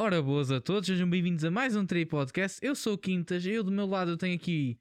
Ora, 0.00 0.22
boas 0.22 0.50
a 0.50 0.60
todos, 0.60 0.86
sejam 0.86 1.08
bem-vindos 1.08 1.44
a 1.44 1.50
mais 1.50 1.74
um 1.74 1.84
Tri 1.84 2.06
Podcast. 2.06 2.58
Eu 2.64 2.74
sou 2.74 2.94
o 2.94 2.98
Quintas, 2.98 3.44
eu 3.44 3.64
do 3.64 3.70
meu 3.72 3.86
lado 3.86 4.12
eu 4.12 4.16
tenho 4.16 4.36
aqui 4.36 4.78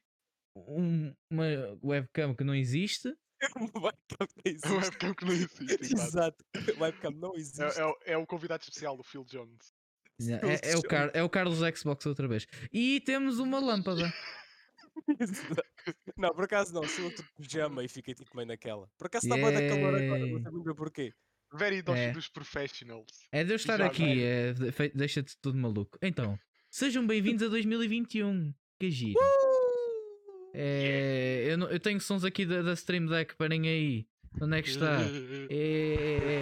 um- 0.55 1.13
uma 1.31 1.45
webcam 1.83 2.35
que 2.35 2.43
não 2.43 2.53
existe. 2.55 3.13
Uma 3.55 3.71
webcam 3.85 4.27
que 4.27 4.49
É 4.49 4.51
não 4.67 4.75
um 4.75 4.79
existe. 4.79 4.91
webcam 4.91 5.13
que 5.13 5.25
não 5.25 5.31
existe. 5.33 5.93
exato. 5.93 6.43
Webcam 6.79 7.11
não 7.11 7.35
existe. 7.35 7.61
É, 7.61 7.81
é 7.81 7.85
o- 7.85 7.97
é 8.05 8.17
o 8.17 8.25
convidado 8.25 8.63
especial 8.63 8.97
do 8.97 9.03
Phil 9.03 9.23
Jones. 9.25 9.73
É, 10.19 10.71
é 10.71 10.75
o, 10.77 10.81
Car 10.81 11.11
é 11.13 11.21
o 11.21 11.29
Carlos 11.29 11.59
Xbox 11.77 12.03
outra 12.07 12.27
vez. 12.27 12.47
E 12.73 12.99
temos 13.01 13.37
uma 13.37 13.59
lâmpada. 13.59 14.11
Não, 16.17 16.33
por 16.33 16.45
acaso 16.45 16.73
não, 16.73 16.83
sou 16.87 17.05
outro 17.05 17.23
pijama 17.35 17.83
e 17.83 17.87
fiquei 17.87 18.15
tipo 18.15 18.35
meio 18.35 18.47
naquela. 18.47 18.89
Por 18.97 19.05
acaso 19.05 19.27
está 19.27 19.35
bem 19.35 19.53
da 19.53 19.67
calor 19.67 19.93
agora, 19.93 20.25
não 20.25 20.41
sei 20.41 20.51
muito 20.51 20.63
bem 20.63 20.75
porquê. 20.75 21.13
Very 21.53 21.81
dos, 21.81 21.95
É. 21.95 22.11
dos 22.11 22.27
professionals. 22.27 23.07
É 23.31 23.43
de 23.43 23.51
eu 23.51 23.55
estar 23.55 23.77
Já 23.77 23.85
aqui, 23.85 24.21
é, 24.23 24.53
deixa-te 24.93 25.37
tudo 25.41 25.57
maluco. 25.57 25.97
Então, 26.01 26.37
sejam 26.69 27.05
bem-vindos 27.07 27.43
a 27.43 27.49
2021. 27.49 28.53
Que 28.79 28.91
giro. 28.91 29.19
É, 30.53 31.45
eu, 31.47 31.57
não- 31.57 31.69
eu 31.69 31.79
tenho 31.79 31.99
sons 32.01 32.23
aqui 32.23 32.45
da, 32.45 32.61
da 32.61 32.73
Stream 32.73 33.05
Deck, 33.05 33.35
parem 33.35 33.67
aí. 33.67 34.07
Onde 34.41 34.57
é 34.57 34.61
que 34.61 34.69
está? 34.69 34.97
É... 35.49 36.41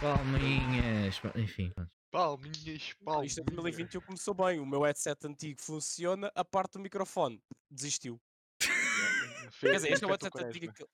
Palminhas. 0.00 1.18
pa- 1.20 1.32
Enfim. 1.36 1.72
Palminhas, 2.10 2.92
palminhas. 3.04 3.32
Isto 3.32 3.40
em 3.42 3.54
2021 3.54 4.00
começou 4.00 4.34
bem. 4.34 4.58
O 4.60 4.66
meu 4.66 4.82
headset 4.82 5.26
antigo 5.26 5.60
funciona, 5.60 6.30
a 6.34 6.44
parte 6.44 6.72
do 6.74 6.80
microfone 6.80 7.40
desistiu. 7.70 8.20
Quer 9.60 9.74
dizer, 9.76 9.92
este 9.92 10.04
é 10.04 10.06
o 10.06 10.10
headset 10.10 10.44
antigo 10.44 10.72
que. 10.72 10.84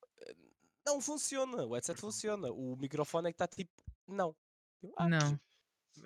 Não 0.87 1.01
funciona, 1.01 1.65
o 1.67 1.75
headset 1.75 2.01
funciona. 2.01 2.51
O 2.51 2.77
microfone 2.77 3.29
é 3.29 3.33
que 3.33 3.35
está 3.35 3.47
tipo. 3.47 3.71
Não. 4.09 4.35
Eu, 4.83 4.93
ah, 4.97 5.09
Não, 5.09 5.41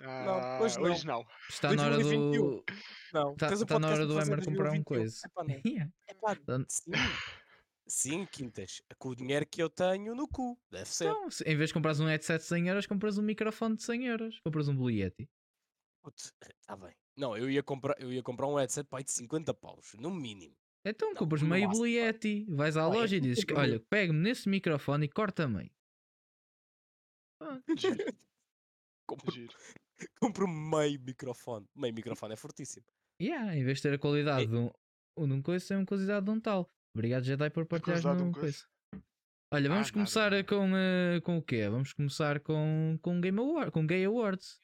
Ah, 0.01 0.59
hoje 0.61 0.77
não. 0.79 0.83
hoje 0.91 1.05
não. 1.07 1.25
está 1.49 1.73
na 1.73 1.83
hora 1.85 1.95
2021. 1.95 2.31
do. 2.51 2.65
Não, 3.13 3.35
Tá- 3.35 3.47
tens 3.49 3.61
um 3.61 3.65
tá 3.65 3.79
na 3.79 3.87
hora 3.89 4.05
do 4.05 4.13
Emer 4.19 4.43
comprar 4.43 4.71
um 4.71 4.81
2021. 4.81 4.83
coisa. 4.83 5.21
Epá, 5.25 5.43
não. 5.43 5.61
Yeah. 5.65 5.91
Epá, 6.09 6.35
Tá- 6.35 6.65
sim. 6.67 6.91
Sim, 7.87 8.25
Quintas. 8.25 8.81
Com 8.97 9.09
o 9.09 9.15
dinheiro 9.15 9.45
que 9.45 9.61
eu 9.61 9.69
tenho 9.69 10.15
no 10.15 10.27
cu. 10.27 10.59
Deve 10.71 10.89
ser. 10.89 11.05
Então, 11.05 11.29
se- 11.29 11.43
em 11.43 11.55
vez 11.55 11.69
de 11.69 11.73
comprares 11.75 11.99
um 11.99 12.07
headset 12.07 12.39
de 12.41 12.47
100 12.47 12.67
euros, 12.67 12.87
compras 12.87 13.17
um 13.17 13.21
microfone 13.21 13.75
de 13.77 13.83
100 13.83 14.05
euros. 14.07 14.39
Compras 14.43 14.67
um 14.67 14.75
Blue 14.75 14.89
Yeti. 14.91 15.29
Está 16.59 16.75
bem. 16.75 16.93
Não, 17.15 17.37
eu 17.37 17.49
ia 17.49 17.63
comprar, 17.63 17.95
eu 17.99 18.11
ia 18.11 18.21
comprar 18.23 18.47
um 18.47 18.55
headset 18.55 18.87
pai 18.89 19.03
de 19.03 19.11
50 19.11 19.53
paus, 19.53 19.93
no 19.99 20.11
mínimo. 20.11 20.55
Então 20.85 21.09
Não, 21.09 21.15
compras 21.15 21.41
meio. 21.41 21.85
Yeti. 21.85 22.45
Vais 22.47 22.77
à 22.77 22.81
é 22.81 22.85
loja 22.85 23.15
e 23.15 23.19
tudo 23.19 23.29
dizes: 23.29 23.43
que. 23.43 23.53
Olha, 23.53 23.79
pega-me 23.89 24.19
nesse 24.19 24.47
microfone 24.47 25.05
e 25.05 25.09
corta 25.09 25.47
meio. 25.47 25.71
Compro, 29.07 29.31
Giro. 29.31 29.53
compro 30.19 30.47
meio 30.47 30.99
microfone. 30.99 31.67
Meio 31.75 31.93
microfone 31.93 32.33
é 32.33 32.37
fortíssimo. 32.37 32.85
Yeah, 33.21 33.55
em 33.55 33.63
vez 33.63 33.77
de 33.77 33.83
ter 33.83 33.93
a 33.93 33.99
qualidade 33.99 34.43
É. 34.43 34.47
de 34.47 34.55
um, 34.55 34.71
um 35.17 35.27
de 35.27 35.33
um 35.33 35.41
coisa, 35.41 35.67
tem 35.67 35.77
uma 35.77 35.85
qualidade 35.85 36.25
de 36.25 36.31
um 36.31 36.39
tal. 36.39 36.69
Obrigado, 36.95 37.23
Jedi, 37.23 37.49
por 37.49 37.67
qualidade 37.67 38.17
de 38.17 38.23
um 38.23 38.31
coisa. 38.31 38.39
coisa. 38.41 38.65
Olha, 39.53 39.67
Ah, 39.67 39.69
vamos 39.73 39.87
nada, 39.87 39.93
começar 39.93 40.31
nada. 40.31 40.43
com, 40.43 40.75
eh, 40.75 41.21
com 41.21 41.37
o 41.37 41.41
quê? 41.43 41.69
Vamos 41.69 41.93
começar 41.93 42.39
com, 42.39 42.97
com 43.01 43.21
Game 43.21 43.39
Award, 43.39 43.71
com 43.71 43.85
Gay 43.85 44.03
Awards. 44.05 44.59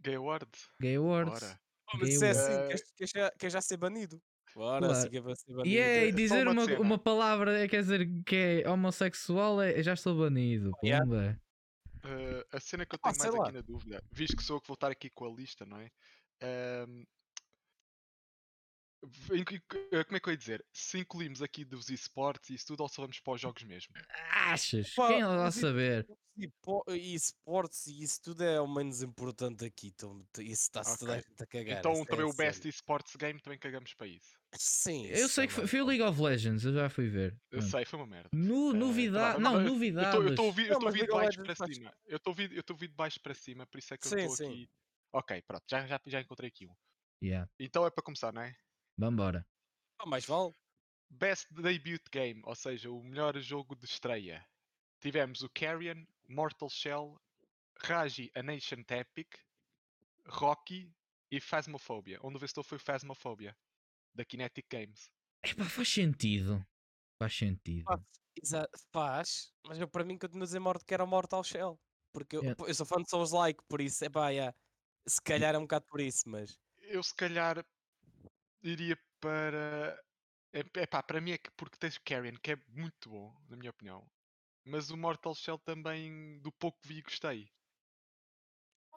Gay 0.00 0.14
Awards. 0.14 0.70
Gay 0.80 0.96
Awards. 0.96 1.40
Bora. 1.40 1.60
Oh, 1.92 1.98
Gay 1.98 2.00
mas 2.00 2.08
isso 2.14 2.24
é 2.24 2.30
assim, 2.30 2.52
Award. 2.52 2.66
queres, 2.68 2.92
queres, 2.92 3.10
já, 3.10 3.30
queres 3.32 3.52
já 3.52 3.60
ser 3.60 3.76
banido? 3.76 4.22
Bora, 4.54 4.86
Claro. 4.86 5.10
que 5.10 5.16
é 5.16 5.22
para 5.22 5.34
ser 5.36 5.52
banido. 5.52 5.68
E 5.68 5.78
é, 5.78 6.04
e 6.06 6.08
é 6.08 6.12
dizer 6.12 6.46
uma 6.48 6.64
uma, 6.64 6.78
uma 6.80 6.98
palavra, 6.98 7.58
é, 7.58 7.66
quer 7.68 7.82
dizer, 7.82 8.08
que 8.24 8.62
é 8.64 8.70
homossexual, 8.70 9.60
é, 9.60 9.82
já 9.82 9.94
estou 9.94 10.16
banido. 10.16 10.70
Yeah. 10.82 11.04
Pumba. 11.04 11.40
Uh, 12.04 12.44
a 12.52 12.60
cena 12.60 12.84
que 12.86 12.94
eu 12.94 12.98
Ah, 13.02 13.10
tenho 13.12 13.22
sei 13.22 13.30
mais 13.30 13.38
lá. 13.40 13.44
aqui 13.48 13.52
na 13.56 13.60
dúvida, 13.62 14.04
visto 14.12 14.36
que 14.36 14.42
sou 14.44 14.56
eu 14.56 14.60
que 14.60 14.68
vou 14.68 14.74
estar 14.74 14.90
aqui 14.90 15.08
com 15.10 15.24
a 15.26 15.30
lista, 15.34 15.64
não 15.66 15.78
é? 15.80 15.90
Em 19.32 19.44
que- 19.44 19.60
eh, 19.92 20.02
como 20.04 20.16
é 20.16 20.20
que 20.20 20.28
eu 20.28 20.32
ia 20.32 20.36
dizer? 20.38 20.64
Se 20.72 20.98
incluímos 20.98 21.42
aqui 21.42 21.62
dos 21.62 21.90
esportes 21.90 22.48
e 22.50 22.54
isso 22.54 22.66
tudo, 22.68 22.80
ou 22.82 22.88
só 22.88 23.02
vamos 23.02 23.20
para 23.20 23.34
os 23.34 23.40
jogos 23.40 23.62
mesmo? 23.64 23.92
Achas? 24.30 24.94
Pá, 24.94 25.08
Quem 25.08 25.22
vai 25.24 25.52
saber? 25.52 26.06
Po- 26.62 26.84
esportes 26.88 27.86
e 27.86 28.02
isso 28.02 28.20
tudo 28.22 28.42
é 28.42 28.58
o 28.60 28.66
menos 28.66 29.02
importante 29.02 29.64
aqui. 29.64 29.88
Então, 29.88 30.26
isso 30.38 30.62
está-se 30.62 30.98
toda 30.98 31.12
a 31.12 31.18
Ok. 31.18 31.28
gente 31.28 31.42
a 31.42 31.46
cagar. 31.46 31.78
então 31.80 31.92
é 31.92 32.04
também 32.06 32.24
o 32.24 32.32
sério. 32.32 32.36
Best 32.36 32.66
Esports 32.68 33.14
Game 33.16 33.40
também 33.40 33.58
cagamos 33.58 33.92
para 33.94 34.06
isso. 34.06 34.38
Sim, 34.56 35.06
Eu 35.06 35.28
sei 35.28 35.46
que 35.46 35.52
foi, 35.66 35.80
o 35.80 35.86
League 35.86 36.02
of 36.02 36.20
Legends, 36.20 36.64
eu 36.64 36.72
já 36.72 36.88
fui 36.88 37.08
ver. 37.08 37.32
Eu 37.50 37.58
Pronto. 37.58 37.70
sei, 37.70 37.84
foi 37.84 37.98
uma 37.98 38.06
merda. 38.06 38.30
Eh, 38.32 38.36
novidade, 38.36 39.30
pronto, 39.32 39.42
não, 39.42 39.54
eu- 39.54 39.60
Eu 39.60 39.72
novidades. 39.72 40.08
estou- 40.08 40.22
eu 40.22 40.30
estou 40.30 40.44
eu 40.46 40.52
Não, 40.54 40.62
estou 40.64 40.86
ouvir 40.88 41.00
de 41.06 41.12
baixo 41.12 41.42
para 41.42 41.54
cima. 41.66 41.94
Eu 42.06 42.16
estou 42.16 42.30
a 42.30 42.32
ouvir- 42.32 42.52
eu 42.52 42.60
estou 42.60 42.74
a 42.74 42.76
ouvir 42.76 42.88
de 42.88 42.94
baixo 42.94 43.20
para 43.20 43.34
cima, 43.34 43.66
por 43.66 43.78
isso 43.78 43.94
é 43.94 43.98
que 43.98 44.06
eu 44.06 44.10
Sim, 44.10 44.16
estou 44.16 44.36
sim. 44.36 44.44
aqui. 44.46 44.70
Ok, 45.12 45.42
pronto, 45.42 45.64
já, 45.68 45.86
já, 45.86 46.00
já 46.06 46.20
encontrei 46.20 46.48
aqui 46.48 46.66
um. 46.66 46.74
Yeah, 47.22 47.50
Então 47.58 47.86
é 47.86 47.90
para 47.90 48.02
começar, 48.02 48.32
não 48.32 48.42
é? 48.42 48.54
vambora. 48.96 49.46
Ah, 49.98 50.06
mais 50.06 50.24
vale. 50.26 50.52
Best 51.10 51.46
Debut 51.52 52.02
Game, 52.12 52.40
ou 52.44 52.54
seja, 52.54 52.90
o 52.90 53.02
melhor 53.02 53.38
jogo 53.38 53.74
de 53.76 53.84
estreia. 53.86 54.44
Tivemos 55.00 55.42
o 55.42 55.48
Carrion, 55.50 56.04
Mortal 56.28 56.68
Shell, 56.70 57.16
Raji 57.78 58.30
A 58.34 58.42
Nation 58.42 58.82
Epic, 58.88 59.28
Rocky 60.26 60.92
e 61.30 61.40
Phasmophobia. 61.40 62.18
Onde 62.22 62.38
vencedor 62.38 62.62
foi 62.64 62.76
o 62.76 62.80
Phasmophobia, 62.80 63.56
da 64.14 64.24
Kinetic 64.24 64.66
Games. 64.70 65.08
Epá, 65.44 65.64
faz 65.64 65.88
sentido. 65.88 66.64
Faz 67.18 67.34
sentido. 67.36 67.84
Faz, 67.86 68.68
faz, 68.92 69.52
mas 69.66 69.78
eu 69.80 69.88
para 69.88 70.04
mim 70.04 70.18
continuo 70.18 70.42
a 70.42 70.46
dizer 70.46 70.58
morto 70.60 70.84
que 70.84 70.94
era 70.94 71.06
Mortal 71.06 71.44
Shell. 71.44 71.78
Porque 72.12 72.36
eu, 72.36 72.42
Yeah. 72.42 72.56
pô, 72.56 72.66
eu 72.66 72.74
sou 72.74 72.86
fã 72.86 72.96
de 73.02 73.08
Souls 73.10 73.32
Like, 73.32 73.60
por 73.68 73.80
isso, 73.80 74.04
é 74.04 74.08
pá, 74.10 74.30
yeah. 74.30 74.54
se 75.08 75.20
calhar 75.22 75.54
é 75.54 75.58
um 75.58 75.62
bocado 75.62 75.86
por 75.88 76.00
isso, 76.00 76.22
mas 76.28 76.56
Eu 76.78 77.02
se 77.02 77.14
calhar 77.14 77.64
iria 78.62 78.96
para. 79.20 79.98
É, 80.52 80.60
epá, 80.82 81.02
para 81.02 81.20
mim 81.20 81.32
é 81.32 81.38
que 81.38 81.50
porque 81.56 81.78
tens 81.78 81.96
o 81.96 82.02
Carrion, 82.04 82.36
que 82.42 82.52
é 82.52 82.56
muito 82.68 83.10
bom, 83.10 83.34
na 83.48 83.56
minha 83.56 83.70
opinião. 83.70 84.06
Mas 84.66 84.90
o 84.90 84.96
Mortal 84.96 85.34
Shell 85.34 85.58
também, 85.58 86.40
do 86.40 86.52
pouco 86.52 86.78
que 86.82 86.88
vi, 86.88 87.02
gostei. 87.02 87.48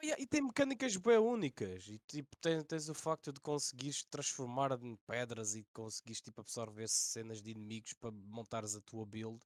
E 0.02 0.28
tem 0.28 0.42
mecânicas 0.42 0.96
bem 0.98 1.18
únicas. 1.18 1.88
E 1.88 2.00
tipo, 2.08 2.36
tens, 2.38 2.64
tens 2.66 2.90
o 2.90 2.94
facto 2.94 3.32
de 3.32 3.40
conseguires 3.40 4.04
transformar 4.04 4.72
em 4.82 4.96
pedras 5.08 5.56
e 5.56 5.66
conseguires 5.74 6.22
tipo, 6.22 6.42
absorver 6.42 6.88
cenas 6.88 7.42
de 7.42 7.52
inimigos 7.52 7.94
para 7.94 8.12
montares 8.12 8.76
a 8.76 8.82
tua 8.82 9.06
build. 9.06 9.40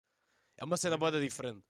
É 0.57 0.65
uma 0.65 0.77
cena 0.77 0.97
boa 0.97 1.11
diferente. 1.19 1.63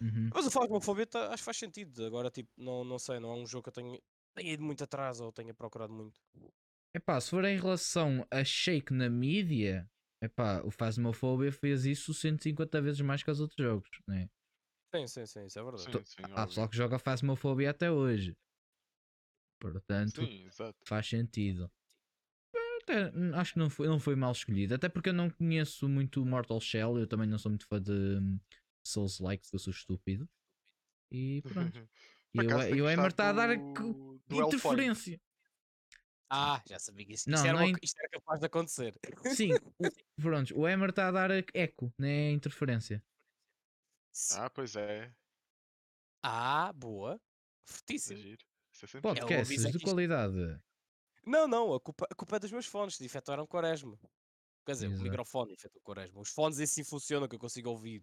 Uhum. 0.00 0.30
Mas 0.32 0.46
o 0.46 0.50
Phasmophobia 0.50 1.06
tá, 1.06 1.28
acho 1.28 1.38
que 1.38 1.44
faz 1.44 1.56
sentido. 1.56 2.04
Agora, 2.04 2.30
tipo, 2.30 2.50
não, 2.56 2.84
não 2.84 2.98
sei, 2.98 3.18
não 3.18 3.32
é 3.32 3.34
um 3.34 3.46
jogo 3.46 3.64
que 3.64 3.68
eu 3.68 3.72
tenho, 3.72 4.02
tenha 4.34 4.52
ido 4.52 4.62
muito 4.62 4.82
atrás 4.84 5.20
ou 5.20 5.32
tenha 5.32 5.54
procurado 5.54 5.92
muito. 5.92 6.20
Epá, 6.94 7.20
se 7.20 7.30
for 7.30 7.44
em 7.44 7.58
relação 7.58 8.26
a 8.30 8.42
shake 8.42 8.92
na 8.92 9.08
mídia, 9.08 9.88
epá, 10.22 10.62
o 10.64 10.70
Phasmophobia 10.70 11.52
fez 11.52 11.84
isso 11.84 12.14
150 12.14 12.80
vezes 12.80 13.00
mais 13.00 13.22
que 13.22 13.30
os 13.30 13.40
outros 13.40 13.62
jogos, 13.64 13.88
né? 14.06 14.28
Sim, 14.94 15.06
sim, 15.06 15.26
sim, 15.26 15.44
isso 15.46 15.58
é 15.58 15.62
verdade. 15.62 15.84
Sim, 15.92 16.04
sim, 16.04 16.22
Há 16.22 16.28
óbvio. 16.28 16.46
pessoal 16.46 16.68
que 16.68 16.76
joga 16.76 16.98
Phasmophobia 16.98 17.70
até 17.70 17.90
hoje. 17.90 18.36
Portanto, 19.60 20.20
Sim, 20.20 20.48
faz 20.86 21.06
sentido. 21.08 21.70
Até, 22.82 23.10
hum, 23.16 23.34
acho 23.34 23.54
que 23.54 23.58
não 23.58 23.68
foi, 23.68 23.86
não 23.88 23.98
foi 23.98 24.14
mal 24.14 24.32
escolhido. 24.32 24.74
Até 24.74 24.88
porque 24.88 25.08
eu 25.08 25.12
não 25.14 25.28
conheço 25.30 25.88
muito 25.88 26.24
Mortal 26.24 26.60
Shell. 26.60 26.98
Eu 26.98 27.06
também 27.06 27.26
não 27.28 27.38
sou 27.38 27.50
muito 27.50 27.66
fã 27.66 27.80
de 27.80 27.92
hum, 27.92 28.38
Souls-like, 28.86 29.42
porque 29.42 29.56
eu 29.56 29.60
sou 29.60 29.72
estúpido. 29.72 30.28
E 31.10 31.42
pronto. 31.48 31.78
E 32.34 32.38
e 32.40 32.46
tenho 32.46 32.84
o 32.84 32.90
Emer 32.90 33.10
está 33.10 33.30
a 33.30 33.32
dar 33.32 33.48
do- 34.28 34.42
interferência. 34.42 35.20
Ah, 36.28 36.60
já 36.68 36.78
sabia 36.78 37.06
que 37.06 37.12
isso, 37.14 37.30
Não, 37.30 37.38
isto, 37.38 37.46
era 37.46 37.56
não 37.56 37.62
é 37.62 37.66
uma 37.68 37.78
isto 37.82 37.98
era 37.98 38.08
capaz 38.08 38.40
de 38.40 38.46
acontecer. 38.46 38.94
Sim, 39.22 39.52
o, 39.78 39.90
pronto, 40.20 40.58
o 40.58 40.66
Emer 40.68 40.90
está 40.90 41.08
a 41.08 41.10
dar 41.12 41.30
eco, 41.54 41.92
não 41.98 42.06
é 42.08 42.30
interferência. 42.30 43.02
Ah, 44.36 44.50
pois 44.50 44.76
é. 44.76 45.12
Ah, 46.22 46.72
boa. 46.72 47.14
É 47.14 47.72
Fortíssimo. 47.72 48.18
giro. 48.18 48.44
Isso 48.72 48.84
é 48.84 48.88
giro. 48.88 49.02
Podcasts 49.02 49.64
é 49.64 49.70
de 49.70 49.78
qualidade. 49.80 50.60
Não, 51.24 51.48
não, 51.48 51.74
a 51.74 51.80
culpa, 51.80 52.06
a 52.10 52.14
culpa 52.14 52.36
é 52.36 52.38
dos 52.38 52.52
meus 52.52 52.66
fones, 52.66 53.00
efetuaram 53.00 53.46
quaresma. 53.46 53.98
Quer 54.64 54.72
dizer, 54.72 54.86
Exato. 54.86 55.00
o 55.00 55.04
microfone 55.04 55.52
efetuou 55.52 55.82
quaresma. 55.82 56.20
Os 56.20 56.30
fones 56.30 56.60
assim 56.60 56.84
funcionam, 56.84 57.28
que 57.28 57.34
eu 57.34 57.40
consigo 57.40 57.70
ouvir. 57.70 58.02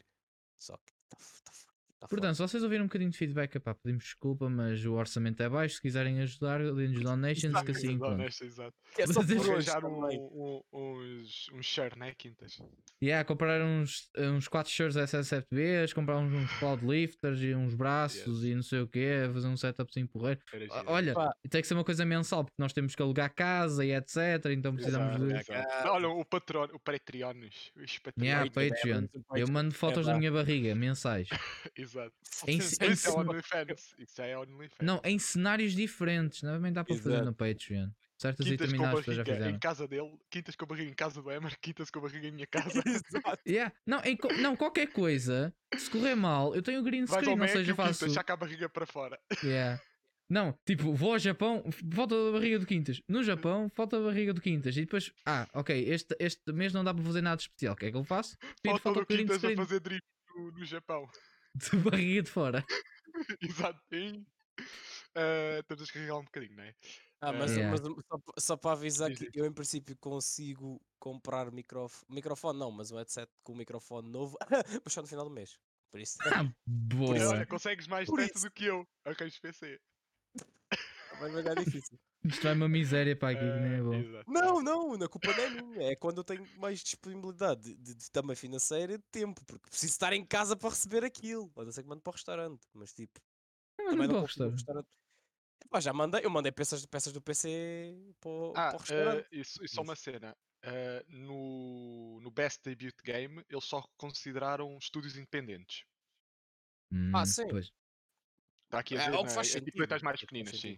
Só 0.58 0.78
que 0.78 0.94
está 1.12 1.52
tá, 1.52 1.73
tá 2.04 2.08
Portanto, 2.10 2.36
se 2.36 2.42
vocês 2.42 2.64
ouviram 2.64 2.84
um 2.84 2.88
bocadinho 2.88 3.10
de 3.12 3.18
feedback, 3.18 3.56
epá, 3.56 3.74
pedimos 3.74 4.04
desculpa, 4.04 4.50
mas 4.50 4.86
o 4.86 4.94
orçamento 4.94 5.42
é 5.42 5.50
baixo. 5.50 5.76
Se 5.76 5.82
quiserem 5.82 6.20
ajudar, 6.22 6.60
deem-nos 6.60 7.02
donations, 7.02 7.62
que 7.62 7.72
assim 7.72 8.02
honesto, 8.02 8.44
exato. 8.46 8.74
é 8.98 9.08
só 9.08 9.24
por 9.24 9.50
Arranjar 9.50 9.86
um, 9.86 10.06
um, 10.06 10.62
uns, 10.74 11.50
uns 11.54 11.66
share, 11.66 11.98
né, 11.98 12.14
Quintas? 12.18 12.60
E 13.02 13.08
yeah, 13.08 13.26
comprar 13.26 13.62
uns, 13.62 14.10
uns 14.18 14.48
4 14.48 14.72
shirts 14.72 14.96
SS7Bs, 14.96 15.94
comprar 15.94 16.18
uns, 16.18 16.32
uns 16.34 16.52
cloud 16.60 16.86
lifters 16.86 17.42
e 17.42 17.54
uns 17.54 17.74
braços 17.76 18.44
e 18.44 18.56
não 18.56 18.64
sei 18.64 18.82
o 18.82 18.88
quê, 18.88 19.30
fazer 19.34 19.48
um 19.48 19.58
setupzinho 19.58 20.08
porreiro. 20.08 20.40
Era 20.54 20.66
Ah, 20.72 20.80
giro. 20.80 20.92
Olha, 20.92 21.14
Pá. 21.14 21.34
tem 21.50 21.62
que 21.62 21.68
ser 21.68 21.74
uma 21.74 21.84
coisa 21.84 22.06
mensal, 22.06 22.44
porque 22.44 22.62
nós 22.62 22.74
temos 22.74 22.96
que 22.96 23.02
alugar 23.02 23.34
casa 23.34 23.86
e 23.86 23.92
etc. 23.92 24.18
Então 24.52 24.74
precisamos 24.74 25.16
Exato, 25.16 25.28
de. 25.28 25.54
exato. 25.54 25.88
Olha, 25.90 26.10
o 26.10 26.26
Patreon, 26.26 26.68
o. 26.72 26.80
Os 26.80 28.00
Patreons. 28.00 28.14
Yeah, 28.22 28.50
Patreon, 28.50 28.70
Patreon. 28.70 29.02
Patreon, 29.08 29.38
Eu 29.38 29.48
mando 29.52 29.74
fotos 29.74 30.06
da 30.06 30.14
vá. 30.14 30.20
minha 30.20 30.32
barriga, 30.32 30.76
mensais. 30.76 31.28
Exato. 31.76 31.93
Em, 32.02 32.60
Foda-se, 32.60 32.84
em 32.84 32.92
Isso 32.92 33.10
é 33.10 33.12
OnlyFans. 33.12 33.96
Isso 34.00 34.14
já 34.18 34.26
é 34.26 34.38
OnlyFans. 34.38 34.78
não, 34.82 35.02
em 35.04 35.20
cenários 35.20 35.74
diferentes. 35.74 36.42
Não, 36.42 36.54
também 36.54 36.72
dá 36.74 36.84
para 36.84 36.96
fazer 36.96 37.10
Exato. 37.10 37.26
no 37.26 37.34
Patreon. 37.34 37.90
Certas 38.18 38.46
e 38.46 38.50
Quintas 38.52 38.68
determinadas 38.68 39.00
pessoas 39.00 39.18
já 39.18 39.24
barriga 39.24 39.36
fizeram. 39.38 39.56
em 39.58 39.60
casa 39.60 39.88
dele, 39.88 40.20
quintas 40.30 40.56
com 40.56 40.64
a 40.64 40.68
barriga 40.68 40.92
em 40.92 40.94
casa 40.94 41.22
do 41.22 41.32
Emer, 41.32 41.58
quintas 41.60 41.90
com 41.90 42.00
a 42.00 42.02
barriga 42.04 42.28
em 42.28 42.32
minha 42.32 42.48
casa. 42.48 42.82
Exato. 42.88 43.42
Yeah. 43.46 43.74
Não, 43.86 44.02
em 44.06 44.18
não, 44.40 44.56
qualquer 44.56 44.88
coisa, 44.88 45.54
se 45.76 45.90
correr 45.90 46.16
mal, 46.16 46.56
eu 46.56 46.62
tenho 46.62 46.80
o 46.80 46.84
green 46.84 47.06
screen, 47.06 47.38
ou 47.38 47.46
e 47.46 47.50
seja, 47.50 47.74
o 47.74 47.76
Quintas, 47.76 48.00
faço. 48.00 48.10
já 48.14 48.24
com 48.24 48.32
a 48.32 48.38
barriga 48.38 48.70
para 48.70 48.86
fora. 48.86 49.20
Yeah. 49.44 49.82
Não, 50.30 50.58
tipo, 50.66 50.94
vou 50.94 51.14
ao 51.14 51.20
Japão, 51.20 51.64
falta 51.94 52.16
a 52.16 52.32
barriga 52.32 52.60
do 52.60 52.66
Quintas. 52.66 53.02
No 53.10 53.24
Japão, 53.24 53.70
falta 53.70 53.98
a 53.98 54.02
barriga 54.02 54.34
do 54.34 54.40
Quintas. 54.40 54.78
E 54.78 54.82
depois, 54.82 55.12
ah, 55.26 55.48
ok, 55.54 55.84
este, 55.90 56.16
este 56.18 56.52
mês 56.54 56.72
não 56.72 56.84
dá 56.84 56.94
para 56.94 57.04
fazer 57.04 57.22
nada 57.22 57.42
especial. 57.42 57.74
O 57.74 57.78
que 57.78 57.88
é 57.88 57.92
que 57.92 57.98
eu 57.98 58.04
faço? 58.06 58.38
Falta 58.82 59.06
green 59.06 59.28
Quintas 59.28 59.44
a 59.44 59.56
fazer 59.56 59.80
drift 59.82 60.08
no, 60.36 60.52
no 60.52 60.66
Japão. 60.66 61.08
De 61.56 61.78
barriga 61.78 62.24
de 62.24 62.30
fora. 62.30 62.66
Exato. 63.42 63.80
Sim. 63.92 64.26
Ah, 65.16 65.60
estamos 65.62 65.82
a 65.82 65.86
descarregar 65.86 66.20
um 66.20 66.26
bocadinho, 66.26 66.56
não 66.58 66.64
é? 66.64 66.76
Ah, 67.22 67.32
mas, 67.34 67.56
Yeah. 67.56 67.70
mas 67.70 67.80
só, 67.82 68.18
só 68.40 68.58
para 68.58 68.74
avisar 68.74 69.12
que 69.12 69.30
eu 69.34 69.46
em 69.46 69.54
princípio 69.54 69.98
consigo 69.98 70.82
comprar 71.00 71.52
microfone, 71.52 72.06
microfone 72.16 72.60
não, 72.60 72.72
mas 72.72 72.92
um 72.92 72.98
headset 72.98 73.32
com 73.44 73.56
microfone 73.56 74.10
novo, 74.12 74.38
mas 74.84 74.94
só 74.94 75.02
no 75.02 75.08
final 75.08 75.26
do 75.26 75.32
mês. 75.32 75.58
Por 75.92 76.02
isso 76.02 76.18
Ah, 76.22 76.44
Por 77.06 77.16
isso, 77.18 77.34
boa. 77.34 77.46
consegues 77.48 77.88
mais 77.88 78.12
teto 78.12 78.40
do 78.42 78.52
que 78.52 78.66
eu. 78.66 78.86
Arranjo 79.06 79.40
PC. 79.42 79.80
vai 81.20 81.32
ficar 81.32 81.56
difícil. 81.56 82.00
Isto 82.24 82.44
vai 82.44 82.54
uma 82.54 82.70
miséria 82.70 83.16
para 83.16 83.34
aqui, 83.34 83.54
que 83.54 83.60
nem 83.60 83.74
é 83.76 83.82
Ah, 83.82 83.84
bom. 83.84 84.06
Não, 84.28 84.62
não, 84.62 84.94
a 84.94 85.10
culpa 85.10 85.34
não 85.34 85.44
é 85.44 85.50
minha, 85.50 85.82
é 85.92 85.96
quando 85.96 86.20
eu 86.20 86.24
tenho 86.24 86.48
mais 86.56 86.80
disponibilidade 86.84 87.62
de, 87.62 87.76
de, 87.76 87.96
de 87.96 88.12
também 88.12 88.36
financeira 88.36 88.94
e 88.94 88.98
de 88.98 89.04
tempo, 89.12 89.44
porque 89.46 89.70
preciso 89.70 89.92
estar 89.94 90.14
em 90.14 90.26
casa 90.26 90.56
para 90.56 90.70
receber 90.70 91.04
aquilo. 91.04 91.52
Não 91.56 91.72
ser 91.72 91.84
que 91.84 91.90
mando 91.90 92.02
para 92.02 92.12
o 92.12 92.14
restaurante, 92.14 92.68
mas 92.74 92.94
tipo, 92.94 93.20
Não, 93.78 93.86
também 93.90 94.08
não 94.08 94.16
não 94.16 94.24
restaurante. 94.24 94.66
Epá, 95.66 95.80
já 95.80 95.94
mandei, 95.94 96.26
eu 96.26 96.30
mandei 96.30 96.52
peças, 96.52 96.86
peças 96.86 97.14
do 97.14 97.22
PC 97.22 98.14
para, 98.20 98.30
o- 98.32 98.62
Ah, 98.62 98.70
para 98.70 98.78
o 98.78 98.80
restaurante. 98.82 99.22
ah, 99.22 99.28
isso, 99.32 99.64
isso 99.64 99.80
é 99.80 99.84
uma 99.84 99.96
cena. 99.96 100.36
Ah, 100.64 101.04
no, 101.08 102.20
no 102.22 102.32
Best 102.32 102.62
Debut 102.64 102.96
Game, 103.04 103.44
eles 103.50 103.66
só 103.66 103.84
consideraram 103.98 104.78
estúdios 104.78 105.16
independentes. 105.18 105.84
Hum, 106.92 107.34
sim. 107.36 107.46
Pois. 107.48 107.68
Está 108.66 108.80
aqui 108.80 108.96
a 108.96 108.98
É, 108.98 109.00
dizer 109.00 109.14
em 109.14 109.28
sentido, 109.50 109.80
letras 109.80 110.02
mais 110.02 110.20
pequeninas, 110.22 110.58
sim. 110.58 110.78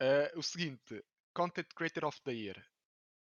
Ah, 0.00 0.32
o 0.36 0.42
seguinte, 0.42 1.04
Content 1.34 1.66
Creator 1.74 2.04
of 2.06 2.20
the 2.22 2.32
Year, 2.32 2.64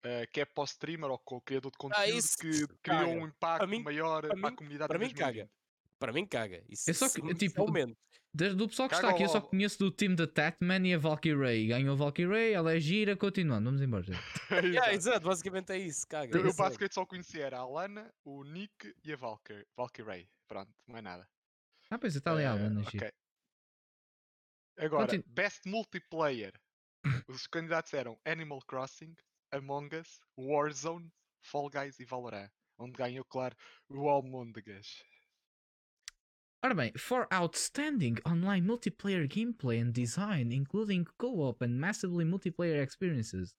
ah, 0.04 0.25
que 0.31 0.42
é 0.42 0.46
para 0.46 0.62
o 0.62 0.66
streamer 0.66 1.10
ou 1.12 1.20
com 1.20 1.38
o 1.38 1.42
criador 1.42 1.72
de 1.72 1.78
conteúdo 1.78 2.02
Ah, 2.02 2.08
isso 2.10 2.38
que 2.38 2.50
criou 2.50 2.78
caga. 2.81 3.08
um 3.08 3.28
impacto 3.28 3.68
mim- 3.68 3.84
maior 3.84 4.22
para 4.22 4.36
para, 4.36 4.48
a 4.48 4.50
mim- 4.52 4.56
comunidade 4.56 4.88
para 4.88 5.00
mim 5.00 5.10
caga. 5.14 5.24
2020. 5.50 5.52
Para 6.00 6.12
mim 6.12 6.25
caga. 6.25 6.64
Isso, 6.68 6.90
É 6.90 6.94
só 6.94 7.08
que, 7.10 7.22
isso- 7.22 7.36
tipo, 7.36 7.62
aumenta. 7.62 7.96
Desde 8.36 8.62
o 8.64 8.68
pessoal 8.68 8.90
que 8.90 8.96
está 8.96 9.08
Caga 9.10 9.14
aqui, 9.16 9.24
eu 9.25 9.30
só 9.30 9.40
conheço 9.40 9.78
do 9.78 9.92
time 9.92 10.16
da 10.16 10.25
Tatman 10.25 10.88
e 10.88 10.96
a 10.96 10.98
Valkyrie. 10.98 11.68
Ganhou 11.68 11.94
a 11.94 11.96
Valkyrie, 11.96 12.52
ela 12.52 12.74
é 12.75 12.80
gira, 12.80 13.16
continuando. 13.16 13.66
Vamos 13.70 13.80
embora. 13.84 14.04
Yeah, 14.81 14.92
Exato. 14.92 15.28
basicamente 15.28 15.72
é 15.72 15.78
isso, 15.78 16.08
caga. 16.08 16.36
Eu, 16.36 16.48
eu 16.48 16.54
basicamente 16.56 16.96
só 16.96 17.06
conhecia 17.06 17.46
era 17.46 17.60
a 17.60 17.66
Lana, 17.68 18.12
o 18.25 18.44
Nick 18.44 18.92
e 19.04 19.14
a 19.14 19.16
Valkyrie. 19.16 19.68
Valkyrie. 19.78 20.28
Pronto, 20.48 20.72
não 20.88 20.98
é 20.98 21.02
nada. 21.04 21.30
Ah, 21.92 22.00
pois 22.00 22.16
está 22.16 22.31
ali 22.31 22.44
a 22.44 22.52
Alana, 22.54 22.81
ok. 22.81 22.92
gira. 23.00 23.14
Agora, 24.80 25.06
Continu- 25.06 25.24
Best 25.28 25.68
Multiplayer. 25.70 26.54
Os 27.27 27.47
candidatos 27.47 27.94
eram 27.94 28.19
Animal 28.25 28.59
Crossing, 28.67 29.13
Among 29.51 29.89
Us, 29.95 30.19
Warzone, 30.38 31.11
Fall 31.41 31.69
Guys 31.69 32.00
e 32.00 32.05
Valorant. 32.05 32.50
Onde 32.77 32.94
ganhou, 32.94 33.25
claro, 33.25 33.55
o 33.89 34.09
Almôndegas. 34.09 35.03
Ora 36.63 36.73
bem, 36.73 36.94
for 36.97 37.27
outstanding 37.31 38.15
online 38.25 38.65
multiplayer 38.65 39.27
gameplay 39.27 39.79
and 39.81 39.91
design, 39.91 40.53
including 40.53 41.03
co-op 41.17 41.61
and 41.63 41.77
massively 41.77 42.23
multiplayer 42.25 42.81
experiences. 42.81 43.53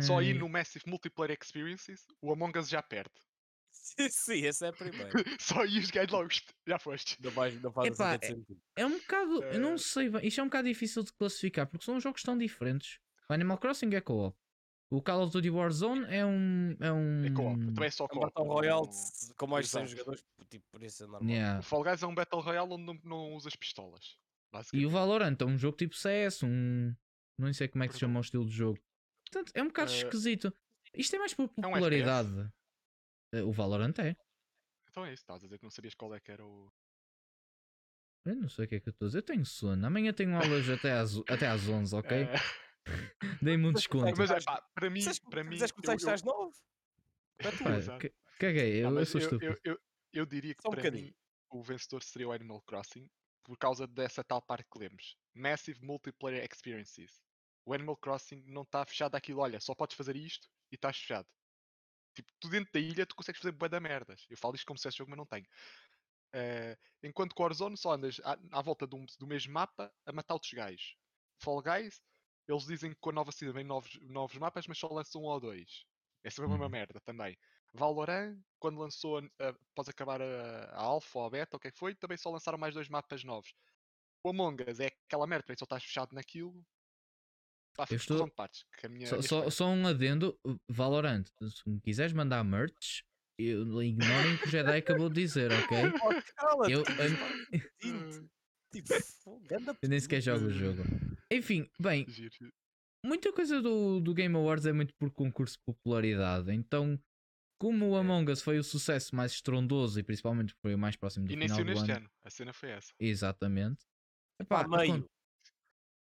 Só 0.00 0.18
aí 0.18 0.30
Eh, 0.30 0.34
no 0.34 0.48
Massive 0.48 0.84
Multiplayer 0.88 1.36
Experiences, 1.40 2.06
o 2.22 2.32
Among 2.32 2.56
Us 2.58 2.68
já 2.68 2.82
perde. 2.82 3.27
Sim, 3.72 4.44
esse 4.44 4.64
é 4.64 4.68
a 4.68 4.72
primeira. 4.72 5.10
Só 5.40 5.60
aí 5.62 5.78
os 5.78 5.90
gajos 5.90 6.12
logo, 6.12 6.28
"Tst, 6.28 6.48
já 6.66 6.78
foste. 6.78 7.16
Não 7.22 7.30
faz, 7.30 7.60
não 7.60 7.72
faz 7.72 7.88
Epá, 7.88 8.18
sentido. 8.22 8.60
É 8.76 8.86
um 8.86 8.98
bocado, 8.98 9.42
eu 9.44 9.60
não 9.60 9.74
Eh, 9.74 9.78
sei, 9.78 10.10
isto 10.22 10.40
é 10.40 10.44
um 10.44 10.46
bocado 10.46 10.68
difícil 10.68 11.02
de 11.02 11.12
classificar 11.12 11.66
porque 11.66 11.84
são 11.84 11.98
jogos 12.00 12.22
tão 12.22 12.36
diferentes. 12.38 12.98
O 13.28 13.32
Animal 13.32 13.58
Crossing 13.58 13.94
é 13.94 14.00
co-op. 14.00 14.36
O 14.90 15.02
Call 15.02 15.22
of 15.24 15.32
Duty 15.32 15.50
Warzone 15.50 16.06
é 16.08 16.24
um. 16.24 16.76
É 16.80 16.90
um. 16.92 17.24
É 17.26 17.30
co-op. 17.30 17.58
Também 17.66 17.84
é 17.86 17.90
só 17.90 18.04
É 18.04 18.06
um 18.06 18.08
co-op. 18.08 18.24
Battle 18.26 18.46
Royale 18.46 18.88
de- 18.88 19.34
com 19.34 19.46
mais 19.46 19.66
de 19.66 19.70
100 19.72 19.82
Exato. 19.82 19.90
jogadores, 19.98 20.24
tipo, 20.48 20.64
por 20.70 20.82
isso 20.82 21.02
é 21.02 21.06
normal. 21.06 21.28
Yeah. 21.30 21.58
O 21.58 21.62
Fall 21.62 21.84
Guys 21.84 22.02
é 22.02 22.06
um 22.06 22.14
Battle 22.14 22.40
Royale 22.40 22.72
onde 22.72 22.84
não, 22.84 22.98
não 23.04 23.32
usas 23.34 23.54
pistolas. 23.56 24.16
E 24.72 24.86
o. 24.86 24.90
Valorant 24.90 25.36
é 25.40 25.44
um 25.44 25.58
jogo 25.58 25.76
tipo 25.76 25.94
CS, 25.94 26.42
um. 26.42 26.94
Não 27.38 27.52
sei 27.52 27.68
como 27.68 27.84
é 27.84 27.88
que 27.88 27.94
se 27.94 28.00
chama 28.00 28.18
o 28.18 28.22
estilo 28.22 28.46
de 28.46 28.52
jogo. 28.52 28.78
Portanto, 29.30 29.52
é 29.54 29.62
um 29.62 29.66
bocado 29.66 29.92
Eh, 29.92 29.96
esquisito. 29.96 30.52
Isto 30.94 31.16
é 31.16 31.18
mais 31.18 31.34
por 31.34 31.42
um 31.42 31.44
FPS? 31.48 31.70
popularidade. 31.72 32.50
Eh, 33.32 33.42
O 33.42 33.52
Valorant 33.52 33.98
é. 33.98 34.16
Então 34.90 35.04
é 35.04 35.12
isso, 35.12 35.22
estás 35.22 35.42
a 35.42 35.46
dizer 35.46 35.58
que 35.58 35.64
não 35.64 35.70
sabias 35.70 35.94
qual 35.94 36.14
é 36.14 36.20
que 36.20 36.30
era 36.32 36.44
o. 36.44 36.72
Eu 38.24 38.36
não 38.36 38.48
sei 38.48 38.64
o 38.64 38.68
que 38.68 38.74
é 38.76 38.80
que 38.80 38.88
eu 38.88 38.90
estou 38.90 39.06
a 39.06 39.08
dizer. 39.08 39.18
Eu 39.18 39.22
tenho 39.22 39.46
sono. 39.46 39.86
Amanhã 39.86 40.12
tenho 40.12 40.34
aulas 40.36 40.68
até 40.68 40.92
às, 40.92 41.16
até 41.28 41.46
às 41.46 41.66
11, 41.68 41.94
ok? 41.94 42.16
Eh, 42.22 42.32
Dei-me 43.42 43.64
um 43.66 43.72
Mas 43.72 43.82
desconto. 43.82 44.04
mas 44.16 44.30
é 44.30 44.38
Estás- 44.38 44.44
pá, 44.44 44.62
para 44.74 44.90
mim, 44.90 44.98
Quiseres- 45.00 45.18
para 45.20 45.44
mim. 45.44 45.50
quiseres 45.50 45.72
começar 45.72 45.92
eu- 45.92 45.96
isto 45.96 46.08
às 46.10 46.22
9? 46.22 46.56
É 47.38 47.50
tu. 47.50 47.64
Pá, 47.64 47.76
exato. 47.76 48.00
ca- 48.08 48.14
caguei, 48.38 48.76
eu, 48.82 48.88
eu 48.88 48.90
mas 48.92 49.08
sou 49.08 49.20
eu, 49.20 49.24
estúpido. 49.26 49.52
eu, 49.64 49.72
eu, 49.72 49.80
eu 50.12 50.26
diria 50.26 50.54
que 50.54 50.62
Só 50.62 50.68
um 50.68 50.72
para 50.72 50.80
bocadinho. 50.82 51.06
mim 51.06 51.14
o 51.50 51.62
vencedor 51.62 52.02
seria 52.02 52.28
o 52.28 52.32
Animal 52.32 52.60
Crossing 52.62 53.08
por 53.44 53.56
causa 53.56 53.86
dessa 53.86 54.22
tal 54.24 54.42
parte 54.42 54.66
que 54.70 54.78
lemos. 54.78 55.16
Massive 55.34 55.80
Multiplayer 55.82 56.44
Experiences. 56.50 57.22
O 57.64 57.72
Animal 57.72 57.96
Crossing 57.96 58.42
não 58.46 58.62
está 58.62 58.84
fechado 58.84 59.14
àquilo, 59.14 59.40
olha, 59.40 59.60
só 59.60 59.74
podes 59.74 59.96
fazer 59.96 60.16
isto 60.16 60.48
e 60.70 60.74
estás 60.74 60.98
fechado. 60.98 61.26
Tipo, 62.18 62.32
tu 62.40 62.48
dentro 62.48 62.72
da 62.72 62.80
ilha 62.80 63.06
tu 63.06 63.14
consegues 63.14 63.40
fazer 63.40 63.52
bué 63.52 63.68
da 63.68 63.80
merdas. 63.80 64.26
Eu 64.28 64.36
falo 64.36 64.54
isto 64.56 64.66
como 64.66 64.78
se 64.78 64.82
fosse 64.84 64.98
jogo, 64.98 65.10
mas 65.10 65.18
não 65.18 65.26
tenho. 65.26 65.46
Eh, 66.34 66.76
enquanto 67.02 67.34
que 67.34 67.40
o 67.42 67.44
Warzone 67.44 67.76
só 67.76 67.92
andas 67.94 68.20
à, 68.24 68.36
à 68.52 68.62
volta 68.62 68.86
do, 68.86 69.04
do 69.18 69.26
mesmo 69.26 69.52
mapa 69.52 69.94
a 70.06 70.12
matar 70.12 70.34
outros 70.34 70.52
gajos. 70.52 70.96
Fall 71.42 71.62
Guys, 71.62 72.02
eles 72.48 72.66
dizem 72.66 72.92
que 72.92 72.98
com 73.00 73.10
a 73.10 73.12
nova 73.12 73.32
season 73.32 73.54
vem 73.54 73.64
novos, 73.64 73.98
novos 74.02 74.36
mapas, 74.38 74.66
mas 74.66 74.78
só 74.78 74.88
lançam 74.92 75.22
um 75.22 75.26
ou 75.26 75.40
dois. 75.40 75.86
É 76.24 76.30
sempre 76.30 76.46
a 76.46 76.48
mesma 76.50 76.68
Uhum. 76.68 76.70
merda 76.70 77.00
também. 77.00 77.38
Valorant, 77.72 78.42
quando 78.58 78.78
lançou, 78.80 79.18
a- 79.18 79.48
após 79.72 79.88
acabar 79.88 80.20
a, 80.22 80.64
a 80.72 80.80
Alpha 80.82 81.18
ou 81.20 81.26
a 81.26 81.30
Beta, 81.30 81.56
ou 81.56 81.58
o 81.58 81.60
que 81.60 81.68
é 81.68 81.72
que 81.72 81.78
foi, 81.78 81.94
também 81.94 82.16
só 82.18 82.30
lançaram 82.30 82.58
mais 82.58 82.74
dois 82.74 82.88
mapas 82.88 83.24
novos. 83.24 83.54
O 84.24 84.30
Among 84.30 84.62
Us 84.70 84.80
é 84.80 84.86
aquela 84.88 85.26
merda, 85.26 85.44
também 85.46 85.58
só 85.58 85.64
estás 85.64 85.84
fechado 85.84 86.14
naquilo. 86.14 86.66
Pá, 87.78 87.86
Eu 87.88 87.96
estou- 87.96 88.28
partes, 88.32 88.64
que 88.76 88.86
a 88.86 88.88
minha, 88.88 89.06
Só, 89.06 89.14
minha 89.18 89.28
só, 89.28 89.48
só 89.50 89.68
um 89.68 89.86
adendo, 89.86 90.36
Valorant. 90.68 91.24
Se 91.40 91.68
me 91.70 91.80
quiseres 91.80 92.12
mandar 92.12 92.42
merch, 92.42 93.02
eu, 93.38 93.80
ignorem 93.80 94.34
o 94.34 94.38
que 94.40 94.48
o 94.48 94.50
Jedi 94.50 94.78
acabou 94.78 95.08
de 95.08 95.14
dizer, 95.22 95.48
ok? 95.52 95.78
Eu- 96.72 96.82
eu-. 96.82 96.88
Tipo, 98.72 98.92
Eu 99.80 99.88
nem 99.88 99.98
sequer 100.00 100.20
jogo 100.20 100.46
o 100.46 100.50
jogo. 100.50 100.82
Enfim, 101.30 101.70
bem, 101.80 102.04
muita 103.06 103.32
coisa 103.32 103.62
do, 103.62 104.00
do 104.00 104.12
Game 104.12 104.34
Awards 104.34 104.66
é 104.66 104.72
muito 104.72 104.92
por 104.98 105.10
concurso 105.10 105.56
de 105.56 105.62
popularidade. 105.64 106.52
Então, 106.52 107.00
como 107.58 107.90
o 107.92 107.96
É. 107.96 108.00
Among 108.00 108.30
Us 108.30 108.42
foi 108.42 108.58
o 108.58 108.64
sucesso 108.64 109.14
mais 109.16 109.32
estrondoso 109.32 109.98
e 109.98 110.02
principalmente 110.02 110.52
foi 110.60 110.74
o 110.74 110.78
mais 110.78 110.96
próximo 110.96 111.26
do 111.26 111.34
nem 111.34 111.48
final 111.48 111.58
do 111.58 111.64
neste 111.64 111.90
ano. 111.92 112.00
ano. 112.00 112.10
A 112.24 112.28
cena 112.30 112.52
foi 112.52 112.70
essa. 112.70 112.92
Exatamente. 113.00 113.86
Pá, 114.48 114.62
Epá, 114.62 114.68
meio. 114.68 115.08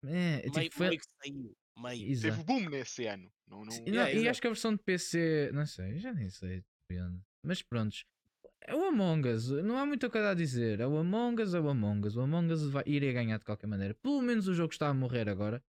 É, 0.05 0.36
é 0.36 0.41
tipo, 0.41 0.58
meio, 0.58 0.72
foi- 0.72 0.88
meio 0.89 1.00
que 1.00 1.05
saiu. 1.24 1.58
Meio. 1.81 2.12
Exato. 2.12 2.36
Teve 2.36 2.43
boom 2.46 2.70
nesse 2.70 3.05
ano. 3.05 3.31
Não, 3.48 3.65
não... 3.65 3.74
E, 3.74 3.79
não, 3.79 3.86
Yeah, 3.88 4.10
e 4.12 4.15
exato. 4.15 4.29
acho 4.29 4.41
que 4.41 4.48
a 4.48 4.51
versão 4.51 4.74
de 4.75 4.84
PC, 4.84 5.51
não 5.53 5.65
sei, 5.65 5.98
já 6.00 6.13
nem 6.13 6.29
sei. 6.29 6.63
depende. 6.88 7.20
Mas 7.43 7.62
prontos. 7.62 8.05
É 8.63 8.75
o 8.75 8.84
Among 8.86 9.27
Us, 9.27 9.50
não 9.50 9.77
há 9.77 9.86
muita 9.86 10.10
coisa 10.10 10.29
a 10.31 10.34
dizer. 10.36 10.79
É 10.79 10.86
o 10.88 10.98
Among 10.98 11.41
Us, 11.41 11.53
é 11.55 11.60
o 11.60 11.67
Among 11.67 12.08
Us. 12.08 12.15
O 12.15 12.22
Among 12.22 12.53
Us 12.53 12.63
vai, 12.70 12.84
iria 12.86 13.12
ganhar 13.12 13.39
de 13.39 13.46
qualquer 13.46 13.65
maneira. 13.67 13.96
Pelo 13.96 14.22
menos 14.22 14.48
o 14.48 14.53
jogo 14.53 14.72
está 14.72 14.88
a 14.88 14.93
morrer 14.93 15.27
agora. 15.27 15.63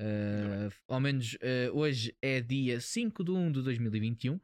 Uh, 0.00 0.70
ao 0.86 1.00
menos 1.00 1.34
uh, 1.34 1.74
hoje 1.76 2.14
é 2.22 2.40
dia 2.40 2.80
5 2.80 3.24
de 3.24 3.30
1 3.32 3.52
de 3.52 3.62
2021 3.62 4.38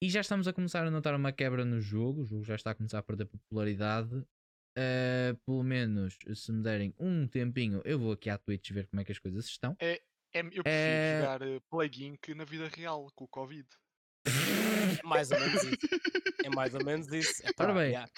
e 0.00 0.08
já 0.10 0.20
estamos 0.20 0.46
a 0.46 0.52
começar 0.52 0.86
a 0.86 0.90
notar 0.90 1.14
uma 1.14 1.32
quebra 1.32 1.64
no 1.64 1.80
jogo. 1.80 2.22
O 2.22 2.24
jogo 2.24 2.44
já 2.44 2.54
está 2.54 2.70
a 2.72 2.74
começar 2.74 2.98
a 2.98 3.02
perder 3.02 3.24
popularidade. 3.26 4.22
Uh, 4.78 5.34
pelo 5.46 5.62
menos, 5.62 6.18
se 6.34 6.52
me 6.52 6.62
derem 6.62 6.94
um 6.98 7.26
tempinho, 7.26 7.80
eu 7.84 7.98
vou 7.98 8.12
aqui 8.12 8.28
à 8.28 8.36
Twitch 8.36 8.70
ver 8.72 8.86
como 8.88 9.00
é 9.00 9.04
que 9.04 9.12
as 9.12 9.18
coisas 9.18 9.46
estão. 9.46 9.74
É, 9.80 10.02
eu 10.34 10.62
prefiro 10.62 10.62
É- 10.66 11.20
jogar 11.20 11.42
uh, 11.42 11.60
Plague 11.70 12.04
Inc 12.04 12.28
na 12.34 12.44
vida 12.44 12.68
real, 12.68 13.06
com 13.14 13.24
o 13.24 13.28
Covid. 13.28 13.66
É 14.26 15.02
mais 15.06 15.30
ou 15.30 15.38
menos 15.40 15.62
isso. 15.64 15.78
É 16.44 16.48
mais 16.50 16.74
ou 16.74 16.84
menos 16.84 17.06
isso. 17.12 17.42
Epá, 17.46 17.64
Ora 17.64 17.74
bem, 17.74 17.90
yeah. 17.90 18.10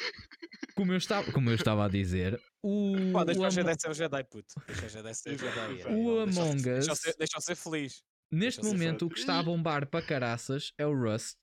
Como 0.74 0.92
eu 0.92 0.96
estava, 0.98 1.30
como 1.32 1.50
eu 1.50 1.54
estava 1.54 1.84
a 1.86 1.88
dizer, 1.88 2.40
o, 2.62 2.94
Pá, 3.12 3.24
deixa 3.24 3.40
o 3.40 3.46
o 3.46 3.50
Jedi 3.50 3.80
ser 3.80 3.90
o 3.90 3.94
Jedi, 3.94 4.24
puto. 4.24 4.54
Deixa 4.66 4.86
o 4.86 4.88
Jedi 4.88 5.14
ser 5.14 5.34
o 5.34 5.38
Jedi. 5.38 5.82
O. 5.94 6.24
Deixa- 6.24 6.40
Among 6.40 6.70
Us- 6.70 6.98
ser- 7.00 7.14
Deixa-o 7.18 7.40
ser 7.40 7.54
feliz. 7.56 8.02
neste 8.32 8.64
momento 8.64 9.06
o 9.06 9.08
que 9.10 9.18
está 9.18 9.38
a 9.38 9.42
bombar 9.42 9.86
para 9.86 10.04
caraças 10.04 10.72
é 10.78 10.86
o 10.86 10.92
Rust. 10.94 11.36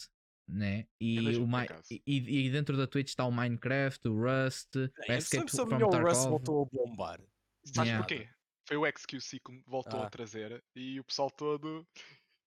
Né? 0.48 0.88
E, 1.00 1.20
mesmo, 1.22 1.46
o 1.46 1.56
acaso. 1.56 1.88
e, 1.92 2.02
e 2.06 2.50
dentro 2.52 2.78
da 2.78 2.88
Twitch 2.88 3.10
está 3.10 3.26
o 3.26 3.32
Minecraft, 3.32 4.08
o 4.08 4.14
Rust, 4.16 4.76
o 4.76 4.80
Eu 4.80 4.88
Escape 5.18 5.22
sempre 5.22 5.52
soube 5.52 5.70
from 5.70 5.78
melhor 5.78 5.88
o 5.90 5.92
Tarkov. 5.92 6.30
voltou 6.30 6.62
a 6.64 6.66
bombar. 6.66 7.20
Sabes 7.66 7.90
Yeah. 7.92 7.98
porquê? 8.08 8.30
Foi 8.68 8.78
o 8.78 8.86
XQC 8.86 9.40
que 9.40 9.64
voltou 9.68 10.02
Ah. 10.02 10.08
a 10.08 10.10
trazer 10.10 10.64
e 10.76 11.00
o 11.00 11.04
pessoal 11.04 11.30
todo. 11.32 11.88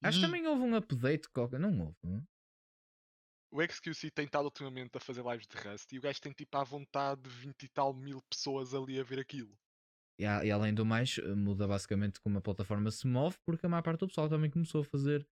Acho 0.02 0.18
que 0.18 0.24
"Ih, 0.24 0.26
também 0.26 0.46
houve 0.46 0.62
um 0.62 0.74
update 0.76 1.28
qualquer. 1.30 1.58
Não 1.60 1.70
houve. 1.80 1.96
não? 2.04 2.24
O 3.50 3.62
XQC 3.62 4.10
tem 4.10 4.26
estado 4.26 4.44
ultimamente 4.44 4.96
a 4.96 5.00
fazer 5.00 5.24
lives 5.24 5.46
de 5.46 5.56
Rust 5.56 5.92
e 5.92 5.98
o 5.98 6.02
gajo 6.02 6.20
tem 6.20 6.32
tipo 6.32 6.56
à 6.58 6.64
vontade 6.64 7.22
de 7.22 7.28
20 7.30 7.62
e 7.62 7.68
tal 7.68 7.94
mil 7.94 8.20
pessoas 8.30 8.74
ali 8.74 9.00
a 9.00 9.02
ver 9.02 9.18
aquilo. 9.20 9.56
E, 10.20 10.24
e 10.24 10.50
além 10.50 10.74
do 10.74 10.84
mais, 10.84 11.16
eh, 11.18 11.34
muda 11.34 11.66
basicamente 11.66 12.20
como 12.20 12.38
a 12.38 12.42
plataforma 12.42 12.90
se 12.90 13.06
move, 13.06 13.36
porque 13.46 13.64
a 13.64 13.68
maior 13.68 13.82
parte 13.82 14.00
do 14.00 14.08
pessoal 14.08 14.28
também 14.28 14.50
começou 14.50 14.82
a 14.82 14.84
fazer 14.84 15.26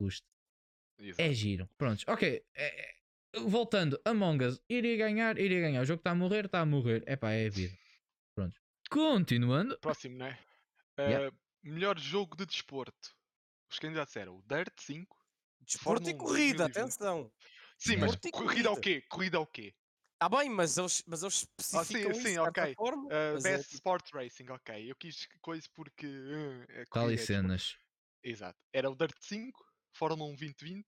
custo. 0.00 0.26
Exato. 0.98 1.22
É 1.22 1.32
giro. 1.32 1.68
Prontos, 1.76 2.04
ok. 2.08 2.42
é- 2.54 2.90
é- 3.34 3.40
voltando, 3.40 4.00
Among 4.04 4.44
Us, 4.44 4.60
iria 4.68 4.96
ganhar, 4.96 5.38
iria 5.38 5.60
ganhar. 5.60 5.82
O 5.82 5.84
jogo 5.84 6.00
está 6.00 6.10
a 6.12 6.14
morrer, 6.14 6.46
está 6.46 6.60
a 6.60 6.66
morrer. 6.66 7.02
Epá, 7.06 7.32
é 7.32 7.46
a 7.46 7.50
vida. 7.50 7.76
Prontos. 8.34 8.58
Continuando. 8.90 9.78
Próximo, 9.78 10.16
né? 10.16 10.38
Yeah. 10.98 11.28
Uh, 11.28 11.38
melhor 11.62 11.98
jogo 11.98 12.36
de 12.36 12.46
desporto. 12.46 13.14
Os 13.70 13.78
candidatos 13.78 14.14
eram 14.16 14.36
o 14.38 14.42
Dirt 14.42 14.72
5. 14.80 15.16
Desporto 15.60 16.08
e 16.08 16.12
Fórmula 16.12 16.24
1 16.24 16.26
corrida, 16.28 16.68
2020. 16.68 16.76
atenção. 16.78 17.32
Sim, 17.78 17.96
mas 17.96 18.14
e 18.14 18.30
corrida 18.30 18.68
ao 18.70 18.76
corrida. 18.76 19.00
quê? 19.00 19.06
Corrida 19.08 19.36
ao 19.38 19.46
quê? 19.46 19.74
Tá 20.18 20.30
bem, 20.30 20.48
mas 20.48 20.78
eles, 20.78 21.02
mas 21.06 21.22
eles 21.22 21.46
especificam 21.58 22.10
isso 22.12 22.20
sim, 22.22 22.28
de 22.28 22.34
certa 22.34 22.62
ok. 22.62 22.74
forma. 22.74 23.04
Uh, 23.04 23.34
mas 23.34 23.44
é 23.44 23.50
Best 23.50 23.64
tipo- 23.64 23.74
Sport 23.74 24.10
Racing, 24.14 24.48
ok. 24.48 24.90
Eu 24.90 24.96
quis 24.96 25.28
coisa 25.42 25.68
porque. 25.74 26.06
Uh, 26.06 26.62
é 26.70 26.84
Tal 26.84 27.02
corrida, 27.02 27.10
e 27.10 27.14
é 27.14 27.16
desporto. 27.16 27.26
cenas. 27.26 27.76
Exato. 28.22 28.58
Era 28.72 28.88
o 28.90 28.94
Dirt 28.96 29.16
5, 29.20 29.65
Fórmula 29.96 30.30
1 30.30 30.36
2020, 30.36 30.86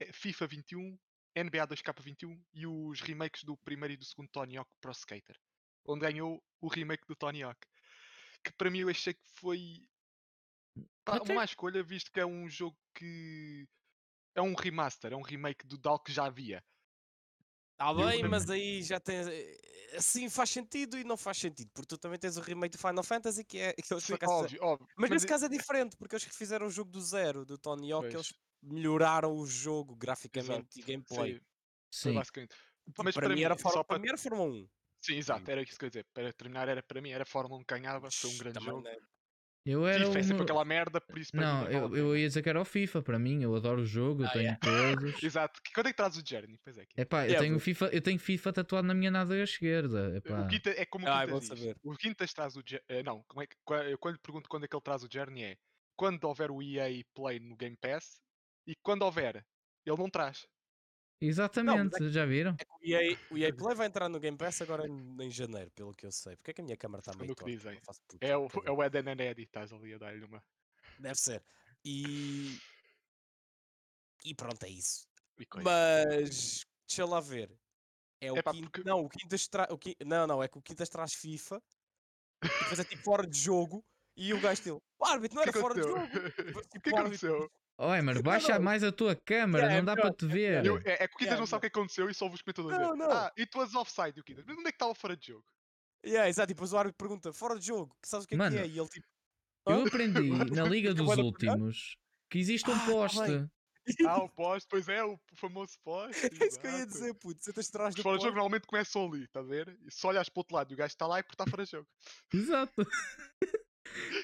eh, 0.00 0.12
FIFA 0.12 0.46
21, 0.46 0.98
NBA 1.36 1.66
2K21 1.66 2.42
e 2.54 2.66
os 2.66 3.00
remakes 3.00 3.44
do 3.44 3.56
primeiro 3.58 3.94
e 3.94 3.96
do 3.96 4.04
segundo 4.04 4.28
Tony 4.30 4.56
Hawk 4.56 4.70
Pro 4.80 4.92
Skater. 4.92 5.36
Onde 5.86 6.00
ganhou 6.00 6.42
o 6.60 6.68
remake 6.68 7.06
do 7.06 7.14
Tony 7.14 7.42
Hawk. 7.42 7.60
Que 8.42 8.52
para 8.52 8.70
mim 8.70 8.80
eu 8.80 8.88
achei 8.88 9.14
que 9.14 9.28
foi 9.38 9.86
pá, 11.04 11.20
uma 11.22 11.34
má 11.34 11.44
escolha, 11.44 11.82
visto 11.82 12.10
que 12.10 12.20
é 12.20 12.26
um 12.26 12.48
jogo 12.48 12.76
que. 12.94 13.66
É 14.34 14.42
um 14.42 14.54
remaster, 14.54 15.12
é 15.12 15.16
um 15.16 15.22
remake 15.22 15.66
do 15.66 15.78
DAL 15.78 15.98
que 15.98 16.12
já 16.12 16.26
havia. 16.26 16.62
Tá 17.78 17.90
Eu 17.90 18.06
bem, 18.06 18.22
mas 18.28 18.48
aí 18.50 18.82
já 18.82 18.98
tens. 18.98 19.26
eh, 19.26 19.56
Assim 19.96 20.28
faz 20.28 20.50
sentido 20.50 20.98
e 20.98 21.04
não 21.04 21.16
faz 21.16 21.38
sentido, 21.38 21.70
porque 21.72 21.86
tu 21.86 21.96
também 21.98 22.18
tens 22.18 22.36
o 22.36 22.40
remake 22.40 22.76
do 22.76 22.80
Final 22.80 23.04
Fantasy 23.04 23.44
que 23.44 23.58
é. 23.58 23.72
Que 23.82 23.94
eles, 23.94 24.04
Sim, 24.04 24.14
óbvio, 24.24 24.62
óbvio. 24.62 24.88
Mas 24.96 25.10
nesse 25.10 25.26
é- 25.26 25.28
caso 25.28 25.44
é 25.46 25.48
diferente, 25.48 25.96
porque 25.96 26.14
eles 26.14 26.24
que 26.24 26.34
fizeram 26.34 26.66
o 26.66 26.70
jogo 26.70 26.90
do 26.90 27.00
zero 27.00 27.44
do 27.46 27.56
Tony 27.56 27.92
Hawk, 27.92 28.06
eles 28.06 28.32
melhoraram 28.62 29.36
o 29.36 29.46
jogo 29.46 29.94
graficamente 29.96 30.76
e 30.76 30.80
Exato, 30.80 30.86
gameplay. 30.92 31.34
sim, 31.90 32.10
Sim. 32.10 32.14
basicamente. 32.14 32.54
Mas 32.98 33.14
para, 33.14 33.26
para 33.26 33.34
mim 33.34 33.42
era 33.42 33.56
Fórmula, 33.56 33.84
para- 33.84 33.96
para 33.96 34.02
mim 34.02 34.08
era 34.08 34.18
Fórmula 34.18 34.50
1. 34.50 34.68
Sim, 35.02 35.14
exato, 35.16 35.50
era 35.50 35.62
isso 35.62 35.78
que 35.78 35.84
eu 35.84 35.86
ia 35.86 35.90
dizer. 35.90 36.06
Para 36.12 36.32
terminar, 36.32 36.68
era 36.68 36.82
para 36.82 37.00
mim, 37.00 37.10
era 37.10 37.24
Fórmula 37.24 37.60
1 37.60 37.64
que 37.64 37.74
ganhava, 37.74 38.10
foi 38.10 38.30
um 38.30 38.38
grande 38.38 38.54
Também, 38.54 38.70
jogo. 38.70 38.88
Eu 39.64 39.84
era 39.84 40.04
FIFA 40.06 40.18
é 40.18 40.22
sempre 40.22 40.42
aquela 40.44 40.64
merda, 40.64 41.00
por 41.00 41.18
isso 41.18 41.32
para 41.32 41.40
mim 41.40 41.46
Não, 41.46 41.70
eu, 41.70 41.96
eu 41.96 42.16
ia 42.16 42.28
dizer 42.28 42.40
que 42.40 42.48
era 42.48 42.60
o 42.60 42.64
FIFA 42.64 43.02
para 43.02 43.18
mim. 43.18 43.42
Eu 43.42 43.52
adoro 43.56 43.82
o 43.82 43.84
jogo, 43.86 44.22
eu 44.22 44.28
Ah, 44.28 44.30
tenho 44.30 44.56
todos. 44.60 45.22
Exato. 45.24 45.60
Quando 45.74 45.86
é 45.88 45.90
que 45.90 45.96
traz 45.96 46.16
o 46.16 46.22
Journey? 46.24 46.56
Pois 46.62 46.78
é. 46.78 46.86
que- 46.86 47.00
Epá, 47.00 47.22
eu 47.24 47.30
Yeah, 47.30 47.44
tenho 47.44 47.58
FIFA, 47.58 47.86
eu 47.86 48.00
tenho 48.00 48.18
FIFA 48.20 48.52
tatuado 48.52 48.86
na 48.86 48.94
minha 48.94 49.10
nádega 49.10 49.42
esquerda. 49.42 50.16
Epá. 50.16 50.42
O 50.42 50.46
Quinta, 50.48 50.70
é 50.70 50.86
como 50.86 51.04
o 51.06 51.10
Ah, 51.10 51.24
é 51.24 51.26
Quintas 51.26 51.40
diz. 51.40 51.48
saber. 51.48 51.76
O 51.82 51.96
Quintas 51.96 52.32
traz 52.32 52.56
o 52.56 52.62
Journey. 52.64 53.02
não, 53.04 53.24
como 53.24 53.42
é 53.42 53.46
que, 53.48 53.56
eu 53.90 53.98
quando 53.98 54.14
lhe 54.14 54.20
pergunto 54.20 54.48
quando 54.48 54.64
é 54.64 54.68
que 54.68 54.76
ele 54.76 54.82
traz 54.82 55.02
o 55.02 55.08
Journey 55.12 55.42
é 55.42 55.56
quando 55.96 56.22
houver 56.24 56.52
o 56.52 56.62
EA 56.62 57.04
Play 57.12 57.40
no 57.40 57.56
Game 57.56 57.76
Pass 57.76 58.20
e 58.66 58.74
quando 58.76 59.02
houver, 59.02 59.44
ele 59.84 59.96
não 59.96 60.10
traz. 60.10 60.46
Exatamente, 61.20 62.10
já 62.10 62.26
viram? 62.26 62.54
É 62.58 62.64
o 62.74 62.78
EA, 62.84 63.18
o 63.30 63.38
EA 63.38 63.54
Play 63.54 63.74
vai 63.74 63.86
entrar 63.86 64.06
no 64.08 64.20
Game 64.20 64.36
Pass 64.36 64.60
agora 64.60 64.86
em, 64.86 65.16
em 65.22 65.30
janeiro, 65.30 65.70
pelo 65.70 65.94
que 65.94 66.04
eu 66.04 66.12
sei. 66.12 66.36
Porque 66.36 66.50
é 66.50 66.54
que 66.54 66.60
a 66.60 66.64
minha 66.64 66.76
câmera 66.76 67.00
está 67.00 67.12
meio 67.16 67.32
o 67.32 67.34
torta? 67.34 67.50
dizem. 67.50 67.80
não 67.86 68.18
É 68.20 68.36
o, 68.36 68.48
é 68.66 68.70
o 68.70 68.82
Eden 68.84 69.08
and 69.12 69.20
Eddie, 69.24 69.44
estás 69.44 69.72
ali 69.72 69.94
a 69.94 69.98
dar-lhe 69.98 70.24
uma. 70.24 70.42
Deve 70.98 71.18
ser. 71.18 71.42
E. 71.84 72.58
E 74.24 74.34
pronto, 74.34 74.62
é 74.64 74.68
isso. 74.68 75.06
Mas. 75.62 76.64
Deixa 76.86 77.04
lá 77.06 77.20
ver. 77.20 77.50
É 78.20 78.32
o 78.32 78.36
Epá, 78.36 78.52
Quintas. 78.52 78.70
porque- 78.70 78.88
Não, 78.88 79.00
o 79.00 79.08
Quintas 79.08 79.48
traz. 79.48 79.70
O 79.70 79.78
Qui- 79.78 79.96
Não, 80.04 80.26
não, 80.26 80.42
é 80.42 80.48
que 80.48 80.58
o 80.58 80.62
Quintas 80.62 80.88
traz 80.88 81.14
FIFA. 81.14 81.62
E 82.44 82.48
depois 82.48 82.78
é 82.78 82.84
tipo 82.84 83.02
fora 83.02 83.26
de 83.26 83.38
jogo. 83.38 83.84
E 84.16 84.32
o 84.34 84.40
gajo 84.40 84.62
dele. 84.62 84.80
"Pá, 84.98 85.12
árbitro, 85.12 85.36
não 85.36 85.42
O 85.44 85.44
que 85.44 85.50
era 85.50 85.60
fora 85.60 85.74
de 85.74 85.82
jogo. 85.82 86.00
Depois, 86.60 86.66
O 86.66 86.68
tipo, 86.70 86.82
que 86.84 86.90
o 86.90 86.96
árbitro- 86.96 87.36
aconteceu? 87.36 87.52
Oi, 87.78 88.00
mas 88.00 88.20
baixa 88.22 88.54
não. 88.54 88.62
mais 88.64 88.82
a 88.82 88.90
tua 88.90 89.14
câmera, 89.14 89.66
Yeah, 89.66 89.74
é 89.74 89.78
não 89.78 89.84
dá 89.84 89.96
para 89.96 90.14
te 90.14 90.24
é 90.24 90.28
ver. 90.28 90.64
Eu- 90.64 90.78
é, 90.78 91.04
é 91.04 91.08
que 91.08 91.16
o 91.16 91.18
Yeah, 91.20 91.38
não 91.38 91.46
sabe 91.46 91.58
o 91.58 91.60
que 91.70 91.78
aconteceu 91.78 92.08
e 92.08 92.14
só 92.14 92.26
os 92.26 92.40
comentadores 92.40 92.78
Não, 92.78 92.96
não. 92.96 93.10
Ah, 93.12 93.32
e 93.36 93.44
tu 93.44 93.60
és 93.60 93.74
offside, 93.74 94.18
o. 94.20 94.24
Mas 94.46 94.56
onde 94.56 94.68
é 94.68 94.72
que 94.72 94.76
estava 94.76 94.94
fora 94.94 95.14
de 95.16 95.26
jogo? 95.26 95.44
Yeah, 96.04 96.28
exato, 96.28 96.52
e 96.52 96.54
depois 96.54 96.72
o 96.72 96.78
árbitro 96.78 96.96
pergunta, 96.96 97.32
fora 97.34 97.58
de 97.58 97.66
jogo, 97.66 97.94
que 98.00 98.08
sabes 98.08 98.24
o 98.24 98.28
que 98.28 98.34
é 98.34 98.38
Mano, 98.38 98.56
que 98.56 98.62
é? 98.62 98.66
E 98.66 98.78
ele 98.78 98.88
tipo. 98.88 99.06
Eu 99.66 99.80
"Hã?" 99.82 99.86
aprendi 99.86 100.30
na 100.62 100.64
Liga 100.64 100.94
dos 100.94 101.16
Últimos 101.18 101.96
que 102.30 102.38
existe 102.38 102.70
um 102.70 102.74
Ah, 102.74 102.78
tá 102.78 102.86
poste. 102.86 103.50
Ah, 104.06 104.18
o 104.24 104.28
poste, 104.28 104.66
pois 104.68 104.88
é, 104.88 105.04
o 105.04 105.18
famoso 105.34 105.78
poste. 105.84 106.16
É 106.42 106.46
isso 106.46 106.58
que 106.58 106.66
eu 106.66 106.78
ia 106.78 106.86
dizer, 106.86 107.14
puto. 107.14 107.44
Sentas 107.44 107.68
atrás 107.68 107.90
Os 107.90 107.96
do 107.96 108.02
fora 108.02 108.16
de 108.18 108.24
jogo 108.24 108.34
normalmente 108.36 108.66
começam 108.66 109.04
ali, 109.06 109.24
está 109.24 109.40
a 109.40 109.42
ver? 109.42 109.78
E 109.86 109.90
só 109.92 110.08
olhas 110.08 110.28
para 110.28 110.38
o 110.38 110.40
outro 110.40 110.56
lado 110.56 110.72
e 110.72 110.74
o 110.74 110.76
gajo 110.76 110.88
está 110.92 111.06
lá 111.06 111.18
e 111.18 111.20
está 111.20 111.46
fora 111.46 111.64
de 111.64 111.70
jogo. 111.72 111.88
Exato. 112.32 112.72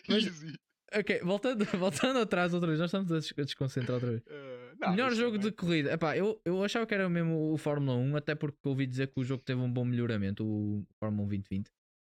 Mas- 0.08 0.24
Easy. 0.24 0.58
Ok, 0.94 1.20
voltando, 1.22 1.64
voltando 1.76 2.18
atrás 2.20 2.52
outra 2.54 2.68
vez, 2.68 2.78
nós 2.78 2.88
estamos 2.88 3.10
a 3.12 3.18
des- 3.18 3.34
a 3.38 3.42
desconcentrar 3.42 3.94
outra 3.94 4.10
vez. 4.10 4.22
Eh, 4.26 4.74
não, 4.78 4.90
Melhor 4.90 5.12
jogo 5.14 5.36
também- 5.36 5.50
de 5.50 5.56
corrida. 5.56 5.92
Epá, 5.92 6.16
eu, 6.16 6.40
eu 6.44 6.62
achava 6.62 6.86
que 6.86 6.94
era 6.94 7.08
mesmo 7.08 7.52
o 7.52 7.56
Fórmula 7.58 7.96
1, 7.96 8.16
até 8.16 8.34
porque 8.34 8.58
ouvi 8.64 8.86
dizer 8.86 9.08
que 9.08 9.20
o 9.20 9.24
jogo 9.24 9.42
teve 9.42 9.60
um 9.60 9.72
bom 9.72 9.84
melhoramento, 9.84 10.44
o 10.44 10.84
Fórmula 10.98 11.24
1 11.24 11.28
2020. 11.28 11.70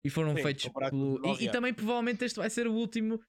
E 0.04 0.10
foram 0.10 0.36
Sim, 0.36 0.42
feitos 0.42 0.68
pelo. 0.68 1.20
E, 1.40 1.44
e 1.44 1.50
também 1.50 1.72
provavelmente 1.74 2.24
este 2.24 2.36
vai 2.36 2.48
ser 2.50 2.66
o 2.68 2.72
último 2.72 3.20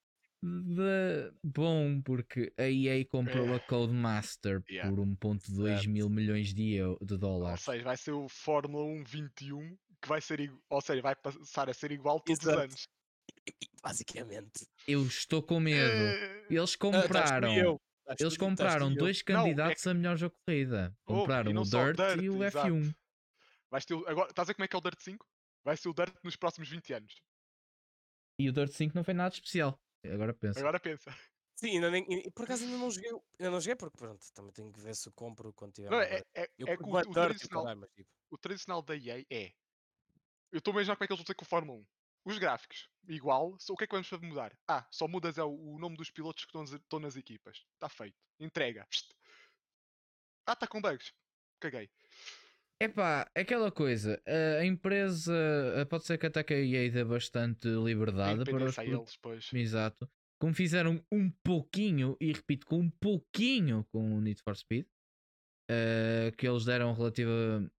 de 0.44 1.32
bom, 1.44 2.00
porque 2.04 2.54
a 2.58 2.70
EA 2.70 3.04
comprou 3.06 3.48
É. 3.50 3.56
a 3.56 3.60
Codemaster 3.60 4.62
Yeah. 4.70 4.88
por 4.96 5.00
1.2 5.04 5.40
Certo. 5.78 5.90
mil 5.90 6.10
milhões 6.10 6.54
de, 6.54 6.76
de 6.76 6.82
Ou 6.84 7.18
dólares. 7.18 7.62
seja, 7.64 7.84
vai 7.84 7.98
ser 7.98 8.12
o 8.12 8.28
Fórmula 8.30 8.84
1 8.86 9.04
21 9.04 9.76
que 10.00 10.08
vai 10.08 10.22
ser 10.22 10.40
igual, 10.40 10.60
ou 10.70 10.80
seja, 10.82 11.02
vai 11.02 11.16
passar 11.16 11.68
a 11.70 11.74
ser 11.74 11.92
igual 11.92 12.20
todos 12.20 12.40
os 12.42 12.48
Exato. 12.48 12.62
anos. 12.66 12.88
Basicamente. 13.82 14.68
Eu 14.88 15.06
estou 15.06 15.44
com 15.44 15.60
medo. 15.60 15.92
Eles 16.50 16.74
Ah, 16.76 16.78
compraram. 16.80 17.54
eu. 17.58 17.82
Estás 18.02 18.22
Eles 18.22 18.38
compraram 18.38 18.88
tu 18.88 18.92
e 18.94 18.96
eu. 18.96 19.00
dois 19.00 19.20
é 19.20 19.24
candidatos 19.24 19.86
a 19.86 19.94
melhor 19.94 20.16
jogo 20.16 20.34
de 20.36 20.42
corrida. 20.46 20.98
Oh, 21.06 21.14
Compraram 21.16 21.52
não 21.52 21.64
o 21.64 21.66
só 21.66 21.84
o 21.84 21.94
Dirt, 21.94 22.00
e 22.00 22.22
Dirt, 22.22 22.32
o 22.34 22.44
exato. 22.46 22.68
F1. 22.68 22.96
Vais 23.70 23.86
ter, 23.86 23.94
o- 23.96 24.08
agora, 24.08 24.30
estás 24.30 24.48
a 24.48 24.50
ver 24.50 24.54
como 24.56 24.64
é 24.64 24.68
que 24.70 24.76
é 24.76 24.80
o 24.80 24.82
Dirt 24.82 25.00
5? 25.02 25.26
Vai 25.66 25.76
ser 25.76 25.90
o 25.90 25.94
Dirt 25.94 26.16
nos 26.24 26.38
próximos 26.38 26.70
20 26.70 26.94
anos. 26.94 27.22
E 28.40 28.48
o 28.50 28.54
Dirt 28.54 28.72
5 28.72 28.96
não 28.96 29.04
foi 29.04 29.14
nada 29.14 29.32
de 29.32 29.36
especial. 29.38 29.78
Agora 30.06 30.34
pensa. 30.34 30.60
Agora 30.60 30.80
pensa. 30.80 31.14
Sim, 31.60 31.72
ainda 31.72 31.92
nem, 31.92 32.06
por 32.32 32.46
acaso 32.46 32.64
ainda 32.64 32.78
não 32.78 32.90
joguei. 32.90 33.12
Ainda 33.12 33.52
não 33.52 33.60
joguei 33.60 33.76
porque 33.76 33.98
pronto, 33.98 34.26
também 34.34 34.54
tenho 34.54 34.72
que 34.72 34.80
ver 34.80 34.96
se 34.96 35.12
compro 35.12 35.52
quando 35.52 35.74
tiver. 35.74 35.90
Não, 35.90 36.00
é, 36.00 36.22
é, 36.34 36.50
Eu 36.58 36.68
é 36.68 36.78
que 36.78 36.84
o, 36.84 36.88
o 36.88 36.92
Dirt 36.94 37.08
e 37.08 37.10
o 37.10 37.14
tradicional, 37.14 37.76
mas, 37.76 37.90
tipo, 37.92 38.10
o 38.30 38.38
tradicional 38.38 38.82
da 38.82 38.96
EA 38.96 39.26
é. 39.30 39.52
Eu 40.50 40.60
estou 40.60 40.72
a 40.72 40.76
imaginar 40.76 40.96
como 40.96 41.04
é 41.04 41.08
que 41.08 41.12
eles 41.14 41.20
vão 41.20 41.26
fazer 41.26 41.36
com 41.36 41.44
o 41.44 41.48
Fórmula 41.48 41.80
1. 41.80 41.86
Os 42.28 42.38
gráficos, 42.38 42.90
igual, 43.08 43.56
só 43.58 43.72
o 43.74 43.78
que 43.78 43.86
é 43.86 43.88
que 43.88 43.94
vamos 43.94 44.10
fazer 44.10 44.26
mudar? 44.26 44.52
Ah, 44.68 44.86
só 44.92 45.08
mudas 45.08 45.38
é 45.38 45.44
o, 45.44 45.50
o 45.76 45.80
nome 45.80 45.96
dos 45.96 46.12
pilotos 46.12 46.44
que 46.44 46.50
estão, 46.50 46.62
nas- 46.62 46.74
estão 46.74 47.00
nas 47.00 47.16
equipas. 47.16 47.64
Está 47.76 47.88
feito. 47.88 48.18
Entrega. 48.38 48.86
Psst. 48.90 49.14
Ah, 50.46 50.52
está 50.52 50.68
com 50.68 50.82
bugs. 50.82 51.14
Caguei. 51.62 51.90
Epá, 52.82 53.32
aquela 53.34 53.72
coisa, 53.72 54.22
a 54.60 54.66
empresa 54.66 55.34
pode 55.90 56.06
ser 56.06 56.18
que 56.18 56.26
até 56.28 56.44
que 56.44 56.54
a 56.54 56.60
EA 56.60 56.92
dê 56.92 57.04
bastante 57.06 57.68
liberdade 57.68 58.44
para 58.44 58.66
os 58.66 58.78
eles, 58.78 59.16
pois. 59.18 59.50
Exato. 59.54 60.08
Como 60.40 60.54
fizeram 60.54 61.04
um 61.12 61.32
pouquinho, 61.44 62.16
e 62.22 62.32
repito, 62.34 62.68
com 62.68 62.80
um 62.80 62.90
pouquinho 62.90 63.86
com 63.86 64.16
o 64.18 64.22
Need 64.22 64.42
for 64.44 64.56
Speed, 64.56 64.86
eh, 65.72 66.32
que 66.38 66.48
eles 66.48 66.66
deram 66.66 66.94
relativa 66.94 67.32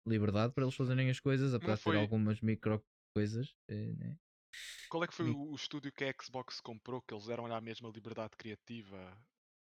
liberdade 0.07 0.53
para 0.53 0.65
eles 0.65 0.75
fazerem 0.75 1.09
as 1.11 1.21
coisas, 1.21 1.55
apesar 1.55 1.77
de 1.77 1.83
ter 1.85 1.97
algumas 1.97 2.41
micro 2.41 2.83
coisas. 3.15 3.55
eh, 3.69 3.93
né? 3.97 4.17
Qual 4.89 5.05
é 5.05 5.07
que 5.07 5.15
foi 5.15 5.27
Mi- 5.27 5.35
o, 5.37 5.55
estúdio 5.55 5.93
que 5.93 6.05
a 6.05 6.15
Xbox 6.23 6.61
comprou 6.61 7.01
que 7.03 7.13
eles 7.15 7.27
deram-lhe 7.27 7.53
a 7.55 7.61
mesma 7.61 7.89
liberdade 7.91 8.37
criativa? 8.37 9.17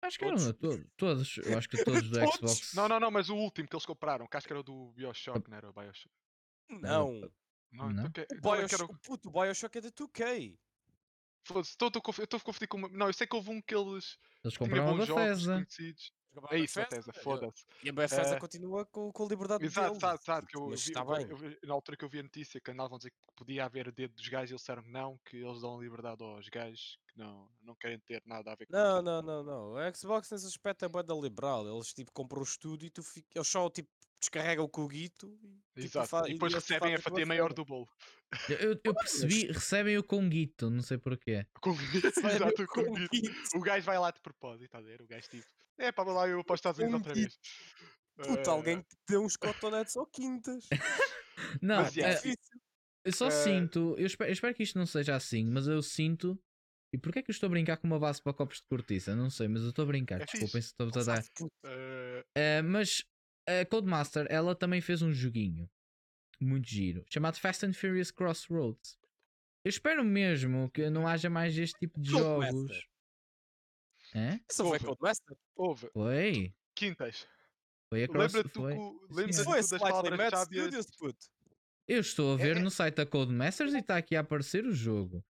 Acho 0.02 0.18
que 0.18 0.24
eram 0.24 0.36
Todos? 0.36 0.48
a 0.48 0.52
to- 0.54 0.90
todos, 0.96 1.36
eu 1.38 1.58
acho 1.58 1.68
que 1.68 1.82
todos 1.84 2.08
do 2.10 2.18
Todos? 2.20 2.34
Xbox. 2.36 2.74
Não, 2.74 2.88
não, 2.88 3.00
não, 3.00 3.10
mas 3.10 3.28
o 3.30 3.34
último 3.36 3.66
que 3.68 3.74
eles 3.74 3.86
compraram, 3.86 4.26
que 4.26 4.36
acho 4.36 4.46
que 4.46 4.52
era 4.52 4.60
o 4.60 4.62
do 4.62 4.92
Bioshock, 4.92 5.48
não 5.50 5.56
era 5.56 5.70
o 5.70 5.72
Bioshock. 5.72 6.14
Não. 6.68 7.30
Não, 7.72 7.90
Não? 7.90 8.06
então 8.06 8.24
O 8.32 8.40
qual 8.40 8.54
é 8.54 8.58
era 8.58 8.68
Bioshock, 8.68 8.94
puto, 9.02 9.28
o 9.28 9.32
Bioshock 9.32 9.78
é 9.78 9.80
da 9.80 9.90
2K. 9.90 10.58
Foda-se, 11.44 11.70
estou- 11.70 11.88
a 11.88 12.40
confundir 12.40 12.68
com. 12.68 12.76
uma- 12.78 12.88
Não, 12.88 13.06
eu 13.06 13.12
sei 13.12 13.26
que 13.26 13.36
houve 13.36 13.50
um 13.50 13.60
que 13.62 13.74
eles 13.74 14.18
Eles 14.44 14.56
compraram 14.56 14.88
a 14.88 14.92
bons 14.96 15.06
jogos 15.06 15.22
Bethesda. 15.24 15.54
conhecidos. 15.54 16.12
É 16.50 16.58
isso, 16.58 16.78
Bethesda, 16.78 17.12
foda-se. 17.12 17.64
E 17.82 17.88
a 17.88 17.92
Bethesda 17.92 18.36
Eh, 18.36 18.38
continua 18.38 18.84
com, 18.86 19.10
com 19.12 19.24
a 19.24 19.28
liberdade 19.28 19.64
Exato, 19.64 19.88
deles. 19.88 20.02
exato, 20.02 20.22
exato. 20.24 20.46
Que 20.46 20.56
eu, 20.56 20.68
Mas 20.68 20.82
vi- 20.84 20.90
está 20.90 21.00
eu- 21.00 21.06
bem. 21.06 21.26
eu 21.30 21.36
vi- 21.36 21.58
na 21.64 21.74
altura 21.74 21.96
que 21.96 22.04
eu 22.04 22.08
vi 22.08 22.18
a 22.20 22.22
notícia 22.22 22.60
que 22.60 22.70
andavam 22.70 22.96
a 22.96 22.98
dizer 22.98 23.10
que 23.10 23.16
podia 23.36 23.64
haver 23.64 23.90
dedo 23.92 24.14
dos 24.14 24.28
gajos, 24.28 24.50
eles 24.50 24.60
disseram 24.60 24.82
não, 24.86 25.18
que 25.24 25.36
eles 25.36 25.60
dão 25.60 25.80
liberdade 25.80 26.22
aos 26.22 26.48
gajos 26.48 26.98
que 27.08 27.18
não, 27.18 27.48
não 27.62 27.74
querem 27.74 27.98
ter 28.00 28.22
nada 28.26 28.52
a 28.52 28.54
ver 28.54 28.66
com 28.66 28.72
Não, 28.72 29.00
não, 29.02 29.22
não, 29.22 29.42
não. 29.42 29.76
A 29.76 29.92
Xbox 29.92 30.30
nesse 30.30 30.46
aspecto 30.46 30.84
é 30.84 30.88
bué 30.88 31.02
da 31.02 31.14
liberal. 31.14 31.66
Eles 31.66 31.92
tipo 31.92 32.12
compram 32.12 32.40
o 32.40 32.44
estúdio 32.44 32.86
e 32.86 32.90
tu 32.90 33.02
fica... 33.02 33.26
eles 33.34 33.48
só 33.48 33.68
tipo 33.70 33.88
descarregam 34.20 34.64
o 34.64 34.68
coguito 34.68 35.26
e, 35.76 35.82
tipo, 35.82 35.98
Exato. 35.98 36.28
E 36.28 36.32
depois 36.32 36.52
eles 36.52 36.64
recebem 36.66 36.94
a 36.94 36.98
fatia 37.00 37.26
maior 37.26 37.52
do 37.52 37.64
bolo. 37.64 37.88
Eu, 38.48 38.56
eu- 38.56 38.80
eu 38.82 38.94
percebi, 38.94 39.46
recebem 39.52 39.96
o 39.98 40.02
conguito, 40.02 40.68
não 40.70 40.82
sei 40.82 40.98
porquê. 40.98 41.46
Com- 41.60 41.72
Recebem 41.72 42.02
Exato, 42.56 42.62
o 42.62 42.66
com 42.66 42.82
guito. 42.94 43.08
conguito. 43.10 43.32
O 43.56 43.60
gajo 43.60 43.86
vai 43.86 43.98
lá 43.98 44.10
de 44.10 44.20
propósito, 44.20 44.64
está 44.64 44.78
a 44.78 44.82
ver? 44.82 45.00
O 45.02 45.06
gajo 45.06 45.28
tipo, 45.28 45.46
é 45.78 45.92
para 45.92 46.10
lá 46.12 46.28
eu 46.28 46.42
para 46.44 46.54
os 46.54 46.58
Estados 46.58 46.78
Unidos 46.80 46.98
outra 47.00 47.14
vez. 47.14 47.38
Puta, 48.16 48.50
Eh, 48.50 48.52
alguém 48.52 48.80
que 48.82 48.96
deu 49.08 49.22
uns 49.22 49.36
cotonetes 49.36 49.94
ou 49.96 50.06
quintas. 50.06 50.66
Não, 51.62 51.82
Mas, 51.82 51.96
É 51.98 52.12
eh, 52.30 52.34
eu 53.04 53.12
só 53.12 53.26
eh, 53.28 53.30
sinto, 53.30 53.94
eu 53.98 54.06
espero, 54.06 54.30
eu 54.30 54.32
espero 54.32 54.54
que 54.54 54.62
isto 54.62 54.78
não 54.78 54.86
seja 54.86 55.14
assim, 55.14 55.44
mas 55.44 55.68
eu 55.68 55.82
sinto. 55.82 56.36
E 56.92 56.98
porquê 56.98 57.18
é 57.18 57.22
que 57.22 57.30
eu 57.30 57.32
estou 57.34 57.46
a 57.48 57.50
brincar 57.50 57.76
com 57.76 57.86
uma 57.86 57.98
base 57.98 58.22
para 58.22 58.32
copos 58.32 58.56
de 58.58 58.64
cortiça? 58.64 59.14
Não 59.14 59.28
sei, 59.28 59.48
mas 59.48 59.62
eu 59.62 59.68
estou 59.68 59.82
a 59.84 59.86
brincar. 59.86 60.20
É 60.22 60.24
Desculpem 60.24 60.62
se 60.62 60.68
estou 60.68 60.86
a 60.88 61.04
dar. 61.04 61.22
Eh, 61.66 62.24
Eh, 62.34 62.62
mas 62.62 63.04
a 63.46 63.64
Codemaster, 63.66 64.26
ela 64.30 64.54
também 64.54 64.80
fez 64.80 65.02
um 65.02 65.12
joguinho 65.12 65.68
muito 66.40 66.68
giro 66.68 67.04
chamado 67.08 67.38
Fast 67.38 67.64
and 67.66 67.72
Furious 67.72 68.10
Crossroads. 68.10 68.98
Eu 69.64 69.70
espero 69.70 70.04
mesmo 70.04 70.70
que 70.70 70.88
não 70.90 71.06
haja 71.08 71.28
mais 71.30 71.56
este 71.56 71.78
tipo 71.78 72.00
de 72.00 72.12
Codemaster. 72.12 72.52
jogos. 72.54 72.86
É? 74.14 74.40
Isso 74.50 74.62
não 74.62 74.70
foi 74.70 74.78
Ouve. 74.78 74.84
Codemaster? 74.86 75.36
houve, 75.56 75.90
Foi. 75.92 76.54
quintas. 76.74 77.26
Foi 77.88 78.04
a 78.04 78.08
Cross. 78.08 78.32
Lembra-te 78.34 78.54
Foi. 78.54 78.72
Sim, 78.72 78.98
lembra 79.10 79.44
foi 79.44 79.56
das 79.60 79.68
palavras-chave. 79.70 80.56
Eu 81.88 82.00
estou 82.00 82.32
a 82.34 82.36
ver 82.36 82.56
É- 82.56 82.60
no 82.60 82.70
site 82.70 82.96
da 82.96 83.06
Codemasters 83.06 83.72
e 83.74 83.78
está 83.78 83.96
aqui 83.96 84.16
a 84.16 84.20
aparecer 84.20 84.64
o 84.64 84.72
jogo. 84.72 85.24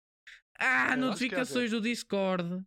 Ah, 0.58 0.90
Eu 0.90 0.94
é 0.94 0.96
notificações 0.96 1.72
do 1.72 1.82
Discord. 1.82 2.66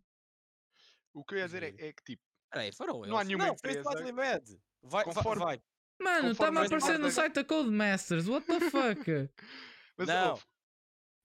O 1.11 1.23
que 1.23 1.33
eu 1.35 1.39
ia 1.39 1.45
dizer 1.45 1.63
é, 1.63 1.69
é 1.87 1.91
que 1.93 2.03
tipo, 2.03 2.23
Peraí, 2.51 2.71
foram 2.71 2.97
eles. 2.99 3.09
Não 3.09 3.17
há 3.17 3.23
nenhuma 3.23 3.47
não, 3.47 3.57
foi 3.57 3.71
empresa- 3.71 3.89
Slightly 3.89 4.11
Mad. 4.11 4.47
Vai, 4.81 5.03
vai, 5.05 5.13
Conforme- 5.13 5.43
vai. 5.43 5.61
Mano, 6.01 6.31
está-me 6.31 6.57
a 6.59 6.63
aparecer 6.63 6.97
no 6.97 7.11
site 7.11 7.33
da 7.33 7.43
Codemasters. 7.43 8.27
What 8.27 8.47
the 8.47 8.59
fuck? 8.69 9.01
mas 9.97 10.07
Não. 10.07 10.39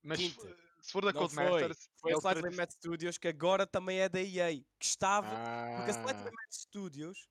Mas 0.03 0.19
se 0.19 0.29
Quinta. 0.29 0.41
for- 0.41 0.57
se 0.81 0.91
for 0.91 1.05
da 1.05 1.13
Não 1.13 1.29
foi. 1.29 1.43
Codemasters, 1.45 1.89
Foi 1.99 2.11
é 2.11 2.13
a 2.13 2.17
o 2.17 2.19
Slightly 2.19 2.55
Mad 2.55 2.69
Studios, 2.71 3.17
que 3.17 3.27
agora 3.27 3.65
também 3.65 3.99
é 4.01 4.09
da 4.09 4.21
EA. 4.21 4.51
Que 4.77 4.85
estava. 4.85 5.29
Porque 5.77 5.91
a 5.91 5.93
Slightly 5.93 6.27
Ah, 6.27 6.31
Mad 6.31 6.51
Studios 6.51 7.27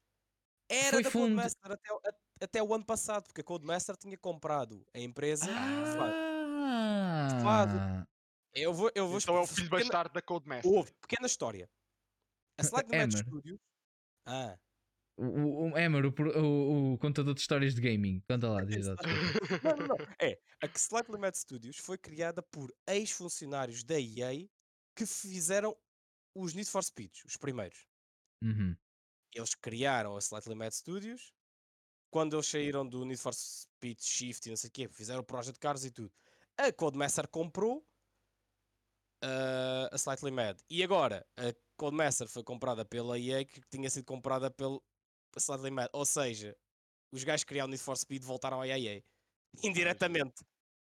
era 0.68 0.90
Foi 0.90 1.02
da 1.02 1.10
fundo- 1.10 1.24
Codemaster 1.34 1.70
até, 1.72 2.16
até 2.40 2.62
o 2.62 2.74
ano 2.74 2.84
passado, 2.84 3.24
porque 3.24 3.42
a 3.42 3.44
Codemaster 3.44 3.96
tinha 3.96 4.16
comprado 4.18 4.84
a 4.94 4.98
empresa. 4.98 5.44
Ah, 7.46 8.06
Eu 8.54 8.72
vou, 8.72 8.90
eu 8.94 9.08
vou 9.08 9.18
então 9.18 9.36
é 9.36 9.40
o 9.40 9.46
filho 9.46 9.68
pequena- 9.68 9.82
bastardo 9.84 10.14
da 10.14 10.22
Codemaster. 10.22 10.70
Houve, 10.72 10.92
pequena 11.00 11.26
história. 11.26 11.68
A 12.58 12.62
Slightly 12.62 12.96
Mad. 12.98 13.10
Studios. 13.28 13.60
Ah, 14.26 14.56
o, 15.16 15.24
o, 15.24 15.70
o 15.72 15.78
Emer, 15.78 16.06
o, 16.06 16.08
o, 16.10 16.92
o 16.94 16.98
contador 16.98 17.34
de 17.34 17.40
histórias 17.40 17.74
de 17.74 17.80
gaming. 17.80 18.20
Conta 18.28 18.48
lá, 18.48 18.64
diz 18.64 18.86
lá. 18.86 18.96
não, 19.62 19.76
não, 19.76 19.86
não. 19.88 19.96
É, 20.20 20.38
a 20.62 20.66
Slightly 20.76 21.18
Mad 21.18 21.34
Studios 21.34 21.76
foi 21.78 21.98
criada 21.98 22.42
por 22.42 22.72
ex-funcionários 22.86 23.84
da 23.84 23.98
EA 23.98 24.48
que 24.96 25.06
fizeram 25.06 25.76
os 26.34 26.54
Need 26.54 26.68
for 26.68 26.82
Speeds, 26.82 27.24
os 27.24 27.36
primeiros. 27.36 27.86
Uhum. 28.42 28.76
Eles 29.32 29.54
criaram 29.54 30.16
a 30.16 30.20
Slightly 30.20 30.54
Mad 30.54 30.72
Studios. 30.72 31.32
Quando 32.10 32.36
eles 32.36 32.46
saíram 32.46 32.86
do 32.86 33.04
Need 33.04 33.20
for 33.20 33.34
Speed 33.34 33.98
Shift 34.00 34.46
e 34.46 34.50
não 34.50 34.56
sei 34.56 34.68
o 34.68 34.72
quê, 34.72 34.88
fizeram 34.88 35.20
o 35.20 35.24
Project 35.24 35.58
Cars 35.58 35.84
e 35.84 35.90
tudo. 35.90 36.12
A 36.56 36.72
Codemaster 36.72 37.26
comprou 37.28 37.84
ah, 39.22 39.88
a 39.90 39.96
Slightly 39.96 40.30
Mad. 40.30 40.58
E 40.68 40.82
agora, 40.82 41.26
a 41.36 41.54
Codemaster 41.76 42.28
foi 42.28 42.44
comprada 42.44 42.84
pela 42.84 43.18
EA, 43.18 43.44
que 43.44 43.60
tinha 43.70 43.88
sido 43.90 44.04
comprada 44.04 44.50
pela 44.50 44.78
Slightly 45.40 45.70
Mad. 45.70 45.88
Ou 45.92 46.04
seja, 46.06 46.56
os 47.12 47.24
gajos 47.24 47.44
que 47.44 47.48
criaram 47.48 47.68
o 47.68 47.70
Need 47.70 47.82
for 47.82 47.96
Speed 47.96 48.22
voltaram 48.22 48.60
à 48.60 48.68
EA. 48.68 49.02
Indiretamente. 49.64 50.34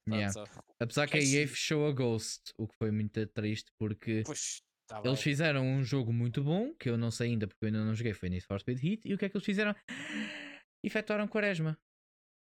Pronto, 0.06 0.20
Yeah. 0.20 0.34
só. 0.34 0.44
Apesar 0.82 1.08
que 1.08 1.18
a 1.18 1.22
EA 1.22 1.48
fechou 1.48 1.88
a 1.88 1.92
Ghost, 1.94 2.52
o 2.58 2.68
que 2.68 2.76
foi 2.76 2.92
muito 2.92 3.26
triste 3.28 3.72
porque 3.80 4.24
Pois, 4.26 4.62
tá 4.86 5.02
eles 5.06 5.22
fizeram 5.22 5.66
um 5.66 5.82
jogo 5.82 6.12
muito 6.12 6.44
bom, 6.44 6.74
que 6.76 6.90
eu 6.90 6.98
não 6.98 7.10
sei 7.10 7.30
ainda 7.30 7.48
porque 7.48 7.64
eu 7.64 7.68
ainda 7.68 7.86
não 7.86 7.96
joguei, 7.96 8.14
foi 8.14 8.28
Need 8.30 8.46
for 8.46 8.60
Speed 8.60 8.84
Heat, 8.84 9.02
e 9.08 9.14
o 9.14 9.18
que 9.18 9.24
é 9.26 9.30
que 9.30 9.38
eles 9.38 9.46
fizeram? 9.46 9.74
Efetuaram 10.84 11.26
quaresma 11.28 11.80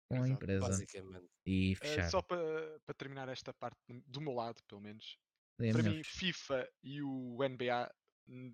com 0.10 0.24
a 0.24 0.30
empresa 0.30 0.62
Basicamente. 0.70 1.28
e 1.46 1.74
Eh, 1.74 1.76
fecharam. 1.76 2.10
só 2.10 2.22
para 2.22 2.80
para 2.86 2.96
terminar 2.96 3.28
esta 3.28 3.54
parte, 3.54 3.78
do 4.08 4.22
meu 4.22 4.34
lado, 4.34 4.64
pelo 4.64 4.80
menos. 4.82 5.18
É 5.60 5.72
para 5.74 5.84
melhor 5.84 5.98
mim. 5.98 6.04
FIFA 6.04 6.70
e 6.82 7.02
o 7.02 7.38
NBA, 7.44 7.94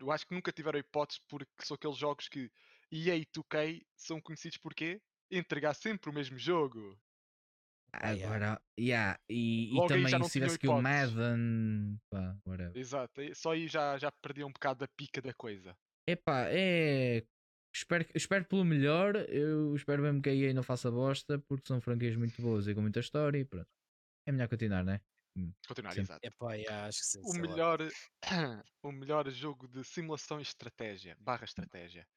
eu 0.01 0.11
acho 0.11 0.25
que 0.27 0.33
nunca 0.33 0.51
tiveram 0.51 0.79
hipótese 0.79 1.19
porque 1.29 1.51
são 1.63 1.75
aqueles 1.75 1.97
jogos 1.97 2.27
que 2.27 2.51
EA 2.91 3.15
e 3.15 3.25
2K 3.25 3.81
são 3.95 4.21
conhecidos 4.21 4.57
por 4.57 4.73
quê? 4.73 5.01
Entregar 5.31 5.73
sempre 5.73 6.09
o 6.09 6.13
mesmo 6.13 6.37
jogo. 6.37 6.97
Yeah. 7.95 8.25
Agora, 8.25 8.61
yeah, 8.77 9.19
e, 9.29 9.73
e 9.73 9.87
também 9.87 10.23
se 10.23 10.31
tivesse 10.31 10.59
que 10.59 10.67
o. 10.67 10.81
Madden, 10.81 11.97
pá, 12.09 12.37
whatever. 12.45 12.75
Exato, 12.75 13.21
só 13.33 13.51
aí 13.51 13.67
já, 13.67 13.97
já 13.97 14.11
perdia 14.11 14.45
um 14.45 14.51
bocado 14.51 14.79
da 14.79 14.87
pica 14.87 15.21
da 15.21 15.33
coisa. 15.33 15.75
Epá, 16.07 16.47
é. 16.49 17.25
Espero, 17.73 18.05
espero 18.13 18.45
pelo 18.45 18.63
melhor. 18.63 19.15
Eu 19.29 19.75
espero 19.75 20.01
mesmo 20.01 20.21
que 20.21 20.29
a 20.29 20.33
EA 20.33 20.53
não 20.53 20.63
faça 20.63 20.91
bosta, 20.91 21.39
porque 21.39 21.67
são 21.67 21.81
franquias 21.81 22.15
muito 22.15 22.41
boas 22.41 22.67
e 22.67 22.75
com 22.75 22.81
muita 22.81 22.99
história 22.99 23.37
e 23.37 23.45
pronto. 23.45 23.67
É 24.25 24.31
melhor 24.31 24.47
continuar, 24.47 24.83
né? 24.83 25.01
Continuar, 25.67 25.93
Sim. 25.93 26.01
exato. 26.01 26.25
Epá, 26.25 26.53
yeah, 26.53 26.87
acho 26.87 26.99
que 26.99 27.05
sim. 27.05 27.21
O 27.23 27.33
melhor, 27.33 27.79
o 28.81 28.91
melhor 28.91 29.29
jogo 29.29 29.67
de 29.67 29.83
simulação 29.83 30.39
e 30.39 30.43
estratégia, 30.43 31.17
barra 31.19 31.43
estratégia. 31.43 32.07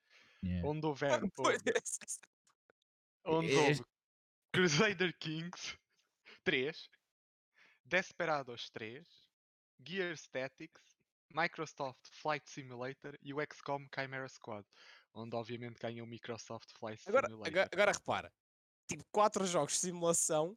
Yeah. 0.44 0.66
Onde 0.68 0.86
houver, 0.86 1.20
onde 1.24 1.70
Este- 1.76 2.20
houve 3.24 3.84
Crusader 4.52 5.12
Kings 5.18 5.76
3, 6.44 6.88
Desperados 7.84 8.70
3, 8.70 9.06
Gear 9.84 10.16
Statics, 10.16 10.82
Microsoft 11.34 12.00
Flight 12.12 12.48
Simulator 12.48 13.18
e 13.22 13.34
o 13.34 13.38
XCOM 13.40 13.86
Chimera 13.94 14.28
Squad, 14.28 14.66
onde 15.12 15.36
obviamente 15.36 15.78
ganha 15.80 16.02
o 16.02 16.06
Microsoft 16.06 16.70
Flight 16.78 17.02
Agora, 17.06 17.26
Simulator. 17.28 17.52
agora, 17.52 17.68
agora 17.72 17.92
repara, 17.92 18.32
tipo, 18.88 19.04
quatro 19.12 19.44
jogos 19.46 19.74
de 19.74 19.78
simulação 19.80 20.56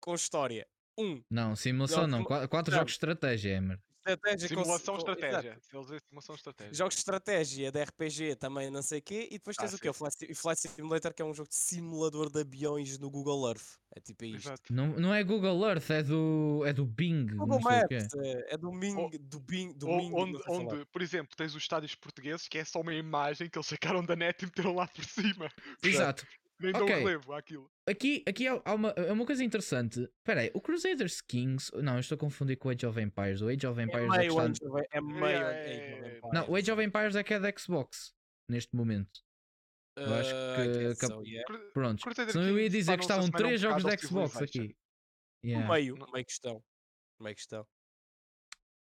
com 0.00 0.14
história. 0.14 0.66
Um, 0.98 1.22
Não, 1.30 1.54
simulação 1.54 2.06
Não, 2.06 2.24
Quatro, 2.24 2.48
quatro 2.48 2.70
não. 2.72 2.78
jogos 2.78 2.92
de 2.92 2.96
estratégia, 2.96 3.56
Emer. 3.56 3.80
Estratégia 4.10 4.48
Simulação 4.48 4.94
com- 4.94 4.98
estratégia. 5.00 5.50
eles 5.72 5.86
dizem 5.86 5.98
simulação 6.08 6.34
estratégia. 6.34 6.74
Jogos 6.74 6.94
de 6.94 6.98
estratégia, 7.00 7.72
de 7.72 7.82
RPG 7.84 8.36
também, 8.36 8.70
não 8.70 8.82
sei 8.82 8.98
o 9.00 9.02
quê. 9.02 9.28
E 9.30 9.38
depois 9.38 9.56
Ah, 9.58 9.62
tens 9.62 9.74
o 9.74 9.78
quê? 9.78 9.88
O 9.88 9.92
sim. 9.92 9.98
Flight, 9.98 10.16
Sim- 10.18 10.34
Flight 10.34 10.60
Simulator, 10.60 11.14
que 11.14 11.22
é 11.22 11.24
um 11.24 11.34
jogo 11.34 11.48
de 11.48 11.56
simulador 11.56 12.30
de 12.30 12.40
aviões 12.40 12.98
no 12.98 13.10
Google 13.10 13.48
Earth. 13.48 13.78
É 13.94 14.00
tipo 14.00 14.24
é 14.24 14.28
isto. 14.28 14.48
Exato. 14.48 14.72
Não, 14.72 14.88
não 14.88 15.14
é 15.14 15.24
Google 15.24 15.66
Earth, 15.68 15.90
é 15.90 16.02
do, 16.02 16.62
é 16.66 16.72
do 16.72 16.84
Bing. 16.84 17.26
Google. 17.34 17.60
Maps, 17.60 18.08
é, 18.16 18.54
é 18.54 18.56
do 18.58 18.70
Ming, 18.72 19.10
do 19.20 19.40
Bing, 19.40 19.72
do 19.72 19.88
Ou- 19.88 19.96
Ming. 19.96 20.10
não 20.10 20.18
onde, 20.18 20.42
onde, 20.48 20.84
por 20.86 21.00
exemplo, 21.02 21.34
tens 21.36 21.54
os 21.54 21.62
estádios 21.62 21.94
portugueses 21.94 22.46
que 22.48 22.58
é 22.58 22.64
só 22.64 22.80
uma 22.80 22.94
imagem 22.94 23.48
que 23.48 23.56
eles 23.58 23.66
sacaram 23.66 24.04
da 24.04 24.14
net 24.14 24.42
e 24.42 24.46
meteram 24.46 24.74
lá 24.74 24.86
por 24.88 25.04
cima. 25.04 25.48
Exato. 25.82 26.26
Nem 26.58 26.72
dão 26.72 26.84
Ok. 26.84 26.94
relevo 26.96 27.32
àquilo. 27.34 27.70
Aqui, 27.86 28.24
aqui 28.26 28.48
há, 28.48 28.60
há 28.64 28.74
uma, 28.74 28.88
é 28.90 29.12
uma 29.12 29.26
coisa 29.26 29.44
interessante. 29.44 30.00
Espera 30.18 30.40
aí, 30.40 30.50
o 30.54 30.60
Crusaders 30.60 31.20
Kings. 31.20 31.70
Não, 31.82 31.94
eu 31.94 32.00
estou 32.00 32.16
a 32.16 32.18
confundir 32.18 32.56
com 32.56 32.68
o 32.68 32.70
Age 32.72 32.86
of 32.86 32.98
Empires. 33.00 33.42
O 33.42 33.48
Age 33.48 33.66
of 33.66 33.78
É 33.80 33.84
Empires 33.84 34.04
é, 34.06 34.10
que 34.12 34.16
meio. 34.18 34.40
Age 34.40 34.64
of- 34.64 34.86
é 34.90 35.00
meio 35.00 35.24
É, 35.26 35.36
Age 35.36 35.44
of 35.44 35.54
é, 35.70 36.16
Empires. 36.16 36.32
Não, 36.32 36.50
o 36.50 36.56
Age 36.56 36.72
of 36.72 36.82
Empires 36.82 37.16
é 37.16 37.22
que 37.22 37.34
é 37.34 37.38
da 37.40 37.52
Xbox. 37.56 38.14
Neste 38.48 38.74
momento. 38.74 39.20
eu 39.96 40.14
acho 40.14 40.30
Uh, 40.34 40.60
I 40.60 40.94
que 40.94 41.00
cap- 41.00 41.12
so, 41.14 41.22
yeah. 41.24 41.54
Pronto. 41.72 42.02
Crusader 42.02 42.32
Senão 42.32 42.48
eu 42.48 42.58
ia 42.58 42.68
dizer 42.70 42.96
que 42.96 43.02
estavam 43.04 43.30
três 43.30 43.60
jogos 43.60 43.82
da 43.82 43.96
Xbox 43.96 44.36
aqui. 44.36 44.76
Yeah. 45.44 45.68
Meio, 45.72 45.96
Não- 45.96 46.10
meio 46.12 46.24
questão. 46.24 46.62
Meio 47.20 47.34
questão. 47.34 47.66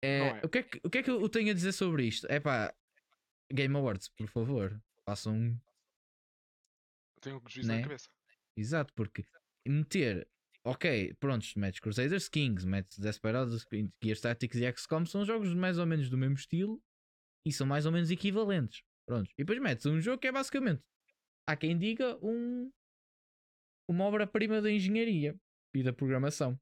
É, 0.01 0.17
é. 0.19 0.41
O, 0.43 0.49
que 0.49 0.57
é 0.59 0.63
que, 0.63 0.81
o 0.83 0.89
que 0.89 0.97
é 0.97 1.03
que 1.03 1.09
eu 1.09 1.29
tenho 1.29 1.51
a 1.51 1.53
dizer 1.53 1.71
sobre 1.71 2.05
isto? 2.05 2.25
É 2.29 2.39
pá, 2.39 2.73
Game 3.51 3.75
Awards, 3.75 4.09
por 4.09 4.27
favor. 4.27 4.81
Façam 5.05 5.57
Tenho 7.23 7.37
um 7.37 7.49
juízo 7.49 7.67
na 7.67 7.77
Né? 7.77 7.81
cabeça. 7.83 8.09
Exato, 8.57 8.93
porque 8.93 9.25
meter. 9.67 10.27
Ok, 10.65 11.13
prontos, 11.19 11.55
metes 11.55 11.81
Crusaders 11.81 12.29
Kings, 12.29 12.65
metes 12.65 12.97
Desperados, 12.97 13.65
Gear 14.01 14.17
Tactics 14.17 14.57
e 14.61 14.71
XCOM 14.71 15.05
são 15.05 15.25
jogos 15.25 15.53
mais 15.53 15.77
ou 15.77 15.85
menos 15.85 16.09
do 16.09 16.17
mesmo 16.17 16.35
estilo 16.35 16.81
e 17.45 17.51
são 17.51 17.67
mais 17.67 17.85
ou 17.85 17.91
menos 17.91 18.09
equivalentes. 18.09 18.81
Prontos. 19.05 19.33
E 19.33 19.43
depois 19.43 19.59
metes 19.59 19.85
um 19.85 19.99
jogo 19.99 20.19
que 20.19 20.27
é 20.27 20.31
basicamente, 20.31 20.81
há 21.45 21.57
quem 21.57 21.77
diga, 21.77 22.17
um, 22.23 22.71
uma 23.89 24.05
obra-prima 24.05 24.61
da 24.61 24.71
engenharia 24.71 25.35
e 25.75 25.83
da 25.83 25.91
programação. 25.91 26.57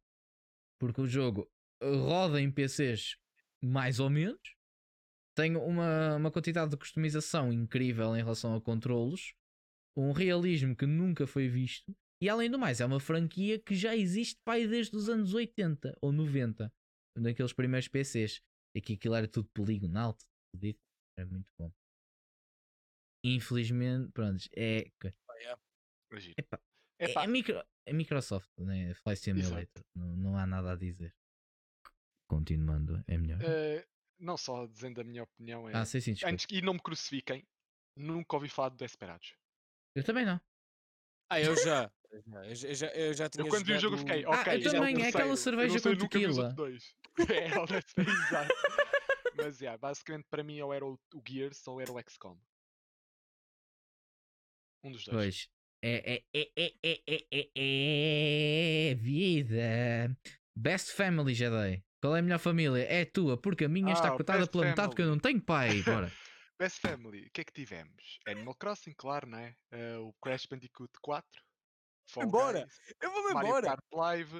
Porque 0.80 1.02
o 1.02 1.08
jogo 1.08 1.48
roda 1.84 2.42
em 2.42 2.52
PCs 2.52 3.18
mais 3.64 4.00
ou 4.00 4.10
menos, 4.10 4.42
tem 5.36 5.56
uma, 5.56 6.16
uma 6.16 6.32
quantidade 6.32 6.72
de 6.72 6.78
customização 6.78 7.54
incrível 7.54 8.16
em 8.16 8.24
relação 8.24 8.56
a 8.56 8.62
controlos, 8.62 9.34
um 9.96 10.12
realismo 10.12 10.76
que 10.76 10.86
nunca 10.86 11.28
foi 11.28 11.48
visto, 11.48 11.96
e 12.22 12.30
além 12.30 12.50
do 12.50 12.60
mais, 12.60 12.80
é 12.80 12.86
uma 12.86 13.00
franquia 13.00 13.60
que 13.60 13.74
já 13.74 13.96
existe 13.96 14.40
pai 14.46 14.68
desde 14.68 14.96
os 14.96 15.10
anos 15.10 15.34
80 15.34 15.98
ou 16.02 16.12
90, 16.12 16.72
naqueles 17.18 17.52
primeiros 17.52 17.88
PCs. 17.88 18.42
E 18.74 18.80
que 18.80 18.94
aquilo 18.94 19.16
era 19.16 19.28
tudo 19.28 19.50
poligonal, 19.54 20.14
tudo 20.14 20.62
dito. 20.62 20.80
Era 21.18 21.28
muito 21.28 21.50
bom. 21.60 21.74
Infelizmente, 23.26 24.12
pronto, 24.14 24.48
é. 24.56 24.90
Imagina. 26.10 26.36
Epá, 26.38 26.60
Epá, 27.00 27.24
é, 27.24 27.28
micro, 27.28 27.62
é 27.86 27.94
Microsoft, 27.94 28.50
né? 28.60 28.94
Flight 28.94 29.22
Simulator. 29.22 29.84
Não, 29.96 30.16
não 30.16 30.38
há 30.38 30.46
nada 30.46 30.72
a 30.72 30.76
dizer. 30.76 31.14
Continuando, 32.30 33.04
é 33.08 33.18
melhor. 33.18 33.40
eh, 33.42 33.86
não 34.20 34.38
só 34.38 34.66
dizendo 34.68 35.02
a 35.02 35.04
minha 35.04 35.24
opinião, 35.24 35.68
é, 35.68 35.76
ah, 35.76 35.84
sim, 35.84 36.00
sim, 36.00 36.16
antes 36.24 36.46
e 36.50 36.62
não 36.62 36.76
me 36.76 36.80
crucifiquem, 36.82 37.46
nunca 37.98 38.36
ouvi 38.36 38.48
falar 38.48 38.70
de 38.70 38.78
Desperados. 38.78 39.36
Eu 39.96 40.04
também 40.04 40.26
não. 40.26 40.40
Ah, 41.30 41.40
eu 41.42 41.56
já. 41.56 41.92
Eu 42.12 42.22
já, 42.26 42.46
eu 42.46 42.56
já, 42.56 42.68
eu 42.68 42.76
já, 42.76 42.88
eu 42.88 43.14
já 43.14 43.30
tinha 43.30 43.46
Eu 43.46 43.50
quando 43.50 43.66
vi 43.66 43.74
o 43.74 43.80
jogo 43.80 43.98
jogado- 43.98 44.16
fiquei, 44.18 44.26
Ah, 44.26 44.30
ok, 44.42 44.54
eu 44.54 44.58
este 44.58 44.68
é 44.68 44.70
o 44.70 44.74
também, 44.74 44.96
é 44.96 45.08
aquela 45.08 45.12
terceiro, 45.12 45.32
eu 45.32 45.38
cerveja 45.38 45.74
não 45.74 45.80
sei, 45.80 45.94
com 45.96 46.00
nunca 46.02 46.20
tequila. 46.20 46.34
outros 46.44 46.56
dois. 46.56 46.96
É, 47.30 47.46
exato. 48.02 48.54
Mas, 49.38 49.62
yeah, 49.62 49.78
basicamente, 49.78 50.28
para 50.30 50.44
mim, 50.44 50.60
ou 50.62 50.74
era 50.74 50.86
o, 50.86 51.00
o 51.14 51.22
Gears 51.28 51.66
ou 51.68 51.80
era 51.80 51.92
o 51.92 52.00
XCOM. 52.02 52.38
Um 54.84 54.92
dos 54.92 55.06
dois. 55.06 55.16
Pois. 55.16 55.50
É, 55.84 56.14
é, 56.16 56.24
é, 56.34 56.52
é, 56.56 56.74
é, 56.84 57.02
é, 57.08 57.50
é, 57.56 58.92
é 58.92 58.96
vida. 58.96 60.18
Best 60.56 60.92
Family, 60.92 61.34
Jedi. 61.34 61.84
Qual 62.02 62.16
é 62.16 62.20
a 62.20 62.22
melhor 62.22 62.40
família? 62.40 62.84
É 62.84 63.02
a 63.02 63.06
tua, 63.06 63.38
porque 63.38 63.66
a 63.66 63.70
minha 63.70 63.94
está 63.94 64.10
Ah, 64.10 64.12
cortada 64.12 64.40
Best 64.40 64.52
pela 64.52 64.66
metade 64.66 64.96
que 64.96 65.02
eu 65.02 65.08
não 65.08 65.20
tenho 65.20 65.42
pai. 65.42 65.82
Bora. 65.84 66.12
Best 66.62 66.80
Family, 66.80 67.26
o 67.26 67.32
que 67.32 67.42
é 67.42 67.44
que 67.44 67.52
tivemos? 67.54 68.20
Animal 68.28 68.54
Crossing, 68.54 68.94
claro, 68.96 69.28
né? 69.28 69.56
Eh, 69.72 69.98
o 69.98 70.14
Crash 70.22 70.46
Bandicoot 70.46 70.92
4. 71.02 71.26
Fall 72.08 72.24
Embora, 72.26 72.60
Guys, 72.62 72.96
Eu 73.02 73.12
vou-me 73.12 73.34
Mario 73.34 73.48
embora. 73.50 73.66
Kart 73.68 73.84
Live, 73.92 74.36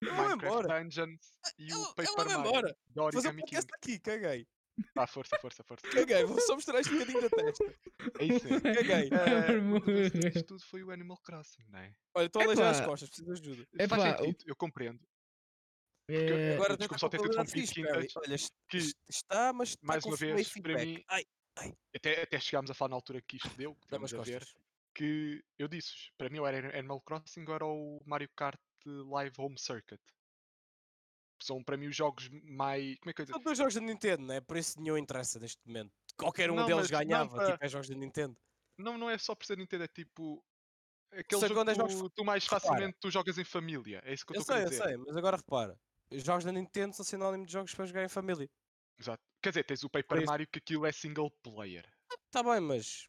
Eu 0.00 0.14
Minecraft 0.14 0.44
embora. 0.46 0.82
Dungeons 0.84 1.20
e 1.58 1.68
eu- 1.70 1.76
o 1.78 1.82
eu 1.82 1.94
Paper 1.94 2.06
vou-me 2.16 2.32
Mario. 2.32 2.48
embora. 2.48 2.68
da 2.88 3.02
Fazer 3.12 3.28
Origami 3.28 3.42
King. 3.42 3.66
aqui, 3.74 4.00
caguei. 4.00 4.48
Ah, 4.96 5.06
força, 5.06 5.36
força, 5.40 5.62
força. 5.64 5.86
Caguei, 5.90 6.24
vou 6.24 6.40
só 6.40 6.54
mostrar 6.54 6.80
este 6.80 6.92
bocadinho 6.94 7.20
da 7.20 7.28
testa. 7.28 7.64
É 8.20 8.24
isso 8.24 8.44
mesmo. 8.48 8.62
Caguei. 8.62 9.10
Que 10.22 10.28
isto 10.28 10.42
tudo 10.44 10.64
foi 10.64 10.82
o 10.84 10.90
Animal 10.90 11.18
Crossing, 11.18 11.64
não 11.68 11.80
é? 11.80 11.94
Olha, 12.14 12.26
estou 12.26 12.40
a 12.40 12.44
aleijar 12.46 12.70
as 12.70 12.80
costas, 12.80 13.10
preciso 13.10 13.34
de 13.34 13.50
ajuda. 13.50 13.68
Epá, 13.78 13.96
Faz 13.96 14.18
sentido, 14.20 14.44
eu 14.46 14.56
compreendo. 14.56 15.04
É, 16.10 16.54
Agora 16.54 16.74
desculpa, 16.76 16.98
só 16.98 17.08
ter 17.10 17.18
Barry. 17.18 17.66
Quintas, 17.66 18.16
Olha, 18.16 18.36
que, 18.70 18.76
est- 18.78 18.96
está, 19.10 19.52
mas 19.52 19.70
está 19.70 19.86
mais 19.86 20.02
com 20.02 20.08
uma 20.08 20.16
vez, 20.16 20.48
para 20.52 20.78
mim, 20.82 21.04
Ai, 21.08 21.22
até, 21.94 22.22
até 22.22 22.40
chegámos 22.40 22.70
a 22.70 22.74
falar 22.74 22.90
na 22.90 22.96
altura 22.96 23.20
que 23.22 23.36
isto 23.36 23.48
deu, 23.56 23.76
vamos 23.88 24.12
a 24.14 24.22
ver, 24.22 24.46
que 24.94 25.44
eu 25.58 25.68
disse 25.68 26.10
para 26.16 26.28
mim 26.28 26.38
era 26.44 26.76
Animal 26.78 27.00
Crossing 27.00 27.44
ou 27.46 27.54
era 27.54 27.64
o 27.66 28.02
Mario 28.04 28.28
Kart 28.36 28.60
Live 28.84 29.34
Home 29.38 29.58
Circuit. 29.58 30.00
São 31.40 31.62
para 31.62 31.76
mim 31.76 31.86
os 31.86 31.94
jogos 31.96 32.28
mais. 32.28 32.98
Como 32.98 33.10
é 33.10 33.14
que 33.14 33.20
eu 33.20 33.24
ia 33.24 33.26
São 33.28 33.38
dizer? 33.38 33.44
dois 33.44 33.58
jogos 33.58 33.74
da 33.74 33.80
Nintendo, 33.80 34.22
não 34.24 34.34
é? 34.34 34.40
Por 34.40 34.56
isso 34.56 34.80
nenhum 34.80 34.98
interessa 34.98 35.38
neste 35.38 35.60
momento. 35.64 35.92
Qualquer 36.16 36.50
um 36.50 36.56
Não, 36.56 36.66
deles 36.66 36.90
não 36.90 36.98
ganhava, 36.98 37.36
para- 37.36 37.52
tipo, 37.52 37.64
é 37.64 37.68
jogos 37.68 37.88
da 37.88 37.94
Nintendo. 37.94 38.36
Não, 38.76 38.98
não 38.98 39.08
é 39.08 39.16
só 39.18 39.34
por 39.36 39.46
ser 39.46 39.56
Nintendo, 39.56 39.84
é 39.84 39.88
tipo. 39.88 40.44
Aquele 41.12 41.40
Sei 41.40 41.48
jogo 41.48 41.60
é 41.62 41.64
que 41.72 41.74
jogos 41.74 41.94
tu, 41.94 42.10
tu 42.10 42.24
mais 42.24 42.44
repara. 42.44 42.60
facilmente 42.60 42.98
tu 43.00 43.10
jogas 43.10 43.38
em 43.38 43.44
família. 43.44 44.02
É 44.04 44.12
isso 44.12 44.26
que 44.26 44.32
eu 44.32 44.36
Eu 44.36 44.40
estou 44.40 44.54
a 44.54 44.58
sei, 44.58 44.66
eu 44.66 44.70
dizer. 44.70 44.84
sei, 44.84 44.96
mas 44.96 45.16
agora 45.16 45.36
repara. 45.36 45.80
Os 46.10 46.22
jogos 46.24 46.44
da 46.44 46.52
Nintendo 46.52 46.94
são 46.94 47.04
sinónimo 47.04 47.46
de 47.46 47.52
jogos 47.52 47.74
para 47.74 47.86
jogar 47.86 48.04
em 48.04 48.08
família. 48.08 48.48
Exato. 48.98 49.22
Quer 49.42 49.50
dizer, 49.50 49.64
tens 49.64 49.84
o 49.84 49.90
Paper 49.90 50.18
isso- 50.18 50.26
Mario 50.26 50.48
que 50.48 50.58
aquilo 50.58 50.86
é 50.86 50.92
single 50.92 51.30
player. 51.42 51.86
Tá 52.30 52.42
bem, 52.42 52.60
mas 52.60 53.08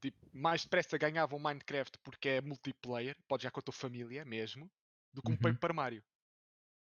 Tipo, 0.00 0.18
mais 0.32 0.62
depressa 0.62 0.98
ganhava 0.98 1.34
um 1.34 1.38
Minecraft 1.38 1.98
porque 2.04 2.28
é 2.28 2.40
multiplayer, 2.40 3.16
pode 3.26 3.42
jogar 3.42 3.52
com 3.52 3.60
a 3.60 3.62
tua 3.62 3.72
família 3.72 4.24
mesmo, 4.24 4.70
do 5.12 5.22
que 5.22 5.30
um 5.30 5.32
Uhum. 5.32 5.38
Paper 5.38 5.74
Mario. 5.74 6.04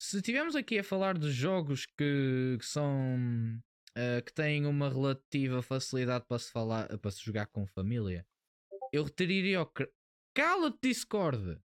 Se 0.01 0.17
estivermos 0.17 0.55
aqui 0.55 0.79
a 0.79 0.83
falar 0.83 1.17
de 1.17 1.31
jogos 1.31 1.85
que, 1.85 2.57
que 2.59 2.65
são 2.65 3.61
eh, 3.95 4.21
que 4.21 4.33
têm 4.33 4.65
uma 4.65 4.89
relativa 4.89 5.61
facilidade 5.61 6.25
para 6.27 6.39
se 6.39 6.51
falar 6.51 6.97
para 6.99 7.11
se 7.11 7.23
jogar 7.23 7.47
com 7.47 7.65
família, 7.65 8.25
eu 8.93 9.03
retiraria 9.03 9.61
o 9.61 9.71
Cala-te 10.33 10.89
Discord! 10.89 11.61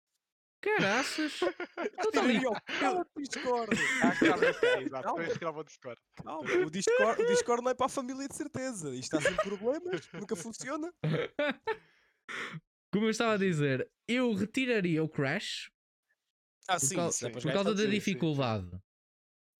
Caraças! 0.65 1.41
Eu 2.05 2.11
tô 2.13 2.21
ali- 2.21 2.39
Tiraria 2.41 2.51
o 2.51 2.61
cala 2.81 3.07
o 3.15 3.21
Discord. 3.21 3.77
Ah, 4.03 4.47
esse- 4.49 4.67
é, 4.67 4.83
exato, 4.83 5.03
Calma. 5.05 5.23
eu 5.23 5.29
retirava 5.29 5.61
o 5.61 5.65
Discord. 5.65 6.01
Calma, 6.17 6.51
o 6.51 6.71
Discord, 6.71 7.23
o 7.23 7.27
Discord 7.27 7.63
não 7.65 7.71
é 7.71 7.75
para 7.75 7.87
a 7.87 7.89
família 7.89 8.27
de 8.29 8.35
certeza. 8.35 8.95
Isto 8.95 9.17
está 9.17 9.21
sem 9.29 9.37
problemas, 9.37 10.09
nunca 10.13 10.35
funciona. 10.37 10.93
Como 12.93 13.07
eu 13.07 13.11
estava 13.11 13.35
a 13.35 13.37
dizer, 13.37 13.91
eu 14.09 14.33
retiraria 14.35 15.03
o 15.03 15.09
Crash 15.09 15.71
Ah, 16.69 16.75
por, 16.79 16.87
sim, 16.87 16.95
cau- 16.97 17.09
isso 17.11 17.27
é 17.27 17.31
para 17.31 17.41
por 17.43 17.51
em 17.51 17.53
causa 17.53 17.71
da 17.71 17.77
sim, 17.77 17.83
sim, 17.83 17.91
sim. 17.91 17.99
dificuldade. 17.99 18.71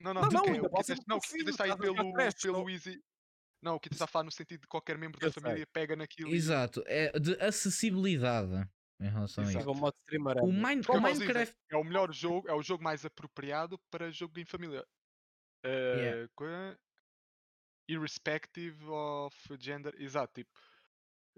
Não, 0.01 0.15
não, 0.15 0.23
Não, 0.23 0.31
não, 0.31 0.43
quer- 0.43 0.51
ainda 0.53 0.61
o 0.63 0.71
que 0.71 0.71
pode 0.71 0.87
ser 0.87 0.95
tens- 0.97 1.07
não, 1.07 1.17
o 1.17 1.21
teu 1.21 1.29
que 1.29 1.33
filho, 1.33 1.45
tens 1.45 1.55
está 1.55 1.65
aí 1.65 1.71
estás 1.71 1.83
a 1.83 1.87
jogar 1.87 2.03
pelo, 2.03 2.15
Crash, 2.15 2.35
pelo 2.43 2.59
não- 2.59 2.71
Easy. 2.71 3.03
Não, 3.63 3.75
o 3.77 3.81
que 3.81 3.89
está 3.93 4.05
a 4.05 4.09
falar 4.09 4.25
no 4.25 4.31
sentido 4.31 4.61
de 4.63 4.67
qualquer 4.69 4.99
membro 4.99 5.19
Eu 5.23 5.29
da 5.29 5.33
sei. 5.33 5.43
família 5.43 5.67
pega 5.73 5.97
naquilo. 5.97 6.31
e- 6.31 6.35
Exato, 6.35 6.83
é 6.87 7.19
de 7.19 7.35
acessibilidade 7.43 8.69
em 9.05 9.11
relação 9.11 9.45
a 9.45 9.47
Exato. 9.47 9.59
isso. 9.59 9.67
Joga 9.67 9.79
o 9.79 9.81
modo 9.81 9.95
streamer. 10.01 10.37
O, 10.39 10.47
anda. 10.51 10.69
Mine- 10.69 10.83
o 10.89 11.01
Minecraft. 11.01 11.57
é 11.71 11.77
o 11.77 11.85
melhor 11.85 12.13
jogo, 12.13 12.49
é 12.49 12.55
o 12.55 12.63
jogo 12.63 12.83
mais 12.83 13.05
apropriado 13.05 13.79
para 13.91 14.11
jogo 14.11 14.39
em 14.41 14.45
família. 14.45 14.85
Yeah. 15.65 16.23
Eh, 16.25 16.29
qua- 16.35 16.79
Irrespective 17.89 18.83
of 18.89 19.37
gender. 19.61 19.95
Exato, 19.99 20.33
tipo. 20.35 20.51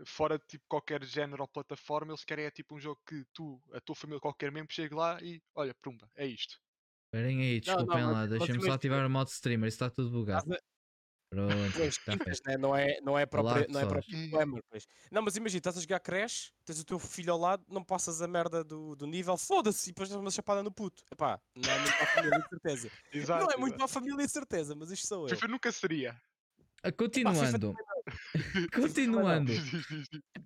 Fora 0.05 0.39
de 0.39 0.45
tipo, 0.47 0.65
qualquer 0.69 1.03
género 1.05 1.43
ou 1.43 1.49
plataforma, 1.49 2.13
eles 2.13 2.23
querem 2.23 2.45
é 2.45 2.51
tipo 2.51 2.75
um 2.77 2.79
jogo 2.79 3.01
que 3.07 3.25
tu, 3.33 3.61
a 3.73 3.81
tua 3.81 3.95
família, 3.97 4.21
qualquer 4.21 4.53
membro, 4.53 4.73
chegue 4.75 4.95
lá 4.95 5.19
e 5.23 5.43
olha, 5.55 5.75
prumba, 5.81 6.07
é 6.15 6.27
isto. 6.27 6.61
Esperem 7.07 7.41
aí, 7.41 7.61
desculpem 7.61 7.87
mas- 8.03 8.05
lá, 8.05 8.13
mas 8.13 8.31
deixem-me 8.31 8.63
só 8.63 8.73
ativar 8.73 9.07
o 9.07 9.09
modo 9.11 9.29
streamer, 9.29 9.69
isso 9.69 9.77
está 9.77 9.89
tudo 9.89 10.11
bugado. 10.11 10.53
A- 10.53 10.59
Pronto, 11.29 11.73
feito. 11.73 12.43
né? 12.47 12.57
não 12.57 12.75
é, 12.75 13.01
não 13.03 13.19
é 13.19 13.23
Olá, 13.23 13.27
próprio, 13.27 13.67
não 13.69 13.81
é 13.81 13.87
próprio 13.87 14.29
problema. 14.31 14.63
Pois. 14.71 14.87
Não, 15.11 15.23
mas 15.23 15.37
imagina, 15.37 15.59
estás 15.59 15.77
a 15.77 15.81
jogar 15.81 15.99
Crash, 16.01 16.53
tens 16.65 16.81
o 16.81 16.85
teu 16.85 16.99
filho 16.99 17.33
ao 17.33 17.39
lado, 17.39 17.65
não 17.69 17.83
passas 17.83 18.23
a 18.23 18.29
merda 18.29 18.63
do, 18.63 18.95
do 18.95 19.07
nível, 19.07 19.37
foda-se, 19.37 19.91
e 19.91 19.93
depois 19.93 20.09
dás 20.09 20.21
uma 20.21 20.31
chapada 20.31 20.63
no 20.63 20.71
puto. 20.71 21.03
Epá, 21.11 21.41
não 21.57 21.71
é 21.71 21.79
muito 21.81 21.97
para 21.97 22.05
a 22.05 22.07
família, 22.07 22.39
de 22.39 22.49
certeza. 22.49 22.91
Exato. 23.13 23.45
não 23.45 23.51
é 23.51 23.57
muito 23.57 23.77
para 23.77 23.85
a 23.85 23.89
família, 23.89 24.25
de 24.25 24.33
certeza, 24.33 24.75
mas 24.77 24.91
isto 24.91 25.07
sou 25.07 25.29
eu. 25.29 25.35
FIFA 25.35 25.49
nunca 25.49 25.73
seria. 25.73 26.17
Ah, 26.83 26.93
Continuando, 26.93 27.75
continuando, 28.73 29.53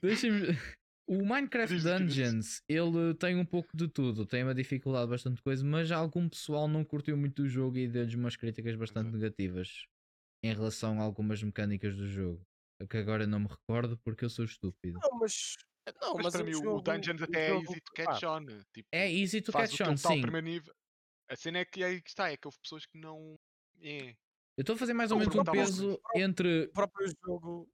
deixem-me. 0.02 0.58
O 1.06 1.26
Minecraft. 1.26 1.80
Dungeons, 1.80 2.62
ele 2.68 3.14
tem 3.14 3.36
um 3.36 3.44
pouco 3.44 3.68
de 3.76 3.88
tudo, 3.88 4.24
tem 4.24 4.44
uma 4.44 4.54
dificuldade 4.54 5.10
bastante 5.10 5.42
coisa, 5.42 5.64
mas 5.64 5.90
algum 5.90 6.28
pessoal 6.28 6.68
não 6.68 6.84
curtiu 6.84 7.16
muito 7.16 7.42
o 7.42 7.48
jogo 7.48 7.76
e 7.76 7.88
deu-lhes 7.88 8.14
umas 8.14 8.36
críticas 8.36 8.76
bastante 8.76 9.08
Exato. 9.08 9.18
negativas 9.18 9.88
em 10.42 10.52
relação 10.54 11.00
a 11.00 11.04
algumas 11.04 11.42
mecânicas 11.42 11.96
do 11.96 12.06
jogo. 12.08 12.46
Que 12.88 12.96
agora 12.96 13.26
não 13.26 13.40
me 13.40 13.46
recordo 13.48 13.98
porque 13.98 14.24
eu 14.24 14.30
sou 14.30 14.44
estúpido. 14.44 14.98
Não, 15.02 15.18
mas. 15.18 15.54
Não, 16.00 16.14
Mas, 16.14 16.24
mas, 16.24 16.32
para 16.34 16.42
o 16.42 16.46
mim 16.46 16.52
o- 16.52 16.54
jogo, 16.62 16.76
o 16.78 16.80
Dungeons 16.82 17.20
o 17.20 17.24
até 17.24 17.48
é 17.48 17.54
easy 17.56 17.80
to 17.80 17.92
pá, 17.96 18.04
catch 18.04 18.22
on. 18.22 18.46
Tipo, 18.72 18.88
É 18.92 19.12
easy 19.12 19.42
to 19.42 19.52
faz 19.52 19.70
catch 19.76 19.88
on, 19.88 19.96
sim. 19.96 20.20
primeiro 20.22 20.46
nível. 20.46 20.74
A 21.28 21.36
cena 21.36 21.58
é 21.58 21.64
que 21.64 21.82
aí 21.84 22.00
que 22.02 22.08
está, 22.10 22.30
é 22.30 22.36
que 22.36 22.46
houve 22.46 22.58
pessoas 22.62 22.86
que 22.86 22.98
não. 22.98 23.38
É. 23.82 24.10
Eu 24.56 24.62
estou 24.62 24.74
a 24.76 24.78
fazer 24.78 24.94
mais 24.94 25.10
ou 25.10 25.18
menos 25.18 25.34
um 25.34 25.44
peso 25.44 26.00
entre. 26.14 26.64
O 26.64 26.72
próprio 26.72 27.06
jogo. 27.24 27.68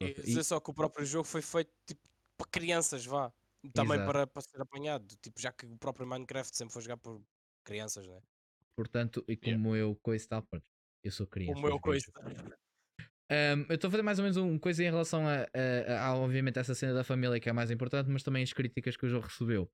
E- 0.00 0.14
dizer 0.14 0.44
só 0.44 0.60
que 0.60 0.70
o 0.70 0.74
próprio 0.74 1.04
jogo 1.06 1.24
foi 1.24 1.42
feito 1.42 1.72
tipo, 1.86 2.00
para 2.36 2.50
crianças, 2.50 3.04
vá. 3.04 3.32
Também 3.74 3.98
para, 4.04 4.26
para 4.26 4.42
ser 4.42 4.60
apanhado. 4.60 5.06
Tipo, 5.22 5.40
já 5.40 5.52
que 5.52 5.64
o 5.66 5.76
próprio 5.78 6.06
Minecraft 6.06 6.56
sempre 6.56 6.72
foi 6.72 6.82
jogar 6.82 6.96
por 6.96 7.22
crianças, 7.64 8.06
né? 8.06 8.20
Portanto, 8.76 9.24
e 9.28 9.32
Yeah. 9.32 9.52
como 9.62 9.76
eu 9.76 9.94
coisa 10.02 10.26
tal, 10.28 10.42
pronto, 10.42 10.64
eu 11.04 11.10
sou 11.12 11.26
criança. 11.26 11.58
O 11.58 11.62
meu 11.62 11.72
aos 11.72 11.80
coisa. 11.80 12.06
Um, 13.30 13.62
eu 13.68 13.74
estou 13.76 13.88
a 13.88 13.90
fazer 13.90 14.02
mais 14.02 14.18
ou 14.18 14.22
menos 14.24 14.36
uma 14.36 14.58
coisa 14.58 14.82
em 14.82 14.86
relação 14.90 15.26
a, 15.26 15.42
a- 15.54 16.06
a- 16.08 16.14
obviamente, 16.16 16.58
essa 16.58 16.74
cena 16.74 16.92
da 16.92 17.02
família 17.04 17.40
que 17.40 17.48
é 17.48 17.52
mais 17.52 17.70
importante, 17.70 18.08
mas 18.10 18.22
também 18.22 18.42
as 18.42 18.52
críticas 18.52 18.96
que 18.96 19.06
o 19.06 19.08
jogo 19.08 19.26
recebeu. 19.26 19.70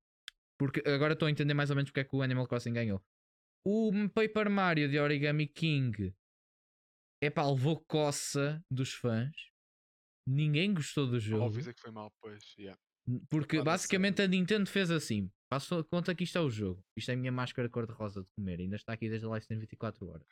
Porque 0.57 0.81
agora 0.89 1.13
estou 1.13 1.27
a 1.27 1.31
entender 1.31 1.53
mais 1.53 1.69
ou 1.69 1.75
menos 1.75 1.89
porque 1.89 2.01
é 2.01 2.03
que 2.03 2.15
o 2.15 2.21
Animal 2.21 2.47
Crossing 2.47 2.73
ganhou. 2.73 3.01
O 3.65 3.91
Paper 4.13 4.49
Mario 4.49 4.89
de 4.89 4.97
Origami 4.99 5.47
King 5.47 6.13
é 7.21 7.29
pá, 7.29 7.49
levou 7.49 7.83
coça 7.85 8.63
dos 8.71 8.93
fãs. 8.93 9.31
Ninguém 10.27 10.73
gostou 10.73 11.07
do 11.07 11.19
jogo. 11.19 11.43
Óbvio 11.43 11.59
dizer 11.59 11.73
que 11.73 11.81
foi 11.81 11.91
mal, 11.91 12.11
pois. 12.21 12.55
yeah. 12.57 12.79
Porque 13.29 13.61
basicamente 13.61 14.21
a 14.21 14.27
Nintendo 14.27 14.69
fez 14.69 14.89
assim. 14.91 15.29
Faço 15.49 15.83
conta 15.85 16.13
que 16.13 16.23
isto 16.23 16.37
é 16.37 16.41
o 16.41 16.49
jogo. 16.49 16.83
Isto 16.95 17.09
é 17.11 17.13
a 17.15 17.17
minha 17.17 17.31
máscara 17.31 17.67
cor-de-rosa 17.69 18.21
de 18.21 18.29
comer. 18.35 18.59
Ainda 18.59 18.75
está 18.75 18.93
aqui 18.93 19.09
desde 19.09 19.25
a 19.25 19.29
live 19.29 19.47
tem 19.47 19.57
24 19.57 20.07
horas. 20.07 20.27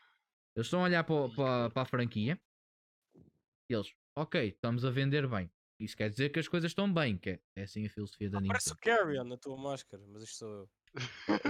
Eles 0.56 0.67
estão 0.67 0.82
a 0.82 0.84
olhar 0.84 1.03
para, 1.03 1.15
o- 1.15 1.34
para, 1.36 1.69
para 1.71 1.82
a 1.82 1.86
franquia. 1.86 2.39
E 3.69 3.73
eles, 3.73 3.91
ok, 4.15 4.47
estamos 4.49 4.86
a 4.86 4.91
vender 4.91 5.27
bem. 5.27 5.49
Isso 5.80 5.95
quer 5.97 6.10
dizer 6.10 6.30
que 6.30 6.39
as 6.39 6.47
coisas 6.47 6.71
estão 6.71 6.91
bem. 6.91 7.17
Que 7.17 7.32
é, 7.32 7.39
é 7.56 7.63
assim 7.63 7.86
a 7.86 7.89
filosofia 7.89 8.30
da 8.30 8.39
Parece 8.41 8.69
o 8.69 8.73
Nintendo. 8.75 8.97
Carrion 8.97 9.23
na 9.23 9.38
tua 9.38 9.58
máscara, 9.58 10.03
mas 10.08 10.23
isto 10.23 10.38
sou 10.38 10.49
eu. 10.49 10.69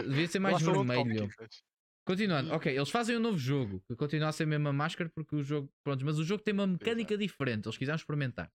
Devia 0.10 0.28
ser 0.28 0.40
mais 0.40 0.62
vermelho. 0.62 1.30
Continuando, 2.06 2.54
ok, 2.54 2.74
eles 2.74 2.90
fazem 2.90 3.18
um 3.18 3.20
novo 3.20 3.38
jogo 3.38 3.84
que 3.86 3.94
continua 3.94 4.30
a 4.30 4.32
ser 4.32 4.44
a 4.44 4.48
mesma 4.48 4.72
máscara 4.72 5.10
porque 5.14 5.36
o 5.36 5.44
jogo, 5.44 5.70
pronto, 5.84 6.06
mas 6.06 6.18
o 6.18 6.24
jogo 6.24 6.42
tem 6.42 6.54
uma 6.54 6.66
mecânica 6.66 7.18
diferente, 7.18 7.66
eles 7.66 7.78
quiseram 7.78 7.98
experimentar. 7.98 8.50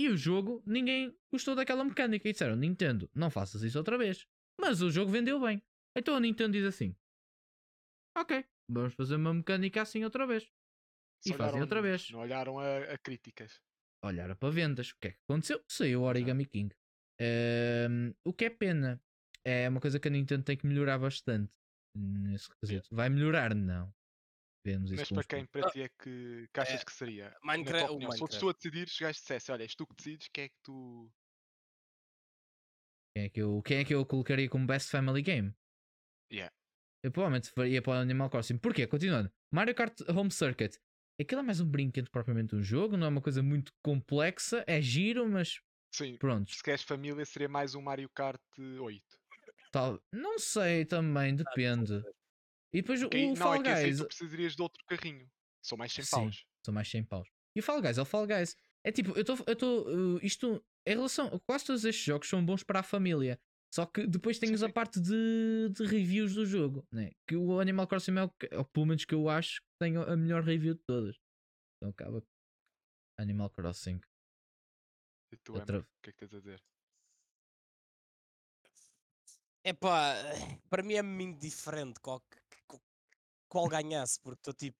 E 0.00 0.08
o 0.08 0.16
jogo, 0.16 0.62
ninguém 0.64 1.14
gostou 1.30 1.54
daquela 1.54 1.84
mecânica 1.84 2.26
e 2.26 2.32
disseram: 2.32 2.56
Nintendo, 2.56 3.10
não 3.14 3.30
faças 3.30 3.62
isso 3.62 3.76
outra 3.76 3.98
vez. 3.98 4.26
Mas 4.58 4.80
o 4.80 4.90
jogo 4.90 5.12
vendeu 5.12 5.38
bem. 5.38 5.62
Então 5.94 6.16
a 6.16 6.20
Nintendo 6.20 6.52
diz 6.52 6.64
assim: 6.64 6.96
Ok, 8.16 8.42
vamos 8.66 8.94
fazer 8.94 9.16
uma 9.16 9.34
mecânica 9.34 9.82
assim 9.82 10.02
outra 10.02 10.26
vez. 10.26 10.50
E 11.26 11.34
fazem 11.34 11.60
outra 11.60 11.82
vez. 11.82 12.10
Não 12.12 12.20
olharam 12.20 12.58
a, 12.58 12.78
a 12.94 12.96
críticas. 12.96 13.60
Olharam 14.02 14.34
para 14.36 14.48
vendas. 14.48 14.88
O 14.88 14.96
que 14.98 15.08
é 15.08 15.10
que 15.10 15.18
aconteceu? 15.28 15.62
Saiu 15.68 16.00
o 16.00 16.04
Origami 16.04 16.46
King. 16.46 16.74
Ehm, 17.20 18.14
o 18.24 18.32
que 18.32 18.46
é 18.46 18.50
pena. 18.50 18.98
É 19.44 19.68
uma 19.68 19.82
coisa 19.82 20.00
que 20.00 20.08
a 20.08 20.10
Nintendo 20.10 20.44
tem 20.44 20.56
que 20.56 20.66
melhorar 20.66 20.98
bastante. 20.98 21.52
Nesse 21.94 22.48
quesito. 22.58 22.88
Vai 22.90 23.10
melhorar? 23.10 23.54
Não. 23.54 23.92
Vemos 24.64 24.90
Mas 24.92 25.08
para 25.08 25.24
quem 25.24 25.46
para 25.46 25.70
ti 25.70 25.80
é 25.82 25.88
que, 25.88 26.46
que 26.52 26.60
achas 26.60 26.84
que 26.84 26.92
seria? 26.92 27.34
Minecraft- 27.42 27.90
opinião, 27.92 28.10
Se 28.12 28.18
Minecraft. 28.20 28.38
tu 28.40 28.48
a 28.48 28.52
decidir, 28.52 28.88
se 28.88 29.02
o 29.02 29.06
gajo 29.06 29.18
dissesse, 29.18 29.52
olha, 29.52 29.62
és 29.62 29.74
tu 29.74 29.86
que 29.86 29.94
decides, 29.96 30.28
quem 30.32 30.44
é 30.44 30.48
que 30.48 30.56
tu. 30.62 31.10
Quem 33.16 33.24
é, 33.24 33.28
que 33.28 33.40
eu, 33.42 33.62
quem 33.62 33.78
é 33.78 33.84
que 33.84 33.94
eu 33.94 34.04
colocaria 34.06 34.48
como 34.48 34.66
Best 34.66 34.90
Family 34.90 35.22
Game? 35.22 35.54
Yeah. 36.32 36.54
Eu 37.02 37.10
provavelmente 37.10 37.50
faria 37.50 37.80
para 37.82 37.92
o 37.92 37.94
Animal 38.02 38.28
Crossing. 38.30 38.58
Porquê? 38.58 38.86
Continuando. 38.86 39.32
Mario 39.52 39.74
Kart 39.74 39.98
Home 40.08 40.30
Circuit. 40.30 40.78
Aquilo 41.20 41.40
é 41.40 41.44
mais 41.44 41.60
um 41.60 41.68
brinquedo 41.68 42.10
propriamente 42.10 42.54
um 42.54 42.62
jogo, 42.62 42.96
não 42.96 43.06
é 43.06 43.10
uma 43.10 43.20
coisa 43.20 43.42
muito 43.42 43.72
complexa, 43.82 44.64
é 44.66 44.80
giro, 44.80 45.28
mas 45.28 45.60
Sim, 45.94 46.16
pronto. 46.18 46.50
se 46.50 46.62
queres 46.62 46.82
família, 46.82 47.24
seria 47.26 47.48
mais 47.48 47.74
um 47.74 47.82
Mario 47.82 48.08
Kart 48.10 48.40
8. 48.58 49.04
Tal, 49.72 50.00
não 50.12 50.38
sei 50.38 50.84
também, 50.84 51.34
depende. 51.36 52.02
E 52.72 52.80
depois 52.82 53.02
o 53.02 53.08
não, 53.08 53.36
Fall 53.36 53.54
é 53.56 53.62
que 53.62 53.68
assim 53.68 53.84
Guys. 53.86 53.98
tu 53.98 54.06
precisarias 54.06 54.56
de 54.56 54.62
outro 54.62 54.84
carrinho. 54.86 55.28
São 55.62 55.76
mais 55.76 55.92
100 55.92 56.04
Sim. 56.04 56.10
paus. 56.10 56.46
São 56.64 56.74
mais 56.74 56.88
100 56.88 57.04
paus. 57.04 57.28
E 57.56 57.60
o 57.60 57.62
Fall 57.62 57.82
Guys 57.82 57.98
é 57.98 58.02
o 58.02 58.04
Fall 58.04 58.26
Guys. 58.26 58.56
É 58.84 58.92
tipo, 58.92 59.10
eu 59.16 59.22
estou. 59.22 59.86
Uh, 59.88 60.18
isto. 60.24 60.64
Em 60.86 60.94
relação. 60.94 61.38
Quase 61.46 61.66
todos 61.66 61.84
estes 61.84 62.04
jogos 62.04 62.28
são 62.28 62.44
bons 62.44 62.62
para 62.62 62.80
a 62.80 62.82
família. 62.82 63.38
Só 63.72 63.86
que 63.86 64.06
depois 64.06 64.38
tens 64.38 64.58
Sim, 64.60 64.66
a 64.66 64.72
parte 64.72 65.00
de, 65.00 65.68
de 65.70 65.84
reviews 65.84 66.34
do 66.34 66.44
jogo. 66.46 66.84
Né? 66.92 67.12
Que 67.28 67.36
o 67.36 67.60
Animal 67.60 67.86
Crossing 67.86 68.16
é 68.18 68.22
o, 68.24 68.28
que- 68.30 68.52
ou 68.54 68.64
pelo 68.64 68.86
menos 68.86 69.04
que 69.04 69.14
eu 69.14 69.28
acho 69.28 69.60
que 69.60 69.68
tem 69.78 69.96
a 69.96 70.16
melhor 70.16 70.42
review 70.42 70.74
de 70.74 70.80
todas. 70.86 71.16
Então 71.76 71.90
acaba. 71.90 72.24
Animal 73.18 73.50
Crossing. 73.50 74.00
E 75.32 75.36
tu, 75.36 75.54
Outra- 75.54 75.76
Emma, 75.78 75.86
o 75.86 76.02
que 76.02 76.10
é 76.10 76.12
que 76.12 76.18
tens 76.18 76.34
a 76.34 76.38
dizer? 76.38 76.62
Epá, 79.62 80.14
para 80.70 80.82
mim 80.82 80.94
é 80.94 81.02
muito 81.02 81.38
diferente 81.38 82.00
qual, 82.00 82.22
qual, 83.50 83.68
ganhasse, 83.68 84.18
porque 84.22 84.38
estou 84.40 84.54
tipo, 84.54 84.78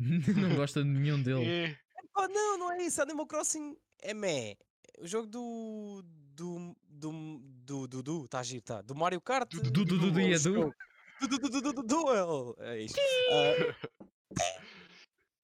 não 0.00 0.56
gosta 0.56 0.82
de 0.82 0.88
nenhum 0.88 1.22
deles. 1.22 1.46
Eh, 1.46 1.76
epá, 2.04 2.26
não, 2.28 2.58
não 2.58 2.72
é 2.72 2.82
isso. 2.82 3.00
Animal 3.02 3.26
Crossing 3.26 3.76
é 4.02 4.14
meh. 4.14 4.56
O 4.98 5.06
jogo 5.06 5.26
do. 5.26 6.02
do. 6.34 6.76
do. 6.88 7.38
do. 7.42 7.86
do. 7.86 8.02
do 8.02 8.28
tá 8.28 8.42
giro, 8.42 8.62
tá? 8.62 8.80
Do 8.82 8.94
Mario 8.94 9.20
Kart. 9.20 9.48
Do- 9.50 9.62
Du, 9.62 9.84
du, 9.84 9.98
du, 9.98 10.10
du, 10.10 10.18
é 10.20 10.22
e 10.24 10.32
o 10.32 10.34
a 10.34 10.38
du. 10.38 10.42
jogo. 10.54 10.74
Du, 11.20 11.28
du, 11.28 11.38
du, 11.38 11.50
du, 11.50 11.60
du, 11.60 11.72
du, 11.74 11.82
duel. 11.82 12.56
É 12.60 12.80
isto. 12.80 12.98
Ah, 13.30 13.76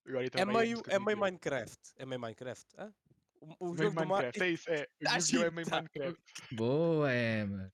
Agora 0.08 0.26
é 0.32 0.44
meio, 0.44 0.82
é 0.88 0.98
meio. 0.98 1.18
Minecraft. 1.18 1.78
É 1.96 2.06
meio 2.06 2.20
Minecraft. 2.20 2.66
hã? 2.78 2.92
O, 3.40 3.70
o 3.70 3.76
jogo 3.76 3.90
do 3.90 4.06
Mario. 4.06 4.08
Minecraft, 4.08 4.42
é 4.42 4.50
isso, 4.50 4.70
é. 4.70 4.88
O 5.00 5.04
Tá 5.04 5.14
Yu-Gi-Oh! 5.16 5.42
é 5.44 5.50
meio 5.50 5.66
tá. 5.68 5.76
Minecraft. 5.76 6.22
Boa, 6.52 7.14
Emma. 7.14 7.72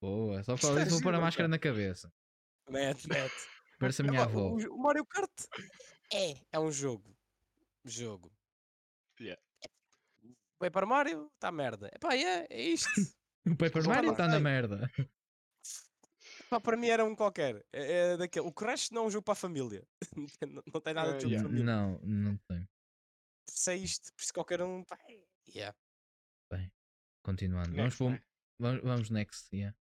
Boa. 0.00 0.42
Só 0.44 0.52
é 0.54 0.56
disso 0.84 0.90
vou 0.90 1.02
pôr 1.02 1.14
a 1.14 1.20
máscara 1.20 1.48
na 1.48 1.58
cabeça. 1.58 2.12
Mete, 2.68 3.08
mete. 3.08 3.34
Parece 3.78 4.02
a 4.02 4.04
minha 4.04 4.20
Epá, 4.20 4.30
avó. 4.30 4.50
o, 4.50 4.74
o 4.74 4.78
Mario 4.78 5.04
Kart 5.06 5.30
é, 6.12 6.34
é 6.52 6.58
um 6.58 6.70
jogo. 6.70 7.16
Jogo. 7.84 8.32
Yeah. 9.20 9.40
Vai 10.58 10.70
para 10.70 10.86
Mario, 10.86 11.30
está 11.34 11.52
merda. 11.52 11.90
Epá, 11.94 12.14
é, 12.14 12.46
é 12.50 12.62
isto. 12.62 12.88
O 13.46 13.56
Paper 13.56 13.82
Mario 13.88 14.10
está 14.10 14.26
na 14.26 14.34
sei. 14.34 14.42
merda. 14.42 14.90
Epá, 16.44 16.60
para 16.60 16.76
mim 16.76 16.88
era 16.88 17.02
um 17.02 17.14
qualquer. 17.16 17.64
É, 17.72 18.12
é 18.12 18.16
daquele. 18.18 18.46
O 18.46 18.52
Crash 18.52 18.90
não 18.90 19.04
é 19.04 19.06
um 19.06 19.10
jogo 19.10 19.24
para 19.24 19.32
a 19.32 19.36
família. 19.36 19.86
não, 20.46 20.62
não 20.74 20.80
tem 20.82 20.92
nada 20.92 21.14
de 21.14 21.22
jogo 21.22 21.32
yeah. 21.32 21.48
família. 21.48 21.64
Não, 21.64 21.98
não 22.00 22.36
tem. 22.46 22.68
É 23.68 23.76
isto. 23.76 24.12
Por 24.12 24.22
isso 24.22 24.34
qualquer 24.34 24.60
um. 24.60 24.84
Pá, 24.84 24.98
é- 25.08 25.24
yeah. 25.48 25.74
Continuando. 27.22 27.74
Vamos, 27.74 27.82
Next, 27.84 27.98
para 27.98 28.06
um- 28.06 28.10
né? 28.10 28.22
vamos, 28.58 28.82
vamos 28.82 29.10
next. 29.10 29.48
Yeah. 29.54 29.76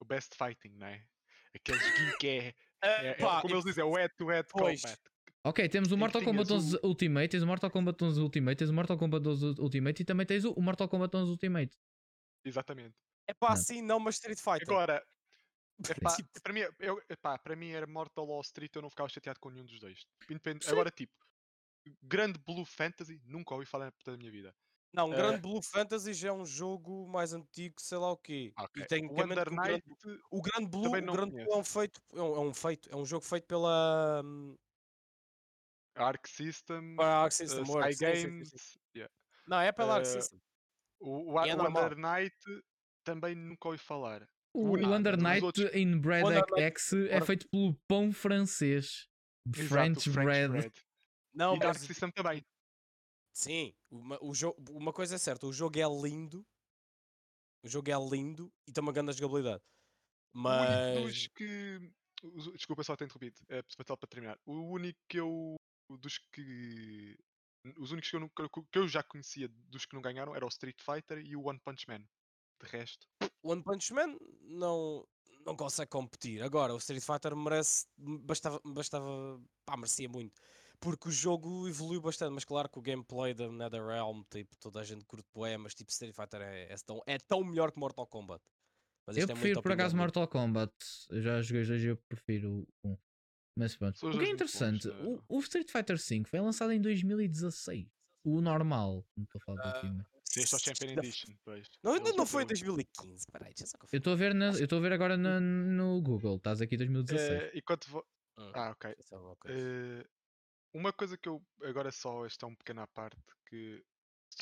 O 0.00 0.04
best 0.04 0.34
fighting, 0.36 0.76
não 0.76 0.86
é? 0.88 1.06
Aquele 1.54 1.78
joguinho 1.78 2.18
que 2.18 2.26
é, 2.28 2.54
é- 2.82 3.08
é- 3.08 3.14
pá, 3.14 3.40
como 3.42 3.54
eles 3.54 3.64
dizem, 3.64 3.82
é 3.82 3.84
o 3.84 3.94
head-to-head 3.94 4.48
Pois. 4.50 4.82
combat. 4.82 5.00
Ok, 5.44 5.68
temos 5.68 5.92
o 5.92 5.96
Mortal 5.96 6.22
Kombat 6.22 6.52
11 6.52 6.76
o- 6.82 6.86
Ultimate, 6.88 7.28
tens 7.28 7.42
o 7.42 7.46
Mortal 7.46 7.70
Kombat 7.70 8.02
11 8.02 8.20
Ultimate, 8.20 8.56
tens 8.58 8.68
o 8.70 8.74
Mortal 8.74 8.98
Kombat 8.98 9.26
11 9.28 9.60
Ultimate 9.60 10.02
e 10.02 10.04
também 10.04 10.26
tens 10.26 10.44
o 10.44 10.60
Mortal 10.60 10.88
Kombat 10.88 11.16
11 11.16 11.30
Ultimate. 11.30 11.76
Exatamente. 12.44 12.94
é 13.28 13.34
pá, 13.34 13.48
Não. 13.48 13.54
assim 13.54 13.82
não, 13.82 13.98
mas 14.00 14.16
Street 14.16 14.38
Fighter. 14.38 14.62
Agora, 14.68 15.04
epá, 15.88 16.16
para, 16.42 16.52
mim, 16.52 16.60
eu, 16.78 17.02
epá, 17.08 17.36
para 17.38 17.56
mim 17.56 17.70
era 17.70 17.86
Mortal 17.86 18.26
ou 18.28 18.40
Street, 18.40 18.74
eu 18.74 18.82
não 18.82 18.90
ficava 18.90 19.08
chateado 19.08 19.38
com 19.40 19.50
nenhum 19.50 19.64
dos 19.66 19.78
dois. 19.80 20.06
Independ- 20.30 20.64
Sim. 20.64 20.70
Agora, 20.70 20.90
tipo, 20.90 21.12
grande 22.02 22.38
Blue 22.38 22.64
Fantasy, 22.64 23.20
nunca 23.24 23.54
ouvi 23.54 23.66
falar 23.66 23.86
na 23.86 23.92
puta 23.92 24.12
da 24.12 24.16
minha 24.16 24.30
vida. 24.30 24.54
Não, 24.92 25.12
eh, 25.12 25.16
Grande 25.16 25.40
Blue 25.40 25.62
Fantasy 25.62 26.14
já 26.14 26.28
é 26.28 26.32
um 26.32 26.44
jogo 26.46 27.06
mais 27.08 27.32
antigo, 27.32 27.74
sei 27.80 27.98
lá 27.98 28.10
o 28.12 28.16
quê. 28.16 28.52
Ok. 28.58 28.82
E 28.82 28.86
tem 28.86 29.06
O 29.06 29.12
Under 29.22 29.48
o 29.48 29.54
Night, 29.54 29.84
O 30.30 30.40
Grande 30.42 30.68
Blue, 30.70 30.88
o 30.90 31.00
não 31.00 31.12
Grande 31.14 31.32
Blue 31.44 31.52
é 31.52 31.56
um 31.56 31.64
feito, 31.64 32.00
é 32.14 32.20
um, 32.22 32.34
é 32.36 32.40
um 32.40 32.54
feito, 32.54 32.90
é 32.90 32.96
um 32.96 33.04
jogo 33.04 33.24
feito 33.24 33.46
pela 33.46 34.22
hum, 34.24 34.56
Arc 35.96 36.26
System, 36.28 36.96
pela 36.96 37.22
Arc 37.22 37.32
uh, 37.32 37.36
System 37.36 37.62
Sky 37.62 37.72
Works. 37.72 37.96
sim, 37.98 38.06
sim, 38.06 38.14
sim, 38.20 38.26
Games, 38.28 38.78
yeah. 38.94 39.12
Não, 39.46 39.60
é 39.60 39.72
pela 39.72 39.94
Arc 39.96 40.06
Eh, 40.06 40.10
System. 40.10 40.40
o, 41.00 41.32
o, 41.34 41.40
é 41.40 41.54
o. 41.54 41.66
Under 41.68 41.96
Night 41.96 42.36
também 43.04 43.34
nunca 43.34 43.68
ouvi 43.68 43.78
falar. 43.78 44.26
O, 44.54 44.70
único- 44.70 44.90
Under 44.90 45.16
Night 45.20 45.44
outros- 45.44 45.74
in 45.74 45.98
Bread 46.00 46.26
X 46.58 46.92
é 47.10 47.20
feito 47.20 47.46
pelo 47.50 47.74
pão 47.86 48.12
francês. 48.12 49.06
Exato, 49.54 49.68
French, 49.68 50.10
o 50.10 50.12
bread. 50.12 50.72
Não, 51.32 51.54
e 51.54 51.58
mas 51.58 51.78
System 51.78 52.10
também. 52.10 52.42
Sim, 53.36 53.74
uma, 53.90 54.18
o 54.24 54.34
jogo, 54.34 54.56
uma 54.72 54.92
coisa 54.92 55.16
é 55.16 55.18
certa, 55.18 55.46
o 55.46 55.52
jogo 55.52 55.78
é 55.78 55.84
lindo. 55.84 56.44
O 57.62 57.68
jogo 57.68 57.90
é 57.90 57.94
lindo 57.98 58.52
e 58.66 58.72
tem 58.72 58.80
uma 58.82 58.92
grande 58.92 59.12
jogabilidade. 59.12 59.62
O 60.34 60.38
único 60.38 60.42
Mas 60.48 61.02
dos 61.02 61.26
que. 61.28 61.92
Desculpa 62.54 62.82
só 62.82 62.96
ter 62.96 63.04
interrompido, 63.04 63.38
é 63.48 63.62
só 63.86 63.94
para 63.96 64.08
terminar. 64.08 64.38
O 64.46 64.54
único 64.72 64.98
que 65.08 65.18
eu. 65.18 65.56
Dos 66.00 66.18
que. 66.32 67.16
Os 67.78 67.90
únicos 67.90 68.08
que 68.10 68.16
eu, 68.16 68.20
nunca- 68.20 68.48
que 68.48 68.78
eu 68.78 68.88
já 68.88 69.02
conhecia 69.02 69.48
dos 69.48 69.84
que 69.84 69.94
não 69.94 70.00
ganharam 70.02 70.34
era 70.34 70.44
o 70.44 70.48
Street 70.48 70.80
Fighter 70.80 71.18
e 71.18 71.36
o 71.36 71.46
One 71.48 71.60
Punch 71.60 71.86
Man. 71.88 72.04
De 72.62 72.68
resto. 72.68 73.06
o 73.42 73.50
One 73.50 73.62
Punch 73.62 73.92
Man 73.92 74.16
não, 74.42 75.06
não 75.44 75.56
consegue 75.56 75.90
competir. 75.90 76.42
Agora, 76.42 76.72
o 76.74 76.78
Street 76.78 77.02
Fighter 77.02 77.36
merece, 77.36 77.86
bastava, 77.98 78.60
bastava, 78.64 79.42
pá, 79.64 79.76
merecia 79.76 80.08
muito. 80.08 80.40
Porque 80.86 81.08
o 81.08 81.10
jogo 81.12 81.66
evoluiu 81.68 82.00
bastante, 82.00 82.32
mas 82.32 82.44
claro 82.44 82.68
que 82.68 82.78
o 82.78 82.82
gameplay 82.82 83.34
da 83.34 83.50
NetherRealm, 83.50 84.22
tipo, 84.30 84.56
toda 84.56 84.78
a 84.78 84.84
gente 84.84 85.04
curte 85.04 85.28
bué, 85.34 85.56
mas 85.56 85.74
tipo, 85.74 85.90
Street 85.90 86.14
Fighter 86.14 86.40
é, 86.42 86.72
é 86.72 86.76
tão, 86.86 87.02
é 87.06 87.18
tão 87.18 87.42
melhor 87.42 87.72
que 87.72 87.78
Mortal 87.80 88.06
Kombat. 88.06 88.40
Mas 89.04 89.16
Eu 89.16 89.24
é 89.24 89.26
prefiro 89.26 89.46
muita 89.48 89.62
por 89.62 89.72
acaso. 89.72 89.96
Mortal 89.96 90.28
Kombat. 90.28 90.72
Eu 91.10 91.22
já 91.22 91.42
joguei 91.42 91.62
os 91.62 91.68
dois 91.68 91.82
e 91.82 91.86
eu 91.86 91.96
prefiro 92.08 92.68
o 92.84 92.88
um. 92.90 92.96
Mas 93.58 93.74
pronto. 93.76 93.96
O 93.96 94.10
que 94.10 94.16
é 94.16 94.20
bons, 94.20 94.28
interessante, 94.28 94.88
eh. 94.88 94.92
o, 95.02 95.20
o 95.28 95.40
Street 95.40 95.68
Fighter 95.72 95.96
V 95.98 96.22
foi 96.24 96.40
lançado 96.40 96.70
em 96.72 96.80
2016. 96.80 97.88
O 98.24 98.40
normal. 98.40 99.04
Não 99.16 99.24
estou 99.24 99.40
a 99.40 99.44
falar 99.44 99.62
do 99.62 99.68
Ah. 99.68 100.06
Sim, 100.24 100.40
este 100.42 100.54
é 100.54 100.56
o 100.56 100.60
Champion 100.60 100.94
Não- 100.94 101.02
Edition. 101.02 101.32
Pois. 101.44 101.66
Não, 101.82 101.96
Eles 101.96 102.08
não, 102.10 102.16
não 102.18 102.26
foi 102.26 102.42
em 102.42 102.46
meteram- 102.46 102.74
2015, 102.76 103.26
peraí, 103.32 103.54
deixa 103.56 103.64
eu 103.64 103.66
só 103.68 103.78
Eu 103.92 103.96
estou 103.98 104.12
a 104.12 104.16
ver, 104.16 104.34
na, 104.34 104.46
eu 104.52 104.64
estou 104.64 104.78
a 104.78 104.82
ver 104.82 104.92
agora 104.92 105.16
na- 105.16 105.40
no 105.40 106.00
Google. 106.00 106.36
Estás 106.36 106.60
aqui 106.60 106.76
2016. 106.76 107.42
Eh, 107.42 107.50
enquanto 107.58 107.88
vo- 107.88 108.06
Hum, 108.38 108.50
Ah, 108.54 108.70
ok. 108.72 108.94
ver 109.46 110.06
uma 110.76 110.92
coisa. 110.92 111.16
Que 111.16 111.28
eu. 111.28 111.42
Agora 111.62 111.90
só, 111.90 112.24
esta 112.26 112.46
é 112.46 112.48
um 112.48 112.54
pequeno 112.54 112.82
à 112.82 112.86
parte. 112.86 113.18
Que 113.48 113.84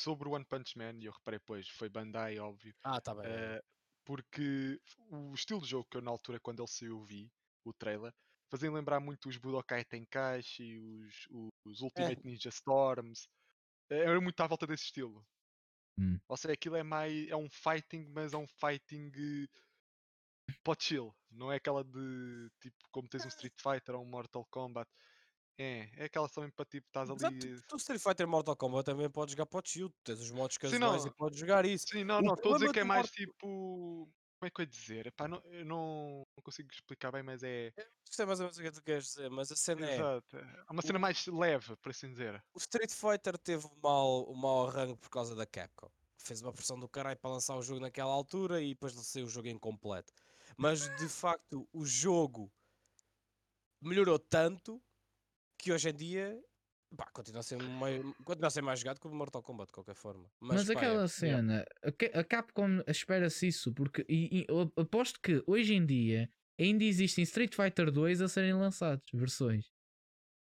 sobre 0.01 0.27
o 0.27 0.33
One 0.33 0.45
Punch 0.45 0.77
Man, 0.77 0.97
e 0.99 1.05
eu 1.05 1.11
reparei, 1.11 1.39
pois, 1.39 1.67
foi 1.69 1.89
Bandai, 1.89 2.39
óbvio. 2.39 2.73
Ah, 2.83 2.99
tá 2.99 3.13
bem. 3.13 3.25
eh, 3.25 3.61
porque 4.03 4.79
o 5.09 5.33
estilo 5.33 5.61
de 5.61 5.67
jogo 5.67 5.87
que 5.89 5.97
eu 5.97 6.01
na 6.01 6.11
altura, 6.11 6.39
quando 6.39 6.61
ele 6.61 6.67
saiu, 6.67 7.03
vi, 7.03 7.31
o 7.63 7.73
trailer, 7.73 8.13
fazia 8.51 8.71
lembrar 8.71 8.99
muito 8.99 9.29
os 9.29 9.37
Budokai 9.37 9.83
Tenkaichi, 9.85 10.77
os, 10.77 11.27
os, 11.31 11.49
os 11.65 11.81
Ultimate 11.81 12.21
Ninja 12.25 12.49
Storms. 12.49 13.27
eh, 13.89 13.99
Era 13.99 14.19
muito 14.21 14.39
à 14.41 14.47
volta 14.47 14.67
desse 14.67 14.85
estilo. 14.85 15.25
Hum. 15.97 16.19
Ou 16.27 16.37
seja, 16.37 16.53
aquilo 16.53 16.75
é 16.75 16.83
mais. 16.83 17.27
É 17.29 17.35
um 17.35 17.49
fighting, 17.49 18.05
mas 18.13 18.33
é 18.33 18.37
um 18.37 18.47
fighting. 18.47 19.11
Pode 20.63 20.83
chill, 20.83 21.15
não 21.31 21.51
é 21.51 21.55
aquela 21.55 21.83
de 21.83 22.49
tipo 22.59 22.77
como 22.91 23.07
tens 23.07 23.25
um 23.25 23.29
Street 23.29 23.53
Fighter 23.59 23.95
ou 23.95 24.03
um 24.03 24.09
Mortal 24.09 24.45
Kombat. 24.51 24.89
É, 25.57 25.89
é 25.95 26.05
aquela 26.05 26.29
mesmo 26.37 26.51
para 26.51 26.65
tipo, 26.65 26.87
estás 26.87 27.09
Exato, 27.09 27.33
ali. 27.33 27.61
tu, 27.61 27.67
tu 27.67 27.75
Street 27.77 28.01
Fighter 28.01 28.27
Mortal 28.27 28.55
Kombat 28.57 28.85
também 28.85 29.09
podes 29.09 29.33
jogar 29.33 29.45
para 29.45 29.59
o 29.59 29.63
Shield, 29.65 29.93
tens 30.03 30.19
os 30.19 30.31
modos 30.31 30.55
Sim, 30.55 30.59
casuais 30.59 31.03
e 31.03 31.07
não. 31.07 31.13
podes 31.13 31.39
jogar 31.39 31.65
isso. 31.65 31.85
Sim, 31.89 32.03
não, 32.03 32.19
O 32.19 32.21
não, 32.21 32.33
estou 32.33 32.53
a 32.53 32.57
dizer 32.57 32.73
que 32.73 32.79
é 32.79 32.83
mais 32.83 33.07
Mortal- 33.07 33.15
tipo. 33.15 34.09
Como 34.37 34.47
é 34.47 34.49
que 34.51 34.59
eu 34.61 34.63
ia 34.63 34.67
dizer? 34.67 35.07
Epá, 35.07 35.29
não, 35.29 35.41
eu 35.45 35.63
não, 35.65 36.23
não 36.35 36.43
consigo 36.43 36.69
explicar 36.69 37.09
bem, 37.09 37.23
mas 37.23 37.41
é. 37.41 37.71
Sei 38.11 38.25
mais 38.25 38.39
ou 38.41 38.43
menos 38.45 38.57
o 38.57 38.61
que 38.61 38.71
tu 38.71 38.83
queres 38.83 39.05
dizer, 39.05 39.29
mas 39.29 39.49
a 39.49 39.55
cena 39.55 39.89
é. 39.89 39.95
Exato. 39.95 40.37
É 40.37 40.65
uma 40.71 40.81
cena 40.81 40.97
o- 40.97 41.01
mais 41.01 41.25
leve, 41.27 41.75
por 41.77 41.89
assim 41.91 42.09
dizer. 42.11 42.43
O 42.53 42.57
Street 42.59 42.91
Fighter 42.91 43.37
teve 43.37 43.65
um 43.65 43.79
mau, 43.81 44.29
um 44.29 44.35
mau 44.35 44.67
arranque 44.67 44.97
por 44.99 45.09
causa 45.09 45.33
da 45.35 45.45
Capcom. 45.45 45.89
Fez 46.17 46.41
uma 46.41 46.51
pressão 46.51 46.77
do 46.77 46.89
caralho 46.89 47.17
para 47.17 47.29
lançar 47.31 47.55
o 47.55 47.61
jogo 47.61 47.79
naquela 47.79 48.11
altura 48.11 48.61
e 48.61 48.69
depois 48.73 48.93
saiu 48.93 49.25
o 49.25 49.29
jogo 49.29 49.47
incompleto. 49.47 50.11
Mas 50.57 50.81
de 50.97 51.07
facto 51.07 51.67
o 51.71 51.85
jogo 51.85 52.51
melhorou 53.81 54.19
tanto 54.19 54.81
que 55.57 55.71
hoje 55.71 55.89
em 55.89 55.93
dia 55.95 56.39
pá, 56.95 57.09
continua, 57.11 57.39
a 57.41 57.43
ser 57.43 57.61
meio, 57.61 58.15
continua 58.23 58.47
a 58.47 58.51
ser 58.51 58.61
mais 58.61 58.79
jogado 58.79 58.99
que 58.99 59.07
o 59.07 59.13
Mortal 59.13 59.41
Kombat 59.43 59.67
de 59.67 59.73
qualquer 59.73 59.95
forma. 59.95 60.29
Mas, 60.39 60.59
Mas, 60.59 60.67
pá, 60.67 60.73
é- 60.73 60.77
aquela 60.77 61.07
cena, 61.07 61.65
a 61.83 61.91
Ca- 61.91 62.19
a 62.19 62.23
Capcom 62.23 62.81
espera-se 62.87 63.47
isso, 63.47 63.73
porque 63.73 64.05
e, 64.07 64.41
e 64.41 64.45
eu 64.47 64.71
aposto 64.77 65.19
que 65.21 65.43
hoje 65.45 65.73
em 65.75 65.85
dia 65.85 66.29
ainda 66.59 66.83
existem 66.85 67.23
Street 67.23 67.53
Fighter 67.53 67.91
2 67.91 68.21
a 68.21 68.27
serem 68.29 68.53
lançados, 68.53 69.05
versões. 69.13 69.65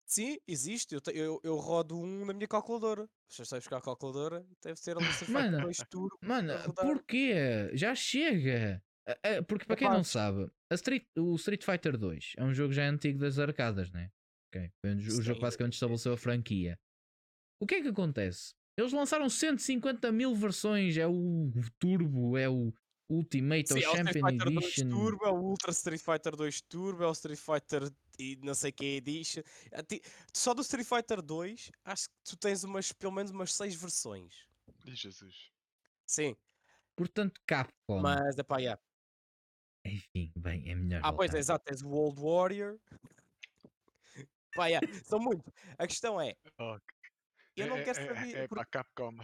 Sim, 0.05 0.39
existe. 0.47 0.95
Eu, 0.95 1.01
te- 1.01 1.11
eu, 1.15 1.39
eu 1.43 1.55
rodo 1.57 1.99
um 1.99 2.25
na 2.25 2.33
minha 2.33 2.47
calculadora. 2.47 3.07
Se 3.29 3.45
sei 3.45 3.59
buscar 3.59 3.77
a 3.77 3.81
calculadora, 3.81 4.43
deve 4.63 4.79
ser 4.79 4.97
ali 4.97 5.05
Street 5.09 5.27
Fighter 5.27 5.51
Mano, 5.51 5.61
2 5.61 5.77
Turbo. 5.89 6.17
Mano, 6.23 6.53
a 6.53 6.73
porquê? 6.73 7.69
Já 7.73 7.93
chega! 7.93 8.81
A- 9.07 9.11
a- 9.37 9.43
Porque 9.43 9.65
para 9.65 9.75
quem 9.75 9.87
não 9.89 10.03
sabe, 10.03 10.49
a 10.71 10.75
Street- 10.75 11.05
o 11.17 11.35
Street 11.35 11.63
Fighter 11.63 11.95
2 11.97 12.33
é 12.37 12.43
um 12.43 12.53
jogo 12.53 12.73
já 12.73 12.87
antigo 12.89 13.19
das 13.19 13.37
arcadas, 13.37 13.91
né? 13.91 14.09
Ok, 14.49 14.71
Foi 14.81 14.95
jo- 14.95 15.09
o 15.19 15.21
jogo 15.21 15.23
Sim, 15.23 15.33
que 15.35 15.39
basicamente 15.41 15.73
estabeleceu 15.73 16.13
a 16.13 16.17
franquia. 16.17 16.79
O 17.61 17.67
que 17.67 17.75
é 17.75 17.81
que 17.81 17.87
acontece? 17.89 18.53
Eles 18.77 18.93
lançaram 18.93 19.29
150 19.29 20.11
mil 20.11 20.33
versões, 20.33 20.97
é 20.97 21.05
o 21.05 21.51
Turbo, 21.77 22.37
é 22.37 22.49
o 22.49 22.73
Ultimate, 23.11 23.73
é 23.73 23.75
Sim, 23.75 23.79
o 23.79 23.83
é 23.83 23.89
o 23.89 23.93
Street 23.93 24.05
Champion 24.07 24.29
Fighter 24.29 24.45
2 24.51 24.63
Edition. 24.65 24.89
Turbo, 24.89 25.25
é 25.25 25.29
o 25.31 25.35
Ultra 25.41 25.71
Street 25.71 26.01
Fighter 26.01 26.35
2 26.35 26.61
Turbo, 26.61 27.03
é 27.03 27.07
o 27.07 27.11
Street 27.11 27.39
Fighter 27.39 27.91
e 28.17 28.37
não 28.43 28.53
sei 28.55 28.71
que 28.71 28.85
Edition. 28.97 29.41
Só 30.33 30.53
do 30.53 30.61
Street 30.61 30.87
Fighter 30.87 31.21
2, 31.21 31.71
acho 31.85 32.09
que 32.09 32.15
tu 32.23 32.37
tens 32.37 32.63
umas, 32.63 32.91
pelo 32.91 33.11
menos 33.13 33.31
umas 33.31 33.53
6 33.53 33.75
versões. 33.75 34.47
Ih, 34.85 34.95
Jesus. 34.95 35.51
Sim, 36.05 36.35
Portanto, 36.95 37.39
Capcom. 37.45 38.01
mas 38.01 38.37
é 38.37 38.43
pá, 38.43 38.57
yeah. 38.59 38.81
Enfim, 39.85 40.31
bem, 40.35 40.69
é 40.69 40.75
melhor. 40.75 41.01
Ah, 41.03 41.13
pois 41.13 41.29
é, 41.29 41.33
voltar. 41.33 41.39
exato, 41.39 41.65
tens 41.65 41.81
o 41.81 41.89
Old 41.89 42.19
Warrior. 42.21 42.77
Pá, 44.59 44.67
yeah, 44.67 44.85
são 45.03 45.19
muitos. 45.19 45.51
A 45.77 45.87
questão 45.87 46.19
é, 46.19 46.35
Ok. 46.57 46.81
eu 47.55 47.67
não 47.67 47.77
é, 47.77 47.83
quero 47.83 47.99
é, 47.99 48.05
saber. 48.15 48.35
É, 48.35 48.47
por- 48.47 48.55
para 48.57 48.65
Capcom. 48.65 49.15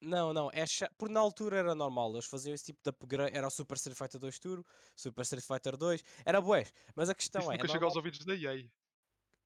Não, 0.00 0.32
não, 0.32 0.50
é 0.52 0.66
cha... 0.66 0.90
porque 0.98 1.14
na 1.14 1.20
altura 1.20 1.58
era 1.58 1.74
normal, 1.76 2.10
eles 2.12 2.26
faziam 2.26 2.52
esse 2.52 2.64
tipo 2.64 2.80
de 2.82 2.90
upgrade, 2.90 3.36
era 3.36 3.46
o 3.46 3.50
Super 3.50 3.76
Street 3.76 3.96
Fighter 3.96 4.18
2 4.20 4.38
Turbo, 4.40 4.66
Super 4.96 5.22
Street 5.22 5.44
Fighter 5.46 5.76
2, 5.76 6.02
era 6.26 6.40
bués, 6.40 6.72
mas 6.96 7.08
a 7.08 7.14
questão 7.14 7.40
Isso 7.42 7.50
é, 7.52 7.54
nunca 7.54 7.66
é 7.66 7.68
chega 7.68 7.74
normal- 7.84 7.88
aos 7.90 7.96
ouvidos 7.96 8.24
da 8.24 8.34
EA. 8.34 8.68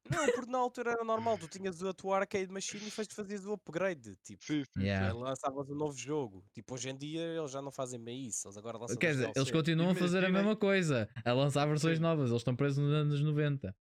Não, 0.09 0.25
porque 0.33 0.51
na 0.51 0.59
altura 0.59 0.92
era 0.92 1.05
normal, 1.05 1.37
tu 1.37 1.46
tinhas 1.61 1.83
a 1.83 1.92
tua 1.92 2.18
arcade 2.20 2.51
machine 2.51 2.87
e 2.87 2.90
faz- 2.90 3.09
fazias 3.12 3.44
o 3.44 3.53
upgrade, 3.53 4.16
tipo, 4.25 4.42
Sim, 4.44 4.64
sim. 4.64 4.83
Yeah. 4.85 5.09
aí 5.09 5.12
lançavas 5.12 5.68
um 5.68 5.75
novo 5.75 5.99
jogo. 5.99 6.42
Tipo, 6.55 6.75
hoje 6.75 6.88
em 6.88 6.96
dia 6.96 7.20
eles 7.20 7.51
já 7.51 7.61
não 7.61 7.70
fazem 7.72 8.01
bem 8.03 8.25
isso, 8.27 8.46
eles 8.46 8.57
agora 8.57 8.79
lançam 8.79 8.96
Quer 8.96 9.09
os 9.11 9.16
dizer, 9.16 9.25
eles 9.25 9.35
DLC. 9.35 9.53
continuam 9.53 9.90
a 9.90 9.94
fazer 9.94 10.18
a 10.18 10.20
Imaginem- 10.20 10.42
mesma 10.42 10.57
coisa, 10.57 11.07
a 11.22 11.33
lançar 11.35 11.66
versões 11.66 11.96
Sim. 11.99 12.03
novas, 12.03 12.31
eles 12.31 12.40
estão 12.40 12.57
presos 12.57 12.79
nos 12.83 12.94
anos 12.94 13.20
90. 13.20 13.77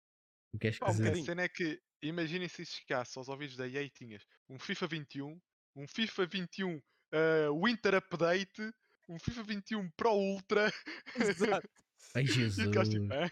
O 0.53 0.59
que 0.59 0.67
é 0.67 0.71
Pá, 0.71 0.87
um 0.91 1.11
a 1.11 1.15
cena 1.15 1.43
é 1.43 1.49
que, 1.49 1.79
imaginem 2.01 2.47
se 2.49 2.63
isso 2.63 2.77
chegasse 2.79 3.17
aos 3.17 3.29
ouvidos 3.29 3.55
da 3.55 3.67
EA 3.67 3.83
e 3.83 3.89
tinhas 3.89 4.23
um 4.49 4.59
FIFA 4.59 4.87
21, 4.87 5.39
um 5.75 5.87
FIFA 5.87 6.25
21 6.25 6.77
uh, 6.77 7.65
Winter 7.65 7.95
Update, 7.95 8.71
um 9.09 9.19
FIFA 9.19 9.43
21 9.43 9.89
Pro 9.91 10.11
Ultra. 10.13 10.71
Exato. 11.15 11.67
Ai 12.15 12.25
E 12.27 12.31
Jesus. 12.33 12.65
ficaste 12.65 12.91
tipo, 12.99 13.13
"Hã?" 13.13 13.29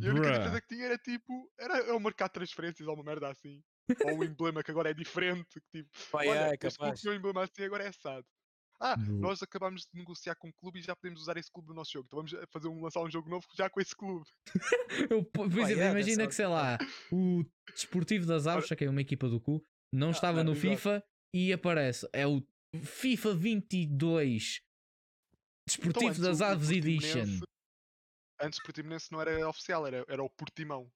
E 0.00 0.08
a 0.08 0.10
única 0.10 0.30
diferença 0.30 0.60
que 0.60 0.68
tinha 0.68 0.86
era 0.86 0.98
tipo, 0.98 1.50
era, 1.58 1.78
era 1.78 1.96
o 1.96 2.00
mercado 2.00 2.30
de 2.30 2.34
transferências 2.34 2.88
ou 2.88 2.94
uma 2.94 3.04
merda 3.04 3.28
assim. 3.30 3.62
ou 4.00 4.18
um 4.18 4.24
emblema 4.24 4.62
que 4.62 4.70
agora 4.70 4.90
é 4.90 4.94
diferente. 4.94 5.60
Que, 5.60 5.82
tipo, 5.82 5.90
Pá, 6.10 6.24
olha, 6.24 6.52
é 6.52 6.56
este 6.62 6.78
capaz. 6.78 7.04
um 7.06 7.12
emblema 7.14 7.44
assim, 7.44 7.62
agora 7.64 7.84
é 7.84 7.88
assado. 7.88 8.26
Ah, 8.82 8.96
Bru- 8.96 9.18
nós 9.18 9.42
acabámos 9.42 9.82
de 9.82 9.88
negociar 9.98 10.34
com 10.36 10.48
um 10.48 10.52
clube 10.52 10.78
e 10.78 10.82
já 10.82 10.96
podemos 10.96 11.20
usar 11.20 11.36
esse 11.36 11.50
clube 11.52 11.68
no 11.68 11.74
nosso 11.74 11.92
jogo. 11.92 12.06
Então 12.06 12.18
vamos 12.18 12.32
a 12.34 12.46
fazer 12.46 12.68
um, 12.68 12.80
lançar 12.82 13.00
um 13.02 13.10
jogo 13.10 13.28
novo 13.28 13.46
já 13.54 13.68
com 13.68 13.80
esse 13.80 13.94
clube. 13.94 14.24
Eu, 15.10 15.22
po- 15.24 15.48
por 15.48 15.50
Pá, 15.50 15.70
exemplo, 15.70 15.98
imagina 15.98 16.26
que, 16.26 16.34
sei 16.34 16.46
lá, 16.46 16.78
o 17.12 17.44
Desportivo 17.74 18.24
das 18.26 18.46
Aves, 18.46 18.68
que 18.68 18.84
é 18.84 18.88
uma 18.90 19.00
equipa 19.02 19.28
do 19.28 19.38
cu, 19.40 19.62
não 19.94 20.10
estava 20.12 20.40
Ah, 20.40 20.44
não, 20.44 20.52
no 20.54 20.58
exato. 20.58 20.76
FIFA 20.76 21.04
e 21.34 21.52
aparece. 21.52 22.08
É 22.12 22.26
o 22.26 22.42
FIFA 22.82 23.34
22 23.34 24.60
Então, 24.60 24.66
Desportivo 25.68 26.08
antes 26.08 26.20
das 26.20 26.40
o- 26.40 26.42
o 26.42 26.46
Aves 26.46 26.70
Edition. 26.70 27.40
Antes 28.40 28.58
o 28.58 28.62
Portimonense 28.62 29.12
não 29.12 29.20
era 29.20 29.46
oficial, 29.48 29.86
era, 29.86 30.02
era 30.08 30.22
o 30.22 30.30
Portimão. 30.30 30.90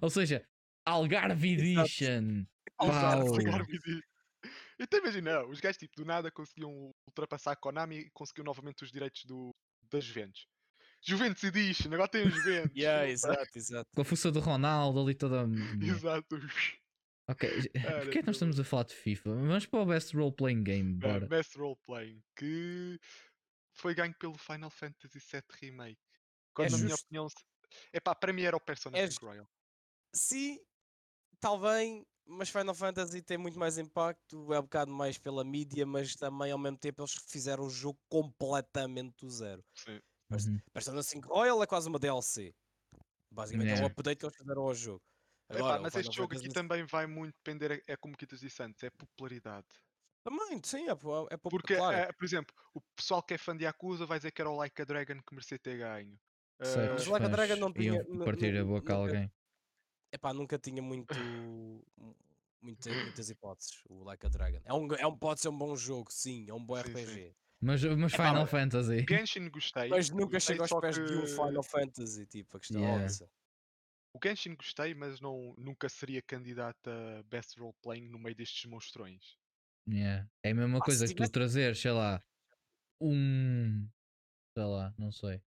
Ou 0.00 0.08
seja, 0.08 0.42
Algarve. 0.86 1.52
Edition. 1.52 2.46
Algarve 2.78 3.76
Edition. 3.76 4.00
Então 4.80 4.98
imagina, 4.98 5.44
os 5.44 5.60
gajos 5.60 5.76
tipo, 5.78 5.94
do 5.96 6.04
nada 6.06 6.30
conseguiam 6.30 6.90
ultrapassar 7.06 7.52
a 7.52 7.56
Konami 7.56 7.98
e 7.98 8.10
conseguiam 8.10 8.44
novamente 8.44 8.82
os 8.82 8.90
direitos 8.90 9.24
do, 9.26 9.54
das 9.90 10.02
Juventus. 10.04 10.46
Juventus 11.02 11.42
Edition, 11.44 11.92
agora 11.92 12.08
tem 12.08 12.26
os 12.26 12.32
Juventus. 12.34 12.76
Yeah, 12.76 13.08
exato, 13.08 13.50
exato. 13.58 13.90
Com 13.94 14.02
a 14.02 14.04
força 14.04 14.32
do 14.32 14.40
Ronaldo 14.40 15.00
ali 15.00 15.14
toda. 15.14 15.44
Exato. 15.82 16.36
Ok, 17.28 17.48
Era 17.74 18.00
porquê 18.00 18.18
é 18.18 18.22
que 18.22 18.26
nós 18.26 18.36
estamos 18.36 18.58
a 18.58 18.64
falar 18.64 18.82
de 18.84 18.94
FIFA? 18.94 19.30
Vamos 19.34 19.66
para 19.66 19.80
o 19.80 19.86
Best 19.86 20.16
Role 20.16 20.34
Playing 20.34 20.64
Game, 20.64 20.94
É, 20.94 21.08
bora. 21.08 21.26
Best 21.28 21.56
Role 21.56 21.76
Playing, 21.86 22.20
que 22.36 22.98
foi 23.74 23.94
ganho 23.94 24.14
pelo 24.18 24.36
Final 24.36 24.68
Fantasy 24.70 25.18
VII 25.20 25.42
Remake. 25.60 26.00
Quando, 26.52 26.72
na 26.72 26.78
minha 26.78 26.94
opinião, 26.96 27.28
se- 27.28 27.36
epá, 27.92 28.14
para 28.16 28.32
mim 28.32 28.42
era 28.42 28.56
o 28.56 28.60
Persona 28.60 28.98
É 28.98 29.08
5 29.08 29.26
Royal. 29.26 29.46
Sim, 30.12 30.58
talvez, 31.38 32.04
mas 32.26 32.48
Final 32.48 32.74
Fantasy 32.74 33.22
tem 33.22 33.36
muito 33.38 33.58
mais 33.58 33.78
impacto, 33.78 34.52
é 34.52 34.58
um 34.58 34.62
bocado 34.62 34.92
mais 34.92 35.18
pela 35.18 35.44
mídia, 35.44 35.84
mas 35.86 36.14
também 36.14 36.52
ao 36.52 36.58
mesmo 36.58 36.78
tempo 36.78 37.02
eles 37.02 37.14
fizeram 37.28 37.64
o 37.64 37.70
jogo 37.70 37.98
completamente 38.08 39.14
do 39.20 39.30
zero. 39.30 39.64
Sim. 39.74 40.00
Mas- 40.28 40.46
Uhum. 40.46 40.58
Persona 40.72 41.02
5 41.02 41.28
Royal 41.28 41.62
é 41.62 41.66
quase 41.66 41.88
uma 41.88 41.98
DLC. 41.98 42.54
Basicamente 43.32 43.68
é 43.68 43.72
um 43.72 43.76
Yeah. 43.76 43.92
update 43.92 44.18
que 44.18 44.26
eles 44.26 44.36
fizeram 44.36 44.62
ao 44.62 44.74
jogo. 44.74 45.00
Agora, 45.48 45.80
mas 45.80 45.94
este 45.96 46.14
jogo 46.16 46.36
aqui 46.36 46.48
também 46.48 46.84
vai 46.84 47.06
muito 47.08 47.34
depender, 47.34 47.82
é 47.86 47.96
como 47.96 48.16
Kitas 48.16 48.38
disse 48.40 48.62
antes, 48.62 48.82
é 48.84 48.90
popularidade. 48.90 49.66
Também, 50.22 50.60
sim, 50.64 50.86
é, 50.88 50.92
é 50.92 51.36
Porque, 51.36 51.74
claro. 51.76 51.96
eh, 51.96 52.12
por 52.12 52.24
exemplo, 52.24 52.54
o 52.74 52.80
pessoal 52.94 53.22
que 53.22 53.34
é 53.34 53.38
fã 53.38 53.56
de 53.56 53.64
Yakuza 53.64 54.06
vai 54.06 54.18
dizer 54.18 54.30
que 54.30 54.40
era 54.40 54.50
o 54.50 54.54
Like 54.56 54.80
a 54.80 54.84
Dragon 54.84 55.14
que 55.26 55.34
merecia 55.34 55.58
ter 55.58 55.78
ganho. 55.78 56.16
Eh, 56.60 56.64
Certos 56.66 57.06
Mas 57.06 57.06
Like 57.08 57.26
a 57.26 57.28
Dragon 57.28 57.56
não 57.56 57.72
tinha- 57.72 58.04
partir 58.24 58.56
a 58.56 58.64
boca 58.64 58.92
a 58.92 58.96
nunca- 58.98 59.14
alguém. 59.16 59.32
Epá, 60.12 60.32
nunca 60.34 60.58
tinha 60.58 60.82
muito, 60.82 61.14
muita- 62.60 62.90
muitas 62.92 63.30
hipóteses, 63.30 63.80
o 63.88 64.02
Like 64.04 64.26
a 64.26 64.28
Dragon. 64.28 64.60
É 64.64 64.72
um, 64.74 64.92
é 64.94 65.06
um, 65.06 65.16
pode 65.16 65.40
ser 65.40 65.48
um 65.48 65.56
bom 65.56 65.76
jogo, 65.76 66.10
sim, 66.10 66.46
é 66.48 66.54
um 66.54 66.64
bom 66.64 66.76
Sim, 66.76 66.82
sim. 66.84 66.90
RPG. 67.04 67.34
Mas, 67.62 67.84
mas 67.84 68.12
Epá, 68.14 68.24
Final 68.28 68.42
mas- 68.42 68.50
Fantasy. 68.50 69.06
Genshin 69.08 69.48
gostei. 69.50 69.88
Mas 69.88 70.10
nunca 70.10 70.32
gostei, 70.32 70.56
chega 70.56 70.62
aos 70.74 70.80
pés 70.80 70.94
de 70.96 71.02
um 71.16 71.20
que- 71.20 71.26
Final 71.28 71.62
Fantasy, 71.62 72.26
tipo, 72.26 72.56
a 72.56 72.60
questão 72.60 72.80
Yeah. 72.80 73.02
é 73.02 73.06
essa. 73.06 73.30
O 74.12 74.18
Genshin 74.22 74.56
gostei, 74.56 74.94
mas 74.94 75.20
não, 75.20 75.54
nunca 75.56 75.88
seria 75.88 76.20
candidato 76.22 76.88
a 76.90 77.22
Best 77.24 77.58
Role 77.60 77.74
Playing 77.82 78.08
no 78.08 78.18
meio 78.18 78.34
destes 78.34 78.64
monstrões. 78.64 79.36
Yeah. 79.88 80.28
É 80.42 80.50
a 80.50 80.54
mesma 80.54 80.78
Pá, 80.78 80.84
coisa 80.86 81.04
que 81.06 81.12
tu 81.12 81.16
tivesse- 81.16 81.32
trazer, 81.32 81.76
sei 81.76 81.92
lá, 81.92 82.20
um. 83.00 83.88
Sei 84.56 84.64
lá, 84.64 84.92
não 84.98 85.12
sei. 85.12 85.40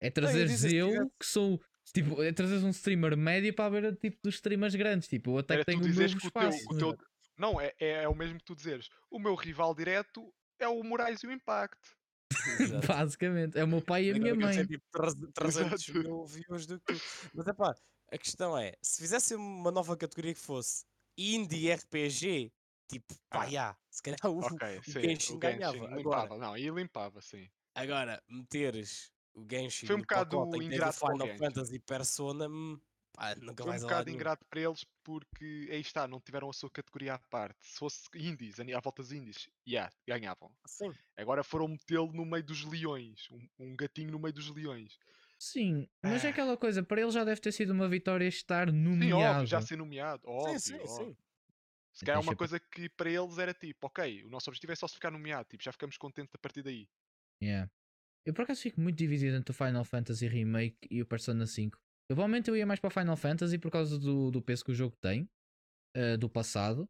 É 0.00 0.10
se 0.10 0.74
eu, 0.74 0.88
tivesse- 0.88 1.10
que 1.18 1.26
sou. 1.26 1.60
Tipo, 1.92 2.22
é 2.22 2.32
trazeres 2.32 2.62
um 2.64 2.70
streamer 2.70 3.16
médio 3.16 3.54
para 3.54 3.68
ver 3.80 3.96
tipo 3.96 4.18
dos 4.22 4.34
streamers 4.36 4.74
grandes. 4.74 5.08
Tipo, 5.08 5.32
eu 5.32 5.38
até 5.38 5.54
Era 5.54 5.64
que 5.64 5.70
tenho 5.72 5.82
um 5.84 5.88
novo 5.88 5.98
que 5.98 6.04
o 6.26 6.30
teu, 6.30 6.48
espaço. 6.50 6.64
o 6.70 6.78
teu- 6.78 6.98
Não, 7.38 7.60
é, 7.60 7.72
é, 7.80 8.02
é 8.04 8.08
o 8.08 8.14
mesmo 8.14 8.38
que 8.38 8.44
tu 8.44 8.54
dizeres. 8.54 8.88
O 9.10 9.18
meu 9.18 9.34
rival 9.34 9.74
direto 9.74 10.32
é 10.58 10.68
o 10.68 10.82
Moraes 10.82 11.22
e 11.22 11.26
o 11.26 11.32
Impact. 11.32 11.76
Basicamente, 12.86 13.58
é 13.58 13.64
o 13.64 13.68
meu 13.68 13.82
pai 13.82 14.04
e 14.04 14.10
a 14.10 14.14
minha 14.14 14.34
mãe. 14.34 14.50
dizer, 14.50 14.66
tipo, 14.68 14.84
300 15.34 15.88
Exato. 15.88 15.98
mil 15.98 16.24
views 16.26 16.66
do 16.66 16.78
que 16.80 16.94
tu. 16.94 17.00
Mas 17.34 17.46
é 17.48 17.52
pá, 17.52 17.74
a 18.12 18.18
questão 18.18 18.56
é: 18.56 18.72
se 18.82 19.00
fizesse 19.02 19.34
uma 19.34 19.70
nova 19.70 19.96
categoria 19.96 20.34
que 20.34 20.40
fosse 20.40 20.84
Indie 21.18 21.72
RPG, 21.72 22.52
tipo, 22.88 23.14
pá, 23.28 23.42
Ah. 23.44 23.50
já, 23.50 23.76
se 23.90 24.02
calhar 24.02 24.20
o, 24.26 24.38
Ok, 24.38 24.78
o 24.78 24.84
sim. 24.84 25.00
Genshin 25.02 25.34
o 25.34 25.38
ganhava. 25.38 25.72
Genshin 25.76 25.86
Agora, 25.86 26.22
limpava. 26.22 26.38
Não, 26.38 26.56
e 26.56 26.70
limpava, 26.70 27.20
sim. 27.20 27.48
agora, 27.74 28.22
meteres 28.28 29.10
o 29.34 29.46
Genshin 29.50 29.86
Foi 29.86 29.96
um 29.96 30.00
bocado 30.00 30.36
ingrato 30.62 30.98
Final. 30.98 31.36
Fantasy 31.38 31.78
Persona, 31.80 32.48
hum, 32.48 32.80
pá, 33.12 33.34
nunca 33.36 33.64
Foi 33.64 33.72
um 33.72 33.80
bocado 33.80 34.10
ingrato 34.10 34.44
para 34.46 34.60
eles 34.60 34.84
porque 35.02 35.68
aí 35.70 35.80
está, 35.80 36.06
não 36.06 36.20
tiveram 36.20 36.48
a 36.50 36.52
sua 36.52 36.70
categoria 36.70 37.14
à 37.14 37.18
parte. 37.18 37.56
Se 37.66 37.78
fosse 37.78 38.08
indies, 38.14 38.58
à 38.60 38.80
volta 38.80 39.02
dos 39.02 39.12
indies, 39.12 39.48
yeah, 39.66 39.92
ganhavam. 40.06 40.54
Sim, 40.66 40.94
Agora 41.16 41.44
foram 41.44 41.68
metê-lo 41.68 42.12
no 42.12 42.24
meio 42.24 42.44
dos 42.44 42.64
leões. 42.64 43.28
Um, 43.30 43.48
um 43.58 43.76
gatinho 43.76 44.10
no 44.12 44.18
meio 44.18 44.34
dos 44.34 44.48
leões. 44.50 44.98
Sim, 45.38 45.88
mas 46.02 46.24
é 46.24 46.28
Ah. 46.28 46.30
aquela 46.30 46.56
coisa, 46.56 46.82
para 46.82 47.00
ele 47.00 47.10
já 47.10 47.24
deve 47.24 47.40
ter 47.40 47.52
sido 47.52 47.70
uma 47.72 47.88
vitória 47.88 48.26
estar 48.28 48.70
Sim, 49.00 49.12
nomeado. 49.12 49.14
óbvio, 49.14 49.46
já 49.46 49.60
ser 49.60 49.76
nomeado. 49.76 50.22
Óbvio, 50.26 50.60
sim, 50.60 50.78
sim, 50.78 50.86
óbvio. 50.86 51.12
sim. 51.12 51.16
Se 51.92 52.04
calhar 52.04 52.18
é 52.20 52.22
uma 52.24 52.34
coisa 52.36 52.60
que 52.60 52.88
para 52.90 53.10
eles 53.10 53.38
era 53.38 53.54
tipo, 53.54 53.86
ok, 53.86 54.24
o 54.24 54.30
nosso 54.30 54.50
objetivo 54.50 54.72
é 54.72 54.76
só 54.76 54.88
se 54.88 54.94
ficar 54.94 55.10
nomeado, 55.12 55.48
tipo, 55.48 55.62
já 55.64 55.72
ficamos 55.72 55.96
contentes 55.98 56.34
a 56.34 56.38
partir 56.38 56.62
daí. 56.62 56.88
Yeah. 57.40 57.66
Eu 58.24 58.34
por 58.34 58.42
acaso 58.42 58.60
fico 58.60 58.80
muito 58.80 58.96
dividido 58.96 59.36
entre 59.36 59.50
o 59.50 59.54
Final 59.54 59.84
Fantasy 59.84 60.28
Remake 60.28 60.78
e 60.90 61.00
o 61.00 61.06
Persona 61.06 61.46
5. 61.46 61.78
Eu, 62.08 62.16
provavelmente 62.16 62.50
eu 62.50 62.56
ia 62.56 62.66
mais 62.66 62.80
para 62.80 62.88
o 62.88 62.90
Final 62.90 63.16
Fantasy 63.16 63.58
por 63.58 63.70
causa 63.70 63.98
do, 63.98 64.30
do 64.30 64.42
peso 64.42 64.64
que 64.64 64.72
o 64.72 64.74
jogo 64.74 64.96
tem, 65.00 65.28
uh, 65.96 66.18
do 66.18 66.28
passado, 66.28 66.88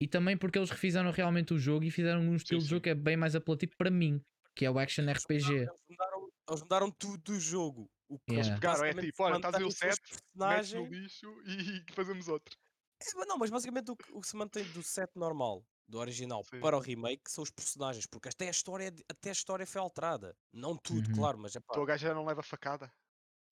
e 0.00 0.06
também 0.06 0.36
porque 0.36 0.58
eles 0.58 0.70
refizeram 0.70 1.10
realmente 1.10 1.54
o 1.54 1.58
jogo 1.58 1.84
e 1.84 1.90
fizeram 1.90 2.20
um 2.20 2.36
estilo 2.36 2.60
sim, 2.60 2.64
sim. 2.64 2.68
de 2.68 2.70
jogo 2.70 2.82
que 2.82 2.90
é 2.90 2.94
bem 2.94 3.16
mais 3.16 3.34
apelativo 3.34 3.76
para 3.76 3.90
mim, 3.90 4.20
que 4.54 4.64
é 4.64 4.70
o 4.70 4.78
Action 4.78 5.10
RPG. 5.10 5.52
Eles 5.52 5.68
mudaram, 5.88 6.30
eles 6.48 6.62
mudaram 6.62 6.90
tudo 6.90 7.22
do 7.22 7.40
jogo. 7.40 7.90
O 8.08 8.18
que 8.20 8.34
yeah. 8.34 8.48
eles 8.48 8.60
pegaram 8.60 8.84
é 8.84 8.94
tipo, 8.94 9.22
olha, 9.22 9.36
estás 9.36 9.54
aí 9.54 9.64
o 9.64 9.70
set, 9.70 10.00
personagem... 10.00 10.80
no 10.80 10.94
lixo 10.94 11.26
e 11.44 11.84
fazemos 11.92 12.28
outro. 12.28 12.56
É, 13.02 13.26
não, 13.26 13.36
mas 13.36 13.50
basicamente 13.50 13.90
o 13.90 13.96
o 14.12 14.20
que, 14.20 14.28
se 14.28 14.36
mantém 14.36 14.64
do 14.72 14.82
set 14.82 15.10
normal, 15.16 15.64
do 15.88 15.98
original, 15.98 16.44
Sim. 16.44 16.60
para 16.60 16.76
o 16.76 16.80
remake 16.80 17.30
são 17.30 17.42
os 17.42 17.50
personagens, 17.50 18.06
porque 18.06 18.28
até 18.28 18.48
a 18.48 18.50
história, 18.50 18.92
até 19.08 19.28
a 19.30 19.32
história 19.32 19.66
foi 19.66 19.80
alterada. 19.80 20.36
Não 20.52 20.76
tudo, 20.76 21.08
uhum. 21.08 21.14
claro, 21.14 21.38
mas 21.38 21.54
é 21.54 21.60
pá. 21.60 21.78
O 21.78 21.84
gajo 21.84 22.06
já 22.06 22.14
não 22.14 22.24
leva 22.24 22.42
facada. 22.42 22.92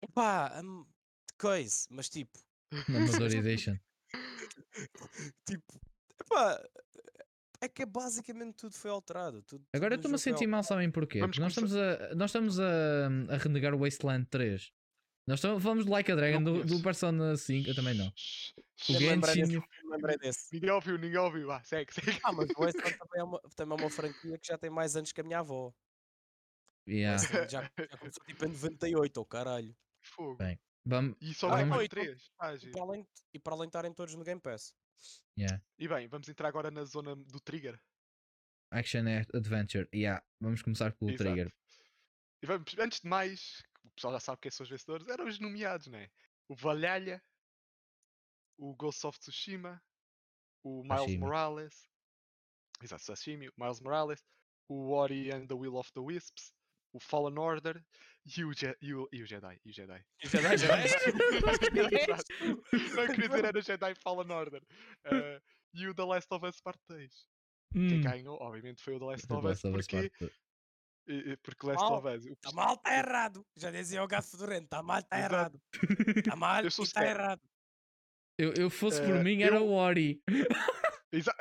Epá, 0.02 0.60
um, 0.62 0.86
coisa, 1.38 1.86
mas 1.90 2.08
tipo. 2.08 2.38
Edition. 3.38 3.76
tipo, 5.46 5.80
epá, 6.20 6.60
é 7.60 7.68
que 7.68 7.86
basicamente 7.86 8.56
tudo 8.56 8.74
foi 8.74 8.90
alterado. 8.90 9.42
Tudo, 9.42 9.64
Agora 9.72 9.94
eu 9.94 9.96
estou-me 9.96 10.16
a 10.16 10.18
sentir 10.18 10.46
mal, 10.46 10.62
sabem 10.62 10.90
porquê? 10.90 11.20
Porque 11.20 11.40
nós 11.40 11.52
estamos, 11.52 11.74
a, 11.74 12.14
nós 12.14 12.30
estamos 12.30 12.60
a, 12.60 13.06
a 13.30 13.36
renegar 13.38 13.74
o 13.74 13.78
Wasteland 13.78 14.26
3. 14.26 14.72
Nós 15.26 15.38
estamos, 15.38 15.62
falamos 15.62 15.86
de 15.86 15.90
Like 15.90 16.12
a 16.12 16.14
Dragon 16.14 16.42
do, 16.42 16.64
do, 16.64 16.82
Persona 16.82 17.34
5, 17.34 17.70
eu 17.70 17.74
também 17.74 17.94
não. 17.94 18.08
O 18.08 18.92
Genshin. 18.92 19.62
Lembrei 19.90 20.18
desse. 20.18 20.52
Ninguém 20.52 20.70
ouviu, 20.70 20.98
ninguém 20.98 21.18
ouviu. 21.18 21.50
Ah, 21.50 21.62
segue, 21.64 21.94
segue. 21.94 22.20
Ah, 22.22 22.32
mas 22.32 22.50
o 22.50 22.60
Wasteland 22.60 22.98
também 22.98 23.20
é, 23.20 23.24
uma, 23.24 23.40
também 23.56 23.78
é 23.78 23.80
uma 23.80 23.90
franquia 23.90 24.38
que 24.38 24.46
já 24.46 24.58
tem 24.58 24.68
mais 24.68 24.96
anos 24.96 25.12
que 25.12 25.20
a 25.22 25.24
minha 25.24 25.38
avó. 25.38 25.72
Yeah. 26.86 27.16
Já, 27.48 27.70
já 27.70 27.70
começou 27.98 28.22
tipo 28.26 28.44
em 28.44 28.48
98, 28.48 29.18
oh 29.18 29.24
caralho. 29.24 29.74
Fogo. 30.02 30.36
Bem, 30.36 30.60
vamos, 30.84 31.16
e 31.22 31.32
só 31.32 31.48
vamos... 31.48 31.74
vai 31.74 31.88
3. 31.88 32.30
Ah, 32.38 32.54
e, 32.54 32.70
para 32.70 32.82
além, 32.82 33.08
e 33.32 33.38
para 33.38 33.54
além 33.54 33.66
de 33.66 33.68
estarem 33.68 33.94
todos 33.94 34.14
no 34.14 34.24
Game 34.24 34.40
Pass. 34.40 34.74
Yeah. 35.38 35.62
E 35.78 35.88
bem, 35.88 36.06
vamos 36.06 36.28
entrar 36.28 36.48
agora 36.48 36.70
na 36.70 36.84
zona 36.84 37.16
do 37.16 37.40
trigger. 37.40 37.80
Action 38.70 39.04
Adventure. 39.32 39.88
Yeah. 39.94 40.22
Vamos 40.38 40.60
começar 40.60 40.92
pelo 40.92 41.12
Exato. 41.12 41.24
trigger. 41.24 41.54
E 42.42 42.46
vamos, 42.46 42.76
antes 42.78 43.00
de 43.00 43.08
mais, 43.08 43.62
pessoal 43.94 44.14
já 44.14 44.20
sabe 44.20 44.40
quem 44.40 44.50
são 44.50 44.64
os 44.64 44.70
vencedores, 44.70 45.08
eram 45.08 45.26
os 45.26 45.38
nomeados, 45.38 45.86
né? 45.86 46.10
O 46.48 46.54
Valhalla, 46.54 47.22
o 48.58 48.74
Ghost 48.74 49.06
of 49.06 49.18
Tsushima, 49.18 49.82
o 50.62 50.82
Miles 50.82 51.00
Sashimi. 51.00 51.18
Morales, 51.18 51.88
exato, 52.82 53.04
Sashimi, 53.04 53.48
o 53.48 53.52
Miles 53.56 53.80
Morales, 53.80 54.24
o 54.68 54.90
Ori 54.90 55.30
and 55.30 55.46
the 55.46 55.54
Will 55.54 55.76
of 55.76 55.92
the 55.92 56.00
Wisps, 56.00 56.54
o 56.92 57.00
Fallen 57.00 57.38
Order 57.38 57.82
e 58.24 58.44
o, 58.44 58.52
Je 58.52 58.76
e 58.80 58.94
o, 58.94 59.08
e 59.12 59.22
o 59.22 59.26
Jedi. 59.26 59.60
E 59.64 59.70
o 59.70 59.72
Jedi. 59.72 60.04
E 60.22 60.28
Jedi, 60.28 60.56
Jedi? 60.58 60.88
Não 62.94 63.06
queria 63.08 63.28
dizer 63.28 63.44
era 63.44 63.60
Jedi 63.60 63.94
Fallen 63.96 64.30
Order. 64.30 64.62
Uh, 65.06 65.42
e 65.74 65.88
o 65.88 65.94
The 65.94 66.04
Last 66.04 66.32
of 66.32 66.46
Us 66.46 66.60
Part 66.60 66.78
2. 66.88 67.26
Hum. 67.74 67.88
Quem 67.88 68.00
ganhou, 68.00 68.40
obviamente, 68.40 68.82
foi 68.82 68.94
o 68.94 68.98
The 68.98 69.04
Last 69.04 69.32
of 69.32 69.46
Us, 69.46 69.60
porque 69.60 70.10
porque 71.42 71.66
Last 71.66 71.82
mal, 71.82 71.98
of 71.98 72.08
Us. 72.08 72.26
Está 72.26 72.52
mal, 72.52 72.74
está 72.74 72.96
errado. 72.96 73.46
Já 73.56 73.70
dizia 73.70 74.02
o 74.02 74.06
gato 74.06 74.28
fedorento. 74.28 74.64
Está 74.64 74.82
mal, 74.82 74.98
está 74.98 75.18
errado. 75.18 75.60
Está 76.16 76.36
mal, 76.36 76.64
está 76.64 77.06
errado. 77.06 77.42
Eu, 78.38 78.52
eu 78.54 78.70
fosse 78.70 79.00
por 79.00 79.14
uh, 79.14 79.22
mim, 79.22 79.42
era 79.42 79.56
eu... 79.56 79.66
o 79.66 79.72
Ori. 79.72 80.20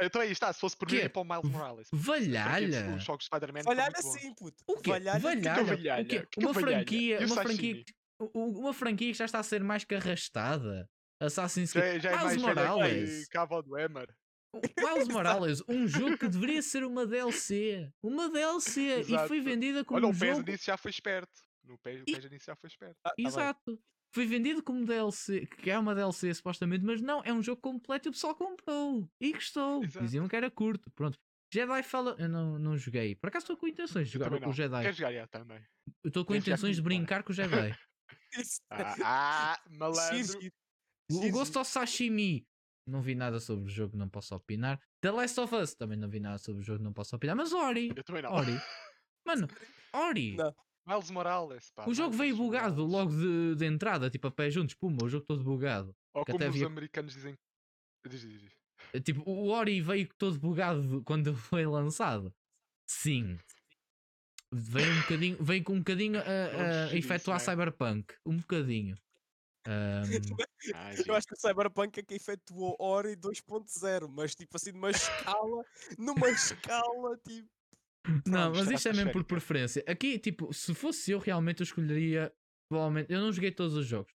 Então 0.02 0.22
aí 0.22 0.32
está, 0.32 0.54
se 0.54 0.60
fosse 0.60 0.78
por 0.78 0.88
mim, 0.92 0.98
era 0.98 1.10
para 1.10 1.22
o 1.22 1.26
Miles 1.26 1.52
Morales. 1.52 1.88
Valhalha! 1.92 2.96
Os 2.96 3.04
jogos 3.04 3.26
Spider-Man. 3.26 3.64
Valhalha 3.64 4.02
sim, 4.02 4.32
puto. 4.36 4.64
O 4.68 4.80
quê? 4.80 4.92
Valhalha? 4.92 5.20
Valhalha? 5.20 6.04
O 6.04 6.06
quê? 6.06 6.28
Uma 6.38 6.54
franquia, 6.54 7.26
uma 7.26 7.36
franquia, 7.36 7.86
uma 8.34 8.74
franquia 8.74 9.12
que 9.12 9.18
já 9.18 9.26
está 9.26 9.40
a 9.40 9.44
ser 9.44 9.64
mais 9.64 9.84
que 9.84 9.96
arrastada. 9.96 10.88
Assassin's 11.20 11.72
Creed. 11.72 12.04
Já, 12.04 12.12
já 12.12 12.22
é 12.22 12.26
Miles 12.26 12.42
Morales. 12.42 13.28
Cabo 13.30 13.62
do 13.62 13.78
Emer. 13.78 14.14
Miles 14.54 15.08
Morales, 15.10 15.64
um 15.68 15.88
jogo 15.88 16.18
que 16.18 16.28
deveria 16.28 16.62
ser 16.62 16.84
uma 16.84 17.06
DLC. 17.06 17.92
Uma 18.02 18.30
DLC. 18.30 19.00
Exato. 19.00 19.26
E 19.26 19.28
foi 19.28 19.42
vendida 19.42 19.84
como 19.84 19.98
Olha, 19.98 20.08
um 20.08 20.12
o 20.12 20.14
jogo... 20.14 20.44
nisso 20.44 20.66
já 20.66 20.78
foi 20.78 20.92
esperto. 20.92 21.42
No 21.64 21.78
PES, 21.78 22.04
e... 22.08 22.30
nisso 22.30 22.46
já 22.46 22.56
foi 22.56 22.68
esperto. 22.68 22.98
Ah, 23.04 23.10
tá 23.10 23.16
Exato. 23.18 23.80
Foi 24.14 24.28
vendido 24.28 24.62
como 24.62 24.86
DLC, 24.86 25.48
que 25.48 25.72
é 25.72 25.80
uma 25.80 25.96
DLC 25.96 26.32
supostamente, 26.36 26.86
mas 26.86 27.02
não, 27.02 27.24
é 27.24 27.34
um 27.34 27.42
jogo 27.42 27.60
completo 27.60 28.08
e 28.08 28.10
o 28.10 28.12
pessoal 28.12 28.36
comprou. 28.36 29.10
E 29.20 29.34
gostou. 29.34 29.84
Exato. 29.84 30.06
Diziam 30.06 30.28
que 30.28 30.36
era 30.36 30.52
curto. 30.52 30.92
Pronto. 30.92 31.18
Jedi 31.52 31.84
fala. 31.84 32.16
Eu 32.20 32.30
não, 32.30 32.60
não 32.60 32.78
joguei. 32.78 33.16
Por 33.16 33.28
acaso 33.28 33.44
estou 33.44 33.58
com 33.58 33.68
intenções 33.68 34.08
de 34.08 34.14
jogar 34.14 34.40
com 34.40 34.50
o 34.50 34.54
Jedi. 34.54 34.84
Quer 34.84 34.94
jogar 34.94 35.14
já 35.14 35.28
também? 35.28 35.64
Eu 36.04 36.08
estou 36.10 36.26
com 36.26 36.36
intenções 36.36 36.76
de 36.76 36.82
brincar 36.82 37.24
com 37.24 37.32
o 37.32 37.36
Jedi. 37.36 37.76
ah, 38.70 38.96
ah, 39.04 39.62
malandro. 39.70 40.52
O 41.12 41.32
Ghost 41.32 41.58
of 41.58 41.70
Sashimi 41.70 42.48
não 42.86 43.02
vi 43.02 43.16
nada 43.16 43.40
sobre 43.40 43.66
o 43.66 43.70
jogo, 43.70 43.98
não 43.98 44.10
posso 44.10 44.36
opinar. 44.36 44.80
The 45.02 45.12
Last 45.12 45.40
of 45.40 45.56
Us, 45.56 45.74
também 45.76 45.98
não 45.98 46.10
vi 46.10 46.20
nada 46.20 46.38
sobre 46.38 46.62
o 46.62 46.66
jogo, 46.66 46.84
não 46.84 46.94
posso 46.94 47.16
opinar. 47.16 47.36
Mas 47.36 47.54
Ori, 47.54 47.92
eu 47.96 48.04
também 48.04 48.22
não. 48.22 48.32
Ori, 48.34 48.60
mano, 49.26 49.48
Ori. 49.94 50.36
Não. 50.38 50.54
Miles 50.86 51.12
Morales, 51.12 51.72
pá. 51.72 51.86
O 51.88 51.94
jogo 51.94 52.16
veio 52.16 52.36
bugado 52.36 52.86
logo 52.86 53.12
de, 53.12 53.56
de 53.56 53.66
entrada, 53.66 54.10
tipo 54.10 54.28
a 54.28 54.32
pé 54.32 54.52
juntos, 54.52 54.76
puma, 54.76 55.04
o 55.04 55.10
jogo 55.10 55.26
todo 55.26 55.42
bugado. 55.42 55.96
Ou 56.14 56.26
como 56.26 56.46
os 56.46 56.62
americanos 56.62 57.14
dizem. 57.14 57.38
Diz, 58.06 58.22
diz, 58.22 58.42
diz. 58.42 58.52
É, 58.92 59.00
tipo, 59.00 59.24
o 59.30 59.48
Ori 59.48 59.80
veio 59.82 60.10
todo 60.18 60.38
bugado 60.40 61.02
quando 61.06 61.34
foi 61.36 61.66
lançado. 61.66 62.34
Sim. 62.86 63.38
Veio 64.52 64.92
um 64.92 65.02
bocadinho, 65.02 65.44
veio 65.44 65.64
com 65.64 65.74
um 65.74 65.80
bocadinho 65.80 66.20
a, 66.20 66.90
a 66.92 66.96
efetuar 66.96 67.38
isso, 67.38 67.50
Cyberpunk. 67.50 68.14
Um 68.26 68.38
bocadinho. 68.38 68.96
Um... 69.68 70.04
eu 71.08 71.16
acho 71.16 71.28
que 71.28 71.34
o 71.34 71.40
Cyberpunk 71.40 72.00
é 72.00 72.04
que 72.04 72.16
efetuou 72.16 72.76
Ori 72.80 73.16
2.0, 73.16 74.08
mas 74.10 74.36
tipo 74.36 74.56
assim, 74.58 74.72
numa 74.72 74.92
escala, 74.92 75.66
numa 75.98 76.30
escala 76.30 77.18
tipo. 77.26 77.50
Não, 78.28 78.52
mas 78.52 78.70
isto 78.70 78.90
é 78.90 78.94
mesmo 78.94 79.14
por 79.14 79.24
preferência. 79.24 79.84
Aqui, 79.88 80.20
tipo, 80.20 80.52
se 80.54 80.74
fosse 80.74 81.12
eu, 81.12 81.20
realmente 81.20 81.62
eu 81.62 81.64
escolheria. 81.64 82.34
Provavelmente, 82.70 83.12
eu 83.14 83.22
não 83.22 83.32
joguei 83.32 83.52
todos 83.52 83.76
os 83.76 83.86
jogos, 83.86 84.12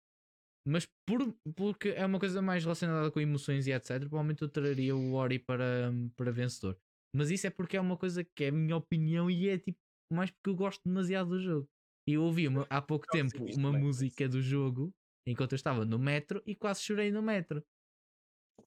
mas 0.66 0.88
por, 1.07 1.32
porque 1.55 1.90
é 1.90 2.05
uma 2.05 2.18
coisa 2.18 2.42
mais 2.42 2.64
relacionada 2.64 3.11
com 3.11 3.20
emoções 3.20 3.66
e 3.66 3.72
etc. 3.72 4.01
Provavelmente 4.01 4.42
eu 4.42 4.49
traria 4.49 4.97
o 4.97 5.12
Ori 5.14 5.38
para, 5.38 5.92
para 6.16 6.32
vencedor. 6.32 6.76
Mas 7.14 7.30
isso 7.30 7.47
é 7.47 7.51
porque 7.51 7.76
é 7.76 7.80
uma 7.80 7.97
coisa 7.97 8.24
que 8.24 8.44
é 8.44 8.49
a 8.49 8.53
minha 8.53 8.76
opinião 8.76 9.30
e 9.30 9.49
é 9.49 9.59
tipo 9.59 9.78
mais 10.12 10.30
porque 10.30 10.51
eu 10.51 10.57
gosto 10.57 10.82
demasiado 10.84 11.30
do 11.30 11.40
jogo. 11.40 11.68
E 12.09 12.14
eu 12.14 12.22
ouvi 12.22 12.49
uma, 12.49 12.66
há 12.68 12.80
pouco 12.80 13.07
tempo 13.09 13.44
uma 13.57 13.72
música 13.72 14.28
do 14.28 14.40
jogo 14.40 14.92
enquanto 15.27 15.53
eu 15.53 15.57
estava 15.57 15.85
no 15.85 15.99
metro 15.99 16.43
e 16.47 16.55
quase 16.55 16.83
chorei 16.83 17.11
no 17.11 17.22
metro. 17.22 17.64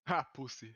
Ah, 0.05 0.23
pussy. 0.23 0.73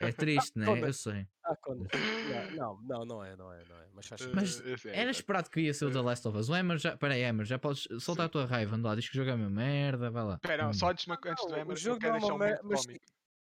É 0.00 0.12
triste, 0.12 0.58
né? 0.58 0.66
Eu 0.68 0.92
sei. 0.92 1.26
Ah, 1.44 1.56
não, 2.56 2.80
não, 2.82 3.04
não 3.04 3.24
é, 3.24 3.36
não 3.36 3.52
é, 3.52 3.64
não 3.64 3.76
é. 3.76 3.88
Mas, 3.94 4.06
faz... 4.06 4.26
mas 4.26 4.86
era 4.86 5.10
esperado 5.10 5.50
que 5.50 5.60
ia 5.60 5.74
ser 5.74 5.86
o 5.86 5.90
The 5.90 6.00
Last 6.00 6.28
of 6.28 6.36
Us. 6.36 6.48
O 6.48 6.56
Emer 6.56 6.78
já. 6.78 6.96
Peraí, 6.96 7.22
Emer, 7.22 7.46
já 7.46 7.58
podes 7.58 7.88
soltar 7.98 8.24
Sim. 8.24 8.26
a 8.26 8.28
tua 8.28 8.46
raiva. 8.46 8.76
Anda 8.76 8.88
lá, 8.88 8.94
diz 8.94 9.08
que 9.08 9.14
o 9.14 9.16
jogo 9.16 9.30
é 9.30 9.34
uma 9.34 9.50
merda, 9.50 10.10
vai 10.10 10.24
lá. 10.24 10.34
Espera, 10.34 10.68
hum. 10.68 10.72
só 10.72 10.90
antes, 10.90 11.06
antes 11.08 11.46
do 11.46 11.54
Emer, 11.56 11.74
o 11.74 11.76
jogo 11.76 11.96
eu 11.96 12.00
quero 12.00 12.16
é 12.16 12.18
uma 12.18 12.38
merda. 12.38 12.60
Mas 12.64 12.86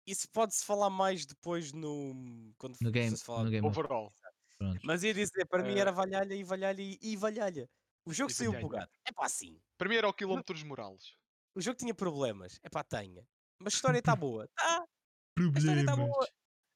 isso 0.05 0.28
pode-se 0.32 0.64
falar 0.66 0.89
mais 0.89 1.26
depois 1.26 1.72
no. 1.74 2.53
Quando 2.57 2.76
no 2.82 2.91
game, 2.91 3.18
falar 3.18 3.43
no 3.43 3.49
game 3.49 3.66
overall. 3.66 4.12
Pronto. 4.57 4.80
Mas 4.84 5.03
ia 5.03 5.14
dizer, 5.14 5.45
para 5.47 5.64
uh... 5.64 5.66
mim 5.66 5.80
era 5.80 5.91
Valhalha 5.91 6.34
e 6.34 6.43
Valhalha 6.43 6.82
e 7.01 7.16
Valhalha. 7.16 7.70
O 8.05 8.14
jogo 8.14 8.32
saiu 8.32 8.51
bugado. 8.53 8.89
É 9.05 9.12
pá, 9.12 9.26
assim. 9.26 9.60
Para 9.78 9.88
mim 9.88 9.95
era 9.95 10.07
o 10.07 10.14
quilómetros 10.14 10.64
Morales. 10.64 11.16
O 11.60 11.62
jogo 11.62 11.78
tinha 11.78 11.93
problemas. 11.93 12.57
É 12.64 12.70
pá, 12.70 12.86
tenha. 12.86 13.28
Mas 13.60 13.74
a 13.74 13.76
história 13.76 13.99
está 13.99 14.16
boa. 14.16 14.47
Tá. 14.55 14.88
Problemas. 15.36 15.57
A 15.57 15.60
história 15.60 15.82
está 15.82 15.95
boa. 15.97 16.28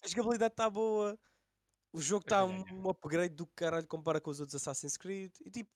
A 0.03 0.07
jogabilidade 0.09 0.53
está 0.53 0.69
boa. 0.69 1.19
O 1.93 2.01
jogo 2.01 2.25
está 2.25 2.43
um, 2.43 2.65
um 2.69 2.89
upgrade 2.89 3.33
do 3.33 3.47
caralho 3.55 3.87
compara 3.87 4.19
com 4.19 4.29
os 4.29 4.41
outros 4.41 4.55
Assassin's 4.55 4.97
Creed. 4.97 5.31
E 5.45 5.49
tipo, 5.49 5.71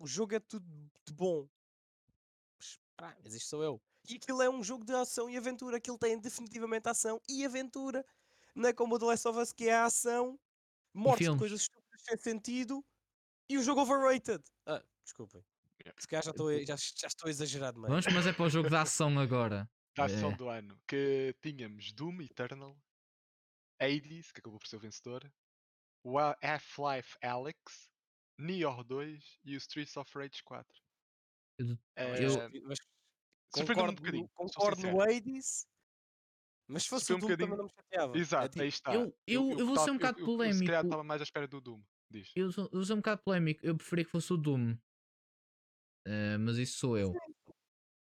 o 0.00 0.06
jogo 0.08 0.34
é 0.34 0.40
tudo 0.40 0.66
de 1.06 1.12
bom. 1.12 1.48
Mas, 2.58 2.80
ah, 2.98 3.16
mas 3.22 3.34
isto 3.36 3.50
sou 3.50 3.62
eu. 3.62 3.80
E 4.08 4.16
aquilo 4.16 4.42
é 4.42 4.50
um 4.50 4.64
jogo 4.64 4.84
de 4.84 4.92
ação 4.94 5.30
e 5.30 5.36
aventura. 5.36 5.76
Aquilo 5.76 5.96
tem 5.96 6.18
definitivamente 6.18 6.88
ação 6.88 7.20
e 7.28 7.44
aventura. 7.44 8.04
Não 8.52 8.68
é 8.68 8.72
como 8.72 8.96
o 8.96 8.98
The 8.98 9.04
Last 9.04 9.28
of 9.28 9.38
Us 9.38 9.52
que 9.52 9.68
é 9.68 9.76
a 9.76 9.84
ação, 9.84 10.40
morte 10.92 11.22
de 11.22 11.38
coisas 11.38 11.60
estúpidas 11.60 12.02
sem 12.02 12.18
sentido 12.18 12.84
e 13.48 13.56
o 13.58 13.62
jogo 13.62 13.82
overrated. 13.82 14.42
Ah, 14.66 14.82
desculpem. 15.04 15.44
Se 15.98 16.08
calhar 16.08 16.24
já 16.24 16.30
estou, 16.30 16.50
já, 16.64 16.76
já 16.76 17.06
estou 17.06 17.28
exagerado, 17.28 17.78
mano. 17.78 17.90
Vamos, 17.90 18.06
mas 18.12 18.26
é 18.26 18.32
para 18.32 18.46
o 18.46 18.50
jogo 18.50 18.70
da 18.70 18.82
ação 18.82 19.18
agora. 19.18 19.68
Da 19.96 20.06
ação 20.06 20.32
é. 20.32 20.36
do 20.36 20.48
ano. 20.48 20.76
Que 20.88 21.36
tínhamos 21.40 21.92
Doom 21.92 22.22
Eternal, 22.22 22.76
Hades, 23.80 24.32
que 24.32 24.40
acabou 24.40 24.58
por 24.58 24.66
ser 24.66 24.74
o 24.74 24.80
vencedor, 24.80 25.32
o 26.02 26.18
Half-Life 26.18 27.16
Alex, 27.22 27.88
Nioh 28.36 28.82
2 28.82 29.38
e 29.44 29.54
o 29.54 29.58
Streets 29.58 29.96
of 29.96 30.10
Rage 30.18 30.42
4. 30.42 30.66
Eu, 31.60 31.78
é, 31.94 32.48
mas 32.64 32.78
concordo, 33.52 33.92
um 33.92 33.94
bocadinho, 33.94 34.28
concordo 34.34 34.82
no 34.82 35.00
Hades, 35.00 35.64
mas 36.66 36.84
se 36.84 36.88
fosse 36.88 37.12
o 37.12 37.18
Doom 37.18 37.26
um 37.26 37.36
também 37.36 37.56
não 37.56 37.64
me 37.64 37.70
chateava. 37.70 38.18
Exato, 38.18 38.44
é, 38.44 38.48
tipo, 38.48 38.62
aí 38.62 38.68
está. 38.68 38.94
Eu, 38.94 39.00
eu, 39.26 39.50
eu, 39.50 39.58
eu 39.60 39.66
vou 39.66 39.78
ser 39.78 39.90
um 39.90 39.94
bocado 39.94 40.24
polémico. 40.24 40.54
Eu, 40.54 40.58
se 40.58 40.64
calhar 40.66 40.84
estava 40.84 41.04
mais 41.04 41.20
à 41.20 41.24
espera 41.24 41.46
do 41.46 41.60
Doom 41.60 41.82
Diz. 42.10 42.30
Eu 42.34 42.50
eu 42.72 42.84
sou 42.84 42.96
um 42.96 43.00
bocado 43.00 43.22
polémico. 43.22 43.64
Eu 43.64 43.76
preferia 43.76 44.04
que 44.04 44.10
fosse 44.10 44.32
o 44.32 44.36
Doom. 44.36 44.76
Eh, 46.06 46.36
mas 46.38 46.56
isso 46.58 46.78
sou 46.78 46.98
eu. 46.98 47.12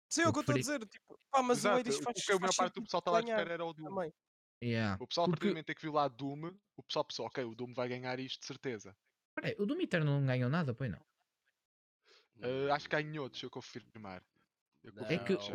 Sim, 0.09 0.23
é 0.23 0.25
Eu 0.25 0.31
o 0.31 0.33
que 0.33 0.39
eu 0.39 0.41
estou 0.41 0.55
a 0.55 0.59
dizer. 0.59 0.87
Tipo, 0.87 1.19
pá, 1.31 1.43
mas 1.43 1.59
Exato, 1.59 1.77
o 1.77 1.81
Hades 1.81 1.97
o 1.99 2.03
faz, 2.03 2.25
que 2.25 2.33
a 2.33 2.39
maior 2.39 2.55
parte 2.55 2.75
do 2.75 2.83
pessoal 2.83 2.99
estava 3.01 3.19
a 3.19 3.23
ganhar 3.23 3.37
espera 3.39 3.55
era 3.55 3.65
o 3.65 3.73
Doom. 3.73 3.85
também. 3.89 4.13
Yeah. 4.63 4.97
O 5.03 5.07
pessoal, 5.07 5.27
a 5.27 5.29
partir 5.29 5.39
Porque- 5.41 5.49
do 5.49 5.53
momento 5.55 5.71
em 5.71 5.75
que 5.75 5.83
viu 5.83 5.93
lá 5.93 6.09
Doom, 6.09 6.57
o 6.77 6.83
pessoal 6.83 7.05
pensou, 7.05 7.27
ok, 7.27 7.45
o 7.45 7.55
Doom 7.55 7.75
vai 7.75 7.89
ganhar 7.89 8.19
isto 8.19 8.41
de 8.41 8.47
certeza. 8.47 8.97
Peraí, 9.35 9.55
o 9.59 9.67
Doom 9.67 9.81
Eternal 9.83 10.19
não 10.21 10.27
ganhou 10.27 10.49
nada, 10.49 10.75
pois 10.75 10.91
não. 10.91 11.01
Uh, 12.39 12.73
acho 12.73 12.89
que 12.89 12.97
ganhou, 12.97 13.29
deixa 13.29 13.47
eu 13.47 13.51
confirmar. 13.51 14.23
É 15.09 15.19
que 15.19 15.33
já. 15.35 15.53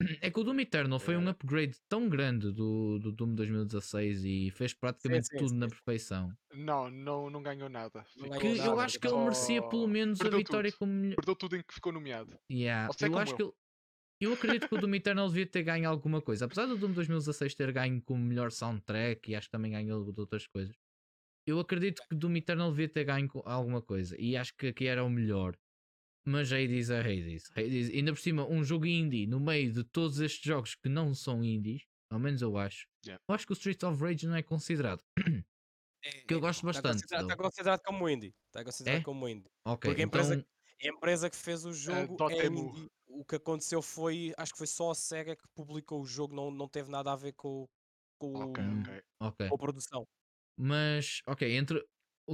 É 0.22 0.30
que 0.30 0.40
o 0.40 0.44
Doom 0.44 0.60
Eternal 0.60 0.98
foi 0.98 1.16
um 1.16 1.26
É. 1.26 1.30
upgrade 1.30 1.76
tão 1.88 2.08
grande 2.08 2.50
do, 2.52 2.98
do 2.98 3.12
Doom 3.12 3.34
2016 3.34 4.24
e 4.24 4.50
fez 4.50 4.72
praticamente 4.72 5.26
sim, 5.28 5.36
tudo 5.36 5.50
sim, 5.50 5.56
na 5.58 5.66
sim. 5.68 5.74
perfeição. 5.74 6.32
Não, 6.54 6.90
não, 6.90 7.28
não 7.28 7.42
ganhou 7.42 7.68
nada. 7.68 8.04
Não 8.16 8.30
Que 8.30 8.38
ganhou 8.38 8.56
eu 8.56 8.64
nada, 8.70 8.82
acho 8.84 8.98
que 8.98 9.06
ele 9.06 9.18
merecia 9.18 9.62
pelo 9.68 9.86
menos 9.86 10.20
a 10.20 10.30
vitória 10.30 10.70
tudo. 10.70 10.78
como 10.78 10.92
melhor. 10.92 11.16
Perdeu 11.16 11.36
tudo 11.36 11.56
em 11.56 11.62
que 11.62 11.74
ficou 11.74 11.92
nomeado. 11.92 12.38
Yeah, 12.50 12.88
eu 13.02 13.18
acho 13.18 13.32
eu. 13.32 13.36
que 13.36 13.42
ele- 13.42 13.52
eu 14.22 14.32
acredito 14.34 14.68
que 14.68 14.74
o 14.74 14.78
Doom 14.80 14.94
Eternal 14.94 15.28
devia 15.28 15.46
ter 15.46 15.62
ganho 15.62 15.88
alguma 15.88 16.20
coisa. 16.22 16.44
Apesar 16.46 16.66
do 16.66 16.76
Doom 16.78 16.92
2016 16.92 17.54
ter 17.54 17.72
ganho 17.72 18.02
como 18.02 18.22
melhor 18.24 18.50
soundtrack 18.52 19.30
e 19.30 19.34
acho 19.34 19.48
que 19.48 19.52
também 19.52 19.72
ganhou 19.72 20.12
de 20.12 20.20
outras 20.20 20.46
coisas. 20.46 20.74
Eu 21.46 21.58
acredito 21.60 22.02
que 22.08 22.14
o 22.14 22.18
Doom 22.18 22.36
Eternal 22.36 22.70
devia 22.70 22.88
ter 22.88 23.04
ganho 23.04 23.28
com 23.28 23.42
alguma 23.44 23.82
coisa 23.82 24.16
e 24.20 24.36
acho 24.36 24.54
que 24.56 24.68
aqui 24.68 24.86
era 24.86 25.04
o 25.04 25.10
melhor. 25.10 25.56
Mas 26.26 26.52
Hades 26.52 26.90
é 26.90 27.00
Hades. 27.00 27.50
Hades. 27.56 27.90
Ainda 27.90 28.12
por 28.12 28.18
cima, 28.20 28.46
um 28.46 28.62
jogo 28.62 28.86
indie 28.86 29.26
no 29.26 29.40
meio 29.40 29.72
de 29.72 29.82
todos 29.84 30.20
estes 30.20 30.42
jogos 30.44 30.74
que 30.74 30.88
não 30.88 31.14
são 31.14 31.42
indies, 31.42 31.82
ao 32.10 32.18
menos 32.18 32.42
eu 32.42 32.56
acho. 32.56 32.86
Yeah. 33.04 33.20
Eu 33.28 33.34
acho 33.34 33.46
que 33.46 33.52
o 33.52 33.54
Streets 33.54 33.82
of 33.84 34.02
Rage 34.02 34.26
não 34.26 34.36
é 34.36 34.42
considerado. 34.42 35.02
que 36.28 36.34
eu 36.34 36.40
gosto 36.40 36.64
bastante 36.66 37.04
Está 37.04 37.18
dele. 37.22 37.32
É, 37.32 37.36
considerado 37.36 37.80
como 37.82 38.08
indie. 38.08 38.32
Está 38.48 38.64
considerado 38.64 39.00
É? 39.00 39.04
como 39.04 39.28
indie. 39.28 39.48
Ok, 39.66 39.90
Porque 39.90 40.02
a 40.02 40.04
empresa- 40.06 40.34
então. 40.34 40.46
A 40.82 40.86
empresa 40.88 41.28
que 41.28 41.36
fez 41.36 41.64
o 41.66 41.72
jogo 41.74 42.16
é 42.30 42.46
indie. 42.46 42.86
O 43.06 43.24
que 43.24 43.36
aconteceu 43.36 43.82
foi, 43.82 44.32
acho 44.38 44.52
que 44.52 44.58
foi 44.58 44.66
só 44.66 44.90
a 44.90 44.94
SEGA 44.94 45.36
que 45.36 45.42
publicou 45.54 46.00
o 46.00 46.06
jogo, 46.06 46.34
não, 46.34 46.50
não 46.50 46.66
teve 46.68 46.90
nada 46.90 47.12
a 47.12 47.16
ver 47.16 47.32
com, 47.34 47.66
com, 48.18 48.32
Ok, 48.34 48.62
Hum. 48.64 48.80
ok. 48.80 49.02
Ok. 49.20 49.48
com 49.48 49.54
a 49.54 49.58
produção. 49.58 50.06
Mas, 50.58 51.20
ok, 51.26 51.54
entre 51.56 51.84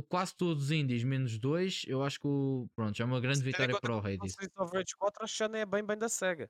quase 0.08 0.34
todos 0.36 0.64
os 0.64 0.70
indies 0.70 1.02
menos 1.04 1.38
dois, 1.38 1.82
eu 1.86 2.02
acho 2.02 2.20
que 2.20 2.26
o, 2.26 2.68
pronto, 2.74 2.96
já 2.96 3.04
é 3.04 3.06
uma 3.06 3.20
grande 3.20 3.42
vitória 3.42 3.78
para 3.80 3.96
o 3.96 4.02
que 4.02 4.08
Hades. 4.08 4.32
Streets 4.32 4.56
of 4.58 4.72
Rage 4.76 4.96
4 4.98 5.24
acho 5.24 5.32
que 5.32 5.38
já 5.38 5.48
não 5.48 5.58
é 5.58 5.66
bem 5.66 5.84
bem 5.84 5.96
da 5.98 6.08
SEGA. 6.08 6.44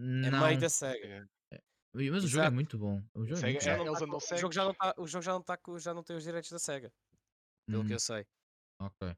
É 0.00 0.02
Não, 0.02 0.46
meio 0.46 0.58
da 0.58 0.68
SEGA. 0.68 1.28
É. 1.52 1.60
mas 1.94 2.24
o 2.24 2.28
jogo 2.28 2.40
é 2.42 2.44
Exato. 2.44 2.54
muito 2.54 2.78
bom. 2.78 3.02
O 3.14 3.24
jogo 3.26 3.40
é 3.46 3.50
muito 3.52 3.68
é- 3.68 3.76
bom. 3.76 3.84
Já 3.84 3.84
não 3.84 3.92
tá 3.94 4.06
com- 4.06 4.34
o 4.34 4.38
jogo 4.38 4.52
já 4.54 4.64
não 4.64 4.74
tá, 4.74 4.94
o 4.98 5.06
jogo 5.06 5.22
já 5.22 5.32
não 5.32 5.42
tá 5.42 5.56
com- 5.56 5.78
já 5.78 5.94
não 5.94 6.02
tem 6.02 6.16
os 6.16 6.24
direitos 6.24 6.50
da 6.50 6.58
SEGA, 6.58 6.92
pelo 7.66 7.84
que 7.84 7.90
Hum, 7.90 7.94
eu 7.94 8.00
sei. 8.00 8.26
ok. 8.80 9.16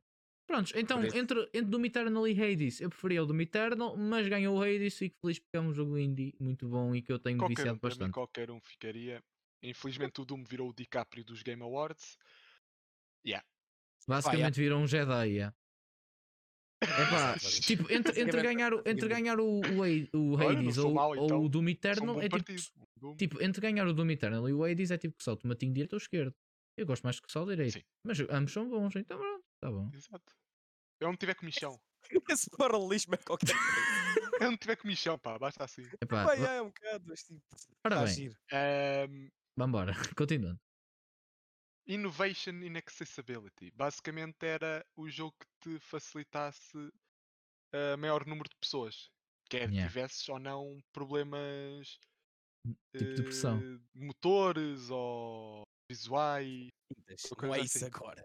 Prontos, 0.48 0.72
então 0.76 1.02
entre, 1.04 1.40
entre 1.52 1.62
Doom 1.62 1.84
Eternal 1.86 2.28
e 2.28 2.40
Hades, 2.40 2.80
eu 2.80 2.88
preferia 2.88 3.20
o 3.22 3.26
Doom 3.26 3.40
Eternal, 3.40 3.96
mas 3.96 4.28
ganhou 4.28 4.56
o 4.56 4.62
Hades, 4.62 4.96
fico 4.96 5.16
feliz 5.20 5.40
porque 5.40 5.56
é 5.56 5.60
um 5.60 5.72
jogo 5.74 5.98
indie 5.98 6.36
muito 6.38 6.68
bom 6.68 6.94
e 6.94 7.02
que 7.02 7.12
eu 7.12 7.18
tenho 7.18 7.36
Qualquer 7.38 7.52
um, 7.52 7.56
viciado 7.56 7.80
para 7.80 7.88
mim, 7.88 7.94
bastante. 7.96 8.12
qualquer 8.12 8.50
um 8.52 8.60
ficaria. 8.60 9.24
Infelizmente 9.62 10.20
o 10.20 10.24
Doom 10.24 10.44
virou 10.44 10.68
o 10.70 10.72
DiCaprio 10.72 11.24
dos 11.24 11.42
Game 11.42 11.62
Awards. 11.62 12.16
Basicamente 14.08 14.54
viram 14.60 14.82
um 14.82 14.86
Jedi. 14.86 15.28
yeah. 15.30 15.54
Epá, 16.82 17.34
tipo, 17.66 17.82
entre, 17.92 18.20
entre 18.20 18.42
ganhar, 18.42 18.72
o, 18.72 18.82
entre 18.86 19.08
ganhar 19.08 19.40
o, 19.40 19.60
o, 19.60 19.82
Hades- 19.82 20.10
o 20.14 20.36
Hades 20.36 20.78
ou, 20.78 20.94
ou 20.96 21.24
então. 21.24 21.42
o 21.42 21.48
Doom 21.48 21.62
um 21.64 21.68
Eternal, 21.68 22.14
bom 22.14 22.20
é 22.22 22.28
tipo, 22.28 22.52
Doom- 22.96 23.16
Tipo, 23.16 23.42
entre 23.42 23.60
ganhar 23.60 23.86
o 23.86 23.92
Doom 23.92 24.10
Eternal 24.10 24.48
e 24.48 24.52
o 24.52 24.62
Hades 24.64 24.90
é 24.90 24.98
tipo 24.98 25.16
que 25.16 25.24
só 25.24 25.32
o 25.32 25.36
tomatinho 25.36 25.72
direito 25.72 25.94
ou 25.94 25.98
esquerdo. 25.98 26.34
Eu 26.76 26.86
gosto 26.86 27.02
mais 27.04 27.18
que 27.18 27.30
só 27.32 27.42
o 27.42 27.46
direito. 27.48 27.72
Sim. 27.72 27.82
Mas 28.04 28.20
ambos 28.30 28.52
são 28.52 28.68
bons, 28.68 28.94
então 28.96 29.18
pronto, 29.18 29.44
tá 29.60 29.70
bom. 29.70 29.90
Exato. 29.94 30.34
Eu 31.00 31.08
não 31.08 31.16
tiver 31.16 31.34
comichão. 31.34 31.80
Esse 32.30 32.50
paralelismo 32.50 33.14
é 33.14 33.18
qualquer 33.18 33.46
coisa. 33.56 34.36
Eu 34.40 34.50
não 34.50 34.56
tiver 34.58 34.76
comichão, 34.76 35.18
pá, 35.18 35.38
basta 35.38 35.64
assim. 35.64 35.82
Epá, 36.00 36.24
Pá, 36.26 36.34
va- 36.36 36.48
é 36.52 36.60
um 36.62 36.66
bocado, 36.66 37.04
mas 37.08 37.22
tipo. 37.22 37.40
Ora 37.84 37.96
tá 37.96 38.04
bem. 38.04 38.30
Ahm, 38.52 39.28
vambora, 39.56 39.94
continuando. 40.16 40.60
Innovation 41.88 42.62
in 42.62 42.76
Accessibility. 42.76 43.70
Basicamente 43.74 44.44
era 44.44 44.84
o 44.96 45.08
jogo 45.08 45.34
que 45.38 45.46
te 45.78 45.78
facilitasse 45.80 46.90
a 47.72 47.96
maior 47.96 48.26
número 48.26 48.48
de 48.48 48.56
pessoas. 48.60 49.08
Quer 49.48 49.70
Yeah. 49.70 49.86
tivesses 49.88 50.28
ou 50.28 50.38
não 50.40 50.80
problemas 50.92 51.98
Tipo 52.96 53.14
de 53.14 53.22
pressão. 53.22 53.60
eh, 53.62 53.78
motores 53.94 54.90
ou 54.90 55.62
visuais. 55.88 56.68
Quintas, 56.92 57.22
Não 57.38 57.54
é 57.54 57.58
coisa 57.58 57.64
isso 57.64 57.76
assim. 57.78 57.86
agora. 57.86 58.24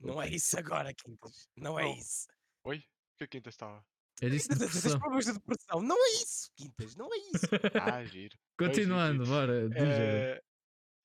Não 0.00 0.22
é 0.22 0.28
isso 0.30 0.58
agora, 0.58 0.94
Quintas. 0.94 1.46
Não 1.56 1.78
é 1.78 1.82
Não. 1.84 1.94
isso. 1.94 2.26
Oi? 2.66 2.78
O 2.78 2.82
que 3.18 3.24
é 3.24 3.26
que 3.26 3.36
ainda 3.38 3.50
estava? 3.50 3.84
Eu 4.22 4.30
disse 4.30 4.48
depressão. 4.48 4.98
problemas 4.98 5.24
de 5.26 5.32
depressão. 5.38 5.80
Não 5.82 5.96
é 5.96 6.10
isso, 6.22 6.48
Quintas. 6.56 6.94
Não 6.96 7.12
é 7.12 7.16
isso. 7.18 7.46
Ah, 7.82 8.04
giro. 8.04 8.36
Continuando, 8.58 9.24
bora. 9.26 9.68
diz, 9.68 9.78
José. 9.78 10.32
Eh, 10.36 10.42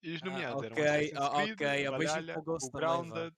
e 0.01 0.13
os 0.13 0.21
Ah, 0.21 0.23
nomeados 0.23 0.61
eram 0.63 0.77
ok, 0.77 0.81
Assassin's 0.81 1.17
ah, 1.17 1.29
Creed, 1.29 1.51
ok, 1.53 1.85
a 1.87 1.91
beijinho 1.91 2.25
Valhalla, 2.25 2.31
para 2.31 2.41
o 2.41 2.57
o 2.59 2.71
também. 2.71 2.71
Grounded, 2.71 3.35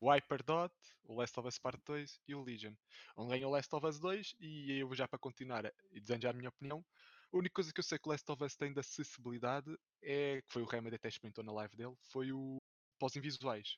o 0.00 0.10
Hyperdot, 0.12 0.74
o 1.04 1.14
Last 1.16 1.38
of 1.40 1.48
Us 1.48 1.58
Part 1.58 1.82
2 1.86 2.20
e 2.28 2.34
o 2.34 2.42
Legion. 2.42 2.74
Onde 3.16 3.30
ganhou 3.34 3.50
o 3.50 3.54
Last 3.54 3.74
of 3.74 3.86
Us 3.86 4.00
2 4.00 4.34
e 4.40 4.78
eu 4.80 4.94
já 4.94 5.08
para 5.08 5.18
continuar 5.18 5.66
e 5.66 6.02
já 6.20 6.30
a 6.30 6.34
minha 6.34 6.50
opinião, 6.50 6.84
a 7.32 7.36
única 7.38 7.54
coisa 7.54 7.72
que 7.72 7.80
eu 7.80 7.84
sei 7.84 7.98
que 7.98 8.08
o 8.08 8.12
Last 8.12 8.30
of 8.30 8.44
Us 8.44 8.56
tem 8.56 8.72
de 8.72 8.80
acessibilidade 8.80 9.76
é, 10.02 10.42
que 10.42 10.52
foi 10.52 10.62
o 10.62 10.66
Remedy 10.66 10.96
até 10.96 11.08
experimentou 11.08 11.44
na 11.44 11.52
live 11.52 11.76
dele, 11.76 11.96
foi 12.02 12.32
o 12.32 12.62
pós 12.98 13.16
invisuais. 13.16 13.76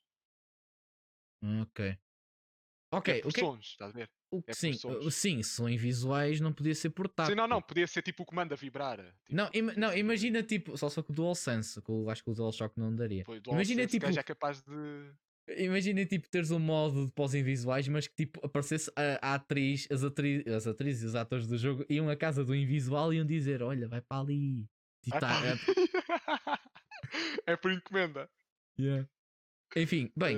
Ok. 1.42 1.80
Ok, 2.90 3.08
é 3.08 3.14
por 3.14 3.28
o 3.28 3.32
que 3.32 3.40
é, 3.40 3.44
sons, 3.44 3.66
estás 3.66 3.90
a 3.90 3.94
ver? 3.98 4.10
O 4.30 4.42
que 4.42 4.50
é 4.50 4.54
sim, 4.54 4.72
sons. 4.72 5.04
uh, 5.06 5.10
sim, 5.10 5.42
se 5.42 5.50
são 5.50 5.68
invisuais 5.68 6.40
não 6.40 6.52
podia 6.52 6.74
ser 6.74 6.90
portátil. 6.90 7.32
Sim, 7.32 7.36
não, 7.36 7.46
não, 7.46 7.62
podia 7.62 7.86
ser 7.86 8.02
tipo 8.02 8.22
o 8.22 8.26
comando 8.26 8.52
a 8.52 8.56
vibrar. 8.56 8.98
Tipo, 8.98 9.14
Não, 9.30 9.50
ima- 9.54 9.74
não, 9.76 9.96
imagina 9.96 10.42
tipo, 10.42 10.76
só 10.76 10.88
só 10.88 11.02
com 11.02 11.12
o 11.12 11.16
DualSense, 11.16 11.80
que 11.80 11.90
eu 11.90 12.08
acho 12.10 12.22
que 12.24 12.30
o 12.30 12.34
DualShock 12.34 12.78
não 12.78 12.94
daria. 12.94 13.24
do 13.24 13.32
imagina, 13.32 13.82
DualSense, 13.82 13.86
tipo- 13.88 14.06
que 14.06 14.12
já 14.12 14.20
é 14.20 14.24
capaz 14.24 14.62
de. 14.62 15.12
Imagina 15.58 16.04
tipo 16.04 16.28
teres 16.28 16.50
um 16.50 16.58
modo 16.58 17.06
de 17.06 17.12
pós-invisuais, 17.12 17.86
mas 17.86 18.08
que 18.08 18.16
tipo 18.16 18.44
aparecesse 18.44 18.90
a, 18.96 19.30
a 19.30 19.34
atriz, 19.34 19.86
as, 19.92 20.02
atri 20.02 20.44
as 20.48 20.66
atrizes 20.66 21.04
e 21.04 21.06
os 21.06 21.14
atores 21.14 21.46
do 21.46 21.56
jogo 21.56 21.86
iam 21.88 22.08
à 22.08 22.16
casa 22.16 22.44
do 22.44 22.52
invisual 22.52 23.12
e 23.12 23.18
iam 23.18 23.24
dizer: 23.26 23.62
Olha, 23.62 23.86
vai 23.88 24.00
para 24.00 24.20
ali. 24.22 24.66
Ah, 25.12 25.20
tá- 25.20 25.40
tá. 25.40 26.60
é 27.46 27.56
por 27.56 27.70
encomenda. 27.70 28.28
yeah. 28.78 29.08
Enfim, 29.76 30.10
bem, 30.16 30.36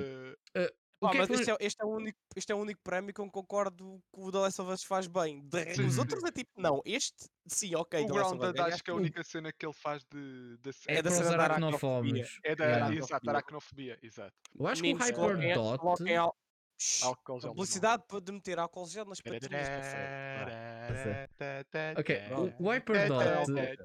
Eh, 0.55 0.73
o 0.73 0.78
É 1.01 1.17
mas 1.17 1.27
que 1.27 1.33
este 1.35 1.51
é, 1.51 1.57
este, 1.61 1.81
é 1.81 1.85
o 1.85 1.89
único, 1.89 2.17
este 2.35 2.51
é 2.51 2.55
o 2.55 2.57
único 2.57 2.81
prémio 2.83 3.13
que 3.13 3.21
eu 3.21 3.31
concordo 3.31 4.01
que 4.13 4.19
o 4.19 4.29
The 4.31 4.37
Last 4.39 4.61
of 4.61 4.71
Us 4.71 4.83
faz 4.83 5.07
bem. 5.07 5.41
De- 5.47 5.81
os 5.81 5.97
outros 5.97 6.21
é 6.25 6.31
tipo, 6.31 6.51
não, 6.57 6.81
este 6.85 7.25
sim, 7.47 7.73
ok. 7.75 8.03
o 8.03 8.07
Grounded 8.07 8.51
ganha, 8.53 8.73
acho 8.73 8.83
que 8.83 8.91
é 8.91 8.93
a 8.93 8.95
o- 8.95 8.99
única 8.99 9.23
cena 9.23 9.53
que 9.53 9.65
ele 9.65 9.73
faz 9.73 10.03
de. 10.03 10.57
de 10.57 10.69
é, 10.89 10.95
é 10.97 11.01
da 11.01 11.09
cena 11.09 11.37
da 11.37 11.43
aracnofóbios. 11.45 12.39
é 12.43 12.53
da 12.55 12.65
Yeah. 12.65 12.95
exato, 12.95 13.29
aracnofobia, 13.29 13.97
exato. 14.03 14.33
Eu 14.59 14.67
acho 14.67 14.81
que 14.81 14.93
o 14.93 14.97
Hyperdot. 14.97 15.79
coloquem 15.79 16.17
al- 16.17 16.35
Álcool 17.03 17.41
gel. 17.41 17.49
Publicidade 17.51 18.03
para 18.07 18.21
de 18.21 18.31
meter 18.31 18.57
álcool 18.59 18.85
gel 18.87 19.03
nas 19.05 19.19
patinhas 19.19 19.67
da 19.67 19.83
frente. 19.83 21.99
Ok, 21.99 22.19
Pronto. 22.27 22.55
o, 22.59 22.69
Hyperdot. 22.71 23.23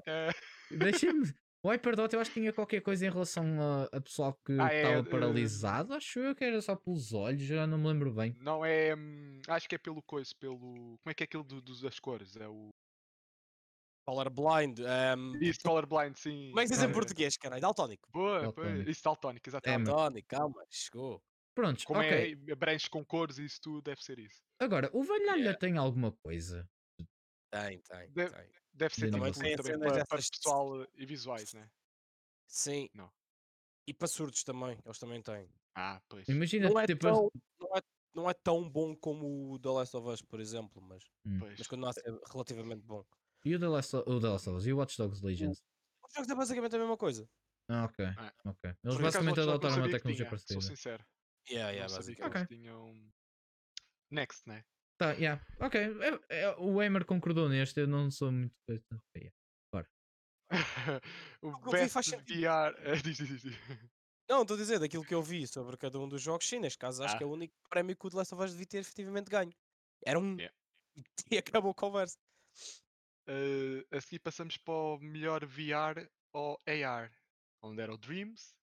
É, 0.05 0.29
Deixa-me. 0.71 1.33
O 1.65 1.69
Hyperdot 1.71 2.13
eu 2.13 2.19
acho 2.21 2.29
que 2.31 2.39
tinha 2.39 2.53
qualquer 2.53 2.79
coisa 2.79 3.07
em 3.07 3.09
relação 3.09 3.43
a, 3.59 3.85
a 3.85 3.99
pessoal 3.99 4.39
que 4.45 4.51
Ah, 4.59 4.71
é, 4.71 4.83
estava 4.83 4.99
eh, 4.99 5.09
paralisado. 5.09 5.93
Acho 5.95 6.19
eu 6.19 6.35
que 6.35 6.43
era 6.43 6.61
só 6.61 6.75
pelos 6.75 7.11
olhos, 7.11 7.41
já 7.41 7.65
não 7.65 7.79
me 7.79 7.87
lembro 7.87 8.13
bem. 8.13 8.35
Não 8.39 8.63
é. 8.63 8.95
hum, 8.95 9.41
Acho 9.47 9.67
que 9.67 9.73
é 9.73 9.77
pelo 9.79 9.99
coisa, 10.03 10.29
pelo. 10.39 10.59
Como 10.59 10.99
é 11.07 11.13
que 11.15 11.23
é 11.23 11.25
aquilo 11.25 11.43
do- 11.43 11.63
dos 11.63 11.81
das 11.81 11.99
cores? 11.99 12.35
É 12.35 12.47
o. 12.47 12.69
Colorblind. 14.07 14.79
Um, 15.17 15.35
Isso, 15.41 15.59
colorblind, 15.63 16.15
sim. 16.15 16.49
como 16.49 16.59
é 16.59 16.63
que 16.65 16.67
se 16.67 16.73
diz 16.75 16.83
em 16.83 16.89
É. 16.91 16.93
português, 16.93 17.35
caralho? 17.37 17.61
Daltónico. 17.63 18.07
Boa, 18.11 18.41
Daltónico. 18.41 18.75
pois, 18.75 18.87
isso 18.87 19.03
daltónico, 19.03 19.49
exatamente. 19.49 19.87
Daltónico, 19.87 20.27
calma, 20.27 20.63
chegou. 20.69 21.19
Prontos, 21.55 21.83
Como 21.85 21.99
ok. 21.99 22.37
é 22.47 22.51
abrange 22.51 22.87
com 22.87 23.03
cores 23.03 23.39
e 23.39 23.45
isso 23.45 23.59
tudo, 23.61 23.81
deve 23.81 24.03
ser 24.03 24.19
isso. 24.19 24.37
Agora, 24.61 24.87
o 24.93 25.01
Valhalla 25.03 25.37
Yeah. 25.37 25.57
tem 25.57 25.77
alguma 25.77 26.11
coisa? 26.11 26.69
Tem, 27.51 27.79
tem, 27.81 28.11
Deve- 28.11 28.35
tem. 28.35 28.49
Deve 28.75 28.93
ser 28.93 29.09
De 29.09 29.11
tipo, 29.11 29.31
também 29.31 29.79
para, 29.79 30.05
para 30.05 30.17
pessoal 30.17 30.85
e 30.95 31.05
visuais, 31.05 31.53
né? 31.53 31.69
Sim. 32.45 32.89
Não. 32.93 33.09
E 33.87 33.93
para 33.93 34.07
surdos 34.07 34.43
também, 34.43 34.77
eles 34.83 34.99
também 34.99 35.21
têm. 35.21 35.49
Ah, 35.75 36.01
pois. 36.09 36.27
Imagina 36.27 36.69
Não 36.69 36.79
é, 36.79 36.85
tipo. 36.85 37.01
tão, 37.01 37.31
não, 37.59 37.77
é, 37.77 37.81
não 38.13 38.29
é 38.29 38.33
tão 38.33 38.69
bom 38.69 38.95
como 38.95 39.53
o 39.53 39.59
The 39.59 39.69
Last 39.69 39.95
of 39.95 40.09
Us, 40.09 40.21
por 40.21 40.41
exemplo, 40.41 40.81
mas, 40.81 41.03
pois. 41.39 41.57
mas 41.57 41.67
continua 41.67 41.89
a 41.91 41.93
ser 41.93 42.03
relativamente 42.31 42.81
bom. 42.85 43.05
E 43.45 43.55
o 43.55 43.59
The 43.59 43.67
Last 43.67 43.95
of, 43.95 44.09
o 44.09 44.19
The 44.19 44.27
Last 44.27 44.49
of 44.49 44.57
Us 44.57 44.65
e 44.65 44.73
o 44.73 44.77
Watch 44.77 44.97
Dogs 44.97 45.23
Legions? 45.25 45.63
Os 46.03 46.13
jogos 46.13 46.29
é 46.29 46.35
basicamente 46.35 46.75
a 46.75 46.79
mesma 46.79 46.97
coisa. 46.97 47.29
Ah, 47.69 47.85
ok. 47.85 48.05
Ah. 48.17 48.33
ok. 48.45 48.69
Eles 48.69 48.77
Por 48.81 48.89
acaso, 48.89 49.01
basicamente 49.01 49.39
adotaram 49.39 49.77
uma 49.77 49.89
tecnologia 49.89 50.25
tinha, 50.25 50.37
Sou 50.37 50.57
parecida. 50.57 50.61
sincero. 50.61 51.05
Yeah, 51.49 51.71
yeah, 51.71 51.93
basicamente. 51.93 52.35
eles 52.35 52.47
tinham. 52.47 53.13
Next, 54.11 54.47
né? 54.47 54.65
Tá, 54.97 55.11
yeah. 55.13 55.45
Ok. 55.59 55.79
É- 55.79 56.41
é- 56.43 56.55
o 56.57 56.81
Emer 56.81 57.05
concordou 57.05 57.49
neste, 57.49 57.79
eu 57.81 57.87
não 57.87 58.09
sou 58.09 58.31
muito. 58.31 58.55
Yeah. 58.67 59.33
o 61.41 61.51
que 61.59 61.67
eu 61.67 61.71
vi 61.71 61.71
Best. 61.71 62.11
VR. 62.17 62.75
diz, 63.03 63.17
diz, 63.17 63.41
diz. 63.41 63.57
Não, 64.29 64.41
estou 64.43 64.55
a 64.55 64.59
dizer, 64.59 64.79
daquilo 64.79 65.03
que 65.03 65.13
eu 65.13 65.21
vi 65.21 65.47
sobre 65.47 65.75
cada 65.77 65.99
um 65.99 66.07
dos 66.07 66.21
jogos, 66.21 66.47
sim, 66.47 66.59
neste 66.59 66.77
caso 66.79 67.03
acho 67.03 67.15
Ah. 67.15 67.17
que 67.17 67.23
é 67.23 67.27
o 67.27 67.31
único 67.31 67.53
prémio 67.69 67.95
que 67.95 68.05
o 68.05 68.09
The 68.09 68.17
Last 68.17 68.33
of 68.33 68.43
Us 68.43 68.51
devia 68.51 68.65
ter 68.67 68.77
efetivamente 68.79 69.29
ganho. 69.29 69.53
Era 70.05 70.19
um. 70.19 70.35
Yeah. 70.37 70.55
E 71.31 71.37
acabou 71.37 71.71
a 71.71 71.75
conversa. 71.75 72.17
Eh, 73.27 73.85
a 73.91 73.99
seguir 74.01 74.19
passamos 74.19 74.55
para 74.57 74.73
o 74.73 74.99
melhor 74.99 75.45
VR 75.45 76.07
ou 76.33 76.61
AR, 76.67 77.11
onde 77.63 77.81
era 77.81 77.93
o 77.93 77.97
Dreams, 77.97 78.55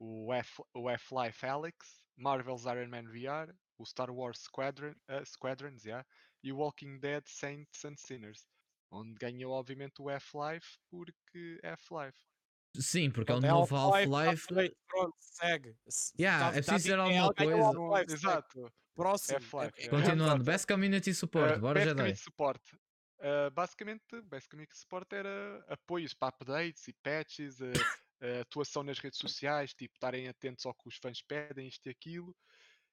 o 0.00 0.32
F- 0.32 0.62
o 0.74 0.88
Half-Life 0.88 1.44
Alyx, 1.46 2.02
Marvel's 2.16 2.64
Iron 2.64 2.88
Man 2.88 3.04
VR, 3.04 3.54
o 3.82 3.86
Star 3.86 4.10
Wars 4.10 4.38
Squadron, 4.40 4.94
eh, 5.08 5.24
Squadrons 5.24 5.84
yeah, 5.84 6.06
e 6.42 6.52
o 6.52 6.56
Walking 6.58 6.98
Dead 6.98 7.22
Saints 7.26 7.84
and 7.84 7.96
Sinners, 7.96 8.46
onde 8.90 9.14
ganhou 9.18 9.52
obviamente 9.52 10.00
o 10.00 10.08
Half-Life 10.08 10.78
porque 10.90 11.58
Half-Life. 11.62 12.18
Sim, 12.78 13.10
porque 13.10 13.30
é 13.30 13.34
o 13.34 13.40
Pronto, 13.40 13.46
é 13.46 13.50
novo 13.50 13.76
Half-Life, 13.76 14.14
Half-Life. 14.14 14.44
update, 14.44 14.76
Pronto, 14.88 15.16
segue. 15.20 15.76
Se- 15.88 16.12
Yeah, 16.18 16.38
tá- 16.38 16.46
é 16.46 16.48
tá 16.62 16.72
preciso 16.72 16.76
dizer 16.78 16.94
que 16.94 17.00
alguma 17.00 17.32
ganhou 17.34 17.74
coisa. 17.74 18.12
Exato. 18.14 18.72
Próximo. 18.94 19.36
Half-Life, 19.38 19.74
É- 19.76 19.80
é- 19.82 19.84
yeah. 19.86 19.98
Continuando. 20.08 20.44
Best 20.44 20.66
Community 20.66 21.14
Support, 21.14 21.56
Uh, 21.56 21.60
bora 21.60 21.74
Best 21.74 21.88
já 21.88 21.94
Community 21.94 22.16
dei. 22.16 22.24
Support. 22.24 22.72
Uh, 23.18 23.50
basicamente, 23.52 24.22
Best 24.22 24.48
Community 24.48 24.76
Support 24.76 25.12
era 25.12 25.64
apoios 25.68 26.12
para 26.14 26.28
updates 26.34 26.88
e 26.88 26.92
patches, 26.94 27.60
uh, 27.60 27.66
uh, 27.66 28.40
atuação 28.40 28.82
nas 28.82 28.98
redes 28.98 29.18
sociais, 29.18 29.72
tipo, 29.74 29.94
estarem 29.94 30.28
atentos 30.28 30.64
ao 30.66 30.74
que 30.74 30.88
os 30.88 30.96
fãs 30.96 31.22
pedem, 31.22 31.68
isto 31.68 31.86
e 31.86 31.90
aquilo. 31.90 32.34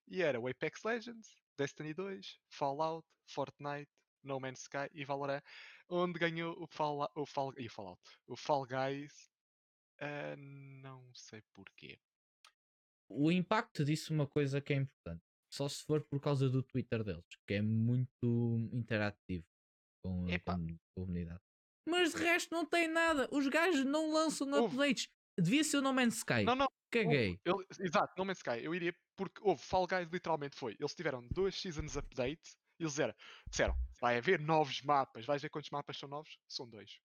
E 0.09 0.21
era 0.23 0.39
o 0.39 0.47
Apex 0.47 0.81
Legends, 0.83 1.35
Destiny 1.57 1.93
2, 1.93 2.39
Fallout, 2.49 3.07
Fortnite, 3.27 3.91
No 4.23 4.39
Man's 4.39 4.61
Sky 4.61 4.89
e 4.91 5.05
Valorant, 5.05 5.41
onde 5.87 6.19
ganhou 6.19 6.55
o, 6.61 6.67
Fall, 6.67 7.09
o, 7.15 7.25
Fall, 7.25 7.53
e 7.57 7.67
o 7.67 7.69
Fallout, 7.69 8.01
o 8.27 8.35
Fall 8.35 8.65
Guys. 8.65 9.29
uh, 10.01 10.35
não 10.81 11.13
sei 11.13 11.41
porquê. 11.53 11.99
O 13.07 13.31
impacto 13.31 13.85
disso 13.85 14.11
é 14.11 14.15
uma 14.15 14.27
coisa 14.27 14.61
que 14.61 14.73
é 14.73 14.77
importante. 14.77 15.23
Só 15.51 15.67
se 15.67 15.83
for 15.83 16.01
por 16.03 16.19
causa 16.19 16.47
do 16.49 16.61
Twitter 16.61 17.03
deles, 17.03 17.25
que 17.47 17.55
é 17.55 17.61
muito 17.61 18.69
interativo 18.71 19.45
com 20.03 20.25
com 20.27 20.51
a 20.51 20.77
comunidade. 20.95 21.41
Mas 21.87 22.13
de 22.13 22.17
resto 22.17 22.53
não 22.53 22.65
tem 22.65 22.87
nada. 22.87 23.27
Os 23.31 23.47
gajos 23.47 23.83
não 23.83 24.11
lançam 24.11 24.47
Houve. 24.51 24.75
updates. 24.75 25.07
Devia 25.37 25.63
ser 25.63 25.77
o 25.77 25.81
No 25.81 25.91
Man's 25.91 26.17
Sky. 26.17 26.43
Não, 26.43 26.55
não, 26.55 26.67
Caguei. 26.91 27.39
Ele- 27.45 27.65
exato, 27.79 28.13
No 28.17 28.25
Man's 28.25 28.39
Sky, 28.39 28.63
eu 28.63 28.73
iria, 28.73 28.95
porque 29.15 29.39
houve 29.43 29.61
Fall 29.61 29.85
Guys 29.87 30.09
literalmente 30.09 30.55
foi. 30.57 30.75
Eles 30.79 30.93
tiveram 30.95 31.27
dois 31.31 31.55
seasons 31.59 31.95
update 31.97 32.55
e 32.79 32.83
eles 32.83 32.97
eram, 32.99 33.13
disseram, 33.49 33.75
vai 33.99 34.17
haver 34.17 34.39
novos 34.39 34.81
mapas, 34.81 35.25
vais 35.25 35.41
ver 35.41 35.49
quantos 35.49 35.69
mapas 35.69 35.97
são 35.97 36.09
novos? 36.09 36.37
São 36.47 36.67
dois. 36.67 36.99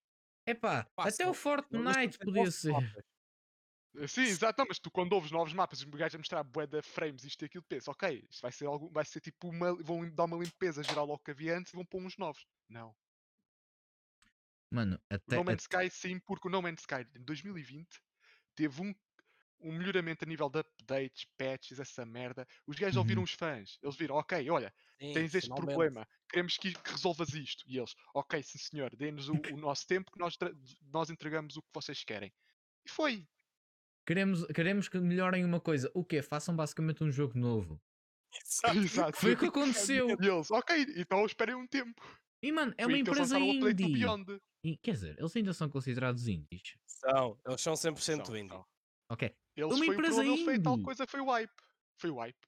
Epá, 0.46 0.84
Pá, 0.94 1.08
até 1.08 1.26
o 1.28 1.34
Fortnite 1.34 2.18
podia 2.18 2.50
ser. 2.50 2.72
mapas. 2.72 3.04
Eh, 3.96 4.08
Sim, 4.08 4.22
exato, 4.22 4.60
não, 4.60 4.66
mas 4.68 4.78
tu 4.80 4.90
quando 4.90 5.12
ouves 5.12 5.30
novos 5.30 5.52
mapas, 5.52 5.78
os 5.80 5.84
gajos 5.84 6.16
a 6.16 6.18
mostrar 6.18 6.42
bué 6.42 6.66
de 6.66 6.82
frames, 6.82 7.22
isto 7.24 7.42
e 7.42 7.46
aquilo, 7.46 7.62
pensa, 7.62 7.90
ok, 7.92 8.26
isto 8.28 8.42
vai 8.42 8.50
ser 8.50 8.66
algum, 8.66 8.90
vai 8.90 9.04
ser 9.04 9.20
tipo 9.20 9.48
uma, 9.48 9.72
vão 9.82 10.08
dar 10.12 10.24
uma 10.24 10.36
limpeza 10.36 10.82
geral 10.82 11.10
ao 11.10 11.18
que 11.18 11.30
havia 11.30 11.56
antes 11.56 11.72
e 11.72 11.76
vão 11.76 11.86
pôr 11.86 12.02
uns 12.02 12.16
novos. 12.16 12.44
Não. 12.68 12.94
Mano, 14.70 14.96
O 15.10 15.14
até. 15.14 15.36
No 15.36 15.44
Man's 15.44 15.64
até- 15.66 15.86
Sky 15.86 15.96
sim, 15.96 16.18
porque 16.20 16.48
o 16.48 16.50
No 16.50 16.60
Man's 16.60 16.80
Sky 16.80 17.06
em 17.16 17.22
2020 17.22 18.00
teve 18.56 18.82
um, 18.82 18.92
um 19.64 19.72
melhoramento 19.72 20.24
a 20.24 20.28
nível 20.28 20.48
de 20.50 20.58
updates, 20.60 21.24
patches, 21.36 21.80
essa 21.80 22.04
merda. 22.04 22.46
Os 22.66 22.76
gajos 22.76 22.96
ouviram 22.96 23.20
Uhum. 23.20 23.24
os 23.24 23.32
fãs, 23.32 23.78
eles 23.82 23.96
viram, 23.96 24.16
ok, 24.16 24.48
olha, 24.50 24.72
Sim, 25.00 25.12
tens 25.12 25.34
este 25.34 25.42
finalmente. 25.46 25.66
problema, 25.66 26.08
queremos 26.28 26.56
que, 26.56 26.72
que 26.72 26.90
resolvas 26.90 27.30
isto. 27.34 27.64
E 27.66 27.78
eles, 27.78 27.94
ok, 28.14 28.42
sim 28.42 28.58
senhor, 28.58 28.94
dê-nos 28.94 29.28
o, 29.28 29.34
o 29.52 29.56
nosso 29.56 29.86
tempo 29.86 30.10
que 30.12 30.18
nós, 30.18 30.36
nós 30.92 31.10
entregamos 31.10 31.56
o 31.56 31.62
que 31.62 31.68
vocês 31.74 32.04
querem. 32.04 32.32
E 32.86 32.90
foi. 32.90 33.26
Queremos, 34.06 34.44
queremos 34.54 34.88
que 34.88 34.98
melhorem 35.00 35.44
uma 35.44 35.60
coisa. 35.60 35.90
O 35.94 36.04
quê? 36.04 36.20
Façam 36.22 36.54
basicamente 36.54 37.02
um 37.02 37.10
jogo 37.10 37.38
novo. 37.38 37.80
Exato. 38.34 38.78
Exato. 38.78 39.16
Foi 39.18 39.32
o 39.32 39.38
que 39.38 39.46
aconteceu. 39.46 40.08
E 40.20 40.26
eles, 40.26 40.50
ok, 40.50 40.86
então 40.96 41.24
esperem 41.24 41.54
um 41.54 41.66
tempo. 41.66 42.02
E 42.42 42.52
mano, 42.52 42.74
é 42.76 42.86
uma 42.86 42.98
empresa 42.98 43.38
indie. 43.38 44.04
E, 44.62 44.76
quer 44.78 44.92
dizer, 44.92 45.18
eles 45.18 45.34
ainda 45.36 45.54
são 45.54 45.68
considerados 45.70 46.26
indies. 46.28 46.76
São, 46.86 47.38
eles 47.46 47.60
são 47.60 47.74
100% 47.74 47.98
São, 48.26 48.36
indie. 48.36 48.48
são. 48.48 48.66
Ok. 49.10 49.34
Eles 49.56 49.74
Uma 49.76 49.84
foi 49.84 49.88
o 49.88 49.92
empresa 49.98 50.22
deles 50.22 50.44
foi 50.44 50.60
tal 50.62 50.74
indie. 50.74 50.84
coisa, 50.84 51.06
foi 51.06 51.20
o 51.20 51.26
hype. 51.30 51.52
Foi 52.00 52.10
o 52.10 52.16
hype. 52.18 52.38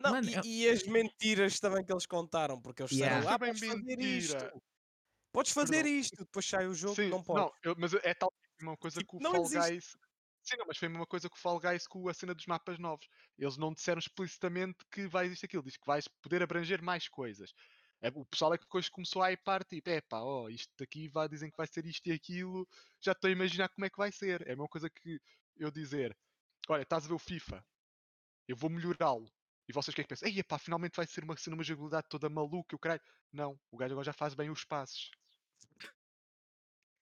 Não, 0.00 0.10
Mano, 0.12 0.28
e, 0.30 0.34
é- 0.34 0.40
e 0.44 0.68
as 0.68 0.82
mentiras 0.84 1.58
também 1.58 1.84
que 1.84 1.92
eles 1.92 2.06
contaram, 2.06 2.60
porque 2.62 2.82
eles 2.82 2.92
Yeah. 2.92 3.16
disseram, 3.16 3.34
ah, 3.34 3.38
Foi 3.38 3.46
bem 3.46 3.54
podes 3.54 3.68
fazer 3.68 3.96
mentira. 3.96 4.18
isto. 4.46 4.62
Podes 5.32 5.52
fazer 5.52 5.82
não. 5.82 5.90
isto, 5.90 6.16
depois 6.24 6.46
sai 6.46 6.66
o 6.66 6.74
jogo, 6.74 6.94
Sim, 6.94 7.08
não 7.10 7.22
podes. 7.22 7.52
eu- 7.64 7.74
mas 7.78 7.92
é 7.94 8.14
tal 8.14 8.32
uma 8.60 8.76
coisa 8.76 8.98
Tipo, 9.00 9.10
que 9.12 9.16
o 9.16 9.20
não 9.22 9.32
Fall 9.32 9.42
existe. 9.44 9.70
Guys. 9.72 9.96
Sim, 10.44 10.56
não, 10.56 10.66
mas 10.66 10.78
foi 10.78 10.86
a 10.86 10.90
mesma 10.90 11.06
coisa 11.06 11.28
que 11.28 11.36
o 11.36 11.40
Fall 11.40 11.60
Guys 11.60 11.86
com 11.86 12.08
a 12.08 12.14
cena 12.14 12.34
dos 12.34 12.46
mapas 12.46 12.78
novos. 12.78 13.06
Eles 13.36 13.56
não 13.58 13.72
disseram 13.74 13.98
explicitamente 13.98 14.78
que 14.90 15.06
vai 15.08 15.26
existir 15.26 15.46
aquilo, 15.46 15.62
diz 15.62 15.76
que 15.76 15.86
vais 15.86 16.08
poder 16.22 16.42
abranger 16.42 16.80
mais 16.82 17.08
coisas. 17.08 17.52
É, 18.00 18.08
o 18.14 18.24
pessoal 18.24 18.54
é 18.54 18.58
que 18.58 18.64
depois 18.64 18.88
começou 18.88 19.22
a 19.22 19.30
hypar, 19.32 19.64
tipo, 19.64 19.90
é 19.90 20.00
pá, 20.00 20.20
ó, 20.22 20.48
isto 20.48 20.72
daqui 20.78 21.08
vai, 21.08 21.28
dizem 21.28 21.50
que 21.50 21.56
vai 21.56 21.66
ser 21.66 21.84
isto 21.84 22.06
e 22.06 22.12
aquilo, 22.12 22.66
já 23.00 23.12
estou 23.12 23.28
a 23.28 23.32
imaginar 23.32 23.68
como 23.68 23.84
é 23.84 23.90
que 23.90 23.98
vai 23.98 24.10
ser. 24.12 24.40
É 24.42 24.52
a 24.52 24.56
mesma 24.56 24.68
coisa 24.68 24.88
que 24.88 25.20
eu 25.56 25.70
dizer, 25.70 26.16
olha, 26.68 26.82
estás 26.82 27.04
a 27.04 27.08
ver 27.08 27.14
o 27.14 27.18
FIFA, 27.18 27.64
eu 28.46 28.56
vou 28.56 28.70
melhorá-lo. 28.70 29.30
E 29.68 29.72
vocês 29.72 29.92
o 29.92 29.94
que 29.94 30.00
é 30.00 30.04
que 30.04 30.08
pensam? 30.08 30.28
Ei, 30.28 30.42
pá, 30.42 30.58
finalmente 30.58 30.96
vai 30.96 31.06
ser 31.06 31.22
uma 31.24 31.36
cena, 31.36 31.54
uma 31.54 31.62
jogabilidade 31.62 32.08
toda 32.08 32.28
maluca, 32.30 32.74
o 32.74 32.78
caralho. 32.78 33.02
Não, 33.32 33.58
o 33.70 33.76
gajo 33.76 33.92
agora 33.92 34.06
já 34.06 34.12
faz 34.14 34.34
bem 34.34 34.48
os 34.50 34.64
passos. 34.64 35.10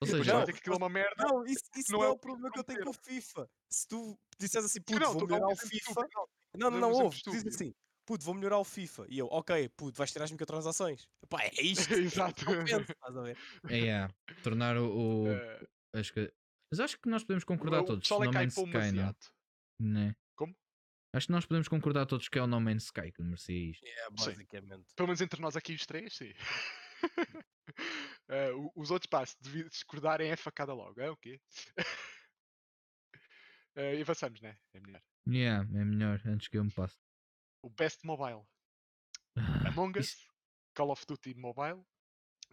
Ou 0.01 0.07
seja, 0.09 0.35
Não, 0.35 0.45
que 0.45 0.51
aquilo 0.51 0.75
é 0.75 0.79
uma 0.79 0.89
merda. 0.89 1.25
Não, 1.25 1.45
isso, 1.47 1.65
isso 1.77 1.93
Não 1.93 2.01
não, 2.01 2.05
é 2.05 2.09
é 2.09 2.11
o 2.11 2.15
o 2.15 2.19
problema 2.19 2.51
que 2.51 2.59
eu 2.59 2.65
tenho 2.65 2.83
com 2.85 2.91
o. 2.91 2.93
FIFA. 2.93 3.49
Se 3.71 3.89
tu 3.89 4.19
disseres 4.39 4.67
assim, 4.67 4.81
puto, 4.83 4.99
não, 4.99 5.13
vou 5.13 5.23
estou 5.23 5.37
a 5.37 5.39
dar 5.41 5.47
melhorar 5.47 5.55
o 5.55 5.57
FIFA. 5.57 5.77
estúpido, 5.77 6.09
não. 6.15 6.71
Não, 6.71 6.81
não, 6.81 6.93
ouve. 6.93 7.23
Tu 7.23 7.31
dizes 7.31 7.55
assim, 7.55 7.75
puto, 8.05 8.25
vou 8.25 8.35
melhorar 8.35 8.59
o 8.59 8.65
FIFA. 8.65 9.07
E 9.09 9.19
eu, 9.19 9.27
ok, 9.29 9.69
puto, 9.71 9.97
vais 9.97 10.13
ter 10.13 10.21
as 10.23 10.31
microtransações. 10.31 11.09
Pá, 11.29 11.43
é 11.45 11.51
isto. 11.63 11.93
Exato. 11.95 12.45
Estás 12.65 13.17
a 13.17 13.23
ver? 13.23 13.39
é, 13.71 13.87
é, 13.89 14.09
tornar 14.43 14.77
o. 14.77 15.23
o- 15.25 15.29
Eh, 15.29 15.67
as 15.95 16.11
que- 16.11 16.33
Mas 16.71 16.81
acho 16.81 16.99
que 17.01 17.09
nós 17.09 17.23
podemos 17.23 17.45
concordar 17.45 17.81
o 17.83 17.85
todos. 17.85 18.01
pessoal 18.03 18.23
é 18.25 18.27
No 18.27 18.33
que 18.33 18.39
Man's 18.39 18.55
Né? 19.79 20.15
Como? 20.35 20.57
Acho 21.13 21.27
que 21.27 21.33
nós 21.33 21.47
podemos 21.47 21.69
concordar 21.69 22.07
todos 22.07 22.29
que 22.29 22.39
é 22.39 22.43
o 22.43 22.47
No 22.47 22.61
Man's 22.61 22.85
Sky 22.85 23.11
que 23.13 23.23
merecia 23.23 23.71
isto. 23.71 23.85
É, 23.87 24.11
basicamente. 24.11 24.95
Pelo 24.95 25.07
menos 25.09 25.21
entre 25.21 25.41
nós 25.41 25.57
aqui 25.57 25.75
os 25.75 25.87
três, 25.87 26.15
sim. 26.17 26.33
O- 28.57 28.73
os 28.83 28.91
outros, 28.91 29.09
pá, 29.09 29.25
se 29.25 29.37
discordarem 29.71 30.31
é 30.31 30.37
facada 30.37 30.73
logo, 30.75 31.01
é 31.01 31.09
o 31.11 31.17
quê? 31.17 31.41
E 33.77 34.01
avançamos, 34.01 34.41
né? 34.41 34.59
É 34.73 34.81
melhor. 34.81 35.03
Yeah, 35.29 35.69
é 35.79 35.85
melhor 35.85 36.21
antes 36.27 36.49
que 36.49 36.57
eu 36.57 36.65
me 36.65 36.73
passe. 36.73 36.97
O 37.63 37.69
Best 37.69 38.05
Mobile. 38.07 38.43
Ah, 39.37 39.69
Among 39.69 39.99
Us, 39.99 40.07
isso- 40.13 40.29
Call 40.75 40.91
of 40.91 41.05
Duty 41.07 41.35
Mobile, 41.35 41.85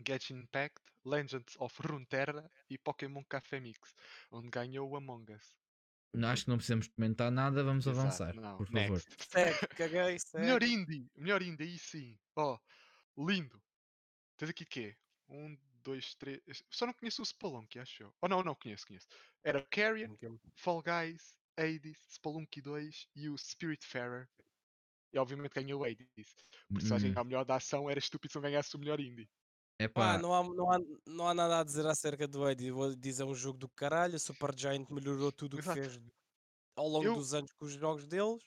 Genshin 0.06 0.36
Impact, 0.40 0.82
Legends 1.06 1.56
of 1.60 1.76
Runeterra 1.82 2.52
e 2.70 2.78
Pokémon 2.78 3.24
Café 3.24 3.60
Mix, 3.62 3.96
onde 4.32 4.50
ganhou 4.50 4.90
o 4.92 4.98
Among 4.98 5.32
Us. 5.34 5.56
Acho 6.32 6.44
que 6.44 6.50
não 6.50 6.58
precisamos 6.58 6.88
comentar 6.88 7.32
nada, 7.32 7.64
vamos 7.64 7.88
Exato, 7.88 8.00
avançar, 8.00 8.36
não, 8.36 8.58
por 8.58 8.68
favor. 8.68 9.02
Segue, 9.18 9.68
caguei, 9.70 10.20
segue. 10.20 10.46
Melhor 10.46 10.64
indie, 10.64 11.12
melhor 11.16 11.42
indie, 11.42 11.64
aí 11.64 11.80
sim. 11.80 12.18
Ó, 12.36 12.60
lindo. 13.18 13.62
Tens 14.38 14.50
aqui 14.50 14.64
de 14.64 14.70
quê? 14.70 14.98
Um, 15.30 15.58
dois, 15.84 16.16
três. 16.16 16.42
Só 16.70 16.86
não 16.86 16.94
conheço 16.94 17.22
o 17.22 17.26
Spelunky, 17.26 17.80
acho 17.80 18.04
eu. 18.04 18.14
Oh, 18.22 18.28
não, 18.28 18.44
não 18.44 18.56
conheço, 18.56 18.86
conheço. 18.86 19.08
Era 19.44 19.60
o 19.60 19.66
Carrion, 19.70 20.16
Fall 20.56 20.84
Guys, 20.84 21.38
Hades, 21.58 21.98
Spelunky 22.12 22.62
2 22.62 23.08
e 23.16 23.30
o 23.30 23.38
Spiritfarer. 23.38 24.30
E 25.14 25.18
obviamente 25.20 25.54
ganhou 25.54 25.82
o 25.82 25.86
Hades. 25.86 26.08
Se 26.80 26.94
a 26.94 26.98
Hum. 26.98 27.14
a 27.16 27.24
melhor 27.24 27.46
da 27.46 27.56
ação 27.56 27.90
era 27.90 28.00
estúpido 28.00 28.32
se 28.32 28.36
não 28.38 28.42
ganhasse 28.42 28.76
o 28.76 28.80
melhor 28.80 29.00
indie. 29.00 29.30
É 29.80 29.88
Pá, 29.88 30.18
não 30.18 30.34
há, 30.34 30.44
não, 30.44 30.72
há, 30.72 30.80
não 31.08 31.28
há 31.28 31.34
nada 31.34 31.60
a 31.60 31.64
dizer 31.64 31.86
acerca 31.86 32.28
do 32.28 32.48
Eddie. 32.50 32.72
Vou 32.72 32.96
dizer 32.96 33.24
um 33.24 33.34
jogo 33.36 33.58
do 33.58 33.68
caralho. 33.70 34.16
A 34.16 34.20
Super 34.20 34.58
Giant 34.58 34.90
melhorou 34.90 35.32
tudo 35.32 35.56
o 35.56 35.58
que 35.58 35.64
Exato. 35.66 35.80
fez 35.82 36.00
ao 36.76 36.88
longo 36.88 37.06
Eu- 37.06 37.16
dos 37.16 37.34
anos 37.34 37.52
com 37.54 37.66
os 37.66 37.74
jogos 37.74 38.08
deles. 38.08 38.42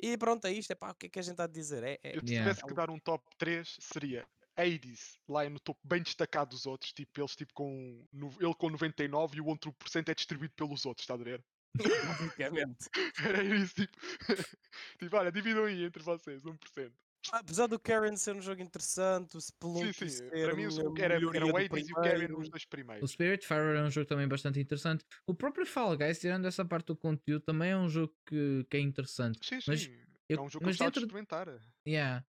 E 0.00 0.16
pronto, 0.16 0.44
é 0.46 0.52
isto. 0.52 0.70
É 0.70 0.74
pá, 0.74 0.90
o 0.90 0.94
que 0.94 1.06
é 1.06 1.08
que 1.08 1.18
a 1.18 1.22
gente 1.22 1.32
está 1.32 1.44
a 1.44 1.48
dizer? 1.48 1.82
É, 1.82 1.98
é, 2.02 2.16
Eu 2.16 2.20
se 2.20 2.32
Yeah. 2.32 2.50
tivesse 2.50 2.66
que 2.66 2.74
dar 2.74 2.90
um 2.90 2.98
top 2.98 3.24
3 3.38 3.76
seria 3.80 4.26
Hades 4.56 5.18
lá 5.28 5.48
no 5.50 5.58
topo 5.58 5.80
bem 5.84 6.00
destacado 6.02 6.50
dos 6.50 6.64
outros, 6.66 6.92
tipo 6.92 7.20
eles 7.20 7.34
tipo 7.34 7.52
com 7.52 8.06
no- 8.12 8.32
ele 8.40 8.54
com 8.54 8.70
99 8.70 9.36
e 9.36 9.40
o 9.40 9.46
outro 9.46 9.72
por 9.72 9.88
cento 9.88 10.10
é 10.10 10.14
distribuído 10.14 10.54
pelos 10.54 10.86
outros, 10.86 11.02
está 11.04 11.14
a 11.14 11.16
ver? 11.16 11.44
basicamente. 12.32 12.88
Era 13.40 13.42
isso, 13.42 13.74
tipo, 13.74 13.96
tipo, 15.00 15.16
olha, 15.16 15.32
dividam 15.32 15.64
aí 15.64 15.84
entre 15.84 16.02
vocês, 16.04 16.44
1%. 16.44 16.92
Apesar 17.32 17.66
do 17.66 17.78
Karen 17.80 18.16
ser 18.16 18.36
um 18.36 18.40
jogo 18.42 18.60
interessante, 18.62 19.36
o 19.36 19.40
Sim, 19.40 19.48
Spelunky 19.48 19.92
sim, 19.92 20.08
ser 20.10 20.30
para 20.30 20.54
mim 20.54 20.66
o- 20.66 20.98
era, 20.98 21.14
era 21.14 21.46
o 21.46 21.56
Hades 21.56 21.88
e 21.88 21.92
o 21.92 22.00
primeiro. 22.00 22.38
os 22.38 22.48
dois 22.48 22.64
o 22.64 22.68
primeiros. 22.68 23.10
Spiritfarer 23.10 23.76
é 23.76 23.82
um 23.82 23.90
jogo 23.90 24.06
também 24.06 24.28
bastante 24.28 24.60
interessante. 24.60 25.04
O 25.26 25.34
próprio 25.34 25.64
Fall 25.66 25.96
Guys, 25.96 26.18
tirando 26.18 26.46
essa 26.46 26.64
parte 26.64 26.86
do 26.88 26.96
conteúdo, 26.96 27.42
também 27.42 27.70
é 27.70 27.76
um 27.76 27.88
jogo 27.88 28.14
que, 28.26 28.66
que 28.70 28.76
é 28.76 28.80
interessante. 28.80 29.38
Sim, 29.44 29.60
sim, 29.60 29.70
mas 29.70 29.84
é 29.86 30.34
eu- 30.34 30.42
um 30.42 30.48
jogo 30.48 30.50
que 30.50 30.56
eu 30.56 30.60
mas 30.66 30.76
gostava 30.76 30.90
de 30.90 31.00
dentro- 31.00 31.06
experimentar. 31.18 31.60
Yeah. 31.86 32.26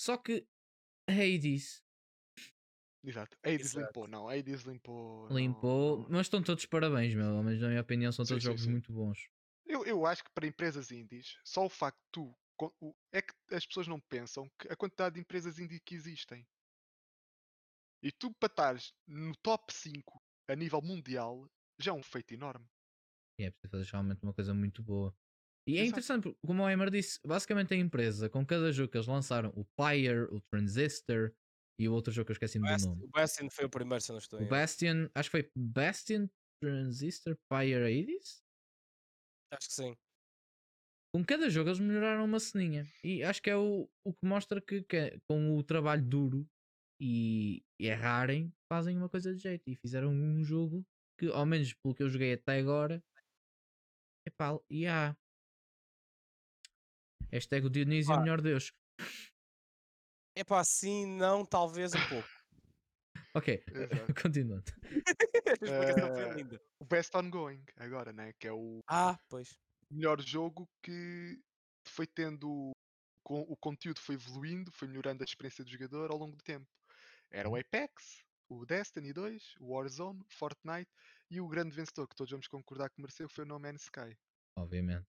Só 0.00 0.16
que 0.16 0.46
Hades 1.08 1.82
Exato, 3.06 3.36
Hades 3.44 3.66
Exato. 3.66 3.86
limpou, 3.86 4.08
não, 4.08 4.28
Hades 4.30 4.62
limpou. 4.62 5.28
limpou, 5.30 5.98
não. 5.98 6.06
mas 6.08 6.22
estão 6.26 6.42
todos 6.42 6.64
parabéns, 6.64 7.14
meu. 7.14 7.42
Mas 7.42 7.60
na 7.60 7.68
minha 7.68 7.80
opinião 7.82 8.10
são 8.10 8.24
Sim, 8.24 8.30
todos 8.30 8.42
sim, 8.42 8.48
jogos 8.48 8.62
sim. 8.64 8.70
muito 8.70 8.92
bons. 8.92 9.28
Eu, 9.66 9.84
eu 9.84 10.06
acho 10.06 10.24
que 10.24 10.30
para 10.34 10.46
empresas 10.46 10.90
indies, 10.90 11.36
só 11.44 11.66
o 11.66 11.68
facto 11.68 11.98
de 11.98 12.08
tu. 12.12 12.34
Co- 12.56 12.74
o- 12.80 12.94
É 13.12 13.22
que 13.22 13.32
as 13.54 13.66
pessoas 13.66 13.86
não 13.88 14.00
pensam 14.00 14.48
que 14.58 14.68
a 14.72 14.76
quantidade 14.76 15.14
de 15.14 15.20
empresas 15.20 15.58
indie 15.58 15.80
que 15.80 15.94
existem. 15.94 16.46
E 18.06 18.12
tu, 18.12 18.32
para 18.38 18.52
estares 18.52 18.84
no 19.06 19.34
top 19.42 19.72
5 19.72 20.22
a 20.48 20.54
nível 20.54 20.80
mundial, 20.80 21.50
já 21.80 21.90
é 21.90 21.94
um 21.94 22.02
feito 22.04 22.32
enorme. 22.32 22.68
E 23.38 23.44
é 23.44 23.50
preciso 23.50 23.70
fazer 23.70 23.90
realmente 23.90 24.22
uma 24.22 24.34
coisa 24.34 24.54
muito 24.54 24.82
boa. 24.82 25.14
E 25.68 25.78
é 25.78 25.84
Exato. 25.84 25.84
interessante, 25.86 26.24
porque, 26.24 26.38
como 26.46 26.62
o 26.64 26.70
Emer 26.70 26.90
disse, 26.90 27.20
basicamente 27.26 27.74
a 27.74 27.76
empresa, 27.76 28.28
com 28.30 28.44
cada 28.46 28.72
jogo 28.72 28.90
que 28.92 28.98
eles 28.98 29.06
lançaram, 29.08 29.50
o 29.56 29.64
Pyre, 29.76 30.24
o 30.30 30.40
Transistor 30.42 31.34
e 31.78 31.88
o 31.88 31.94
outro 31.94 32.12
jogo 32.12 32.26
que 32.26 32.32
eu 32.32 32.34
esqueci-me 32.34 32.68
do 32.68 32.76
nome. 32.76 33.04
O 33.04 33.08
Bastion 33.14 33.48
foi 33.50 33.64
o 33.66 33.70
primeiro, 33.76 34.02
se 34.02 34.10
eu 34.10 34.14
não 34.14 34.18
estou 34.20 34.40
O 34.40 34.44
em 34.44 34.48
erro. 34.48 34.64
Bastion, 34.64 35.08
acho 35.14 35.28
que 35.30 35.36
foi 35.42 35.52
Bastion, 35.56 36.28
Transistor, 36.60 37.36
Pyre 37.48 37.84
Hades? 37.84 38.44
Acho 39.50 39.68
que 39.68 39.74
sim. 39.74 39.96
Com 41.14 41.24
cada 41.24 41.48
jogo 41.48 41.68
eles 41.68 41.78
melhoraram 41.78 42.24
uma 42.24 42.40
ceninha. 42.40 42.84
E 43.04 43.22
acho 43.22 43.40
que 43.40 43.48
é 43.48 43.56
o, 43.56 43.88
o 44.04 44.12
que 44.12 44.26
mostra 44.26 44.60
que, 44.60 44.82
que 44.82 44.96
é- 44.96 45.18
com 45.28 45.56
o 45.56 45.62
trabalho 45.62 46.04
duro 46.04 46.44
e 47.00 47.62
errarem, 47.78 48.52
fazem 48.68 48.96
uma 48.96 49.08
coisa 49.08 49.32
de 49.32 49.40
jeito. 49.40 49.62
E 49.68 49.76
fizeram 49.76 50.10
um 50.10 50.42
jogo 50.42 50.84
que, 51.16 51.28
ao 51.28 51.46
menos 51.46 51.72
pelo 51.72 51.94
que 51.94 52.02
eu 52.02 52.08
joguei 52.10 52.32
até 52.32 52.58
agora, 52.58 53.00
epá, 54.26 54.58
e 54.68 54.88
há. 54.88 55.16
Hashtag 57.30 57.64
o 57.66 57.70
Dionísio 57.70 58.10
é 58.10 58.14
o 58.14 58.16
Pá. 58.16 58.22
melhor 58.22 58.40
Deus. 58.40 58.72
É 60.36 60.42
pá, 60.42 60.64
sim, 60.64 61.06
não, 61.06 61.46
talvez 61.46 61.94
um 61.94 62.08
pouco. 62.08 62.28
Ok, 63.36 63.64
Exato. 63.68 64.14
continuando. 64.22 64.64
Esta 65.46 65.64
explicação 65.64 66.14
foi 66.14 66.34
linda. 66.34 66.60
O 66.80 66.84
Best 66.84 67.16
Ongoing, 67.16 67.64
agora, 67.76 68.12
né? 68.12 68.32
Que 68.38 68.48
é 68.48 68.52
o 68.52 68.80
Ah, 68.88 69.18
pois. 69.28 69.56
Melhor 69.90 70.20
jogo 70.20 70.68
que 70.82 71.38
foi 71.86 72.06
tendo. 72.06 72.72
com- 73.22 73.40
O 73.48 73.56
conteúdo 73.56 74.00
foi 74.00 74.16
evoluindo, 74.16 74.70
foi 74.72 74.86
melhorando 74.86 75.22
a 75.22 75.24
experiência 75.24 75.64
do 75.64 75.70
jogador 75.70 76.10
ao 76.10 76.18
longo 76.18 76.36
do 76.36 76.42
tempo. 76.42 76.66
Era 77.30 77.48
o 77.48 77.56
Apex, 77.56 78.22
o 78.50 78.66
Destiny 78.66 79.12
2, 79.14 79.54
o 79.60 79.72
Warzone, 79.74 80.20
o 80.20 80.26
Fortnite 80.34 80.90
e 81.30 81.40
o 81.40 81.48
grande 81.48 81.74
vencedor 81.74 82.06
que 82.06 82.14
todos 82.14 82.30
vamos 82.30 82.46
concordar 82.48 82.90
que 82.90 83.00
mereceu 83.00 83.26
foi 83.28 83.44
o 83.44 83.46
No 83.48 83.58
Man's 83.58 83.82
Sky. 83.84 84.14
Obviamente. 84.56 85.06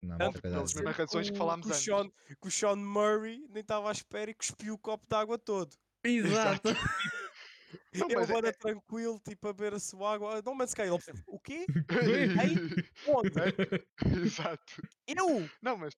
Que 0.00 0.06
não 0.06 0.14
há 0.16 0.18
Tanto 0.18 0.36
que 0.36 0.40
pelas 0.42 0.72
mesmas 0.72 0.96
razões 0.96 1.28
que 1.28 1.34
o- 1.34 1.38
falámos 1.38 1.66
o 1.66 1.68
antes. 1.68 1.82
Sean, 1.84 2.08
que 2.40 2.48
o 2.48 2.50
Sean 2.50 2.76
Murray 2.76 3.46
nem 3.50 3.60
estava 3.60 3.90
à 3.90 3.92
espera 3.92 4.30
e 4.30 4.34
cuspiu 4.34 4.74
o 4.74 4.78
copo 4.78 5.06
de 5.06 5.14
água 5.14 5.38
todo. 5.38 5.76
Exato. 6.62 6.68
Não, 7.94 8.06
Ele 8.06 8.14
mas 8.16 8.30
é- 8.30 8.52
tranquilo, 8.52 9.20
tipo, 9.20 9.48
a 9.48 9.52
beber 9.52 9.74
a 9.74 9.80
sua 9.80 10.14
água. 10.14 10.42
Não, 10.44 10.54
mas 10.54 10.70
Sky, 10.70 10.82
ele 10.82 10.98
o 11.26 11.38
quê? 11.40 11.66
é- 12.36 13.10
Onde? 13.10 14.24
Exato. 14.24 14.82
Eu? 15.06 15.48
Não, 15.62 15.76
mas 15.76 15.94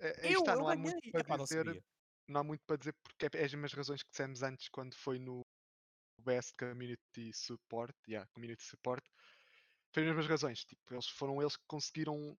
aí 0.00 0.32
Eu? 0.32 0.40
está, 0.40 0.52
Eu 0.52 0.58
não 0.60 0.68
há 0.68 0.76
muito 0.76 1.10
para 1.10 1.20
Epá, 1.20 1.36
não 1.36 1.44
dizer. 1.44 1.64
sabia. 1.64 1.84
Não 2.28 2.40
há 2.40 2.44
muito 2.44 2.62
para 2.66 2.76
dizer 2.76 2.94
porque 3.02 3.26
é 3.36 3.44
as 3.44 3.52
mesmas 3.54 3.72
razões 3.72 4.02
que 4.02 4.10
dissemos 4.10 4.42
antes 4.42 4.68
quando 4.68 4.94
foi 4.96 5.18
no 5.18 5.44
Best 6.20 6.54
Community 6.58 7.32
Support. 7.32 7.94
Yeah, 8.08 8.28
Community 8.34 8.64
Support. 8.64 9.04
Foi 9.92 10.02
as 10.02 10.08
mesmas 10.08 10.26
razões. 10.26 10.64
Tipo, 10.64 10.94
eles 10.94 11.06
foram 11.08 11.40
eles 11.40 11.56
que 11.56 11.64
conseguiram. 11.68 12.36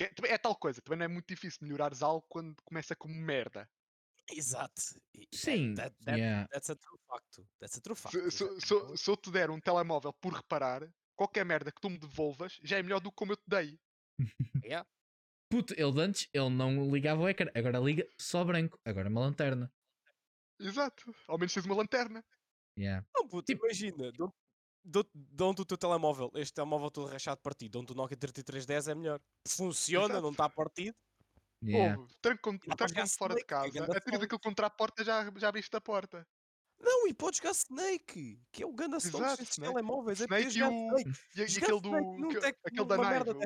é, 0.00 0.32
é 0.34 0.38
tal 0.38 0.54
coisa, 0.56 0.80
também 0.82 0.98
não 0.98 1.04
é 1.06 1.08
muito 1.08 1.26
difícil 1.26 1.58
melhorares 1.62 2.02
algo 2.02 2.24
quando 2.28 2.54
começa 2.62 2.94
como 2.94 3.14
merda. 3.14 3.68
Exato. 4.32 4.82
É- 5.16 5.24
Sim. 5.34 5.74
that- 5.74 5.94
that- 6.04 6.18
yeah. 6.18 6.46
That's 6.48 6.70
a 6.70 6.76
true 6.76 6.98
facto. 7.06 7.46
That's 7.60 7.76
a 7.78 7.80
true 7.80 7.94
fact. 7.96 8.16
Se, 8.16 8.30
se, 8.30 8.60
se, 8.60 8.96
se 8.96 9.10
eu 9.10 9.16
te 9.16 9.30
der 9.30 9.50
um 9.50 9.60
telemóvel 9.60 10.12
por 10.12 10.32
reparar, 10.34 10.88
qualquer 11.16 11.44
merda 11.44 11.70
que 11.72 11.80
tu 11.80 11.90
me 11.90 11.98
devolvas 11.98 12.58
já 12.62 12.78
é 12.78 12.82
melhor 12.82 13.00
do 13.00 13.10
que 13.10 13.16
como 13.16 13.32
eu 13.32 13.36
te 13.36 13.44
dei. 13.46 13.78
yeah. 14.64 14.86
Puto, 15.50 15.74
ele 15.76 16.00
antes 16.00 16.28
ele 16.32 16.48
não 16.50 16.90
ligava 16.90 17.22
o 17.22 17.28
ecrã, 17.28 17.50
agora 17.54 17.78
liga 17.80 18.06
só 18.18 18.44
branco, 18.44 18.78
agora 18.84 19.08
é 19.08 19.10
uma 19.10 19.20
lanterna. 19.20 19.72
Exato. 20.58 21.12
Ao 21.26 21.38
menos 21.38 21.52
tens 21.52 21.66
uma 21.66 21.74
lanterna. 21.74 22.24
Yeah. 22.78 23.04
Não, 23.14 23.26
puto, 23.26 23.46
Tipo- 23.52 23.66
imagina. 23.66 24.12
dão- 24.12 24.32
dão- 24.84 25.04
Dão-te 25.14 25.62
o 25.62 25.64
teu 25.64 25.76
telemóvel, 25.76 26.30
este 26.36 26.54
telemóvel 26.54 26.90
todo 26.90 27.08
rachado 27.10 27.40
partido, 27.40 27.72
dão-te 27.72 27.92
o 27.92 27.94
Nokia 27.94 28.16
3310 28.16 28.88
é 28.88 28.94
melhor. 28.94 29.20
Funciona, 29.48 30.06
Exato. 30.14 30.22
não 30.22 30.30
está 30.30 30.48
partido. 30.48 30.96
Yeah. 31.62 32.00
Ouve, 32.00 32.14
jogar 32.58 32.86
tranco-me 32.86 33.08
fora 33.18 33.34
de 33.34 33.40
é 33.42 33.44
casa, 33.44 33.68
atiras 33.96 34.22
aquilo 34.22 34.40
contra 34.40 34.66
a 34.66 34.70
porta 34.70 35.04
já, 35.04 35.30
já 35.36 35.48
abriste 35.48 35.76
a 35.76 35.80
porta. 35.80 36.26
Não, 36.82 37.06
e 37.06 37.12
podes 37.12 37.36
jogar 37.38 37.50
Snake, 37.52 38.40
que 38.50 38.62
é 38.62 38.66
o 38.66 38.72
ganda 38.72 38.98
song 38.98 39.16
Exato, 39.18 39.36
destes 39.36 39.58
Snake. 39.58 39.70
telemóveis. 39.74 40.20
É 40.22 40.24
Snake 40.24 40.58
e 40.58 40.62
o- 40.62 40.96
Snake. 40.96 41.10
E, 41.36 41.40
e 41.40 41.42
aquele, 41.42 41.80
do, 41.82 41.90
tec- 42.40 42.58
aquele 42.64 42.84
da 42.86 42.96
não 42.96 43.02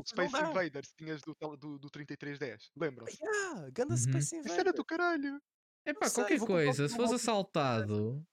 Space. 0.07 0.51
Invaders, 0.51 0.93
tinhas 0.97 1.21
do, 1.23 1.35
do, 1.57 1.79
do 1.81 1.91
3310. 1.91 2.71
Lembram-se? 2.77 3.19
Yeah, 3.21 3.71
ganda 3.73 3.95
Uhum. 3.95 3.99
Space 3.99 4.37
Isso 4.37 4.53
era 4.61 4.73
do 4.73 4.85
caralho. 4.85 5.43
Epá, 5.85 6.09
sei, 6.09 6.23
qualquer 6.23 6.39
comprar 6.39 6.47
coisa, 6.47 6.89
se 6.89 6.95
fosse 6.97 7.15
assaltado, 7.17 8.25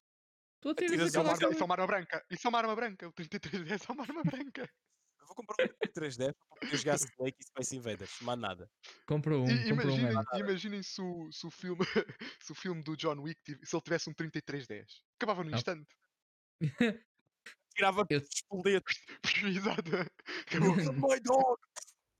tu 0.61 0.69
atiras 0.69 0.99
é, 0.99 1.05
aquilo 1.17 1.19
arma, 1.19 1.32
acho- 1.34 1.51
isso 1.51 1.61
é 1.63 1.65
uma 1.65 1.73
arma 1.73 1.88
branca. 1.88 2.25
Isso 2.29 2.47
é 2.47 2.49
uma 2.49 2.57
arma 2.59 2.75
branca. 2.75 3.07
O 3.07 3.11
3310 3.11 3.82
é 3.89 3.91
uma 3.91 4.03
arma 4.03 4.21
branca. 4.23 4.69
Vou 5.32 5.36
comprar 5.38 5.63
um 5.63 5.67
3310 5.93 6.34
para 6.34 6.59
poder 6.59 6.77
jogar 6.77 6.95
Snake 6.95 7.38
e 7.39 7.43
Space 7.45 7.75
Invaders. 7.77 8.19
Mais 8.21 8.38
nada. 8.39 8.69
Compra 9.07 9.38
um, 9.38 9.45
E 9.45 9.69
compra 9.69 9.88
um 9.88 9.91
imaginem, 9.91 10.11
M. 10.11 10.39
imaginem 10.39 10.84
se, 10.84 11.01
o, 11.01 11.32
se, 11.32 11.47
o 11.47 11.51
filme, 11.51 11.79
se 12.41 12.51
o 12.51 12.55
filme 12.55 12.84
do 12.84 12.97
John 12.97 13.17
Wick, 13.21 13.41
se 13.65 13.75
ele 13.75 13.82
tivesse 13.82 14.09
um 14.09 14.13
3310. 14.13 15.03
Acabava 15.15 15.43
no 15.45 15.55
instante. 15.55 15.88
Tirava 17.73 18.05
Eu- 18.09 18.19
explodir. 18.19 18.84
Exato. 19.45 19.91
Acabou. 20.47 20.75
my 21.09 21.19
dog! 21.21 21.61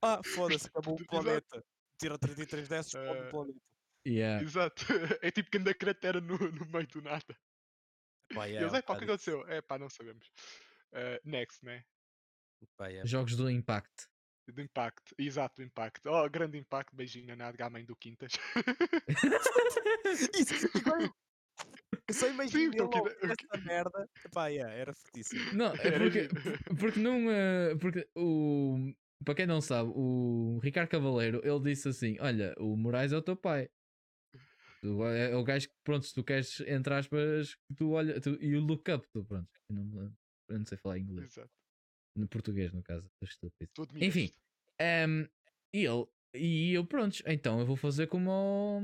Ah, 0.02 0.20
foda-se, 0.24 0.66
acabou 0.68 0.94
o 0.94 1.06
planeta. 1.06 1.62
Tira 1.98 2.18
3310, 2.18 2.86
explode 2.86 3.18
Eh, 3.18 3.26
o 3.26 3.30
planeta. 3.30 3.60
Yeah. 4.08 4.42
Exato. 4.42 4.84
É 5.20 5.30
tipo 5.30 5.50
que 5.50 5.58
anda 5.58 5.74
cratera 5.74 6.18
no, 6.20 6.38
no 6.38 6.66
meio 6.66 6.86
do 6.88 7.02
nada. 7.02 7.36
Pá, 8.34 8.46
yeah, 8.46 8.62
eles, 8.62 8.72
é 8.72 8.76
um 8.76 8.78
é 8.78 8.82
pá, 8.82 8.94
o 8.94 8.96
que 8.96 9.04
isso. 9.04 9.12
aconteceu? 9.12 9.46
É 9.48 9.60
pá, 9.60 9.78
não 9.78 9.90
sabemos. 9.90 10.32
Eh, 10.92 11.20
next, 11.24 11.62
né? 11.64 11.84
Pá, 12.76 12.88
yeah. 12.88 13.06
Jogos 13.08 13.36
do 13.36 13.50
Impact. 13.50 14.06
Do 14.48 14.60
Impact. 14.60 15.14
Exato, 15.18 15.56
do 15.56 15.62
Impact. 15.66 16.00
Oh, 16.08 16.28
grande 16.28 16.58
Impact. 16.58 16.94
Beijinho 16.94 17.36
na 17.36 17.48
à 17.58 17.70
mãe 17.70 17.84
do 17.84 17.94
Quintas. 17.96 18.32
Isso, 20.34 20.66
eu- 20.66 21.12
Eu 22.08 22.14
só 22.14 22.26
ele 22.26 22.66
então, 22.66 22.90
que- 22.90 22.98
o 22.98 23.06
essa 23.30 23.64
merda. 23.64 24.08
Pá, 24.32 24.48
yeah, 24.48 24.72
era 24.74 24.92
fortíssimo. 24.92 25.52
Não, 25.54 25.72
é 25.74 25.98
porque, 25.98 26.28
porque 26.78 27.00
não. 27.00 27.30
eh, 27.30 27.74
porque 27.80 28.08
o. 28.16 28.92
Para 29.24 29.34
quem 29.36 29.46
não 29.46 29.60
sabe, 29.60 29.88
o 29.94 30.58
Ricardo 30.62 30.88
Cavaleiro 30.88 31.40
ele 31.44 31.60
disse 31.60 31.88
assim: 31.88 32.16
Olha, 32.20 32.52
o 32.58 32.76
Moraes 32.76 33.12
é 33.12 33.16
o 33.16 33.22
teu 33.22 33.36
pai. 33.36 33.68
Tu- 34.80 35.04
é 35.06 35.30
é 35.30 35.36
o 35.36 35.44
gajo 35.44 35.68
que, 35.68 35.74
pronto, 35.84 36.04
se 36.04 36.12
tu 36.12 36.24
queres, 36.24 36.58
entre 36.66 36.92
aspas, 36.94 37.54
que 37.54 37.74
tu 37.76 37.92
olha. 37.92 38.20
Tu, 38.20 38.30
you 38.42 38.60
look 38.60 38.90
up, 38.90 39.06
tu, 39.12 39.24
pronto. 39.24 39.48
Eu 39.70 39.76
não, 39.76 40.12
eu 40.48 40.58
não 40.58 40.66
sei 40.66 40.76
falar 40.78 40.98
inglês. 40.98 41.30
Exato. 41.30 41.50
No 42.16 42.28
português, 42.28 42.72
no 42.72 42.82
caso. 42.82 43.06
estou 43.06 43.26
estúpido. 43.28 43.70
Tu 43.74 43.82
admiras. 43.82 44.08
Enfim. 44.08 44.32
Ehm, 44.80 45.28
e 45.74 45.84
ele. 45.86 46.06
E 46.34 46.72
eu, 46.72 46.86
pronto, 46.86 47.22
então 47.26 47.60
eu 47.60 47.66
vou 47.66 47.76
fazer 47.76 48.06
como 48.06 48.30
o. 48.30 48.80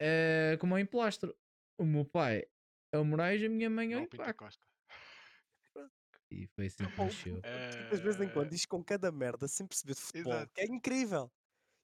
eh, 0.00 0.56
como 0.60 0.74
o 0.74 0.78
emplastro. 0.78 1.34
O 1.78 1.84
meu 1.84 2.04
pai 2.04 2.46
é 2.92 2.98
o 2.98 3.04
Moraes 3.04 3.42
e 3.42 3.46
a 3.46 3.50
minha 3.50 3.68
mãe 3.68 3.92
é 3.92 3.98
o 3.98 4.02
o 4.04 4.08
Pinto 4.08 4.22
Impacto. 4.22 4.38
Costa. 4.44 4.62
E 6.28 6.48
foi 6.56 6.66
assim 6.66 6.84
que 6.84 7.00
Oh, 7.00 7.04
nasceu. 7.04 7.40
De 7.40 7.96
vez 8.02 8.20
em 8.20 8.28
quando 8.28 8.46
Eh, 8.48 8.50
diz 8.50 8.66
com 8.66 8.82
cada 8.82 9.12
merda 9.12 9.46
sem 9.46 9.64
perceber 9.64 9.94
de 9.94 10.00
futebol. 10.00 10.32
Exato. 10.32 10.52
Que 10.54 10.60
é 10.62 10.64
incrível. 10.66 11.30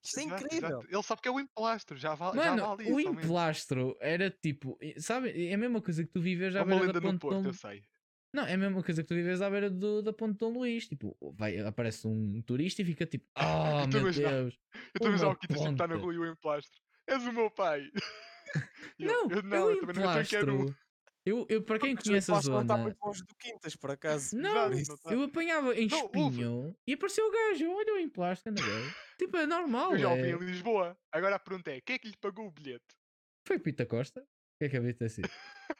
Isto 0.03 0.19
é 0.19 0.23
exato, 0.25 0.43
incrível. 0.45 0.69
exato. 0.69 0.87
Ele 0.93 1.03
sabe 1.03 1.21
que 1.21 1.27
é 1.29 1.31
o 1.31 1.39
emplastro. 1.39 1.95
Já, 1.97 2.13
va 2.13 2.31
já 2.31 2.35
Mano, 2.35 2.75
vale 2.75 2.91
o 2.91 2.99
isso. 2.99 3.07
ao 3.07 3.13
menos. 3.13 3.23
emplastro 3.23 3.97
era 4.01 4.29
tipo, 4.29 4.77
sabe, 4.97 5.47
é 5.47 5.53
a 5.53 5.57
mesma 5.57 5.81
coisa 5.81 6.03
que 6.03 6.11
tu 6.11 6.19
vives 6.21 6.53
É 6.55 6.59
à 6.59 6.63
uma 6.63 6.77
lenda 6.81 6.99
no 6.99 7.17
Porto, 7.17 7.45
eu 7.45 7.53
sei. 7.53 7.85
Não, 8.33 8.45
é 8.47 8.53
a 8.53 8.57
mesma 8.57 8.81
coisa 8.83 9.03
que 9.03 9.07
tu 9.07 9.13
vives 9.13 9.41
à 9.41 9.49
beira 9.49 9.69
do, 9.69 10.01
da 10.01 10.11
ponte 10.11 10.37
Dom 10.39 10.49
Luís, 10.49 10.87
tipo, 10.87 11.15
vai, 11.37 11.59
aparece 11.59 12.07
um 12.07 12.41
turista 12.41 12.81
e 12.81 12.85
fica 12.85 13.05
tipo, 13.05 13.25
oh 13.37 13.83
Eu 13.83 13.87
meu 13.87 13.99
imaginar- 14.01 14.31
Deus. 14.31 14.59
Eu 14.73 14.79
estou 14.95 15.07
a 15.07 15.15
Uma 15.15 15.33
o 15.33 15.35
Quintas 15.35 15.57
sempre 15.57 15.71
está 15.73 15.87
na 15.87 15.95
rua 15.95 16.13
e 16.13 16.17
o 16.17 16.25
emplastro. 16.25 16.79
És 17.07 17.23
o 17.23 17.31
meu 17.31 17.51
pai. 17.51 17.89
Eu- 18.99 19.07
Não, 19.07 19.29
eu, 19.31 19.39
é 19.39 19.41
não, 19.41 19.69
eu 19.71 19.79
também 19.79 19.95
não 20.03 20.23
que 20.23 20.35
era 20.35 20.51
um. 20.51 20.55
emplastro. 20.61 20.83
Eu, 21.25 21.45
eu, 21.49 21.63
para 21.63 21.79
quem 21.79 21.95
conhece 21.95 22.29
a 22.29 22.33
Emplastro 22.35 22.51
não 22.53 22.61
está 22.63 22.73
zona, 22.73 22.83
muito 22.83 22.97
longe 23.01 23.21
do 23.23 23.35
Quintas, 23.35 23.75
por 23.77 23.91
acaso. 23.91 24.35
não, 24.35 24.69
não 24.69 24.83
tá. 24.97 25.13
eu 25.13 25.23
apanhava 25.23 25.73
em 25.73 25.87
Não, 25.87 26.01
ouve. 26.13 26.19
espinho 26.41 26.75
e 26.85 26.93
apareceu 26.93 27.25
o 27.25 27.31
gajo, 27.31 27.71
olha 27.71 27.93
o 27.93 27.97
emplastro, 27.97 28.51
anda 28.51 28.61
bem. 28.61 28.93
Tipo, 29.17 29.37
é 29.37 29.47
normal, 29.47 29.93
Eu 29.93 29.99
já 29.99 30.09
ouvi 30.09 30.21
é... 30.23 30.29
em 30.31 30.37
Lisboa. 30.37 30.97
Agora 31.13 31.37
a 31.37 31.39
pergunta 31.39 31.71
é: 31.71 31.79
quem 31.79 31.95
é 31.95 31.99
que 31.99 32.09
lhe 32.09 32.17
pagou 32.17 32.45
o 32.47 32.51
bilhete? 32.51 32.83
Foi 33.47 33.57
Pita 33.57 33.85
Costa? 33.85 34.19
O 34.19 34.25
que 34.59 34.65
é 34.65 34.69
que 34.69 34.75
havia 34.77 34.91
de 34.91 34.99
ter 34.99 35.09
sido? 35.09 35.29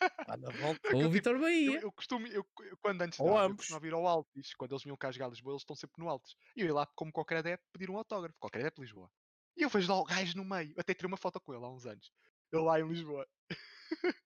É 0.02 0.96
Ou 0.96 1.02
eu, 1.02 1.08
o 1.08 1.10
tipo, 1.10 1.10
Vitor 1.10 1.36
Eu, 1.36 1.42
Bahia. 1.42 1.80
eu 1.82 1.92
costumo, 1.92 2.28
eu, 2.28 2.46
eu 2.62 2.78
quando 2.78 3.02
antes 3.02 3.20
Ou 3.20 3.28
de 3.28 3.32
eu 3.32 3.38
ambos. 3.38 3.58
costumava 3.58 3.88
ir 3.88 3.94
ao 3.94 4.08
Altis, 4.08 4.54
quando 4.56 4.72
eles 4.72 4.84
vinham 4.84 4.98
cá 4.98 5.12
jogar 5.12 5.30
Lisboa, 5.30 5.54
eles 5.54 5.62
estão 5.62 5.76
sempre 5.76 6.04
no 6.04 6.10
Altis. 6.10 6.36
E 6.56 6.62
eu 6.62 6.68
ia 6.68 6.74
lá, 6.74 6.86
como 6.96 7.12
qualquer 7.12 7.38
adepto, 7.38 7.66
pedir 7.72 7.90
um 7.90 7.98
autógrafo, 7.98 8.38
qualquer 8.40 8.60
adepto 8.60 8.82
de 8.82 8.88
Lisboa. 8.88 9.10
E 9.56 9.64
eu 9.64 9.70
vejo 9.70 9.92
lá 9.92 10.00
o 10.00 10.04
gajo 10.04 10.36
no 10.36 10.46
meio, 10.46 10.74
até 10.78 10.94
tirei 10.94 11.08
uma 11.08 11.18
foto 11.18 11.40
com 11.40 11.54
ele 11.54 11.64
há 11.64 11.70
uns 11.70 11.86
anos. 11.86 12.12
Ele 12.52 12.64
lá 12.64 12.80
em 12.80 12.88
Lisboa. 12.88 13.28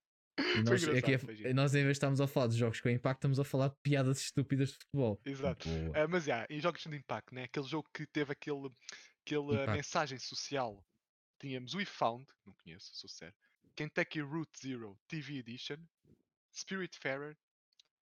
Nós, 0.65 0.87
aqui, 0.87 1.15
a, 1.15 1.53
nós 1.53 1.73
em 1.73 1.79
vez 1.79 1.87
de 1.87 1.91
estarmos 1.93 2.21
a 2.21 2.27
falar 2.27 2.47
de 2.47 2.57
jogos 2.57 2.79
com 2.79 2.89
impacto, 2.89 3.19
estamos 3.19 3.39
a 3.39 3.43
falar 3.43 3.69
de 3.69 3.75
piadas 3.81 4.19
estúpidas 4.21 4.69
de 4.69 4.77
futebol. 4.77 5.19
Exato. 5.25 5.67
Uh, 5.67 6.07
mas 6.09 6.25
já, 6.25 6.45
em 6.49 6.59
jogos 6.59 6.83
de 6.83 6.95
impacto, 6.95 7.33
né? 7.33 7.43
aquele 7.43 7.67
jogo 7.67 7.89
que 7.93 8.05
teve 8.07 8.31
aquele, 8.31 8.69
aquela 9.25 9.67
mensagem 9.73 10.19
social. 10.19 10.83
Tínhamos 11.39 11.73
We 11.73 11.85
Found, 11.85 12.25
não 12.45 12.53
conheço, 12.53 12.89
sou 12.93 13.09
sério. 13.09 13.35
Kentucky 13.77 14.21
Route 14.21 14.59
Zero 14.59 14.97
TV 15.07 15.37
Edition, 15.37 15.77
Spiritfarer, 16.51 17.37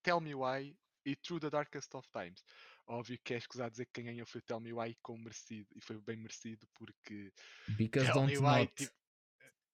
Tell 0.01 0.21
Me 0.21 0.33
Why 0.33 0.75
e 1.05 1.15
Through 1.17 1.41
the 1.41 1.49
Darkest 1.49 1.93
of 1.93 2.07
Times. 2.11 2.43
Óbvio 2.87 3.19
que 3.23 3.33
é 3.33 3.37
escusado 3.37 3.71
dizer 3.71 3.85
que 3.87 3.91
quem 3.93 4.05
ganhou 4.05 4.25
foi 4.25 4.39
o 4.39 4.43
Tell 4.43 4.59
Me 4.61 4.71
Why 4.71 4.95
com 5.01 5.17
merecido, 5.17 5.67
e 5.75 5.81
foi 5.81 5.99
bem 5.99 6.15
merecido 6.15 6.65
porque. 6.73 7.31
Because 7.77 8.07
Tell 8.07 8.21
don't 8.21 8.39
not. 8.39 8.73
Tipo... 8.73 8.93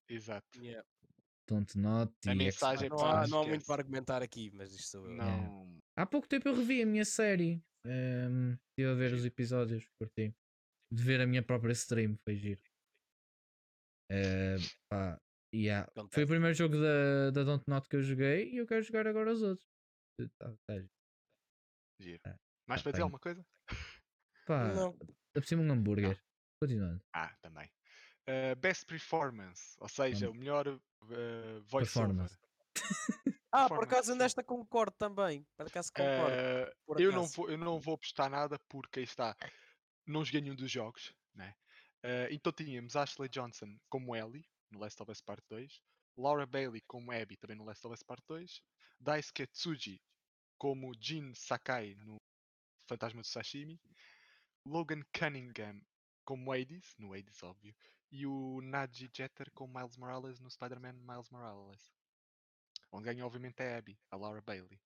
Exato. 0.10 0.60
Yeah. 0.60 0.86
Don't 1.48 1.78
not. 1.78 2.14
A 2.28 2.36
mensagem 2.36 2.90
não, 2.90 3.06
há, 3.06 3.28
não 3.28 3.42
há 3.44 3.48
muito 3.48 3.66
para 3.66 3.82
argumentar 3.82 4.24
aqui, 4.24 4.50
mas 4.52 4.74
isto 4.74 4.90
sou 4.90 5.06
eu. 5.06 5.16
Não. 5.16 5.82
É. 5.98 6.02
Há 6.02 6.06
pouco 6.06 6.28
tempo 6.28 6.48
eu 6.48 6.56
revi 6.56 6.82
a 6.82 6.86
minha 6.86 7.06
série. 7.06 7.62
Um, 7.86 8.54
estive 8.70 8.90
a 8.90 8.94
ver 8.96 9.14
os 9.14 9.26
episódios, 9.26 9.86
curti. 10.00 10.34
De 10.92 11.04
ver 11.04 11.22
a 11.22 11.28
minha 11.28 11.44
própria 11.44 11.74
stream, 11.74 12.18
foi 12.24 12.36
giro. 12.36 12.62
Uh, 14.12 14.60
pá, 14.90 15.22
yeah. 15.54 15.90
Foi 16.12 16.24
o 16.24 16.28
primeiro 16.28 16.56
jogo 16.56 16.76
da, 16.76 17.32
da 17.32 17.44
Don't 17.44 17.64
Not 17.68 17.88
que 17.88 17.96
eu 17.96 18.04
joguei 18.04 18.52
e 18.52 18.58
eu 18.58 18.68
quero 18.68 18.84
jogar 18.84 19.08
agora 19.08 19.32
os 19.32 19.42
outros. 19.42 19.68
Tá, 20.38 20.54
tá 20.68 20.84
giro. 22.00 22.20
Tá, 22.20 22.38
Mais 22.68 22.82
tá 22.82 22.84
para 22.84 22.92
dizer 22.92 23.04
alguma 23.04 23.20
coisa? 23.20 23.46
Pá, 24.46 24.74
não. 24.74 24.98
por 25.34 25.46
cima 25.46 25.64
um 25.64 25.72
hambúrguer. 25.72 26.10
Não. 26.10 26.18
Continuando. 26.62 27.02
Ah, 27.14 27.36
também. 27.42 27.70
Uh, 28.30 28.56
best 28.58 28.86
performance, 28.86 29.76
ou 29.80 29.90
seja, 29.90 30.30
o 30.30 30.34
melhor 30.34 30.68
uh, 30.68 31.62
voiceover. 31.68 32.30
ah, 33.52 33.68
por 33.68 33.84
acaso 33.84 34.14
nesta 34.16 34.44
concordo 34.44 34.96
também. 34.98 35.46
Por 35.58 35.68
acaso 35.68 35.92
concordo. 35.92 36.36
Uh, 36.36 36.76
por 36.86 37.02
eu, 37.02 37.12
não 37.12 37.26
vou, 37.26 37.50
eu 37.50 37.58
não 37.58 37.80
vou 37.80 37.96
apostar 37.96 38.30
nada 38.30 38.60
porque 38.70 39.00
aí 39.00 39.06
está. 39.06 39.36
Não 40.06 40.24
joguei 40.24 40.42
nenhum 40.42 40.56
dos 40.56 40.70
jogos, 40.70 41.14
né? 41.34 41.56
Uh, 42.04 42.30
então 42.32 42.52
tínhamos 42.52 42.96
Ashley 42.96 43.30
Johnson 43.30 43.78
como 43.90 44.16
Ellie 44.16 44.46
no 44.72 44.80
Last 44.80 45.02
of 45.02 45.12
Us 45.12 45.22
Part 45.22 45.44
2, 45.50 45.82
Laura 46.18 46.46
Bailey 46.46 46.82
como 46.88 47.12
Abby 47.12 47.38
também 47.38 47.58
no 47.58 47.64
Last 47.64 47.86
of 47.86 47.94
Us 47.94 48.04
Part 48.04 48.24
2, 48.28 48.62
Daisuke 49.00 49.48
Tsuji 49.48 50.02
como 50.58 50.94
Jin 51.00 51.34
Sakai 51.34 51.96
no 51.96 52.18
Fantasma 52.88 53.22
do 53.22 53.28
Sashimi, 53.28 53.80
Logan 54.66 55.02
Cunningham 55.18 55.82
como 56.24 56.52
Hades, 56.52 56.94
no 56.98 57.14
Hades 57.14 57.42
óbvio, 57.44 57.76
e 58.12 58.26
o 58.26 58.62
Naji 58.62 59.10
Jeter 59.14 59.50
com 59.54 59.68
Miles 59.68 59.98
Morales 59.98 60.40
no 60.40 60.50
Spider-Man 60.50 60.94
Miles 60.94 61.30
Morales. 61.30 61.92
Onde 62.92 63.06
ganhou 63.06 63.28
obviamente 63.28 63.62
é 63.62 63.74
a 63.74 63.78
Abby, 63.78 63.98
a 64.12 64.18
Laura 64.18 64.42
Bailey. 64.42 64.80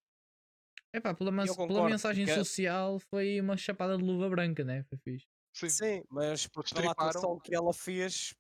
É 0.94 1.00
pá, 1.00 1.14
pela, 1.14 1.32
pela 1.32 1.90
mensagem 1.90 2.26
social 2.28 3.00
foi 3.00 3.42
uma 3.42 3.58
chapada 3.58 3.98
de 3.98 4.04
luva 4.04 4.30
branca, 4.30 4.64
né? 4.64 4.84
Foi 4.84 4.98
fixe. 5.00 5.28
Sim, 5.52 5.70
Sim 5.70 6.04
mas 6.10 6.48
pela 6.48 6.92
atuação 6.92 7.40
que 7.40 7.54
ela 7.54 7.74
fez 7.74 8.34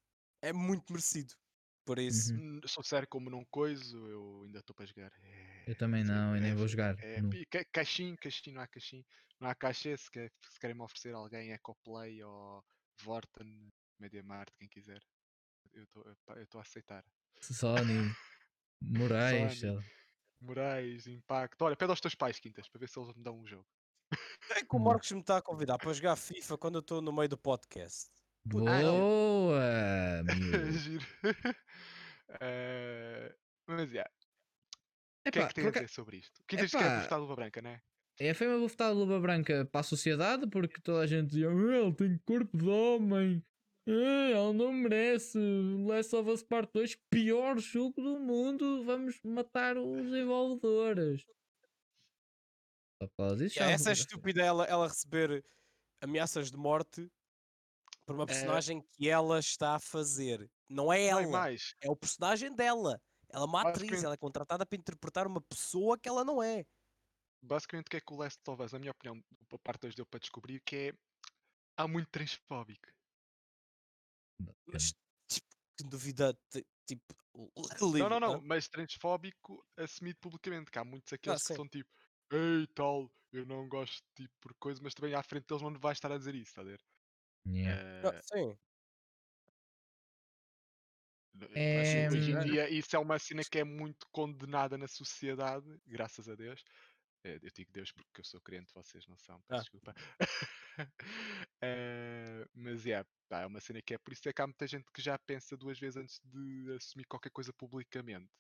é 0.49 0.53
muito 0.53 0.91
merecido. 0.91 1.33
Por 1.85 1.99
isso. 1.99 2.33
Uhum. 2.33 2.57
Hum, 2.57 2.61
sou 2.65 2.83
sério, 2.83 3.07
como 3.07 3.29
não 3.29 3.45
coiso, 3.45 3.97
eu 4.07 4.43
ainda 4.45 4.59
estou 4.59 4.75
para 4.75 4.85
jogar. 4.85 5.11
É, 5.21 5.63
eu 5.67 5.75
também 5.75 6.03
não, 6.03 6.35
eu 6.35 6.41
nem 6.41 6.55
vou 6.55 6.67
jogar. 6.67 6.95
É, 6.99 7.19
caixinho, 7.71 8.17
caixinho, 8.17 8.55
não 8.55 8.63
há 8.63 8.67
caixinho. 8.67 9.05
Não 9.39 9.49
há 9.49 9.55
caixa 9.55 9.95
se, 9.95 10.09
quer, 10.09 10.31
se 10.49 10.59
querem 10.59 10.75
me 10.75 10.81
oferecer 10.81 11.13
alguém, 11.13 11.51
Ecoplay 11.51 12.23
ou 12.23 12.63
Vorten, 13.03 13.69
Mediamart, 13.99 14.49
quem 14.57 14.67
quiser. 14.67 15.01
Eu 15.73 15.83
estou 16.41 16.59
a 16.59 16.61
aceitar. 16.61 17.03
Sony, 17.41 18.11
Moraes. 18.81 19.59
Sony, 19.59 19.85
Moraes, 20.39 21.05
Impacto. 21.07 21.61
Olha, 21.63 21.75
pede 21.75 21.91
aos 21.91 22.01
teus 22.01 22.15
pais, 22.15 22.39
Quintas, 22.39 22.69
para 22.69 22.79
ver 22.79 22.89
se 22.89 22.97
eles 22.97 23.13
me 23.13 23.23
dão 23.23 23.37
um 23.37 23.45
jogo. 23.45 23.67
É 24.51 24.63
que 24.63 24.75
o 24.75 24.79
Marcos 24.79 25.11
me 25.11 25.19
está 25.19 25.37
a 25.37 25.41
convidar 25.41 25.77
para 25.77 25.91
jogar 25.93 26.15
FIFA 26.15 26.57
quando 26.57 26.75
eu 26.75 26.81
estou 26.81 27.01
no 27.01 27.11
meio 27.11 27.27
do 27.27 27.37
podcast. 27.37 28.09
Boa! 28.45 30.23
Giro. 30.71 31.05
uh, 32.29 33.35
mas, 33.67 33.89
já. 33.89 33.95
Yeah. 33.95 34.11
O 35.27 35.31
que 35.31 35.39
é 35.39 35.47
que 35.47 35.53
tem 35.55 35.67
a 35.67 35.71
dizer 35.71 35.89
sobre 35.89 36.17
isto? 36.17 36.43
Quintas 36.47 36.71
Epá. 36.71 36.83
quer 36.83 36.97
gostar 36.99 37.15
de 37.15 37.21
luva 37.21 37.35
branca, 37.35 37.61
não 37.61 37.71
é? 37.71 37.81
É, 38.19 38.33
foi 38.33 38.47
uma 38.47 38.59
bufetada 38.59 38.93
de 38.93 38.99
luva 38.99 39.19
branca 39.19 39.65
para 39.65 39.81
a 39.81 39.83
sociedade 39.83 40.47
porque 40.47 40.79
toda 40.79 40.99
a 40.99 41.07
gente 41.07 41.29
dizia 41.29 41.49
ah, 41.49 41.77
ele 41.79 41.93
tem 41.93 42.17
corpo 42.19 42.57
de 42.57 42.69
homem, 42.69 43.43
ah, 43.87 44.29
ele 44.29 44.53
não 44.53 44.71
merece. 44.71 45.39
Last 45.85 46.15
of 46.15 46.29
Us 46.29 46.43
Part 46.43 46.71
2, 46.71 46.95
pior 47.09 47.59
jogo 47.59 47.99
do 48.01 48.19
mundo. 48.19 48.83
Vamos 48.85 49.19
matar 49.23 49.77
os 49.77 50.03
desenvolvedores. 50.03 51.25
Após 53.01 53.41
isso, 53.41 53.57
yeah, 53.57 53.73
essa 53.73 53.89
é 53.89 53.93
estúpida 53.93 54.41
ela, 54.41 54.63
ela 54.65 54.87
receber 54.87 55.43
ameaças 56.01 56.49
de 56.49 56.57
morte 56.57 57.11
por 58.05 58.15
uma 58.15 58.23
é. 58.23 58.27
personagem 58.27 58.79
é... 58.79 58.81
que 58.91 59.09
ela 59.09 59.39
está 59.39 59.75
a 59.75 59.79
fazer. 59.79 60.49
Não 60.69 60.91
é 60.91 61.05
ela, 61.05 61.21
não 61.21 61.45
é, 61.45 61.55
é, 61.81 61.89
o 61.89 61.95
personagem 61.95 62.53
dela. 62.53 63.01
Ela 63.29 63.43
é 63.43 63.47
uma 63.47 63.61
atriz, 63.61 64.03
ela 64.03 64.13
é 64.13 64.17
contratada 64.17 64.65
para 64.65 64.77
interpretar 64.77 65.27
uma 65.27 65.41
pessoa 65.41 65.97
que 65.97 66.07
ela 66.07 66.23
não 66.23 66.41
é 66.41 66.65
basicamente 67.45 67.87
o 67.87 67.89
que 67.89 67.97
é 67.97 68.01
que 68.01 68.13
o 68.13 68.17
Last 68.17 68.41
of 68.47 68.61
Us, 68.61 68.73
na 68.73 68.79
minha 68.79 68.91
opinião, 68.91 69.23
a 69.51 69.57
parte 69.59 69.81
2 69.81 69.95
deu 69.95 70.05
para 70.05 70.19
descobrir 70.19 70.59
que 70.61 70.75
é 70.75 70.93
há 71.77 71.87
muito 71.87 72.09
transfóbico. 72.09 72.89
Mas 74.65 74.93
tipo, 75.29 75.47
que 75.77 75.83
duvida, 75.85 76.37
tipo, 76.85 77.03
não, 77.97 78.09
não, 78.09 78.19
não, 78.19 78.41
mas 78.41 78.67
transfóbico 78.67 79.65
assumido 79.77 80.17
publicamente, 80.19 80.71
que 80.71 80.79
há 80.79 80.83
muitos 80.83 81.13
aqueles 81.13 81.41
ah, 81.41 81.47
que 81.47 81.53
são 81.55 81.67
tipo, 81.67 81.89
ei 82.31 82.67
tal, 82.73 83.11
eu 83.31 83.45
não 83.45 83.67
gosto 83.67 84.01
de 84.17 84.23
tipo 84.23 84.33
por 84.41 84.53
coisa, 84.55 84.81
mas 84.81 84.93
também 84.93 85.13
à 85.13 85.23
frente 85.23 85.45
deles 85.47 85.63
não 85.63 85.73
vai 85.79 85.93
estar 85.93 86.11
a 86.11 86.17
dizer 86.17 86.35
isso, 86.35 86.49
está 86.49 86.61
a 86.61 86.65
ver? 86.65 86.81
Yeah. 87.47 88.09
Uh, 88.09 88.21
sim. 88.23 88.57
É... 91.53 92.07
Hoje 92.09 92.31
em 92.31 92.39
dia 92.39 92.69
isso 92.69 92.95
é 92.95 92.99
uma 92.99 93.19
cena 93.19 93.43
que 93.43 93.59
é 93.59 93.63
muito 93.63 94.07
condenada 94.11 94.77
na 94.77 94.87
sociedade, 94.87 95.65
graças 95.85 96.29
a 96.29 96.35
Deus. 96.35 96.63
Eh, 97.25 97.39
eu 97.41 97.49
digo 97.51 97.71
Deus 97.73 97.91
porque 97.91 98.21
eu 98.21 98.23
sou 98.23 98.39
crente, 98.39 98.71
vocês 98.73 99.05
não 99.07 99.17
são, 99.17 99.41
peço 99.41 99.59
ah. 99.59 99.63
desculpa. 99.63 99.95
uh, 100.79 102.49
mas 102.53 102.85
yeah, 102.85 103.07
pá, 103.27 103.41
é 103.41 103.45
uma 103.45 103.59
cena 103.59 103.81
que 103.81 103.95
é 103.95 103.97
por 103.97 104.13
isso 104.13 104.29
é 104.29 104.33
que 104.33 104.41
há 104.41 104.47
muita 104.47 104.67
gente 104.67 104.85
que 104.93 105.01
já 105.01 105.17
pensa 105.17 105.57
duas 105.57 105.79
vezes 105.79 105.97
antes 105.97 106.21
de 106.23 106.73
assumir 106.75 107.05
qualquer 107.05 107.31
coisa 107.31 107.51
publicamente. 107.53 108.31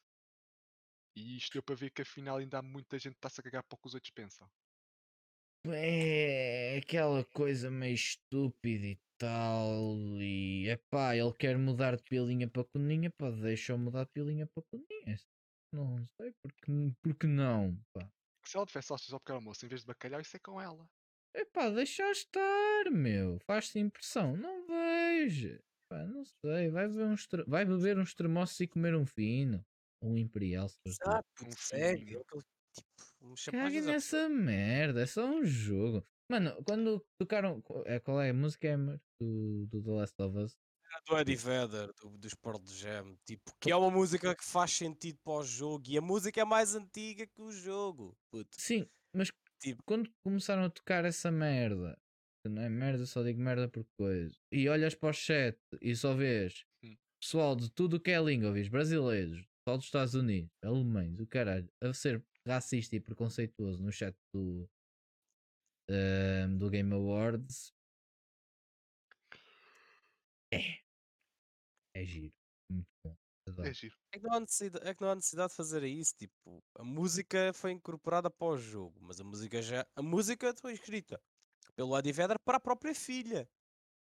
E 1.15 1.37
isto 1.37 1.53
deu 1.53 1.63
para 1.63 1.75
ver 1.75 1.89
que 1.91 2.01
afinal 2.01 2.37
ainda 2.37 2.59
há 2.59 2.61
muita 2.61 2.99
gente 2.99 3.13
que 3.13 3.19
está-se 3.19 3.39
a 3.39 3.43
cagar 3.43 3.63
para 3.63 3.75
o 3.75 3.79
que 3.79 3.87
os 3.87 3.95
outros 3.95 4.11
pensam. 4.11 4.49
É 5.73 6.77
aquela 6.77 7.23
coisa 7.25 7.71
meio 7.71 7.95
estúpida 7.95 8.85
e 8.85 8.97
tal. 9.17 9.97
E 10.21 10.67
é 10.69 10.77
pá, 10.89 11.15
ele 11.15 11.33
quer 11.33 11.57
mudar 11.57 11.95
de 11.95 12.03
pilinha 12.03 12.49
para 12.49 12.65
coninha, 12.65 13.09
pá, 13.17 13.31
deixa-o 13.31 13.77
mudar 13.77 14.05
de 14.05 14.11
pilinha 14.11 14.47
para 14.53 14.63
coninha. 14.71 15.17
Não 15.73 16.05
sei 16.19 16.31
porque, 16.41 16.71
porque 17.01 17.27
não, 17.27 17.77
pá 17.93 18.09
que 18.45 18.51
se 18.51 18.57
ela 18.57 18.65
tivesse 18.65 18.87
salsichas 18.87 19.13
ao 19.13 19.19
pequeno 19.19 19.39
almoço 19.39 19.65
em 19.65 19.69
vez 19.69 19.81
de 19.81 19.87
bacalhau, 19.87 20.21
isso 20.21 20.37
é 20.37 20.39
com 20.39 20.61
ela. 20.61 20.87
Epá, 21.33 21.69
deixa 21.69 22.09
estar, 22.11 22.91
meu. 22.91 23.39
Faz-te 23.45 23.79
impressão. 23.79 24.37
Não 24.37 24.65
veja. 24.67 25.59
Pá, 25.89 26.05
não 26.05 26.23
sei. 26.23 26.69
Vai 26.69 26.87
beber 26.87 27.05
uns, 27.07 27.27
vai 27.47 27.65
beber 27.65 27.97
uns 27.97 28.13
tremoços 28.13 28.59
e 28.59 28.67
comer 28.67 28.95
um 28.95 29.05
fino. 29.05 29.65
Um 30.01 30.15
imperial, 30.15 30.69
se 30.69 30.77
Exato, 30.85 31.45
um 31.45 31.51
segue. 31.51 32.17
Tipo, 32.17 32.43
Cague 33.51 33.81
nessa 33.81 34.29
merda. 34.29 35.01
É 35.01 35.05
só 35.05 35.25
um 35.25 35.43
jogo. 35.43 36.05
Mano, 36.29 36.55
quando 36.63 37.05
tocaram. 37.19 37.63
É, 37.85 37.99
qual 37.99 38.21
é 38.21 38.29
a 38.29 38.33
música 38.33 38.67
é 38.67 38.77
do, 39.19 39.67
do 39.67 39.83
The 39.83 39.91
Last 39.91 40.21
of 40.21 40.37
Us? 40.37 40.57
do 41.07 41.17
Eddie 41.17 41.35
Vedder, 41.35 41.91
do, 42.01 42.17
dos 42.17 42.33
Pearl 42.33 42.61
Jam, 42.65 43.17
tipo, 43.25 43.51
que 43.59 43.71
é 43.71 43.75
uma 43.75 43.91
música 43.91 44.35
que 44.35 44.45
faz 44.45 44.71
sentido 44.71 45.19
para 45.23 45.33
o 45.33 45.43
jogo 45.43 45.83
e 45.87 45.97
a 45.97 46.01
música 46.01 46.41
é 46.41 46.45
mais 46.45 46.75
antiga 46.75 47.27
que 47.27 47.41
o 47.41 47.51
jogo. 47.51 48.17
Puto. 48.31 48.49
Sim, 48.51 48.87
mas 49.13 49.31
tipo, 49.59 49.83
quando 49.83 50.09
começaram 50.23 50.63
a 50.63 50.69
tocar 50.69 51.05
essa 51.05 51.31
merda, 51.31 51.97
não 52.47 52.61
é 52.61 52.69
merda, 52.69 53.05
só 53.05 53.23
digo 53.23 53.41
merda 53.41 53.67
por 53.67 53.85
coisa, 53.97 54.35
e 54.51 54.69
olhas 54.69 54.95
para 54.95 55.09
o 55.09 55.13
chat 55.13 55.57
e 55.81 55.95
só 55.95 56.13
vês 56.13 56.63
hum. 56.83 56.95
pessoal 57.19 57.55
de 57.55 57.69
tudo 57.71 57.97
o 57.97 57.99
que 57.99 58.11
é 58.11 58.21
língua, 58.21 58.51
vês 58.51 58.69
brasileiros, 58.69 59.45
só 59.67 59.75
dos 59.75 59.85
Estados 59.85 60.13
Unidos, 60.13 60.51
alemães, 60.63 61.19
o 61.19 61.27
caralho, 61.27 61.69
a 61.81 61.93
ser 61.93 62.23
racista 62.45 62.95
e 62.95 62.99
preconceituoso 62.99 63.83
no 63.83 63.91
chat 63.91 64.15
do, 64.33 64.69
uh, 65.89 66.57
do 66.57 66.69
Game 66.69 66.93
Awards. 66.93 67.73
É, 70.53 70.79
é 71.95 72.05
giro. 72.05 72.33
Muito 72.69 72.87
bom. 73.03 73.15
É 73.63 73.73
giro. 73.73 73.95
É 74.11 74.19
que, 74.19 74.25
não 74.25 74.33
há 74.33 74.39
necessidade, 74.39 74.87
é 74.87 74.93
que 74.93 75.01
não 75.01 75.09
há 75.09 75.15
necessidade 75.15 75.49
de 75.49 75.55
fazer 75.55 75.83
isso. 75.83 76.15
Tipo, 76.17 76.63
a 76.75 76.83
música 76.83 77.53
foi 77.53 77.71
incorporada 77.71 78.29
para 78.29 78.47
o 78.47 78.57
jogo, 78.57 78.99
mas 79.01 79.19
a 79.19 79.23
música 79.23 79.61
já. 79.61 79.85
A 79.95 80.01
música 80.01 80.53
foi 80.55 80.73
escrita 80.73 81.21
pelo 81.75 81.97
Eddie 81.97 82.11
Vedder 82.11 82.39
para 82.39 82.57
a 82.57 82.61
própria 82.61 82.95
filha. 82.95 83.49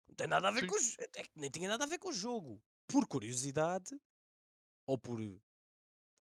Não 0.09 0.15
tem 0.15 0.27
nada 0.27 0.49
a 0.49 0.51
ver 0.51 0.61
Sim. 0.61 0.67
com 0.67 0.75
o, 0.75 0.79
é 0.79 1.25
nem 1.35 1.51
tinha 1.51 1.69
nada 1.69 1.85
a 1.85 1.87
ver 1.87 1.99
com 1.99 2.11
o 2.11 2.13
jogo. 2.13 2.63
Por 2.87 3.07
curiosidade 3.07 3.99
ou 4.87 4.99
por 4.99 5.19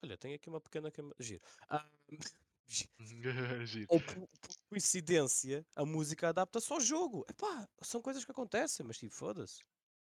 Olha, 0.04 0.18
tenho 0.18 0.36
aqui 0.36 0.50
uma 0.50 0.62
pequena 0.62 0.92
cama. 0.92 1.14
Giro. 1.20 1.42
Ah, 1.70 1.90
Giro. 3.66 3.88
ou 3.90 4.00
por, 4.00 4.16
por 4.16 4.56
coincidência, 4.70 5.66
a 5.76 5.86
música 5.86 6.30
adapta-se 6.30 6.72
ao 6.72 6.80
jogo. 6.80 7.26
Epá, 7.30 7.68
são 7.82 8.02
coisas 8.02 8.24
que 8.24 8.32
acontecem, 8.32 8.86
mas 8.86 8.98
tipo, 8.98 9.14
foda-se. 9.14 9.62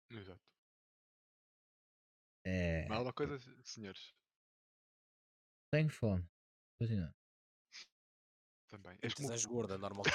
Exato. 0.09 0.41
É. 2.43 2.87
Mas 2.87 2.97
há 2.97 3.01
uma 3.01 3.13
coisa, 3.13 3.39
senhores, 3.63 4.13
Tenho 5.71 5.89
fome. 5.89 6.25
Continua. 6.79 7.13
também. 8.67 8.97
És 9.01 9.13
como... 9.13 9.31
és 9.31 9.45
gorda, 9.45 9.75
é 9.75 9.77
normal 9.77 10.03
que. 10.03 10.11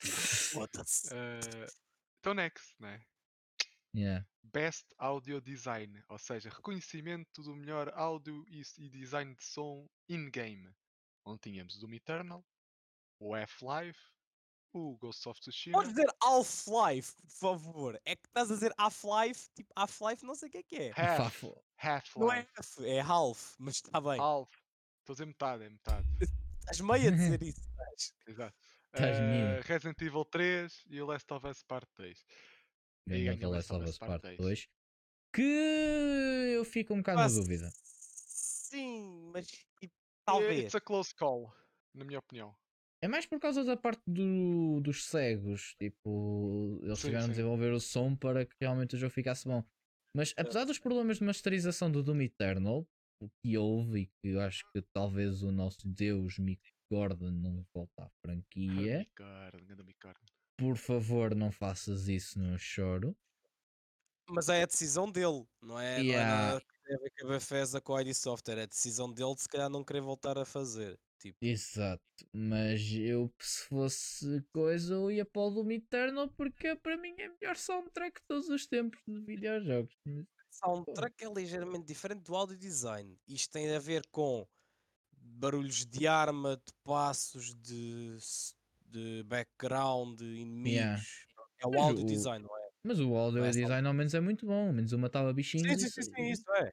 Foda-se. 0.54 1.14
Eh, 1.14 1.66
então, 2.18 2.34
next, 2.34 2.74
né? 2.80 3.04
Yeah. 3.94 4.26
Best 4.42 4.86
Audio 4.98 5.40
Design, 5.40 6.02
ou 6.08 6.18
seja, 6.18 6.50
reconhecimento 6.50 7.42
do 7.42 7.54
melhor 7.54 7.92
áudio 7.94 8.44
e, 8.48 8.62
e 8.78 8.88
design 8.88 9.34
de 9.34 9.44
som 9.44 9.88
in-game. 10.08 10.68
Onde 11.24 11.40
tínhamos 11.40 11.76
o 11.76 11.80
Doom 11.80 11.94
Eternal, 11.94 12.44
o 13.20 13.34
Half-Life, 13.34 14.00
o 14.72 14.96
Ghost 14.96 15.28
of 15.28 15.40
Tsushima. 15.40 15.78
Podes 15.78 15.90
dizer 15.94 16.08
Half-Life, 16.22 17.14
por 17.22 17.30
favor. 17.30 18.00
É 18.04 18.16
que 18.16 18.26
estás 18.26 18.50
a 18.50 18.54
dizer 18.54 18.72
Half-Life, 18.76 19.50
tipo 19.54 19.72
Half-Life, 19.76 20.24
não 20.24 20.34
sei 20.34 20.48
o 20.48 20.52
que 20.52 20.58
é 20.58 20.62
que 20.62 20.76
é. 20.76 20.92
Half, 20.96 21.16
Fafo. 21.16 21.64
Não 22.16 22.32
é 22.32 22.46
Half, 22.56 22.80
é 22.80 23.00
Half, 23.00 23.54
mas 23.58 23.76
está 23.76 24.00
bem. 24.00 24.18
Half. 24.20 24.50
Estou 25.00 25.12
a 25.12 25.14
dizer 25.14 25.26
metade, 25.26 25.64
é 25.64 25.68
metade. 25.70 26.06
Estás 26.60 26.80
meio 26.80 27.08
a 27.08 27.10
dizer 27.10 27.42
isso. 27.42 27.60
estás. 27.60 28.14
Exato. 28.26 28.56
Mimo. 28.98 29.62
Resident 29.62 30.00
Evil 30.02 30.24
3 30.24 30.84
e 30.88 31.00
o 31.00 31.06
Last 31.06 31.32
of 31.32 31.46
Us 31.46 31.62
Part 31.62 31.88
3. 31.94 32.24
Ganhou 33.06 33.34
aquela 33.34 33.56
Last 33.56 33.72
of 33.72 33.82
Us 33.82 33.82
of 33.82 33.90
Us 33.90 33.98
Parte 33.98 34.22
Part 34.22 34.36
2. 34.36 34.68
Que 35.34 35.42
eu 36.56 36.64
fico 36.64 36.94
um 36.94 36.98
bocado 36.98 37.20
Ah, 37.20 37.28
na 37.28 37.34
dúvida. 37.34 37.70
Sim, 37.74 39.30
mas 39.32 39.48
Eh, 39.82 39.88
talvez. 40.24 40.60
It's 40.64 40.74
a 40.74 40.80
close 40.80 41.14
call, 41.14 41.52
na 41.94 42.04
minha 42.04 42.18
opinião. 42.18 42.54
É 43.02 43.08
mais 43.08 43.24
por 43.26 43.40
causa 43.40 43.64
da 43.64 43.76
parte 43.76 44.02
do- 44.06 44.80
dos 44.80 45.04
cegos. 45.06 45.74
Tipo, 45.78 46.78
eles 46.82 46.98
Sim, 46.98 47.06
tiveram 47.06 47.24
a 47.24 47.26
sim. 47.28 47.32
desenvolver 47.32 47.72
o 47.72 47.80
som 47.80 48.14
para 48.14 48.44
que 48.44 48.54
realmente 48.60 48.94
o 48.94 48.98
jogo 48.98 49.12
ficasse 49.12 49.46
bom. 49.48 49.64
Mas 50.14 50.34
apesar 50.36 50.64
dos 50.64 50.78
problemas 50.78 51.18
de 51.18 51.24
masterização 51.24 51.90
do 51.90 52.02
Doom 52.02 52.20
Eternal, 52.22 52.86
o 53.22 53.30
que 53.42 53.56
houve 53.56 54.00
e 54.00 54.06
que 54.06 54.28
eu 54.28 54.40
acho 54.40 54.64
que 54.72 54.82
talvez 54.92 55.42
o 55.42 55.50
nosso 55.52 55.86
Deus 55.88 56.38
Mick 56.38 56.60
Gordon 56.92 57.30
não 57.30 57.64
volta 57.74 58.04
à 58.04 58.10
franquia, 58.26 58.98
Micardo, 58.98 59.64
grande 59.64 59.84
Micardo. 59.84 60.32
Por 60.60 60.76
favor 60.76 61.34
não 61.34 61.50
faças 61.50 62.06
isso, 62.06 62.38
não 62.38 62.58
choro. 62.58 63.16
Mas 64.28 64.48
é 64.48 64.62
a 64.62 64.66
decisão 64.66 65.10
dele, 65.10 65.44
não 65.60 65.78
é, 65.80 66.04
não 66.04 66.14
é 66.18 66.22
Yeah. 66.22 66.24
nada 66.24 66.60
que 66.60 66.94
a 66.94 67.26
com 67.26 67.26
a 67.26 67.30
Bethesda 67.30 67.80
com 67.80 67.94
a 67.96 68.02
ID 68.02 68.14
Software. 68.14 68.58
É 68.58 68.62
a 68.62 68.66
decisão 68.66 69.12
dele 69.12 69.34
de 69.34 69.42
se 69.42 69.48
calhar 69.48 69.68
não 69.70 69.84
querer 69.84 70.00
voltar 70.02 70.38
a 70.38 70.44
fazer. 70.44 70.98
Tipo, 71.18 71.38
Exato, 71.42 72.02
mas 72.32 72.80
eu 72.92 73.32
se 73.40 73.64
fosse 73.66 74.42
coisa 74.52 74.94
eu 74.94 75.10
ia 75.10 75.24
para 75.24 75.42
o 75.42 75.50
Doom 75.50 75.70
Eternal 75.72 76.28
porque 76.30 76.76
para 76.76 76.96
mim 76.96 77.14
é 77.18 77.28
melhor 77.28 77.56
soundtrack 77.56 78.20
de 78.20 78.26
todos 78.26 78.48
os 78.48 78.66
tempos 78.66 79.00
de 79.06 79.20
videojogos. 79.20 79.94
soundtrack 80.50 81.24
é 81.24 81.32
ligeiramente 81.32 81.86
diferente 81.86 82.22
do 82.24 82.34
audio 82.36 82.56
design. 82.56 83.18
Isto 83.26 83.52
tem 83.52 83.74
a 83.74 83.78
ver 83.78 84.06
com 84.10 84.46
barulhos 85.12 85.84
de 85.86 86.06
arma, 86.06 86.56
de 86.56 86.72
passos, 86.84 87.54
de, 87.54 88.16
de 88.90 89.22
background, 89.24 90.18
de 90.18 90.24
inimigos. 90.24 91.26
É 91.58 91.66
o 91.66 91.70
Mas 91.70 91.82
audio 91.82 92.02
o- 92.04 92.06
design, 92.06 92.44
não 92.46 92.56
é? 92.58 92.70
Mas 92.82 92.98
o 93.00 93.14
audio 93.14 93.44
é 93.44 93.50
design 93.50 93.86
ao 93.86 93.92
menos 93.94 94.14
é 94.14 94.20
muito 94.20 94.46
bom, 94.46 94.68
ao 94.68 94.72
menos 94.72 94.90
eu 94.92 94.98
matava 94.98 95.32
bichinhos 95.32 95.68
Sim, 95.82 95.88
sim, 95.88 96.02
sim, 96.02 96.14
sim, 96.14 96.30
isso 96.30 96.50
é. 96.54 96.72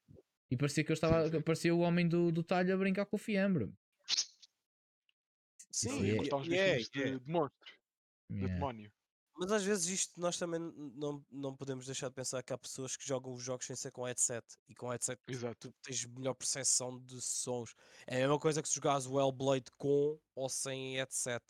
e 0.49 0.55
parecia 0.55 0.83
que 0.83 0.91
eu 0.91 0.93
estava, 0.93 1.41
parecia 1.41 1.75
o 1.75 1.79
homem 1.79 2.07
do, 2.07 2.31
do 2.31 2.41
talho 2.43 2.73
a 2.73 2.77
brincar 2.77 3.05
com 3.05 3.17
o 3.17 3.19
fiambre. 3.19 3.69
Sim, 5.71 6.01
E 6.03 6.11
é- 6.11 6.17
cortar 6.17 6.37
é, 6.37 6.75
bichinhos 6.77 6.89
de, 6.89 7.19
de 7.19 7.29
monstro, 7.31 7.71
de 8.29 8.35
Yeah. 8.37 8.53
demónio. 8.55 8.91
Mas 9.39 9.51
às 9.51 9.63
vezes 9.63 9.85
isto 9.87 10.19
nós 10.19 10.35
também 10.37 10.59
não, 10.95 11.23
não 11.31 11.55
podemos 11.55 11.85
deixar 11.85 12.07
de 12.09 12.15
pensar 12.15 12.41
que 12.41 12.51
há 12.51 12.57
pessoas 12.57 12.97
que 12.97 13.05
jogam 13.07 13.33
os 13.33 13.43
jogos 13.43 13.67
sem 13.67 13.75
ser 13.75 13.91
com 13.91 14.03
headset 14.03 14.43
e 14.67 14.73
com 14.73 14.89
headset 14.89 15.21
tu- 15.23 15.31
Exato. 15.33 15.69
tu 15.69 15.75
tens 15.83 16.05
melhor 16.05 16.33
percepção 16.33 16.99
de 16.99 17.21
sons. 17.21 17.75
É 18.07 18.15
a 18.15 18.19
mesma 18.21 18.39
coisa 18.39 18.63
que 18.63 18.67
se 18.67 18.73
jogares 18.75 19.05
o 19.05 19.19
Hellblade 19.19 19.65
com 19.77 20.19
ou 20.33 20.49
sem 20.49 20.95
headset. 20.95 21.45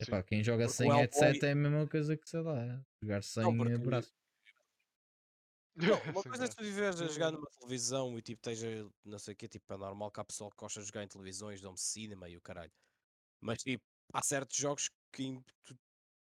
Epá, 0.00 0.22
quem 0.22 0.44
joga 0.44 0.64
Porque 0.64 0.74
o 0.74 0.76
sem 0.76 0.92
headset 0.92 1.44
é 1.44 1.50
a 1.50 1.54
mesma 1.54 1.86
coisa 1.88 2.16
que 2.16 2.28
sei 2.28 2.40
lá, 2.40 2.84
jogar 3.02 3.22
sem 3.22 3.42
eh, 3.44 3.78
braço. 3.78 4.12
Não, 5.74 5.98
uma 6.18 6.22
coisa 6.22 6.44
é 6.44 6.48
tu 6.48 6.62
viveres 6.62 7.00
a 7.00 7.08
jogar 7.08 7.32
numa 7.32 7.48
televisão 7.58 8.16
e 8.18 8.22
tipo 8.22 8.38
esteja, 8.38 8.88
não 9.04 9.18
sei 9.18 9.34
o 9.34 9.36
quê, 9.36 9.48
tipo, 9.48 9.72
é 9.72 9.76
normal 9.76 10.10
que 10.10 10.20
há 10.20 10.24
pessoal 10.24 10.50
que 10.50 10.56
gosta 10.56 10.80
de 10.80 10.86
jogar 10.86 11.02
em 11.04 11.08
televisões, 11.08 11.60
dão-me 11.60 11.78
cinema 11.78 12.28
e 12.28 12.36
o 12.36 12.40
caralho. 12.40 12.72
Mas 13.40 13.62
tipo, 13.62 13.84
há 14.12 14.22
certos 14.22 14.56
jogos 14.56 14.88
que 15.12 15.40
tu 15.64 15.76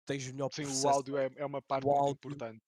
tens 0.06 0.30
melhor 0.30 0.52
Sim, 0.52 0.62
o 0.62 0.64
percepção 0.66 0.90
áudio 0.90 1.16
é, 1.18 1.30
é 1.36 1.46
uma 1.46 1.62
parte 1.62 1.84
o 1.84 1.88
muito 1.88 1.98
áudio- 2.00 2.12
importante. 2.12 2.62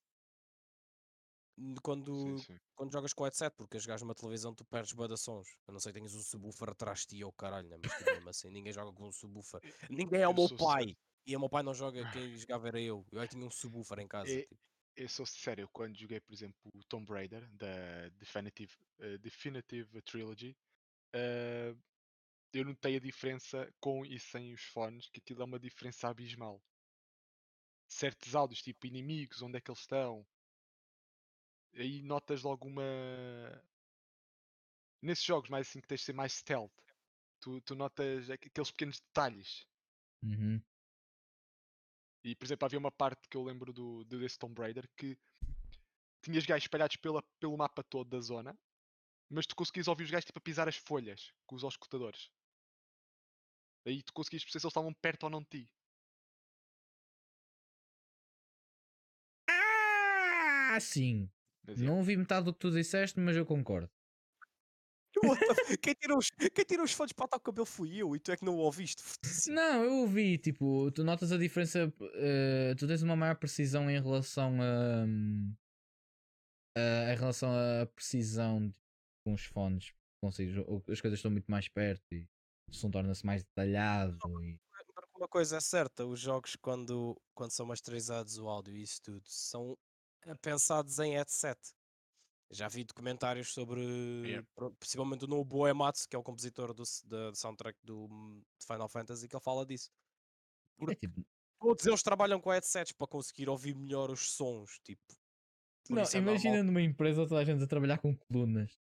Quando, 1.83 2.39
Sim, 2.39 2.55
sim. 2.55 2.59
quando 2.75 2.93
jogas 2.93 3.13
com 3.13 3.25
headset, 3.25 3.55
porque 3.57 3.77
a 3.77 3.81
jogares 3.81 4.03
numa 4.03 4.15
televisão 4.15 4.55
tu 4.55 4.65
perdes 4.65 4.93
bué 4.93 5.09
de 5.09 5.17
sons. 5.17 5.49
A 5.67 5.73
não 5.73 5.81
ser 5.81 5.91
que 5.91 5.95
tenhas 5.95 6.15
um 6.15 6.21
subwoofer 6.21 6.71
atrás 6.71 7.01
de 7.01 7.07
ti 7.07 7.25
ou 7.25 7.33
caralho, 7.33 7.69
né? 7.69 7.77
mas 7.83 7.93
tipo, 7.93 8.11
mesmo 8.11 8.29
assim, 8.29 8.51
ninguém 8.51 8.73
joga 8.73 8.93
com 8.93 9.09
um 9.09 9.13
subwoofer. 9.13 9.61
Ninguém 9.91 10.21
é 10.21 10.29
o 10.29 10.33
eu 10.33 10.35
meu 10.35 10.57
pai. 10.57 10.97
E 11.27 11.37
o 11.37 11.41
meu 11.41 11.49
pai 11.49 11.63
não 11.63 11.75
joga, 11.75 12.01
quem 12.23 12.37
jogava 12.37 12.69
era 12.69 12.81
eu. 12.81 13.05
Eu 13.11 13.21
aí 13.21 13.29
tinha 13.29 13.45
um 13.45 13.51
subwoofer 13.51 13.99
em 14.01 14.09
casa. 14.09 14.31
É- 14.31 14.43
tipo. 14.43 14.57
Eu 14.99 15.11
sou 15.11 15.27
eu 15.59 15.69
quando 15.75 15.95
joguei, 15.95 16.19
por 16.21 16.33
exemplo, 16.33 16.57
o 16.73 16.83
Tomb 16.85 17.13
Raider 17.13 17.47
da 17.51 18.09
Definitive, 18.19 18.73
eh, 18.99 19.19
Definitive 19.19 20.01
Trilogy, 20.01 20.57
eh, 21.13 21.75
eu 22.55 22.65
notei 22.65 22.97
a 22.97 23.01
diferença 23.01 23.71
com 23.79 24.07
e 24.07 24.19
sem 24.19 24.55
os 24.55 24.63
fones, 24.63 25.11
que 25.11 25.21
aquilo 25.21 25.43
é 25.43 25.45
uma 25.45 25.59
diferença 25.59 26.09
abismal. 26.09 26.63
Certos 27.87 28.35
áudios, 28.35 28.63
tipo 28.63 28.87
inimigos, 28.87 29.43
onde 29.43 29.59
é 29.59 29.61
que 29.61 29.71
eles 29.71 29.81
estão, 29.81 30.27
aí 31.77 32.03
notas 32.03 32.43
logo 32.43 32.67
uma. 32.67 32.83
Nesses 35.03 35.25
jogos 35.25 35.49
mais 35.51 35.69
assim 35.69 35.81
que 35.81 35.87
tens 35.87 36.01
de 36.01 36.07
ser 36.07 36.13
mais 36.13 36.33
stealth, 36.33 36.73
tu, 37.41 37.61
tu 37.61 37.75
notas 37.75 38.31
aqu- 38.31 38.49
aqueles 38.49 38.71
pequenos 38.71 39.01
detalhes. 39.01 39.67
Uhum. 40.23 40.61
E, 42.25 42.35
por 42.35 42.45
exemplo, 42.45 42.67
havia 42.67 42.79
uma 42.79 42.91
parte 42.91 43.29
que 43.29 43.37
eu 43.37 43.45
lembro 43.45 43.73
do, 43.73 44.03
do 44.05 44.19
desse 44.19 44.39
Tomb 44.39 44.61
Raider 44.61 44.89
que 44.97 45.17
tinhas 46.23 46.45
gajos 46.45 46.65
espalhados 46.65 46.97
pela, 46.97 47.23
pelo 47.39 47.57
mapa 47.57 47.85
todo 47.85 48.11
da 48.11 48.21
zona, 48.21 48.59
mas 49.31 49.47
tu 49.47 49.55
conseguias 49.55 49.87
ouvir 49.87 50.05
os 50.05 50.11
gajos 50.11 50.25
tipo 50.25 50.39
a 50.39 50.43
pisar 50.43 50.69
as 50.69 50.77
folhas 50.77 51.33
com 51.47 51.55
os 51.55 51.63
auscultadores. 51.63 52.31
Aí 53.87 54.03
tu 54.03 54.13
conseguias 54.13 54.43
perceber 54.43 54.61
se 54.61 54.67
eles 54.67 54.73
estavam 54.73 54.93
perto 54.93 55.23
ou 55.25 55.31
não 55.31 55.41
de 55.41 55.47
ti. 55.51 55.71
Ah, 59.49 60.79
sim. 60.81 61.31
Mas, 61.67 61.81
é, 61.81 61.85
Não 61.85 61.99
ouvi 61.99 62.17
metade 62.17 62.45
do 62.45 62.53
que 62.53 62.59
tu 62.61 62.71
disseste, 62.71 63.19
mas 63.21 63.37
eu 63.37 63.45
concordo. 63.45 63.91
F- 65.17 65.17
quem, 65.83 65.95
tirou 65.95 66.19
os, 66.19 66.31
quem 66.31 66.65
tirou 66.65 66.85
os 66.85 66.93
fones 66.93 67.13
para 67.13 67.25
o 67.25 67.41
cabelo 67.41 67.67
fui 67.67 67.97
eu 67.97 68.15
e 68.15 68.21
tu 68.21 68.31
é 68.31 68.37
que 68.37 68.45
não 68.45 68.55
o 68.55 68.59
ouviste. 68.59 69.03
Não, 69.49 69.83
eu 69.85 69.93
ouvi, 70.01 70.37
tipo, 70.39 70.91
tu 70.93 71.03
notas 71.03 71.33
a 71.33 71.39
diferença, 71.39 71.93
eh, 72.15 72.75
tu 72.79 72.87
tens 72.87 73.03
uma 73.03 73.17
maior 73.17 73.37
precisão 73.37 73.91
em 73.91 74.01
relação 74.01 74.61
a, 74.61 75.05
hum, 75.07 75.55
a- 76.77 77.13
em 77.13 77.17
relação 77.17 77.51
à 77.51 77.87
precisão 77.87 78.69
de- 78.69 78.79
com 79.25 79.33
os 79.33 79.45
fones, 79.45 79.93
consegues, 80.23 80.57
ou- 80.67 80.85
as 80.89 81.01
coisas 81.01 81.19
estão 81.19 81.31
muito 81.31 81.51
mais 81.51 81.69
perto 81.69 82.05
e 82.13 82.29
o 82.69 82.75
som 82.75 82.91
torna-se 82.91 83.25
mais 83.25 83.43
detalhado 83.43 84.19
e 84.43 84.59
uma 85.17 85.29
coisa 85.29 85.57
é 85.57 85.61
certa, 85.61 86.05
os 86.05 86.21
jogos 86.21 86.57
quando, 86.57 87.17
quando 87.35 87.51
são 87.51 87.65
masterizados 87.65 88.37
o 88.39 88.49
áudio 88.49 88.77
e 88.77 88.83
isso 88.83 89.01
tudo 89.03 89.23
são 89.27 89.73
eh, 89.73 89.77
pensados 90.43 90.99
em 90.99 91.13
headset. 91.13 91.59
Já 92.51 92.69
vi 92.69 92.85
documentários 92.85 93.53
sobre, 93.53 93.81
Yeah. 93.83 94.47
possivelmente 94.79 95.25
o 95.25 95.29
Nobuo 95.29 95.67
Ematsu, 95.67 96.09
que 96.09 96.15
é 96.15 96.19
o 96.19 96.23
compositor 96.23 96.73
do, 96.73 96.85
da 97.05 97.35
soundtrack 97.35 97.77
do 97.83 98.05
hum, 98.07 98.41
de 98.59 98.67
Final 98.67 98.89
Fantasy, 98.89 99.29
que 99.29 99.35
ele 99.35 99.43
fala 99.43 99.67
disso. 99.67 99.91
é 99.91 100.79
Porque 100.79 100.95
tipo, 101.09 101.27
todos 101.61 101.85
eles 101.87 102.03
trabalham 102.05 102.41
com 102.41 102.51
headsets 102.51 102.93
para 102.93 103.09
conseguir 103.09 103.49
ouvir 103.49 103.75
melhor 103.75 104.11
os 104.11 104.31
sons, 104.33 104.79
tipo. 104.85 105.03
não, 105.91 106.03
é 106.03 106.17
imagina 106.19 106.55
normal- 106.57 106.65
numa 106.65 106.83
empresa 106.83 107.27
toda 107.27 107.41
a 107.41 107.45
gente 107.45 107.63
a 107.65 107.67
trabalhar 107.67 107.99
com 107.99 108.17
colunas. 108.17 108.79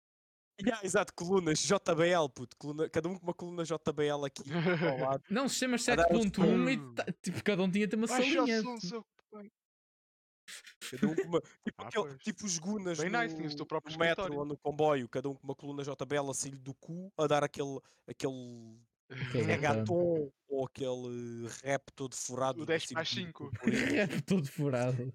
Yeah, 0.61 0.85
exato, 0.85 1.13
colunas, 1.15 1.61
JBL, 1.61 2.29
puto, 2.35 2.57
coluna- 2.57 2.89
cada 2.91 3.09
um 3.09 3.15
com 3.17 3.23
uma 3.25 3.35
coluna 3.35 3.65
JBL 3.65 4.25
aqui 4.27 4.43
ao 4.53 4.99
lado. 5.19 5.25
Não, 5.31 5.49
sistemas 5.49 5.89
A 5.89 5.97
dar 5.97 6.13
os 6.13 6.27
7.1 6.27 6.69
e 6.73 6.95
ta- 6.95 7.07
tipo, 7.23 7.43
cada 7.45 7.63
um 7.63 7.71
tinha 7.71 7.89
uma 7.95 8.07
Baixa 8.07 8.23
o 8.23 8.35
salinha. 8.47 8.63
som, 8.63 8.81
seu 8.81 9.05
Cada 10.91 11.07
um 11.07 11.15
com 11.15 11.23
uma, 11.23 11.41
tipo, 11.41 11.83
Ah, 11.83 11.89
aquele- 11.89 12.19
tipo 12.19 12.47
os 12.47 12.59
gunas 12.59 12.99
Bem 12.99 13.11
no, 13.11 13.19
nice, 13.21 13.35
no 13.35 13.43
metro 13.43 13.83
escritório. 13.89 14.39
ou 14.39 14.45
no 14.45 14.57
comboio, 14.57 15.09
cada 15.09 15.29
um 15.29 15.35
com 15.35 15.45
uma 15.45 15.55
coluna 15.55 15.83
JBL 15.83 16.31
a 16.31 16.35
sair 16.35 16.57
do 16.59 16.75
cu, 16.75 17.13
a 17.17 17.27
dar 17.27 17.45
aquele, 17.45 17.79
aquele 18.07 18.79
reggaeton 19.91 20.31
ou 20.49 20.65
aquele 20.67 21.47
rap 21.63 21.91
todo 21.95 22.15
furado 22.15 22.59
O 22.59 22.65
do 22.65 22.67
10 22.67 22.91
mais 22.93 23.09
Simpim 23.09 23.27
5. 23.27 23.51
Purpurinas. 23.51 23.93
É 23.99 24.21
todo 24.23 24.47
furado. 24.47 25.13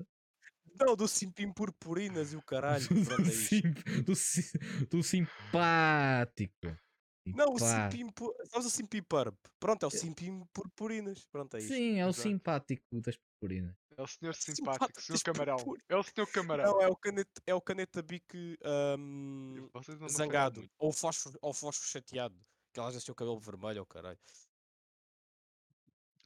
Não, 0.80 0.96
do 0.96 1.08
Simpim 1.08 1.52
Purpurinas 1.54 2.34
e 2.34 2.36
o 2.36 2.42
caralho. 2.42 2.88
do, 2.90 3.22
é 3.28 3.32
sim- 3.32 3.62
do, 4.04 4.16
si- 4.16 4.58
do 4.90 5.04
simpático. 5.04 6.76
Não, 7.26 7.54
o. 7.54 7.60
Simpim. 7.60 8.10
Sabes 8.50 8.68
o 8.68 8.70
Simpim 8.70 9.02
Purp? 9.04 9.38
Pronto, 9.60 9.84
é 9.84 9.88
o 9.88 9.92
Simpim 9.92 10.44
Purpurinas. 10.52 11.26
Pronto, 11.32 11.56
é 11.56 11.60
isto. 11.60 11.74
Sim, 11.74 12.00
é 12.00 12.06
o 12.06 12.10
Exato. 12.10 12.28
simpático 12.28 12.84
das 13.02 13.16
purpurinas. 13.16 13.76
É 13.98 14.02
o 14.02 14.08
senhor 14.08 14.34
Simpático 14.34 14.86
simpático, 14.86 15.02
senhor 15.02 15.22
camarão. 15.22 15.58
É 15.90 15.96
o 15.96 16.04
senhor 16.04 16.28
camarão. 16.32 16.72
Não, 16.72 16.82
é 16.82 16.88
o 16.88 16.96
caneta, 16.96 17.42
é 17.46 17.54
o 17.54 17.62
caneta 17.62 18.02
bique 18.02 18.58
ahm, 18.64 19.70
Vocês 19.74 20.00
não, 20.00 20.08
não 20.08 20.10
falam 20.10 20.10
zangado. 20.10 20.70
Ou 20.78 20.92
fósforo, 20.92 21.38
ou 21.42 21.54
fósforo 21.54 21.88
chateado. 21.88 22.40
Que 22.74 22.80
elas 22.80 22.94
deixam 22.94 23.14
o 23.14 23.16
cabelo 23.16 23.40
vermelho, 23.40 23.82
oh 23.82 23.86
caralho. 23.86 24.20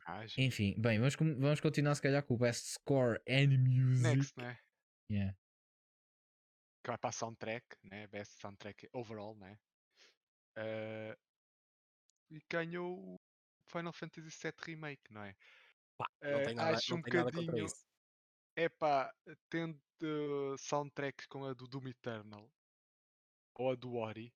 Ah. 0.05 0.26
Enfim, 0.38 0.74
bem, 0.78 0.99
vamos, 0.99 1.15
vamos 1.15 1.59
continuar 1.59 1.93
se 1.95 2.01
calhar 2.01 2.24
com 2.24 2.36
o 2.36 2.38
Best 2.38 2.65
Score 2.68 3.20
and 3.28 3.57
Music. 3.59 4.15
Next, 4.15 4.38
né? 4.38 4.57
Yeah. 5.11 5.38
Que 6.82 6.91
vai 6.91 6.97
para 6.97 7.09
a 7.09 7.13
soundtrack, 7.13 7.65
né? 7.84 8.07
Best 8.07 8.39
soundtrack 8.39 8.88
overall, 8.93 9.36
né? 9.36 9.59
Eh, 10.55 11.18
e 12.32 12.41
ganhou 12.49 12.97
o 12.97 13.18
Final 13.70 13.93
Fantasy 13.93 14.30
VII 14.30 14.53
Remake, 14.65 15.03
não 15.11 15.24
é? 15.24 15.36
Pá, 15.98 16.08
não 16.30 16.41
Eh, 16.41 16.41
tem 16.41 16.54
nada, 16.56 16.78
acho 16.78 16.86
não 16.88 16.98
um 16.98 17.02
tem 17.02 17.14
nada 17.14 17.32
bocadinho. 17.32 17.54
isso. 17.56 17.86
É 18.56 18.70
pá, 18.70 19.14
tendo 19.50 19.82
eh, 20.04 20.56
soundtracks 20.60 21.28
com 21.28 21.45
a 21.45 21.54
do 21.54 21.68
Doom 21.68 21.89
Eternal 21.89 22.52
ou 23.56 23.72
a 23.72 23.76
do 23.76 23.95
Ori. 23.95 24.34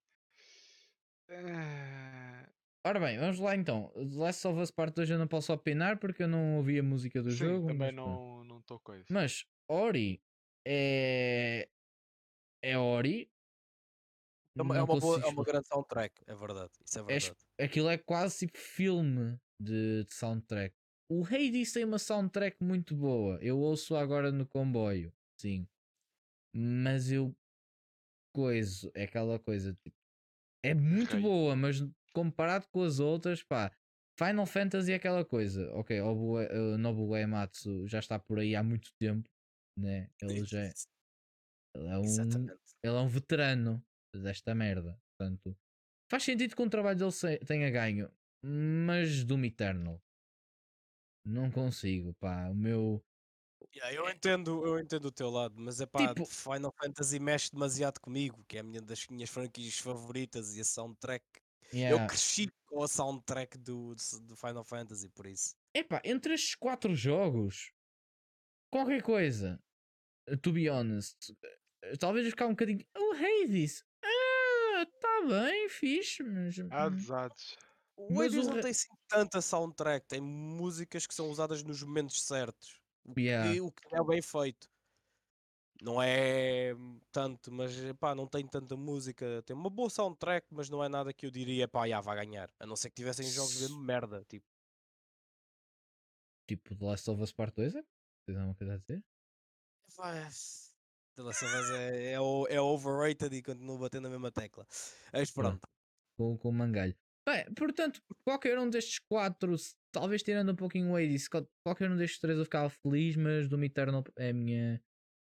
eh, 1.27 2.45
Ora 2.85 2.99
bem, 2.99 3.17
vamos 3.19 3.39
lá 3.39 3.55
então. 3.55 3.91
The 3.93 4.15
Last 4.15 4.47
of 4.47 4.59
Us 4.59 4.71
Part 4.71 4.93
2 4.95 5.09
eu 5.09 5.19
não 5.19 5.27
posso 5.27 5.53
opinar 5.53 5.99
porque 5.99 6.23
eu 6.23 6.27
não 6.27 6.57
ouvi 6.57 6.79
a 6.79 6.83
música 6.83 7.21
do 7.21 7.29
sim, 7.29 7.59
jogo. 7.59 7.61
também 7.61 7.91
mas 7.91 7.91
não 7.91 8.43
não 8.43 8.59
estou 8.59 8.79
coisa. 8.79 9.09
Mas 9.09 9.45
Ori 9.69 10.23
é. 10.65 11.69
É 12.61 12.77
Ori. 12.77 13.31
É 14.57 14.61
uma, 14.61 14.77
é 14.77 14.81
uma 14.83 14.95
boa, 14.97 15.19
é 15.21 15.27
uma 15.27 15.43
grande 15.43 15.67
soundtrack, 15.67 16.23
é 16.27 16.33
verdade. 16.35 16.71
Isso 16.85 16.99
é 16.99 17.03
É 17.07 17.19
verdade. 17.19 17.39
Aquilo 17.59 17.89
é 17.89 17.97
quase 17.97 18.39
tipo 18.47 18.57
filme 18.57 19.39
de, 19.59 20.03
de 20.05 20.13
soundtrack. 20.13 20.75
O 21.13 21.25
Hades 21.25 21.73
tem 21.73 21.83
uma 21.83 21.99
soundtrack 21.99 22.63
muito 22.63 22.95
boa. 22.95 23.37
Eu 23.41 23.59
ouço 23.59 23.97
agora 23.97 24.31
no 24.31 24.47
comboio. 24.47 25.13
Sim. 25.37 25.67
Mas 26.55 27.11
eu. 27.11 27.35
Coisa. 28.33 28.89
É 28.95 29.03
aquela 29.03 29.37
coisa. 29.37 29.73
Tipo, 29.83 29.97
é 30.63 30.73
muito 30.73 31.19
boa, 31.19 31.53
mas 31.53 31.83
comparado 32.13 32.65
com 32.69 32.81
as 32.81 33.01
outras, 33.01 33.43
pá. 33.43 33.75
Final 34.17 34.45
Fantasy 34.45 34.93
é 34.93 34.95
aquela 34.95 35.25
coisa. 35.25 35.69
Ok, 35.73 35.99
o 35.99 36.37
uh, 36.37 36.77
Nobu 36.77 37.09
Uematsu 37.09 37.85
já 37.89 37.99
está 37.99 38.17
por 38.17 38.39
aí 38.39 38.55
há 38.55 38.63
muito 38.63 38.93
tempo. 38.93 39.29
Né? 39.77 40.09
Ele 40.21 40.45
já 40.45 40.61
é, 40.61 40.73
ele 41.75 41.87
é 41.87 41.97
um, 41.97 42.03
Exatamente. 42.05 42.53
ele 42.81 42.95
é 42.95 42.99
um 42.99 43.09
veterano 43.09 43.85
desta 44.15 44.55
merda. 44.55 44.97
Portanto, 45.17 45.57
faz 46.09 46.23
sentido 46.23 46.55
que 46.55 46.61
um 46.61 46.69
trabalho 46.69 46.97
dele 46.97 47.37
tenha 47.45 47.69
ganho, 47.69 48.09
mas 48.45 49.25
Doom 49.25 49.43
Eternal 49.43 50.01
não 51.25 51.51
consigo, 51.51 52.13
pá. 52.15 52.49
O 52.49 52.55
meu 52.55 53.03
Yeah, 53.73 53.93
eu, 53.95 54.09
entendo, 54.09 54.65
eu 54.65 54.79
entendo 54.79 55.05
o 55.05 55.11
teu 55.11 55.29
lado, 55.29 55.55
mas 55.57 55.79
é 55.79 55.85
pá, 55.85 56.03
É. 56.03 56.07
Tipo- 56.07 56.25
Final 56.25 56.73
Fantasy 56.81 57.19
mexe 57.19 57.51
demasiado 57.51 57.99
comigo, 58.01 58.43
que 58.47 58.57
é 58.57 58.59
a 58.59 58.63
minha 58.63 58.81
das 58.81 59.07
minhas 59.07 59.29
franquias 59.29 59.77
favoritas 59.77 60.57
e 60.57 60.61
a 60.61 60.65
soundtrack. 60.65 61.23
yeah. 61.73 62.03
Eu 62.03 62.07
cresci 62.07 62.49
com 62.65 62.83
a 62.83 62.87
soundtrack 62.87 63.57
do, 63.57 63.95
do 64.23 64.35
Final 64.35 64.63
Fantasy, 64.65 65.07
por 65.09 65.25
isso. 65.25 65.55
Epá, 65.73 66.01
entre 66.03 66.33
estes 66.33 66.55
quatro 66.55 66.93
jogos, 66.95 67.71
qualquer 68.69 69.01
coisa, 69.03 69.61
uh, 70.29 70.35
to 70.37 70.51
be 70.51 70.67
honest, 70.69 71.31
uh, 71.31 71.97
talvez 71.97 72.25
eu 72.25 72.31
ficar 72.31 72.47
um 72.47 72.51
bocadinho. 72.51 72.85
O 72.97 73.13
Hades, 73.13 73.85
ah, 74.03 74.85
tá 74.99 75.21
bem, 75.29 75.69
fixe, 75.69 76.23
mas. 76.23 76.57
Hum, 76.57 76.67
desados. 76.95 77.55
O 78.09 78.13
Mas 78.13 78.33
Hades 78.33 78.47
o 78.47 78.49
não 78.51 78.61
tem 78.61 78.71
assim 78.71 78.87
tanta 79.07 79.41
soundtrack, 79.41 80.07
tem 80.07 80.21
músicas 80.21 81.05
que 81.05 81.13
são 81.13 81.29
usadas 81.29 81.63
nos 81.63 81.81
momentos 81.83 82.21
certos. 82.23 82.79
O 83.03 83.13
que, 83.13 83.21
Yeah. 83.21 83.63
o 83.63 83.71
que 83.71 83.95
é 83.95 84.03
bem 84.03 84.21
feito. 84.21 84.69
Não 85.81 86.01
é 86.01 86.73
tanto, 87.11 87.51
mas 87.51 87.73
pá, 87.99 88.13
não 88.13 88.27
tem 88.27 88.47
tanta 88.47 88.75
música. 88.77 89.41
Tem 89.43 89.55
uma 89.55 89.69
boa 89.69 89.89
soundtrack, 89.89 90.47
mas 90.51 90.69
não 90.69 90.83
é 90.83 90.87
nada 90.89 91.11
que 91.13 91.25
eu 91.25 91.31
diria, 91.31 91.67
pá, 91.67 91.87
já 91.87 91.99
vai 91.99 92.15
ganhar. 92.23 92.51
A 92.59 92.65
não 92.67 92.75
ser 92.75 92.89
que 92.89 92.95
tivessem 92.95 93.27
jogos 93.27 93.57
de 93.57 93.73
merda. 93.73 94.23
Tipo, 94.29 94.45
Tipo, 96.47 96.75
The 96.75 96.85
Last 96.85 97.09
of 97.09 97.21
Us 97.21 97.31
Part 97.31 97.55
2, 97.55 97.75
é? 97.75 97.83
Tens 98.25 98.37
alguma 98.37 98.55
coisa 98.55 98.73
a 98.73 98.77
dizer? 98.77 99.03
Vai, 99.95 100.21
The 101.15 101.21
Last 101.23 101.45
of 101.45 101.55
Us 101.55 101.69
é, 101.71 102.13
é, 102.13 102.13
é 102.13 102.61
overrated 102.61 103.33
e 103.35 103.41
continuo 103.41 103.77
batendo 103.79 104.03
na 104.03 104.09
mesma 104.09 104.31
tecla. 104.31 104.67
Mas 105.13 105.31
pronto. 105.31 105.67
com, 106.17 106.37
com 106.37 106.49
o 106.49 106.53
mangalho. 106.53 106.95
Bem, 107.27 107.45
portanto, 107.53 108.01
qualquer 108.25 108.57
um 108.57 108.69
destes 108.69 108.99
quatro, 108.99 109.55
talvez 109.91 110.23
tirando 110.23 110.51
um 110.51 110.55
pouquinho 110.55 110.91
o 110.91 110.95
Hades, 110.95 111.27
qual- 111.27 111.47
qualquer 111.63 111.89
um 111.91 111.95
destes 111.95 112.19
três 112.19 112.37
eu 112.37 112.45
ficava 112.45 112.69
feliz, 112.69 113.15
mas 113.15 113.47
do 113.47 113.63
Eternal 113.63 114.03
é 114.17 114.29
a 114.29 114.33
minha, 114.33 114.81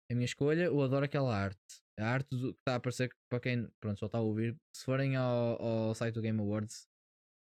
é 0.10 0.14
a 0.14 0.16
minha 0.16 0.26
escolha. 0.26 0.66
Eu 0.66 0.82
adoro 0.82 1.06
aquela 1.06 1.36
arte. 1.36 1.60
A 2.00 2.06
arte 2.06 2.30
do- 2.30 2.54
que 2.54 2.60
está 2.60 2.74
a 2.74 2.76
aparecer 2.76 3.10
para 3.30 3.40
quem 3.40 3.70
pronto, 3.80 4.00
só 4.00 4.06
está 4.06 4.20
a 4.20 4.22
ouvir. 4.22 4.56
Se 4.76 4.86
forem 4.86 5.16
ao, 5.16 5.62
ao 5.62 5.96
site 5.96 6.14
do 6.16 6.22
Game 6.22 6.40
Awards, 6.40 6.88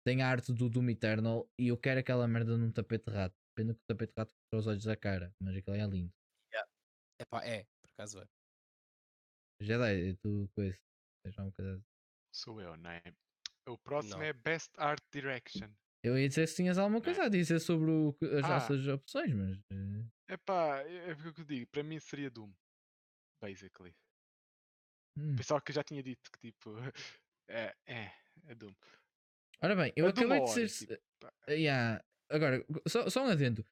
tem 0.06 0.22
a 0.22 0.28
arte 0.28 0.52
do 0.52 0.68
Doom 0.68 0.90
Eternal 0.90 1.48
e 1.58 1.68
eu 1.68 1.78
quero 1.78 2.00
aquela 2.00 2.26
merda 2.26 2.56
num 2.56 2.72
tapete 2.72 3.06
de 3.06 3.12
rato. 3.12 3.36
Pena 3.54 3.74
que 3.74 3.80
o 3.80 3.86
tapete 3.86 4.12
de 4.14 4.20
rato 4.20 4.34
para 4.50 4.58
os 4.58 4.66
olhos 4.66 4.84
da 4.84 4.96
cara, 4.96 5.34
mas 5.40 5.56
aquilo 5.56 5.76
é 5.76 5.86
lindo. 5.86 6.12
Epá, 7.20 7.44
é, 7.44 7.64
por 7.80 7.90
acaso 7.92 8.20
é. 8.20 8.26
Jedi, 9.60 10.16
tu 10.16 10.48
coisa. 10.56 10.76
Dizer? 11.24 11.80
Sou 12.32 12.60
eu, 12.60 12.76
não 12.76 12.90
é? 12.90 13.02
O 13.68 13.78
próximo 13.78 14.16
Não. 14.16 14.22
é 14.22 14.32
Best 14.32 14.70
Art 14.76 15.00
Direction. 15.12 15.68
Eu 16.04 16.18
ia 16.18 16.28
dizer 16.28 16.48
se 16.48 16.56
tinhas 16.56 16.78
alguma 16.78 16.98
Não 16.98 17.02
é? 17.02 17.04
coisa 17.04 17.22
a 17.24 17.28
dizer 17.28 17.60
sobre 17.60 17.90
o 17.90 18.16
as 18.38 18.44
Ah. 18.44 18.48
nossas 18.48 18.86
opções, 18.88 19.32
mas. 19.32 19.56
eh, 19.70 20.34
é 20.34 21.10
é 21.10 21.12
o 21.12 21.32
que 21.34 21.40
eu 21.40 21.44
digo, 21.44 21.66
para 21.70 21.82
mim 21.82 22.00
seria 22.00 22.30
Doom. 22.30 22.52
Basically. 23.40 23.94
hum. 25.16 25.36
Pensava 25.36 25.60
que 25.60 25.70
eu 25.70 25.74
já 25.74 25.84
tinha 25.84 26.02
dito 26.02 26.30
que 26.32 26.38
tipo. 26.52 26.70
É, 27.50 27.74
é, 27.86 28.10
é 28.46 28.54
Doom. 28.54 28.72
Ora 29.60 29.76
bem, 29.76 29.92
eu 29.94 30.06
É 30.06 30.08
acabei 30.10 30.40
de 30.40 30.48
ser. 30.50 30.68
tipo, 30.68 30.96
pá. 31.20 31.30
eh, 31.48 31.54
yeah, 31.56 32.02
Agora, 32.30 32.64
só, 32.88 33.10
só 33.10 33.24
um 33.26 33.28
adendo. 33.28 33.62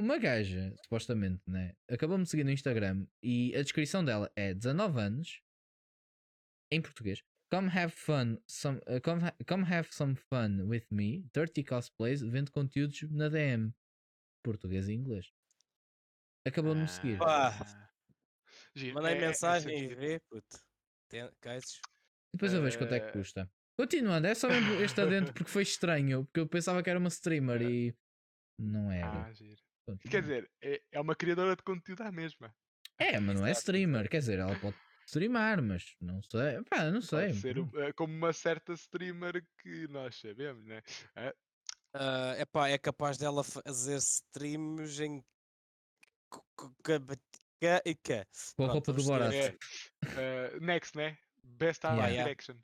Uma 0.00 0.18
gaja, 0.18 0.74
supostamente, 0.82 1.40
né? 1.46 1.72
Acabou-me 1.88 2.24
de 2.24 2.30
seguir 2.30 2.42
no 2.42 2.50
Instagram 2.50 3.06
e 3.22 3.54
a 3.54 3.62
descrição 3.62 4.04
dela 4.04 4.28
é 4.34 4.52
19 4.54 4.98
anos, 4.98 5.40
em 6.72 6.82
português. 6.82 7.20
Come 7.50 7.68
have 7.70 7.90
fun, 7.94 8.38
some, 8.46 8.78
uh, 8.86 9.00
come, 9.02 9.22
ha- 9.22 9.34
come 9.46 9.64
have 9.64 9.88
some 9.90 10.14
fun 10.14 10.68
with 10.68 10.84
me. 10.90 11.24
Dirty 11.32 11.64
cosplays, 11.64 12.20
vendo 12.22 12.50
conteúdos 12.52 13.02
na 13.10 13.28
DM. 13.28 13.72
Português 14.44 14.88
e 14.88 14.92
inglês. 14.92 15.32
Acabou 16.46 16.74
de 16.74 16.82
me 16.82 16.88
seguir. 16.88 17.18
Pá. 17.18 17.48
Ah. 17.58 17.88
Giro, 18.74 18.94
Mandei 18.94 19.14
é- 19.14 19.16
é 19.18 19.26
mensagem 19.28 19.78
sempre- 19.78 19.92
e 19.92 19.94
vê, 19.96 20.20
puto. 20.30 20.58
Tem-. 21.08 21.30
Depois 22.34 22.52
eu 22.52 22.62
vejo 22.62 22.78
quanto 22.78 22.94
é 22.94 23.00
que 23.00 23.06
eh, 23.08 23.12
custa. 23.12 23.50
Continuando, 23.78 24.26
é 24.26 24.34
só 24.34 24.48
mesmo 24.48 24.74
este 24.82 25.00
adendo 25.00 25.32
porque 25.32 25.50
foi 25.50 25.62
estranho, 25.62 26.24
porque 26.26 26.40
eu 26.40 26.46
pensava 26.48 26.82
que 26.82 26.90
era 26.90 26.98
uma 26.98 27.08
streamer 27.08 27.62
e 27.62 27.96
não 28.58 28.90
era. 28.92 29.26
Ah, 29.28 29.32
Quer 30.10 30.20
dizer, 30.20 30.50
é, 30.62 30.82
é 30.92 31.00
uma 31.00 31.14
criadora 31.16 31.56
de 31.56 31.62
conteúdo 31.62 32.02
à 32.02 32.12
mesma. 32.12 32.54
É, 32.98 33.18
mas 33.18 33.40
não 33.40 33.46
é 33.46 33.52
streamer, 33.52 34.08
quer 34.10 34.18
dizer, 34.18 34.38
ela 34.38 34.58
pode 34.58 34.76
streamar, 35.08 35.62
mas 35.62 35.96
não 36.00 36.22
sei, 36.22 36.62
pá, 36.68 36.90
não 36.90 37.00
sei. 37.00 37.28
Pode 37.28 37.40
ser 37.40 37.58
um- 37.58 37.70
é 37.80 37.92
como 37.94 38.12
uma 38.14 38.32
certa 38.32 38.74
streamer 38.74 39.42
que 39.62 39.88
nós 39.88 40.16
sabemos, 40.16 40.64
né? 40.66 40.82
Ah, 41.16 41.34
Ah, 41.94 42.34
epá, 42.38 42.68
é 42.68 42.76
capaz 42.76 43.16
dela 43.16 43.42
fazer 43.42 43.96
streams 43.96 45.00
em. 45.00 45.24
e 47.84 47.94
cá. 47.94 48.26
Com 48.56 48.64
a 48.64 48.68
roupa 48.68 48.92
do 48.92 49.02
vamos 49.02 49.06
Borat. 49.06 49.34
É, 49.34 50.56
uh, 50.56 50.60
next, 50.60 50.94
né? 50.96 51.16
Best 51.42 51.84
Art 51.86 51.96
Yeah. 51.96 52.08
Yeah. 52.08 52.24
Direction. 52.24 52.56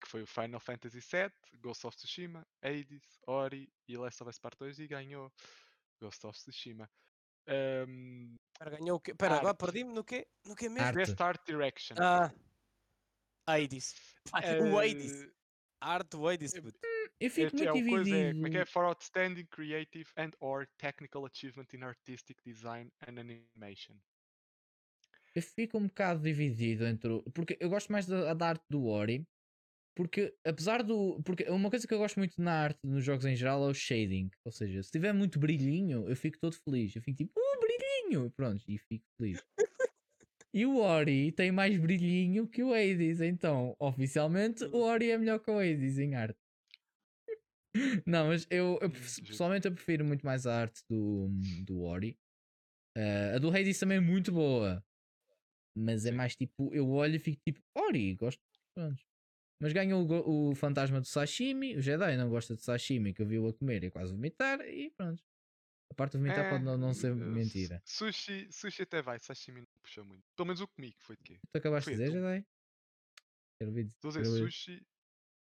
Que 0.00 0.08
foi 0.08 0.22
o 0.22 0.26
Final 0.26 0.60
Fantasy 0.60 1.00
VII, 1.00 1.32
Ghost 1.60 1.84
of 1.86 1.96
Tsushima, 1.96 2.46
Hades, 2.62 3.18
Ori 3.26 3.68
e 3.88 3.96
Last 3.96 4.22
of 4.22 4.30
Us 4.30 4.38
Part 4.38 4.56
2 4.58 4.78
e 4.78 4.86
ganhou 4.86 5.30
Ghost 6.00 6.24
of 6.26 6.38
Tsushima. 6.38 6.88
Um, 7.48 8.36
Espera, 8.62 8.78
ganhou 8.78 8.96
o 8.96 9.00
quê? 9.00 9.10
Espera, 9.10 9.34
agora 9.36 9.54
perdi-me 9.54 9.92
no 9.92 10.04
quê? 10.04 10.26
No 10.46 10.54
quê 10.54 10.68
mesmo? 10.68 10.86
Arte. 10.86 10.96
Best 10.96 11.20
Art 11.20 11.40
Direction. 11.46 11.96
Ah. 11.98 12.32
Hades. 13.46 13.94
o 14.70 14.78
Hades. 14.78 15.22
Eh, 15.22 15.30
A 15.80 15.94
arte 15.94 16.10
do 16.10 16.28
Hades, 16.28 16.52
puto. 16.54 16.78
Eu 17.18 17.30
fico 17.30 17.56
é, 17.56 17.64
é 17.66 17.72
muito 17.72 17.86
o 17.86 17.90
coisa, 17.90 18.10
é, 18.10 18.32
dividido. 18.32 18.34
como 18.34 18.46
é 18.46 18.50
que 18.50 18.58
é? 18.58 18.64
For 18.66 18.84
outstanding 18.84 19.46
creative 19.46 20.08
and 20.16 20.30
or 20.40 20.66
technical 20.78 21.26
achievement 21.26 21.66
in 21.74 21.82
artistic 21.82 22.38
design 22.44 22.90
and 23.06 23.18
animation. 23.18 23.96
Eu 25.34 25.42
fico 25.42 25.78
um 25.78 25.86
bocado 25.88 26.20
dividido 26.22 26.84
entre. 26.86 27.10
o- 27.10 27.22
Porque 27.32 27.56
eu 27.60 27.68
gosto 27.68 27.90
mais 27.90 28.06
da, 28.06 28.32
da 28.34 28.48
arte 28.50 28.64
do 28.70 28.86
Ori. 28.86 29.26
Porque 29.96 30.32
apesar 30.46 30.82
do. 30.84 31.20
Porque 31.24 31.44
uma 31.50 31.68
coisa 31.68 31.86
que 31.86 31.92
eu 31.94 31.98
gosto 31.98 32.16
muito 32.18 32.40
na 32.40 32.62
arte, 32.62 32.78
nos 32.84 33.04
jogos 33.04 33.24
em 33.24 33.34
geral, 33.34 33.64
é 33.64 33.68
o 33.70 33.74
shading. 33.74 34.30
Ou 34.44 34.52
seja, 34.52 34.82
se 34.82 34.90
tiver 34.90 35.12
muito 35.12 35.38
brilhinho, 35.40 36.08
eu 36.08 36.14
fico 36.16 36.38
todo 36.40 36.54
feliz. 36.64 36.94
Eu 36.94 37.02
fico 37.02 37.16
tipo, 37.16 37.32
uh, 37.38 37.60
E 38.12 38.30
pronto, 38.30 38.62
e 38.68 38.78
fico 38.78 39.04
feliz. 39.16 39.42
E 40.54 40.66
o 40.66 40.78
Ori 40.78 41.32
tem 41.32 41.50
mais 41.50 41.78
brilhinho 41.78 42.46
que 42.46 42.62
o 42.62 42.74
Hades, 42.74 43.20
então 43.20 43.74
oficialmente 43.78 44.64
o 44.64 44.80
Ori 44.82 45.10
é 45.10 45.16
melhor 45.16 45.38
que 45.38 45.50
o 45.50 45.58
Hades 45.58 45.98
em 45.98 46.14
arte. 46.14 46.38
Não, 48.06 48.28
mas 48.28 48.46
eu, 48.50 48.78
eu 48.82 48.88
Hum, 48.88 49.24
pessoalmente 49.26 49.66
eu 49.66 49.72
prefiro 49.72 50.04
muito 50.04 50.26
mais 50.26 50.46
a 50.46 50.60
arte 50.60 50.82
do, 50.90 51.28
do 51.64 51.82
Ori. 51.82 52.18
Eh, 52.94 53.32
a 53.34 53.38
do 53.38 53.48
Hades 53.48 53.78
também 53.78 53.96
é 53.96 54.00
muito 54.00 54.30
boa, 54.30 54.84
mas 55.74 56.04
é 56.04 56.12
mais 56.12 56.36
tipo, 56.36 56.72
eu 56.74 56.90
olho 56.90 57.16
e 57.16 57.18
fico 57.18 57.40
tipo, 57.42 57.60
Ori, 57.74 58.14
gosto. 58.14 58.42
pronto. 58.74 59.02
Mas 59.58 59.72
ganha 59.72 59.96
o, 59.96 60.50
o 60.50 60.54
fantasma 60.54 61.00
do 61.00 61.06
sashimi, 61.06 61.76
o 61.76 61.80
Jedi 61.80 62.16
não 62.16 62.28
gosta 62.28 62.54
de 62.54 62.62
sashimi, 62.62 63.14
que 63.14 63.22
eu 63.22 63.26
vi-o 63.26 63.48
a 63.48 63.54
comer 63.54 63.84
e 63.84 63.90
quase 63.90 64.12
vomitar, 64.12 64.60
e 64.60 64.90
pronto. 64.90 65.22
A 65.92 65.94
parte 65.94 66.12
de 66.12 66.18
vomitar 66.18 66.48
pode 66.48 66.64
não, 66.64 66.78
não 66.78 66.94
ser 66.94 67.12
eh, 67.12 67.14
mentira. 67.14 67.82
su- 67.84 68.06
Sushi, 68.06 68.50
sushi 68.50 68.82
até 68.82 69.02
vai, 69.02 69.18
sashimi 69.18 69.60
não 69.60 69.66
puxa 69.82 70.02
muito. 70.02 70.24
Pelo 70.34 70.46
menos 70.46 70.62
o 70.62 70.66
que 70.66 70.74
comi, 70.74 70.92
que 70.92 71.02
foi 71.04 71.16
de 71.16 71.22
quê? 71.22 71.38
Tu 71.52 71.58
acabaste 71.58 71.90
de 71.90 71.96
dizer. 71.98 72.12
Jedi? 72.12 72.46
Quero 73.58 73.70
ouvir. 73.70 73.86
Estou 73.94 74.10
a 74.10 74.22
dizer, 74.22 74.38
sushi, 74.38 74.86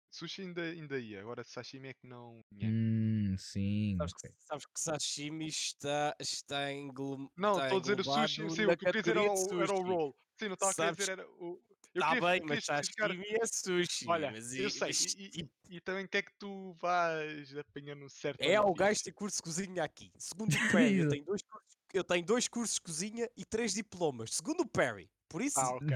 sushi 0.09 0.41
ainda, 0.43 0.61
ainda 0.61 0.97
ia, 0.99 1.19
agora 1.19 1.43
sashimi 1.43 1.89
é 1.89 1.93
que 1.93 2.07
não. 2.07 2.39
nhé. 2.49 2.69
Hum, 2.69 3.35
sim. 3.37 3.97
Sabes, 3.97 4.13
ok. 4.13 4.29
que, 4.29 4.35
sabes 4.45 4.65
que 4.67 4.79
sashimi 4.79 5.47
está, 5.47 6.15
está 6.17 6.71
englom... 6.71 7.27
Não, 7.35 7.59
estou 7.59 7.79
a 7.79 7.81
dizer 7.81 7.99
o 7.99 8.03
sushi, 8.05 8.49
sim, 8.49 8.65
o 8.65 8.77
que 8.77 8.85
eu 8.85 8.93
queria 8.93 9.01
dizer 9.01 9.17
era 9.17 9.33
o, 9.33 9.61
era 9.61 9.73
o 9.73 9.81
roll. 9.83 10.17
Sim, 10.39 10.47
não 10.47 10.53
estava 10.53 10.71
a 10.71 10.75
querer 10.75 10.91
dizer 10.95 11.11
era 11.11 11.29
o. 11.29 11.61
Está 11.95 12.19
bem, 12.19 12.41
mas 12.43 12.65
sashimi 12.65 13.25
é 13.41 13.45
sushi. 13.45 14.07
Olha, 14.07 14.31
mas 14.31 14.53
eu 14.53 14.67
e- 14.67 14.69
sei, 14.69 14.89
e, 14.91 15.25
e- 15.25 15.29
tipo, 15.29 15.51
e 15.69 15.81
também 15.81 16.07
quer 16.07 16.21
que 16.23 16.31
tu 16.37 16.73
vais 16.79 17.55
apanhando 17.57 18.05
um 18.05 18.09
certo. 18.09 18.41
É, 18.41 18.59
o 18.61 18.73
gajo 18.73 19.01
tem 19.03 19.13
curso 19.13 19.37
de 19.37 19.43
cozinha 19.43 19.83
aqui. 19.83 20.11
Segundo 20.17 20.53
o 20.53 20.57
Perry, 20.71 20.97
eu 20.99 21.09
tenho, 21.09 21.25
dois 21.25 21.41
cursos, 21.43 21.77
eu 21.93 22.03
tenho 22.03 22.25
dois 22.25 22.47
cursos 22.47 22.75
de 22.75 22.81
cozinha 22.81 23.29
e 23.35 23.43
três 23.45 23.73
diplomas. 23.73 24.31
Segundo 24.35 24.61
o 24.61 24.67
Perry. 24.69 25.09
Por 25.29 25.41
isso, 25.41 25.59
Ah, 25.59 25.71
ok. 25.75 25.87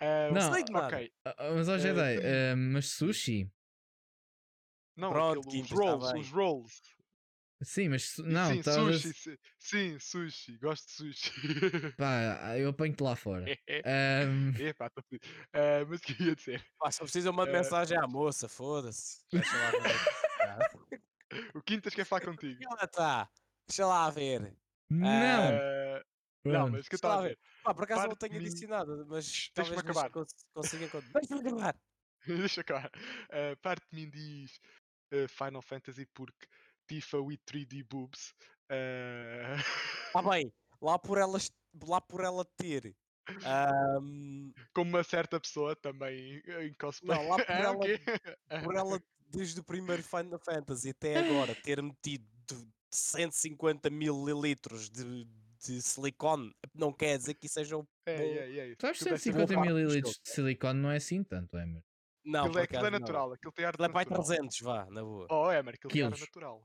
Ah, 0.00 0.28
Não, 0.34 0.52
sei 0.54 0.64
de 0.64 0.72
nada. 0.72 0.86
ok. 0.96 1.12
Ah, 1.24 1.34
ah, 1.38 1.52
mas 1.54 1.68
ó 1.68 1.74
Eh, 1.74 1.78
Jedi, 1.78 2.20
eh, 2.22 2.54
mas 2.54 2.90
sushi? 2.90 3.50
Não, 4.96 5.10
Pronto, 5.12 5.40
aquele, 5.40 5.62
os 5.62 5.70
rolls, 5.70 6.14
os 6.18 6.30
rolls. 6.30 6.80
Sim, 7.60 7.88
mas 7.88 8.10
su- 8.10 8.22
não, 8.22 8.52
sim, 8.52 8.60
a 8.60 8.62
sushi, 8.62 8.92
dizer- 8.92 9.14
si- 9.14 9.38
sim, 9.58 9.98
sushi, 9.98 10.56
gosto 10.58 10.86
de 10.86 10.92
sushi. 10.92 11.32
Pá, 11.96 12.56
eu 12.56 12.68
apanho-te 12.70 13.02
lá 13.02 13.16
fora. 13.16 13.44
Ahm, 13.84 14.54
Epá, 14.60 14.88
tô. 14.90 15.02
Ah, 15.52 15.84
mas 15.88 15.98
o 15.98 16.02
que 16.02 16.22
eu 16.22 16.26
ia 16.28 16.36
dizer? 16.36 16.64
pá, 16.78 16.90
só 16.92 17.02
precisa 17.02 17.30
uma 17.32 17.48
Eh, 17.48 17.52
mensagem 17.52 17.98
à 17.98 18.06
moça, 18.06 18.48
foda-se. 18.48 19.24
Deixa 19.32 19.56
lá 19.56 19.70
ver. 19.72 19.78
é 19.90 19.90
está. 20.54 21.50
O 21.54 21.62
Quintas 21.62 21.94
quer 21.94 22.04
falar 22.04 22.20
contigo. 22.24 22.62
E 22.62 22.64
ela 22.70 22.84
está. 22.84 23.28
Deixa 23.68 23.86
lá 23.86 24.08
ver. 24.10 24.56
não! 24.88 25.08
Ah, 25.08 26.04
não, 26.44 26.52
Pronto. 26.52 26.72
mas 26.72 26.86
o 26.86 26.88
que 26.90 26.94
eu 26.94 26.98
Deixa 27.00 27.08
lá 27.08 27.14
estava 27.14 27.18
a 27.18 27.28
ver. 27.28 27.38
Pá, 27.64 27.74
por 27.74 27.84
acaso 27.84 28.00
não 28.02 28.08
Parte 28.10 28.20
de 28.22 28.28
tenho 28.28 28.40
mim- 28.40 28.48
adicionado, 28.48 29.06
mas 29.08 29.24
Shh, 29.26 29.50
talvez 29.52 29.74
deixa-me 29.74 29.90
acabar. 29.90 30.10
cons- 30.10 30.34
consiga 30.54 30.84
encontrar. 30.84 31.20
Deixa-me 31.20 31.40
acabar. 31.48 31.76
Deixa 32.24 32.64
cá. 32.64 32.90
Uh, 33.30 33.56
parte 33.60 33.84
de 33.90 33.96
mim 34.00 34.08
diz 34.10 34.60
uh, 35.12 35.28
Final 35.28 35.60
Fantasy 35.62 36.06
porque 36.14 36.46
Tifa 36.88 37.18
with 37.20 37.40
3D 37.46 37.84
boobs. 37.88 38.34
Uh... 38.70 39.56
Está 40.06 40.22
bem. 40.22 40.52
Lá 40.80 40.96
por, 40.98 41.18
elas, 41.18 41.50
lá 41.86 42.00
por 42.00 42.22
ela 42.22 42.44
ter. 42.56 42.94
ahm, 43.44 44.52
como 44.72 44.90
uma 44.90 45.02
certa 45.02 45.40
pessoa 45.40 45.74
também 45.74 46.40
em 46.46 46.72
cosplay. 46.74 47.16
Não, 47.16 47.28
lá 47.28 47.36
por 47.44 47.50
Ah, 47.50 47.58
ela- 47.58 47.74
o 47.74 48.64
por 48.64 48.76
ela, 48.76 49.02
desde 49.28 49.58
o 49.60 49.64
primeiro 49.64 50.02
Final 50.04 50.38
Fantasy 50.38 50.90
até 50.90 51.18
agora, 51.18 51.52
ter 51.56 51.82
metido 51.82 52.24
150 52.94 53.90
mililitros 53.90 54.88
de, 54.88 55.24
de 55.58 55.82
silicone, 55.82 56.54
não 56.72 56.92
quer 56.92 57.18
dizer 57.18 57.34
que 57.34 57.46
isso 57.46 57.54
seja 57.54 57.76
um. 57.76 57.84
Sabes, 58.06 59.02
aquilo 59.02 59.10
deve 59.10 59.18
ser 59.18 59.32
150 59.32 59.32
boa 59.32 59.46
parte 59.48 59.68
do 59.68 59.74
mil 59.74 59.90
jogo, 59.90 60.12
de 60.22 60.30
silicone 60.30 60.80
não 60.80 60.90
é 60.92 60.96
assim 60.96 61.24
tanto, 61.24 61.58
é, 61.58 61.66
meu? 61.66 61.82
Não, 62.24 62.44
Aquilo 62.44 62.58
é, 62.60 62.62
aquilo 62.62 62.76
é 62.76 62.78
acaso 62.78 62.90
não. 62.92 62.98
natural, 63.00 63.32
aquilo 63.32 63.52
tem 63.52 63.64
ar 63.64 63.74
Aquilo 63.74 63.84
é 63.84 63.88
natural. 64.04 64.24
300, 64.24 64.60
vá, 64.60 64.86
na 64.90 65.02
boa. 65.02 65.26
Oh, 65.30 65.50
é, 65.50 65.60
mas 65.62 65.74
aquilo 65.74 65.92
tem 65.92 66.02
ar 66.02 66.06
Quilos. 66.12 66.20
natural. 66.20 66.64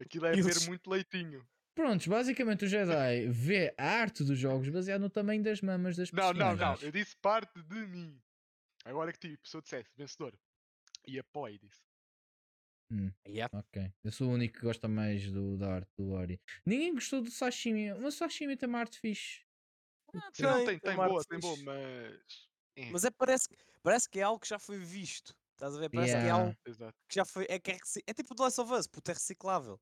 Aquilo 0.00 0.26
é 0.26 0.32
Quilos. 0.34 0.64
ver 0.64 0.68
muito 0.68 0.90
leitinho. 0.90 1.46
Prontos, 1.74 2.06
basicamente 2.06 2.64
o 2.64 2.68
Jedi 2.68 3.28
vê 3.28 3.74
a 3.78 3.84
arte 4.00 4.24
dos 4.24 4.38
jogos 4.38 4.68
baseado 4.68 5.00
no 5.02 5.10
tamanho 5.10 5.42
das 5.42 5.60
mamas 5.60 5.96
das 5.96 6.10
Não, 6.10 6.32
pessoas. 6.32 6.38
não, 6.38 6.56
não. 6.56 6.74
Eu 6.80 6.90
disse 6.90 7.14
parte 7.16 7.62
de 7.62 7.86
mim. 7.86 8.20
Agora 8.84 9.12
que 9.12 9.18
tipo, 9.18 9.46
se 9.48 9.56
eu 9.56 9.60
dissesse 9.60 9.90
vencedor 9.96 10.38
e 11.06 11.18
apoio 11.18 11.58
disso. 11.58 11.80
Yeah. 13.26 13.48
Ok. 13.52 13.92
Eu 14.04 14.12
sou 14.12 14.28
o 14.28 14.32
único 14.32 14.54
que 14.54 14.64
gosta 14.64 14.86
mais 14.86 15.30
do, 15.32 15.56
da 15.56 15.74
arte 15.74 15.90
do 15.98 16.10
Ori. 16.10 16.40
Ninguém 16.64 16.94
gostou 16.94 17.20
do 17.20 17.30
sashimi. 17.30 17.92
Mas 17.94 18.14
o 18.14 18.18
sashimi 18.18 18.56
tem 18.56 18.68
uma 18.68 18.78
arte 18.78 19.00
fixe. 19.00 19.40
Sim, 20.32 20.42
não, 20.44 20.54
Tem, 20.58 20.66
tem, 20.66 20.78
tem 20.78 20.80
tem 20.80 20.96
boa, 20.96 21.24
tem 21.24 21.40
boa, 21.40 21.56
mas. 21.64 22.48
é, 22.76 22.90
Mas 22.92 23.04
é, 23.04 23.10
parece, 23.10 23.48
parece 23.82 24.08
que 24.08 24.20
é 24.20 24.22
algo 24.22 24.38
que 24.40 24.48
já 24.48 24.58
foi 24.58 24.78
visto. 24.78 25.34
Estás 25.56 25.74
a 25.74 25.80
ver? 25.80 25.88
Parece 25.90 26.12
que 26.12 26.18
é 26.18 26.22
Yeah. 26.22 26.44
algo 26.44 26.56
Exato. 26.66 26.94
que 27.08 27.14
já 27.14 27.24
foi. 27.24 27.46
É, 27.48 27.58
que 27.58 27.70
é, 27.70 27.74
reci- 27.74 28.02
é 28.06 28.12
tipo 28.12 28.34
o 28.34 28.36
The 28.36 28.42
Last 28.44 28.60
of 28.60 28.72
Us, 28.74 28.86
puto, 28.86 29.10
é 29.10 29.14
reciclável. 29.14 29.80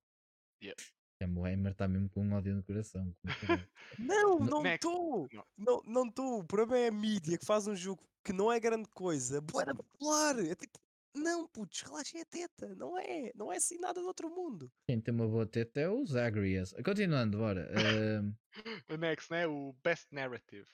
É, 1.21 1.27
o 1.27 1.47
Heimer 1.47 1.73
está 1.73 1.89
mesmo 1.89 2.09
com 2.11 2.23
um 2.23 2.33
ódio 2.33 2.55
no 2.55 2.63
coração. 2.63 3.15
caralho. 3.41 3.69
Não, 3.99 4.39
não 4.39 4.65
estou! 4.67 5.29
Não. 5.33 5.45
Não 5.57 5.83
não 5.85 6.07
estou. 6.09 6.41
O 6.41 6.45
problema 6.45 6.79
é 6.79 6.89
a 6.89 6.93
mídia 6.93 7.37
que 7.39 7.45
faz 7.47 7.67
um 7.67 7.75
jogo 7.75 8.03
que 8.25 8.33
não 8.33 8.53
é 8.53 8.61
grande 8.61 8.89
coisa. 8.91 9.41
Da 9.41 9.75
popular! 9.75 10.39
É 10.45 10.55
tipo, 10.55 10.79
não, 11.15 11.47
putz, 11.49 11.83
relaxem 11.83 12.21
a 12.21 12.25
teta. 12.25 12.75
Não 12.77 12.97
é. 12.99 13.33
Não 13.35 13.53
é 13.53 13.57
assim 13.57 13.79
nada 13.79 14.01
do 14.01 14.07
outro 14.07 14.29
mundo. 14.31 14.71
Quem 14.89 15.01
tem 15.01 15.13
uma 15.15 15.27
boa 15.27 15.47
teta 15.47 15.81
é 15.81 15.89
o 15.89 16.05
Zagreus. 16.07 16.73
Continuando, 16.85 17.39
bora. 17.39 17.69
Ahm, 17.73 18.33
O 18.91 18.97
next, 18.97 19.31
né? 19.31 19.47
O 19.47 19.75
Best 19.85 20.07
Narrative. 20.13 20.67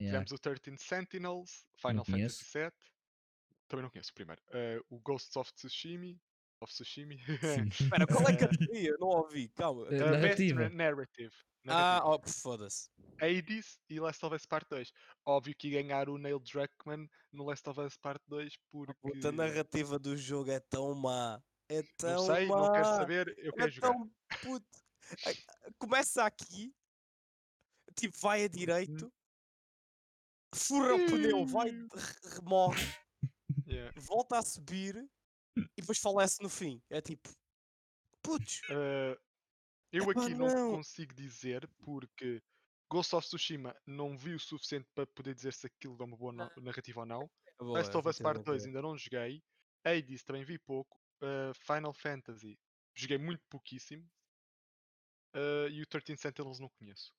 yeah. 0.00 0.24
Tivemos 0.24 0.32
o 0.32 0.38
13 0.38 0.78
Sentinels, 0.78 1.66
Final 1.76 2.04
conheço. 2.04 2.44
Fantasy 2.44 2.70
VII. 2.70 2.95
Também 3.68 3.82
não 3.82 3.90
conheço 3.90 4.10
o 4.10 4.14
primeiro. 4.14 4.40
Eh, 4.52 4.80
o 4.90 4.98
Ghosts 5.00 5.34
of 5.36 5.52
Tsushima. 5.54 6.16
Of 6.60 6.72
Tsushima. 6.72 7.14
Sim. 7.14 7.68
Espera, 8.00 8.06
qual 8.06 8.28
é 8.28 8.32
a 8.32 8.36
categoria? 8.36 8.90
Eu 8.90 8.98
não 8.98 9.08
ouvi, 9.08 9.48
calma. 9.50 9.86
Eh, 9.90 9.96
Eh, 9.96 9.98
Best 9.98 10.10
narrativa. 10.20 10.60
na- 10.60 10.68
Narrative. 10.70 11.34
Ah, 11.68 11.72
Narrative. 11.98 12.08
oh, 12.14 12.18
pff, 12.20 12.40
foda-se. 12.42 12.90
Hades 13.20 13.78
e 13.90 13.98
Last 13.98 14.24
of 14.24 14.36
Us 14.36 14.46
Part 14.46 14.66
2. 14.70 14.92
Óbvio 15.26 15.54
que 15.56 15.68
ia 15.68 15.82
ganhar 15.82 16.08
o 16.08 16.16
Neil 16.16 16.38
Druckmann 16.38 17.08
no 17.32 17.44
Last 17.44 17.68
of 17.68 17.80
Us 17.80 17.96
Part 17.96 18.22
2 18.28 18.56
porque. 18.70 18.94
Puta, 19.02 19.30
a 19.30 19.32
narrativa 19.32 19.98
do 19.98 20.16
jogo 20.16 20.50
é 20.50 20.60
tão 20.60 20.94
má. 20.94 21.42
É 21.68 21.82
tão 21.96 22.12
Não 22.26 22.26
sei, 22.34 22.46
má. 22.46 22.56
não 22.58 22.72
quero 22.72 22.84
saber, 22.84 23.34
eu 23.38 23.52
quero 23.52 23.68
é 23.68 23.70
jogar. 23.72 23.92
tão 23.92 24.10
puto. 24.42 24.66
Ai, 25.26 25.34
Começa 25.78 26.24
aqui, 26.24 26.72
tipo, 27.96 28.16
vai 28.20 28.44
a 28.44 28.48
direito, 28.48 29.12
fura 30.54 30.94
o 30.94 31.06
pneu, 31.06 31.44
vai, 31.46 31.70
Hum. 31.70 31.88
re- 31.92 32.34
remorre, 32.36 32.94
Yeah. 33.66 33.92
volta 34.00 34.38
a 34.38 34.42
subir 34.42 34.96
e 35.56 35.80
depois 35.80 35.98
falece 35.98 36.42
no 36.42 36.48
fim. 36.48 36.80
É 36.90 37.00
tipo, 37.00 37.28
putz, 38.22 38.60
Eh, 38.70 39.18
eu 39.92 40.10
Epá, 40.10 40.22
aqui 40.24 40.34
não, 40.34 40.46
não. 40.46 40.76
consigo 40.76 41.14
dizer 41.14 41.66
porque 41.78 42.42
Ghost 42.90 43.14
of 43.16 43.26
Tsushima 43.26 43.74
não 43.86 44.16
vi 44.16 44.34
o 44.34 44.38
suficiente 44.40 44.88
para 44.94 45.06
poder 45.08 45.34
dizer 45.34 45.52
se 45.52 45.66
aquilo 45.66 45.96
é 46.00 46.04
uma 46.04 46.16
boa 46.16 46.32
na- 46.32 46.50
narrativa 46.58 47.00
ou 47.00 47.06
não. 47.06 47.30
boa, 47.58 47.78
Last 47.78 47.96
of 47.96 48.08
Us 48.08 48.18
Part 48.18 48.42
2 48.44 48.64
relativamente 48.64 48.66
ainda 48.68 48.82
não 48.82 48.96
joguei. 48.96 49.42
Hades 49.84 50.22
também 50.24 50.44
vi 50.44 50.58
pouco. 50.58 50.96
eh, 51.22 51.52
Final 51.54 51.92
Fantasy 51.94 52.58
joguei 52.94 53.18
muito 53.18 53.42
pouquíssimo. 53.48 54.08
eh, 55.34 55.68
e 55.70 55.82
o 55.82 55.86
13 55.86 56.16
Sentinels 56.20 56.58
não 56.60 56.68
conheço. 56.68 57.12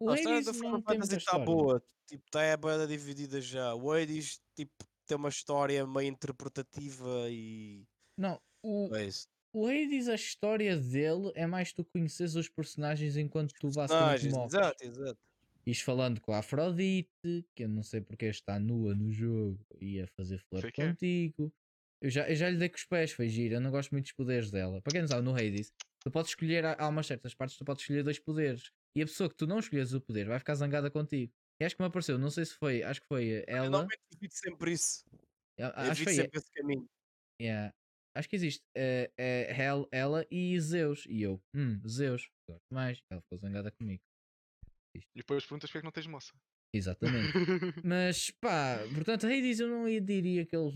O 0.00 0.10
a 0.10 0.14
história 0.16 0.38
Hades 0.38 0.56
Final 0.56 0.82
tem 0.82 0.98
Fantasy 0.98 1.16
está 1.16 1.38
boa, 1.38 1.82
tipo, 2.06 2.24
está 2.26 2.52
a 2.52 2.56
boa 2.56 2.86
dividida 2.86 3.40
já. 3.40 3.74
O 3.74 3.92
Hades, 3.92 4.40
tipo, 4.56 4.72
tem 5.08 5.16
uma 5.16 5.30
história 5.30 5.86
meio 5.86 6.08
interpretativa 6.08 7.28
e. 7.30 7.84
Não, 8.16 8.40
o, 8.62 8.94
É 8.94 9.06
isso. 9.06 9.26
o 9.52 9.66
Hades, 9.66 10.08
a 10.08 10.14
história 10.14 10.76
dele 10.76 11.32
é 11.34 11.46
mais 11.46 11.72
tu 11.72 11.84
conheces 11.84 12.34
os 12.36 12.48
personagens 12.48 13.16
enquanto 13.16 13.52
tu 13.54 13.68
morres. 14.30 14.54
exato, 14.54 14.84
exato. 14.84 15.18
Ires 15.66 15.80
falando 15.80 16.20
com 16.20 16.32
a 16.32 16.38
Afrodite, 16.38 17.10
que 17.54 17.64
eu 17.64 17.68
não 17.68 17.82
sei 17.82 18.00
porque 18.00 18.26
está 18.26 18.58
nua 18.58 18.94
no 18.94 19.10
jogo 19.12 19.58
e 19.80 20.00
a 20.00 20.06
fazer 20.16 20.42
que 20.72 20.80
é. 20.80 20.88
contigo. 20.88 21.52
Eu 22.00 22.10
já, 22.10 22.28
eu 22.28 22.36
já 22.36 22.48
lhe 22.48 22.56
dei 22.56 22.68
com 22.68 22.76
os 22.76 22.84
pés, 22.84 23.12
foi 23.12 23.28
giro. 23.28 23.54
Eu 23.54 23.60
não 23.60 23.70
gosto 23.70 23.90
muito 23.90 24.04
dos 24.04 24.12
poderes 24.12 24.50
dela. 24.50 24.80
Para 24.80 24.92
quem 24.92 25.00
não 25.00 25.08
sabe, 25.08 25.22
no 25.22 25.34
Hades, 25.34 25.72
tu 26.00 26.10
podes 26.10 26.30
escolher, 26.30 26.64
há 26.64 26.76
há 26.78 26.88
umas 26.88 27.06
certas 27.06 27.34
partes, 27.34 27.56
tu 27.56 27.64
podes 27.64 27.82
escolher 27.82 28.02
dois 28.02 28.18
poderes. 28.18 28.70
E 28.96 29.02
a 29.02 29.06
pessoa 29.06 29.28
que 29.28 29.36
tu 29.36 29.46
não 29.46 29.58
escolheres 29.58 29.92
o 29.92 30.00
poder 30.00 30.26
vai 30.26 30.38
ficar 30.38 30.54
zangada 30.54 30.90
contigo. 30.90 31.32
E 31.60 31.64
acho 31.64 31.74
que 31.76 31.82
me 31.82 31.88
apareceu, 31.88 32.18
não 32.18 32.30
sei 32.30 32.44
se 32.44 32.54
foi, 32.54 32.82
acho 32.82 33.00
que 33.00 33.06
foi 33.08 33.24
Eu 33.24 33.44
ela. 33.48 33.70
normalmente 33.70 34.00
evito 34.14 34.34
sempre 34.34 34.72
isso. 34.72 35.04
eu- 35.56 35.66
Eu 35.66 35.72
Acho 35.74 35.82
que 35.84 35.90
evito 35.90 36.04
foi 36.04 36.14
sempre 36.14 36.38
esse 36.38 36.50
caminho. 36.52 36.86
Yeah. 37.40 37.74
Acho 38.16 38.28
que 38.28 38.36
existe 38.36 38.62
eh, 38.76 39.10
eh, 39.16 39.54
Hel- 39.56 39.88
ela 39.92 40.26
e 40.30 40.58
Zeus. 40.60 41.04
E 41.08 41.22
eu, 41.22 41.40
hum, 41.54 41.80
Zeus, 41.86 42.28
gosto 42.48 42.64
mais. 42.72 43.00
Ela 43.10 43.20
ficou 43.22 43.38
zangada 43.38 43.70
comigo. 43.72 44.02
E 44.96 45.00
depois 45.14 45.44
perguntas 45.44 45.70
porque 45.70 45.78
é 45.78 45.80
que 45.80 45.84
não 45.84 45.92
tens 45.92 46.06
moça. 46.06 46.32
Exatamente. 46.74 47.32
Mas 47.86 48.30
pá, 48.40 48.78
portanto, 48.94 49.26
Hades 49.26 49.60
eu 49.60 49.68
não 49.68 49.88
ia- 49.88 50.00
diria 50.00 50.44
que 50.46 50.56
eles 50.56 50.74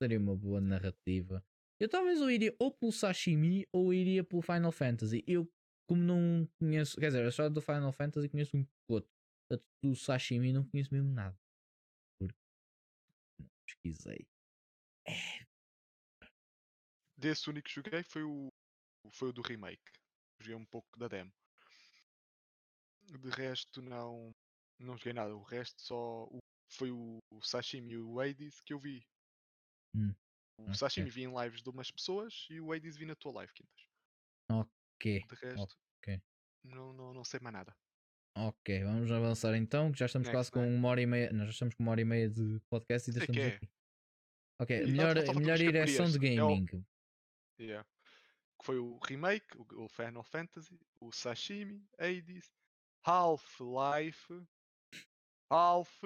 teriam 0.00 0.22
uma 0.22 0.36
boa 0.36 0.60
narrativa. 0.60 1.44
Eu 1.80 1.88
talvez 1.88 2.20
eu 2.20 2.30
iria 2.30 2.54
ou 2.58 2.70
pelo 2.72 2.92
Sashimi 2.92 3.66
ou 3.72 3.92
iria 3.92 4.22
pelo 4.24 4.40
Final 4.42 4.72
Fantasy. 4.72 5.22
Eu, 5.26 5.50
como 5.88 6.00
não 6.02 6.48
conheço, 6.58 6.98
quer 6.98 7.06
dizer, 7.08 7.24
a 7.24 7.28
história 7.28 7.50
do 7.50 7.60
Final 7.60 7.92
Fantasy 7.92 8.28
conheço 8.28 8.56
um 8.56 8.66
pouco. 8.88 9.08
Do 9.82 9.96
sashimi 9.96 10.52
não 10.52 10.68
conheço 10.68 10.92
mesmo 10.92 11.12
nada. 11.12 11.36
Porque 12.18 12.34
não 13.38 13.48
pesquisei. 13.66 14.26
É. 15.06 15.44
Desse 17.16 17.50
único 17.50 17.68
que 17.68 17.74
joguei 17.74 18.02
foi 18.02 18.22
o, 18.22 18.48
foi 19.12 19.28
o 19.28 19.32
do 19.32 19.42
remake. 19.42 19.82
Joguei 20.40 20.56
um 20.56 20.66
pouco 20.66 20.98
da 20.98 21.08
demo. 21.08 21.32
De 23.20 23.30
resto 23.30 23.82
não, 23.82 24.30
não 24.78 24.96
joguei 24.96 25.12
nada. 25.12 25.34
O 25.34 25.42
resto 25.42 25.80
só 25.82 26.24
o, 26.24 26.38
foi 26.70 26.90
o, 26.90 27.18
o 27.30 27.42
Sashimi 27.42 27.92
e 27.92 27.98
o 27.98 28.20
Hades 28.20 28.60
que 28.60 28.72
eu 28.72 28.78
vi. 28.78 29.04
Hum, 29.94 30.14
O 30.58 30.62
ok. 30.62 30.74
Sashimi 30.74 31.10
vi 31.10 31.22
em 31.24 31.42
lives 31.42 31.62
de 31.62 31.70
umas 31.70 31.90
pessoas 31.90 32.46
e 32.50 32.60
o 32.60 32.72
Hades 32.72 32.96
vi 32.96 33.06
na 33.06 33.14
tua 33.14 33.32
live, 33.32 33.52
Quintas. 33.52 33.86
Ok. 34.50 35.20
De 35.26 35.34
resto, 35.34 35.76
ok. 35.98 36.22
não, 36.64 36.92
não, 36.92 37.12
não 37.12 37.24
sei 37.24 37.40
mais 37.40 37.52
nada. 37.52 37.76
Ok, 38.34 38.82
vamos 38.84 39.10
avançar 39.12 39.54
então, 39.56 39.92
que 39.92 39.98
já 39.98 40.06
estamos 40.06 40.26
Next, 40.28 40.36
quase 40.36 40.50
com 40.50 40.66
uma 40.74 40.88
hora 40.88 41.02
e 41.02 41.06
meia. 41.06 41.30
Nós 41.32 41.46
já 41.48 41.50
estamos 41.52 41.74
com 41.74 41.82
uma 41.82 41.92
hora 41.92 42.00
e 42.00 42.04
meia 42.04 42.30
de 42.30 42.60
podcast 42.70 43.10
e 43.10 43.12
que 43.12 43.18
estamos 43.20 43.42
é. 43.42 43.46
aqui. 43.48 43.68
Ok, 44.60 44.82
E 44.82 44.86
melhor, 44.90 45.14
melhor 45.34 45.58
direção 45.58 46.06
de 46.06 46.12
categorias. 46.18 46.38
É 46.38 46.42
o- 46.42 46.48
gaming. 46.48 46.86
Yeah. 47.60 47.88
Que 48.58 48.64
foi 48.66 48.78
o 48.78 48.98
remake, 48.98 49.46
o, 49.56 49.84
o 49.84 49.88
Final 49.88 50.24
Fantasy, 50.24 50.80
o 51.00 51.12
Sashimi, 51.12 51.84
Hades, 51.98 52.50
Half-Life, 53.04 54.42
Half 55.50 56.02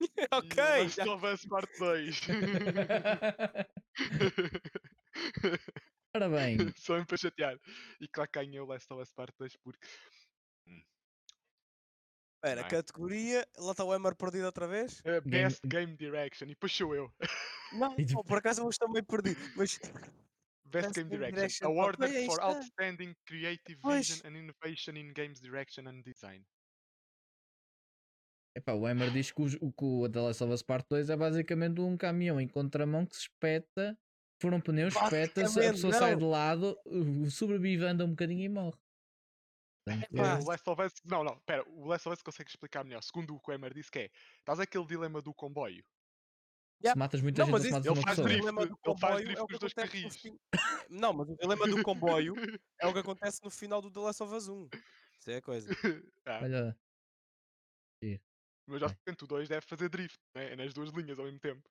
ok, 0.32 0.62
o 0.84 0.88
já- 0.88 1.04
Last 1.04 1.08
of 1.08 1.26
Us 1.26 1.44
Part 1.46 1.78
2. 1.78 2.20
Ora 6.14 6.28
bem, 6.30 6.56
Só 6.76 6.98
me 6.98 7.04
para 7.04 7.16
chatear. 7.16 7.58
E 8.00 8.08
claro 8.08 8.30
que 8.30 8.38
ganhei 8.38 8.58
o 8.60 8.64
Last 8.66 8.90
of 8.92 9.02
Us 9.02 9.12
Part 9.12 9.34
2 9.38 9.56
porque 9.56 9.86
Espera, 12.48 12.60
é? 12.66 12.70
categoria. 12.70 13.48
Lá 13.58 13.72
está 13.72 13.84
o 13.84 13.94
Emer 13.94 14.14
perdido 14.14 14.44
outra 14.46 14.66
vez? 14.68 15.00
uh, 15.00 15.20
Game- 15.24 15.30
Best 15.30 15.60
Game 15.66 15.96
Direction 15.96 16.44
e 16.46 16.50
depois 16.50 16.72
sou 16.72 16.94
eu. 16.94 17.12
Não, 17.72 17.94
não, 18.20 18.22
por 18.24 18.38
acaso 18.38 18.62
eu 18.62 18.68
estou 18.68 18.88
meio 18.90 19.04
perdido. 19.04 19.40
Mas 19.56 19.78
Best 19.78 20.88
Best 20.88 20.94
Game 20.94 21.10
Game 21.10 21.32
Direction. 21.32 21.66
Awarded 21.66 22.26
for. 22.26 22.40
Outstanding 22.40 23.14
Creative 23.26 23.80
Pois. 23.80 24.08
Vision 24.08 24.26
and 24.26 24.36
Innovation 24.38 24.96
in 24.96 25.12
Games 25.12 25.40
Direction 25.40 25.86
and 25.88 26.02
Design. 26.02 26.44
epá, 28.56 28.72
o 28.72 28.88
Emer 28.88 29.10
diz 29.12 29.30
que, 29.30 29.42
o- 29.42 29.72
que 29.72 29.84
o 29.84 30.08
The 30.08 30.20
Last 30.20 30.42
of 30.44 30.52
Us 30.52 30.62
Part 30.62 30.86
2 30.88 31.10
é 31.10 31.16
basicamente 31.16 31.80
um 31.80 31.96
caminhão 31.96 32.40
em 32.40 32.48
contramão 32.48 33.04
que 33.04 33.14
se 33.14 33.22
espeta, 33.22 33.98
por 34.40 34.54
um 34.54 34.60
pneu, 34.60 34.88
espeta-se, 34.88 35.60
a 35.60 35.72
pessoa 35.72 35.92
sai 35.92 36.12
não. 36.12 36.18
de 36.18 36.24
lado, 36.24 36.78
sobrevive, 37.30 37.84
anda 37.84 38.04
um 38.04 38.10
bocadinho 38.10 38.42
e 38.44 38.48
morre. 38.48 38.78
Epá. 39.88 40.38
O 40.40 40.44
Last 40.46 40.68
of 40.68 40.82
Us, 40.82 40.92
não, 41.04 41.22
não, 41.22 41.38
pera, 41.40 41.62
o 41.68 41.86
Last 41.86 42.08
of 42.08 42.14
Us 42.16 42.22
consegue 42.22 42.50
explicar 42.50 42.84
melhor. 42.84 43.02
Segundo 43.02 43.34
o 43.34 43.40
que 43.40 43.50
o 43.50 43.54
Emer 43.54 43.72
disse, 43.72 43.90
que 43.90 43.98
é: 44.00 44.10
estás 44.38 44.58
aquele 44.58 44.84
dilema 44.86 45.22
do 45.22 45.32
comboio. 45.32 45.84
se 46.84 46.94
matas 46.96 47.20
muita 47.22 47.42
Não, 47.42 47.46
gente, 47.46 47.52
mas 47.52 47.64
isso- 47.64 47.72
matas 47.72 47.86
ele 47.86 47.94
uma 47.98 48.02
faz 48.02 48.16
drift. 48.18 48.46
ele 48.84 48.98
faz 48.98 49.16
drift 49.16 49.38
é 49.38 49.42
o 49.42 49.46
com 49.46 49.54
os 49.54 49.60
dois 49.60 49.72
carris. 49.72 50.16
fim- 50.16 50.38
Não, 50.90 51.12
mas 51.12 51.28
o 51.28 51.36
dilema 51.36 51.68
do 51.68 51.82
comboio 51.82 52.34
é 52.80 52.86
o 52.86 52.92
que 52.92 52.98
acontece 53.06 53.42
no 53.44 53.50
final 53.50 53.80
do 53.80 53.90
The 53.90 54.00
Last 54.00 54.22
of 54.22 54.34
Us 54.34 54.48
1. 54.48 54.68
Isso 55.20 55.30
é 55.30 55.36
a 55.36 55.42
coisa. 55.42 55.68
Ah, 56.26 56.40
Olha, 56.42 56.76
mas 58.68 58.80
já 58.80 58.88
sente 59.08 59.22
o 59.22 59.26
2 59.28 59.48
deve 59.48 59.64
fazer 59.64 59.88
drift, 59.88 60.18
né? 60.34 60.52
é 60.52 60.56
nas 60.56 60.74
duas 60.74 60.90
linhas 60.90 61.18
ao 61.20 61.24
mesmo 61.26 61.38
tempo. 61.38 61.62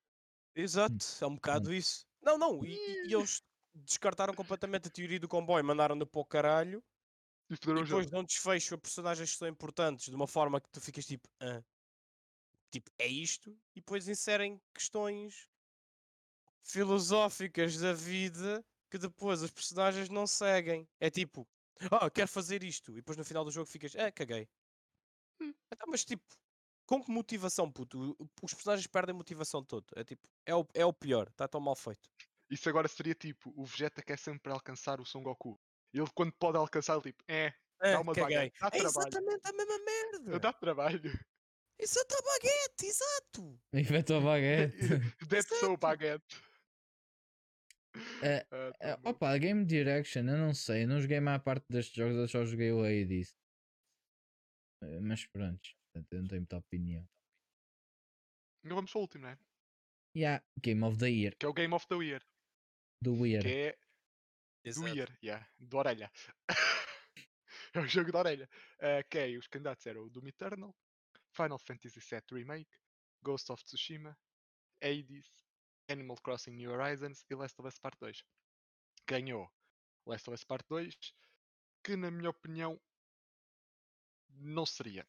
Exato, 0.56 0.96
é 1.22 1.28
um 1.28 1.36
bocado 1.36 1.74
isso. 1.74 2.06
Não, 2.22 2.38
não, 2.38 2.64
e, 2.66 2.74
e- 2.74 3.08
e 3.10 3.14
eles 3.14 3.42
descartaram 3.74 4.34
completamente 4.34 4.88
a 4.88 4.92
teoria 4.92 5.20
do 5.20 5.28
comboio, 5.28 5.64
mandaram-no 5.66 6.08
para 6.08 6.22
o 6.22 6.26
caralho 6.26 6.82
E 7.50 7.56
depois 7.84 8.10
dão 8.10 8.24
desfecho 8.24 8.76
a 8.76 8.78
personagens 8.78 9.32
que 9.32 9.38
são 9.38 9.48
importantes 9.48 10.06
de 10.10 10.16
uma 10.16 10.28
forma 10.28 10.60
que 10.60 10.70
tu 10.72 10.82
ficas 10.82 11.06
tipo, 11.06 11.28
"Ah, 11.40 11.64
tipo, 12.72 12.92
é 12.98 13.08
isto? 13.08 13.52
E 13.76 13.80
depois 13.80 14.08
inserem 14.08 14.62
questões 14.74 15.48
filosóficas 16.64 17.78
da 17.78 17.94
vida 17.94 18.66
que 18.90 18.98
depois 18.98 19.42
os 19.42 19.52
personagens 19.52 20.10
não 20.10 20.26
seguem. 20.26 20.88
É 21.00 21.10
tipo, 21.10 21.48
ah, 21.92 22.10
quero 22.10 22.28
fazer 22.28 22.64
isto. 22.64 22.92
E 22.94 22.96
depois 22.96 23.18
no 23.18 23.26
final 23.26 23.46
do 23.46 23.52
jogo 23.52 23.70
ficas, 23.70 23.96
ah, 23.96 24.12
caguei. 24.12 24.48
Hum. 25.42 25.54
Então, 25.72 25.88
mas 25.90 26.06
tipo, 26.06 26.24
com 26.86 27.04
que 27.04 27.12
motivação, 27.12 27.72
puto? 27.72 28.16
Os 28.42 28.54
personagens 28.54 28.88
perdem 28.88 29.16
motivação 29.16 29.64
toda. 29.64 29.88
É 29.96 30.04
tipo, 30.04 30.28
é 30.46 30.56
o, 30.56 30.66
é 30.74 30.86
o 30.86 30.94
pior, 30.94 31.28
está 31.30 31.48
tão 31.48 31.62
mal 31.62 31.76
feito. 31.76 32.10
Isso 32.50 32.70
agora 32.70 32.88
seria 32.88 33.16
tipo: 33.16 33.54
o 33.56 33.66
Vegeta 33.66 34.02
quer 34.04 34.18
sempre 34.20 34.52
alcançar 34.52 35.02
o 35.02 35.06
Son 35.06 35.22
Goku. 35.22 35.60
Ele, 35.96 36.10
quando 36.14 36.34
pode 36.34 36.58
alcançar, 36.58 37.00
tipo, 37.02 37.24
é, 37.28 37.54
Ah, 37.80 38.00
uma 38.02 38.14
caguei. 38.14 38.36
baguete, 38.38 38.60
dá 38.60 38.68
É 38.68 38.70
trabalho. 38.72 38.88
exatamente 39.08 39.48
a 39.48 39.54
mesma 39.54 39.80
merda. 39.86 40.40
dá 40.40 40.54
trabalho. 40.54 41.12
Exato, 41.80 42.16
a 42.16 42.22
baguete, 42.22 42.86
exato. 42.86 43.62
infecta 43.74 44.18
a 44.18 44.22
baguete. 44.22 44.78
That's 45.30 45.60
so 45.60 45.76
baguete. 45.78 46.42
É, 48.22 48.46
É, 48.52 48.72
tá 48.72 48.98
bom. 48.98 49.10
opa, 49.12 49.38
Game 49.38 49.66
Direction, 49.66 50.28
eu 50.28 50.38
não 50.38 50.54
sei, 50.54 50.84
eu 50.84 50.88
não 50.88 51.00
joguei 51.00 51.20
mais 51.22 51.42
parte 51.42 51.66
destes 51.70 51.96
jogos, 51.96 52.16
eu 52.18 52.28
só 52.28 52.44
joguei 52.46 52.72
o 52.72 52.84
Hades. 52.84 53.34
Eh, 54.84 55.00
Mas 55.00 55.26
pronto, 55.28 55.70
eu 55.94 56.02
não 56.22 56.28
tenho 56.28 56.42
muita 56.42 56.58
opinião. 56.58 57.08
Não 58.64 58.76
vamos 58.76 58.92
para 58.92 59.00
o 59.00 59.02
último, 59.02 59.24
né? 59.26 59.38
Yeah, 60.18 60.44
Game 60.62 60.84
of 60.84 60.98
the 60.98 61.10
Year, 61.10 61.36
Que 61.38 61.46
é 61.46 61.50
o 61.50 61.54
Game 61.54 61.74
of 61.74 61.88
the 61.88 61.96
Year. 61.96 62.22
do 63.02 63.14
Weird. 63.14 63.46
Que 63.46 63.54
é 63.54 63.78
do 64.66 64.70
Exato. 64.70 64.96
Year, 64.96 65.20
yeah, 65.24 65.48
do 65.60 65.78
Orelha. 65.78 66.12
é 67.74 67.80
o 67.80 67.88
jogo 67.88 68.12
da 68.12 68.20
Orelha. 68.20 68.50
Que 69.10 69.20
é, 69.20 69.38
os 69.38 69.48
candidatos 69.48 69.86
eram 69.86 70.04
o 70.04 70.10
Doom 70.10 70.28
Eternal, 70.28 70.76
Final 71.32 71.60
Fantasy 71.60 72.00
VII 72.00 72.22
Remake, 72.32 72.78
Ghost 73.22 73.52
of 73.52 73.64
Tsushima, 73.64 74.18
Hades, 74.82 75.30
Animal 75.90 76.18
Crossing 76.18 76.52
New 76.52 76.72
Horizons 76.72 77.26
e 77.30 77.36
Last 77.36 77.60
of 77.60 77.68
Us 77.68 77.78
Part 77.78 77.98
2. 78.00 78.24
Ganhou 79.08 79.52
Last 80.06 80.30
of 80.30 80.36
Us 80.36 80.44
Part 80.44 80.66
2, 80.68 80.96
que 81.84 81.96
na 81.96 82.10
minha 82.10 82.30
opinião 82.30 82.80
não 84.30 84.66
seria. 84.66 85.08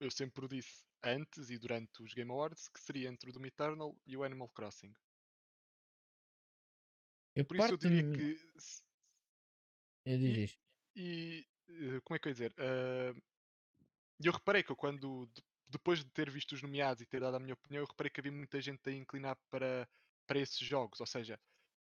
Eu 0.00 0.10
sempre 0.10 0.44
o 0.44 0.48
disse 0.48 0.84
antes 1.02 1.50
e 1.50 1.58
durante 1.58 2.02
os 2.02 2.12
Game 2.12 2.30
Awards 2.30 2.68
que 2.68 2.80
seria 2.80 3.08
entre 3.08 3.30
o 3.30 3.32
Doom 3.32 3.46
Eternal 3.46 3.96
e 4.06 4.16
o 4.16 4.22
Animal 4.22 4.48
Crossing. 4.50 4.94
Eu 7.38 7.44
Por 7.46 7.56
isso 7.56 7.72
eu 7.72 7.78
diria 7.78 8.04
que 8.04 8.36
Eu 10.04 10.18
diz 10.18 10.36
isto. 10.50 10.58
e 10.94 11.46
eh, 11.68 12.00
como 12.04 12.16
é 12.16 12.18
que 12.18 12.28
eu 12.28 12.30
ia 12.30 12.34
dizer? 12.34 12.54
Ah, 12.58 13.12
eu 14.22 14.32
reparei 14.32 14.62
que 14.62 14.72
eu 14.72 14.76
quando 14.76 15.26
de- 15.26 15.42
depois 15.68 15.98
de 16.04 16.10
ter 16.10 16.30
visto 16.30 16.52
os 16.52 16.62
nomeados 16.62 17.02
e 17.02 17.06
ter 17.06 17.20
dado 17.20 17.36
a 17.36 17.40
minha 17.40 17.54
opinião, 17.54 17.82
eu 17.82 17.86
reparei 17.86 18.10
que 18.10 18.20
havia 18.20 18.32
muita 18.32 18.60
gente 18.60 18.88
a 18.88 18.92
inclinar 18.92 19.36
para, 19.50 19.88
para 20.26 20.38
esses 20.38 20.58
jogos. 20.58 21.00
Ou 21.00 21.06
seja, 21.06 21.38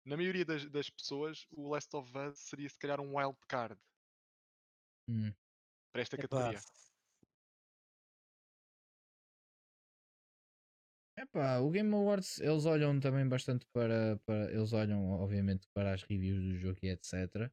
na 0.05 0.17
maioria 0.17 0.45
das, 0.45 0.69
das 0.69 0.89
pessoas, 0.89 1.45
o 1.51 1.69
Last 1.69 1.95
of 1.95 2.11
Us 2.17 2.39
seria 2.39 2.69
se 2.69 2.79
calhar 2.79 3.01
um 3.01 3.17
wild 3.17 3.37
card 3.49 3.79
Hum. 5.07 5.35
para 5.91 6.01
esta 6.03 6.17
Epá, 6.17 6.19
categoria. 6.19 6.61
Epá, 11.17 11.59
o 11.59 11.69
Game 11.69 11.93
Awards 11.93 12.39
eles 12.39 12.65
olham 12.65 12.99
também 12.99 13.27
bastante 13.27 13.65
para, 13.73 14.19
para. 14.25 14.51
Eles 14.51 14.73
olham, 14.73 15.11
obviamente, 15.11 15.67
para 15.73 15.93
as 15.93 16.03
reviews 16.03 16.43
do 16.43 16.57
jogo 16.57 16.77
e 16.83 16.89
etc. 16.89 17.49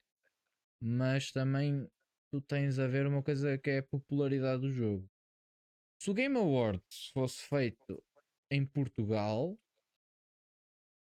Mas 0.80 1.30
também 1.30 1.88
tu 2.32 2.40
tens 2.40 2.78
a 2.78 2.88
ver 2.88 3.06
uma 3.06 3.22
coisa 3.22 3.56
que 3.58 3.70
é 3.70 3.78
a 3.78 3.82
popularidade 3.82 4.62
do 4.62 4.72
jogo. 4.72 5.08
Se 6.02 6.10
o 6.10 6.14
Game 6.14 6.36
Awards 6.36 7.10
fosse 7.14 7.40
feito 7.42 8.02
em 8.50 8.66
Portugal, 8.66 9.56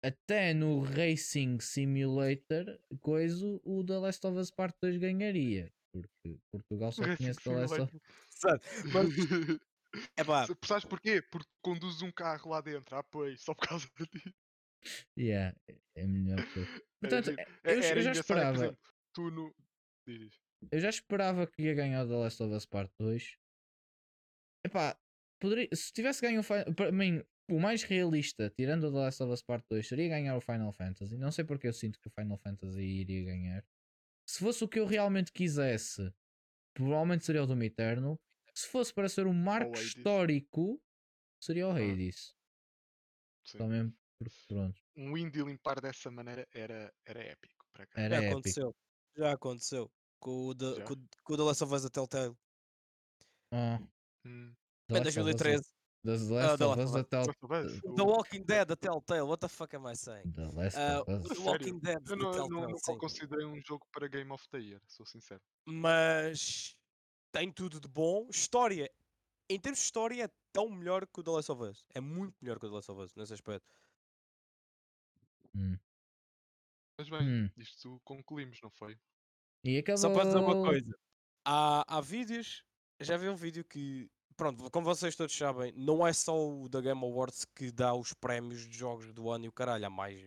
até 0.05 0.55
no 0.55 0.83
Racing 0.83 1.59
Simulator, 1.59 2.79
coisa, 3.01 3.45
o 3.65 3.83
The 3.85 3.99
Last 3.99 4.25
of 4.27 4.39
Us 4.39 4.51
Part 4.53 4.77
2 4.81 4.99
ganharia. 4.99 5.73
Porque 5.93 6.39
Portugal 6.53 6.93
só 6.93 7.03
Racing 7.03 7.17
conhece 7.17 7.43
The 7.43 7.51
Last 7.51 7.81
of 7.81 8.01
Simulator. 8.29 9.61
Epá, 10.19 10.47
Se- 10.47 10.57
Sabes 10.65 10.85
porquê? 10.85 11.23
Porque 11.23 11.49
conduzes 11.63 12.03
um 12.03 12.13
carro 12.13 12.51
lá 12.51 12.61
dentro. 12.61 12.97
Ah, 12.97 13.03
pois, 13.03 13.43
só 13.43 13.55
por 13.55 13.67
causa 13.69 13.87
disso. 14.13 14.35
Yeah, 15.19 15.57
é 15.97 16.07
melhor. 16.07 16.39
É 16.41 16.45
Portanto, 17.01 17.31
eu, 17.31 17.37
É- 17.39 17.47
eu 17.79 17.83
era 17.83 18.03
já 18.03 18.11
é 18.11 18.15
por 18.15 18.21
esperava. 18.21 18.57
exemplo, 18.57 18.79
tu 19.15 19.31
no. 19.31 19.55
Eu 20.71 20.81
já 20.81 20.89
esperava 20.91 21.47
que 21.47 21.63
ia 21.63 21.75
ganhar 21.75 22.05
o 22.05 22.09
The 22.09 22.15
Last 22.17 22.43
of 22.43 22.55
Us 22.55 22.67
Part 22.67 22.93
2. 22.99 23.37
Epá, 24.67 24.99
poderia, 25.41 25.69
se 25.75 25.93
tivesse 25.93 26.21
ganho 26.23 26.41
o 26.41 26.43
Final. 26.43 26.75
Para 26.75 26.93
mim, 26.93 27.23
o 27.51 27.61
mais 27.61 27.83
realista, 27.83 28.51
tirando 28.51 28.85
o 28.85 28.93
The 28.93 28.99
Last 28.99 29.23
of 29.23 29.33
Us 29.33 29.43
Part 29.43 29.65
2, 29.71 29.87
seria 29.87 30.09
ganhar 30.09 30.37
o 30.37 30.41
Final 30.41 30.73
Fantasy. 30.73 31.17
Não 31.17 31.31
sei 31.33 31.45
porque 31.45 31.67
eu 31.69 31.73
sinto 31.73 31.99
que 32.01 32.09
o 32.09 32.11
Final 32.11 32.39
Fantasy 32.39 32.83
iria 32.83 33.25
ganhar. 33.25 33.65
Se 34.27 34.39
fosse 34.41 34.65
o 34.65 34.69
que 34.69 34.79
eu 34.79 34.87
realmente 34.87 35.33
quisesse, 35.33 36.11
provavelmente 36.75 37.25
seria 37.25 37.43
o 37.43 37.47
Doom 37.47 37.63
Eternal. 37.63 38.19
Se 38.55 38.69
fosse 38.69 38.95
para 38.95 39.09
ser 39.09 39.27
um 39.27 39.33
marco 39.35 39.75
histórico, 39.79 40.81
seria 41.41 41.67
o 41.67 41.71
Ah, 41.73 41.77
Hades. 41.77 42.35
Sim. 43.45 43.59
Só 43.59 43.67
mesmo 43.67 43.93
porque 44.19 44.37
pronto. 44.49 44.81
Um 44.97 45.19
indie 45.19 45.43
limpar 45.43 45.81
dessa 45.81 46.11
maneira 46.11 46.47
era, 46.53 46.93
era 47.05 47.21
épico. 47.25 47.67
Para 47.73 47.87
cá. 47.87 48.01
Era 48.01 48.17
já 48.17 48.23
épico. 48.23 48.33
aconteceu. 48.39 48.77
Já 49.17 49.33
aconteceu. 49.33 49.93
Com 50.21 50.51
o, 50.51 50.55
com, 50.57 50.93
o- 50.95 51.09
com 51.25 51.33
o 51.35 51.37
The 51.37 51.43
Last 51.43 51.65
of 51.65 51.75
Us 51.75 51.83
da 51.83 51.91
Telltale. 51.91 52.37
Oh, 53.53 53.79
Hum. 54.25 54.55
The 54.89 54.95
Em 54.95 55.05
Last 55.05 55.19
of 55.21 55.29
Us, 55.31 55.37
2013. 55.37 55.63
The 56.05 56.11
Ah, 56.11 56.13
Last 56.13 56.63
of 56.63 56.81
Us, 56.81 56.91
of 56.91 56.97
a 56.97 57.01
Us. 57.01 57.07
Tel- 57.09 57.27
Last 57.27 57.45
of 57.45 57.55
Us, 57.55 57.81
o- 57.85 57.95
The 57.95 58.03
Walking 58.03 58.45
Dead, 58.45 58.67
the 58.69 58.77
Telltale, 58.77 59.23
what 59.27 59.41
the 59.41 59.49
fuck 59.49 59.75
am 59.75 59.87
I 59.87 59.97
saying? 59.97 60.31
The 60.33 60.49
Last 60.53 60.77
Ah, 60.79 61.01
of 61.01 61.11
Us. 61.13 61.27
Sério? 61.29 61.43
Walking 61.45 61.79
Dead, 61.81 61.97
Eu 61.97 62.03
the 62.05 62.17
não, 62.17 62.25
não, 62.25 62.33
Telltale, 62.33 62.61
nunca 62.73 62.79
sim. 62.79 62.93
o 62.93 62.99
considerei 62.99 63.47
um 63.47 63.61
jogo 63.63 63.87
para 63.91 64.07
Game 64.09 64.31
of 64.31 64.47
the 64.51 64.59
Year, 64.59 64.81
sou 64.87 65.05
sincero. 65.07 65.41
Mas 65.67 66.77
tem 67.35 67.51
tudo 67.51 67.81
de 67.81 67.89
bom. 67.89 68.29
História, 68.31 68.89
em 69.51 69.59
termos 69.59 69.81
de 69.81 69.85
história, 69.85 70.25
é 70.25 70.29
tão 70.53 70.71
melhor 70.71 71.05
que 71.05 71.19
o 71.19 71.23
The 71.23 71.31
Last 71.33 71.51
of 71.51 71.63
Us. 71.65 71.85
É 71.93 72.01
muito 72.01 72.37
melhor 72.41 72.61
que 72.61 72.67
o 72.67 72.69
The 72.69 72.75
Last 72.77 72.91
of 72.93 73.01
Us 73.03 73.15
nesse 73.17 73.35
aspecto. 73.35 73.67
Hum. 75.55 75.77
Mas 76.99 77.09
bem, 77.09 77.21
Hum. 77.23 77.51
isto 77.57 78.01
concluímos, 78.05 78.61
não 78.63 78.71
foi? 78.71 78.97
E 79.65 79.79
acabou. 79.79 79.99
Só 79.99 80.13
para 80.13 80.25
dizer 80.27 80.39
uma 80.39 80.63
coisa: 80.63 80.97
há, 81.45 81.97
há 81.97 82.01
vídeos, 82.01 82.63
já 83.01 83.17
vi 83.17 83.29
um 83.29 83.35
vídeo 83.37 83.65
que, 83.65 84.09
pronto, 84.37 84.71
como 84.71 84.85
vocês 84.87 85.17
todos 85.17 85.35
sabem, 85.37 85.73
não 85.73 86.07
é 86.07 86.13
só 86.13 86.37
o 86.49 86.69
da 86.69 86.81
Game 86.81 87.03
Awards 87.03 87.45
que 87.45 87.73
dá 87.73 87.93
os 87.95 88.13
prémios 88.15 88.69
de 88.69 88.77
jogos 88.79 89.13
do 89.13 89.29
ano 89.29 89.47
e 89.47 89.49
o 89.49 89.53
caralho, 89.53 89.87
há 89.87 89.91
mais 89.91 90.21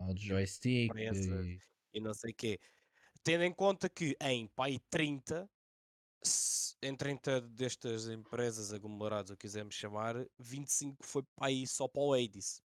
Ao 0.00 0.16
joystick. 0.16 0.90
e- 0.94 1.58
e 1.94 2.00
não 2.00 2.14
sei 2.14 2.32
o 2.32 2.34
quê. 2.34 2.58
Tendo 3.22 3.44
em 3.44 3.52
conta 3.52 3.88
que 3.90 4.16
em 4.22 4.46
pai 4.48 4.78
30, 4.88 5.42
se- 5.44 5.55
em 6.82 6.96
30 6.96 7.40
destas 7.40 8.08
empresas 8.08 8.72
aglomeradas, 8.72 9.30
o 9.30 9.36
quisermos 9.36 9.74
chamar, 9.74 10.26
25 10.38 11.04
foi 11.04 11.22
para 11.34 11.48
aí 11.48 11.66
só 11.66 11.88
para 11.88 12.02
o 12.02 12.12
Hades. 12.14 12.62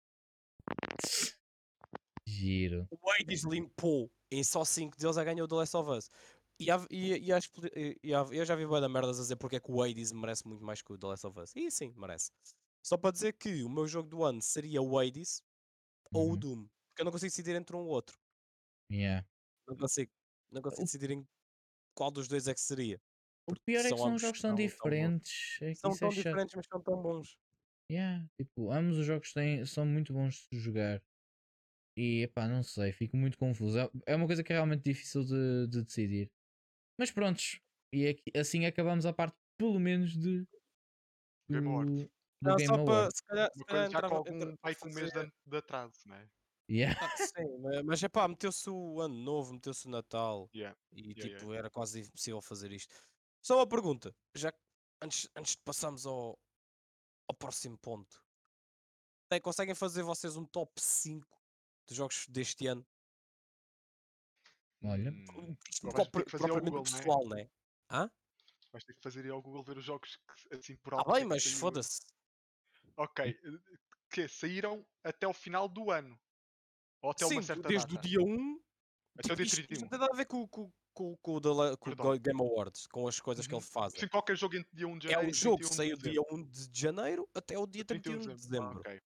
Giro. 2.26 2.88
O 2.90 3.10
Hades 3.10 3.44
limpou 3.44 4.10
em 4.30 4.42
só 4.42 4.64
5 4.64 4.96
deles 4.96 5.16
a 5.16 5.24
ganhou 5.24 5.44
o 5.44 5.48
The 5.48 5.54
Last 5.56 5.76
of 5.76 5.90
Us. 5.90 6.10
E, 6.58 6.70
há- 6.70 6.86
e, 6.90 7.12
e, 7.28 7.32
há 7.32 7.38
e- 8.02 8.14
há- 8.14 8.26
eu 8.32 8.44
já 8.44 8.56
vi 8.56 8.66
bué 8.66 8.80
da 8.80 8.88
merdas 8.88 9.18
a 9.18 9.22
dizer 9.22 9.36
porque 9.36 9.56
é 9.56 9.60
que 9.60 9.70
o 9.70 9.82
Hades 9.82 10.12
merece 10.12 10.46
muito 10.46 10.64
mais 10.64 10.82
que 10.82 10.92
o 10.92 10.98
The 10.98 11.06
Last 11.06 11.26
of 11.26 11.38
Us. 11.40 11.52
E 11.54 11.70
sim, 11.70 11.92
merece. 11.96 12.30
Só 12.84 12.96
para 12.96 13.12
dizer 13.12 13.34
que 13.34 13.62
o 13.62 13.68
meu 13.68 13.86
jogo 13.86 14.08
do 14.08 14.24
ano 14.24 14.40
seria 14.42 14.80
o 14.82 14.98
Hades 14.98 15.42
ou 16.14 16.30
o 16.30 16.30
Uhum. 16.32 16.38
Doom. 16.38 16.68
Porque 16.90 17.02
eu 17.02 17.04
não 17.06 17.12
consigo 17.12 17.30
decidir 17.30 17.56
entre 17.56 17.76
um 17.76 17.80
ou 17.80 17.88
outro. 17.88 18.18
Yeah. 18.90 19.22
Não 19.68 19.76
consigo. 19.76 20.10
Não 20.50 20.62
consigo 20.62 20.84
decidir 20.84 21.24
qual 21.96 22.10
dos 22.10 22.28
dois 22.28 22.48
é 22.48 22.54
que 22.54 22.60
seria. 22.60 23.00
O 23.48 23.54
pior 23.64 23.80
é 23.86 23.90
que 23.90 23.96
são 23.96 24.18
jogos 24.18 24.40
tão 24.40 24.54
tão- 24.54 24.56
tão 24.56 24.56
bons. 24.56 24.72
diferentes. 24.72 25.58
É 25.62 25.74
São 25.74 25.90
tão 25.96 26.08
é 26.08 26.10
chato. 26.12 26.24
diferentes, 26.24 26.54
mas 26.56 26.66
são 26.66 26.80
tão 26.82 27.02
bons. 27.02 27.36
Yeah, 27.90 28.26
tipo, 28.40 28.72
ambos 28.72 28.98
os 28.98 29.06
jogos 29.06 29.32
têm, 29.32 29.64
são 29.64 29.86
muito 29.86 30.12
bons 30.12 30.46
de 30.50 30.58
jogar. 30.58 31.00
E 31.96 32.22
epá, 32.24 32.48
não 32.48 32.62
sei, 32.62 32.92
fico 32.92 33.16
muito 33.16 33.38
confuso. 33.38 33.78
É- 33.78 33.90
É 34.06 34.16
uma 34.16 34.26
coisa 34.26 34.42
que 34.42 34.52
é 34.52 34.56
realmente 34.56 34.82
difícil 34.82 35.24
de, 35.24 35.68
de 35.68 35.82
decidir. 35.84 36.30
Mas 36.98 37.10
prontos, 37.12 37.60
e 37.94 38.08
aqui- 38.08 38.32
assim 38.36 38.66
acabamos 38.66 39.06
a 39.06 39.12
parte, 39.12 39.36
pelo 39.58 39.78
menos, 39.78 40.16
de 40.16 40.44
Game 41.48 41.64
do, 41.64 41.70
Awards. 41.70 42.02
do 42.02 42.10
Não, 42.42 42.56
Game 42.56 42.66
só 42.66 42.84
para, 42.84 42.94
Awards. 42.94 43.16
se 43.18 43.24
calhar, 43.24 43.50
se 43.56 43.64
calhar 43.64 43.90
já 43.90 44.08
com 44.08 44.14
algum 44.16 44.56
pai 44.56 44.74
com 44.74 44.88
um 44.88 44.92
mês 44.92 45.12
de, 45.12 45.32
de 45.46 45.56
atraso, 45.56 45.96
né? 46.06 46.28
Yeah. 46.68 46.98
Ah, 47.00 47.16
sim, 47.16 47.58
ma- 47.60 47.82
mas 47.84 48.02
é 48.02 48.08
pá, 48.08 48.26
meteu-se 48.26 48.68
o 48.68 49.00
ano 49.00 49.14
novo, 49.14 49.54
meteu-se 49.54 49.86
o 49.86 49.90
Natal 49.90 50.50
Yeah. 50.52 50.76
e 50.92 51.12
Yeah, 51.12 51.22
tipo, 51.22 51.44
yeah. 51.52 51.58
era 51.60 51.70
quase 51.70 52.00
impossível 52.00 52.42
fazer 52.42 52.72
isto. 52.72 52.92
Só 53.46 53.58
uma 53.58 53.68
pergunta, 53.68 54.12
já 54.34 54.52
antes, 55.00 55.28
antes 55.36 55.52
de 55.52 55.62
passarmos 55.62 56.04
ao, 56.04 56.36
ao 57.28 57.36
próximo 57.38 57.78
ponto, 57.78 58.20
Tem- 59.30 59.40
conseguem 59.40 59.72
fazer 59.72 60.02
vocês 60.02 60.36
um 60.36 60.44
top 60.44 60.72
5 60.80 61.28
de 61.88 61.94
jogos 61.94 62.26
deste 62.26 62.66
ano? 62.66 62.84
Olha. 64.82 65.12
Hum, 65.12 65.54
propriamente 65.80 66.60
Google, 66.60 66.82
né? 66.82 66.98
pessoal, 66.98 67.28
né? 67.28 67.48
Hã? 67.88 68.10
Vais 68.72 68.82
ter 68.82 68.94
que 68.94 69.00
fazer 69.00 69.24
ir 69.24 69.30
ao 69.30 69.40
Google 69.40 69.62
ver 69.62 69.78
os 69.78 69.84
jogos 69.84 70.16
que, 70.16 70.56
assim 70.56 70.74
por 70.78 70.94
Ah, 70.94 70.98
alto. 70.98 71.12
bem, 71.12 71.20
é 71.20 71.22
que 71.22 71.28
mas 71.28 71.44
saiu. 71.44 71.56
foda-se. 71.56 72.00
Ok. 72.96 73.26
eh, 73.26 73.38
Que 74.10 74.26
saíram 74.26 74.84
até 75.04 75.24
o 75.28 75.32
final 75.32 75.68
do 75.68 75.92
ano. 75.92 76.20
Ou 77.00 77.12
até 77.12 77.24
Sim, 77.24 77.34
uma 77.34 77.42
certa 77.42 77.68
desde 77.68 77.94
data. 77.94 77.96
o 77.96 78.10
dia 78.10 78.20
1 78.20 78.60
Até 79.16 79.32
o 79.32 79.36
dia 79.36 79.44
isto, 79.46 79.60
isto 79.60 79.68
31. 79.68 79.82
não 79.82 79.88
tem 79.88 79.98
nada 80.00 80.12
a 80.12 80.16
ver 80.16 80.26
com, 80.26 80.48
com, 80.48 80.72
com, 80.96 81.16
com 81.18 81.32
o, 81.36 81.40
da 81.40 81.76
com 81.76 81.90
o 81.90 82.18
Game 82.20 82.40
Awards, 82.40 82.86
com 82.88 83.06
as 83.08 83.20
coisas 83.20 83.46
que 83.46 83.54
Uhum. 83.54 83.56
eles 83.56 83.68
fazem. 83.68 84.00
Sim, 84.00 84.08
qualquer 84.08 84.36
jogo 84.36 84.56
entre 84.56 84.74
dia 84.76 84.88
1 84.88 84.98
de 84.98 85.04
É 85.08 85.18
janeiro 85.18 85.30
um 85.30 85.32
e 85.32 85.34
jogo 85.34 85.60
que 85.60 85.68
31 85.68 85.78
de 85.78 85.86
saiu 85.86 85.96
dia 85.96 86.20
dezembro. 86.20 86.26
1 86.30 86.42
de 86.44 86.68
janeiro 86.80 87.28
até 87.34 87.58
o 87.58 87.66
dia 87.66 87.84
31 87.84 88.28
de 88.28 88.34
Ah, 88.56 88.72
dezembro. 88.74 88.86
ok. 88.86 89.00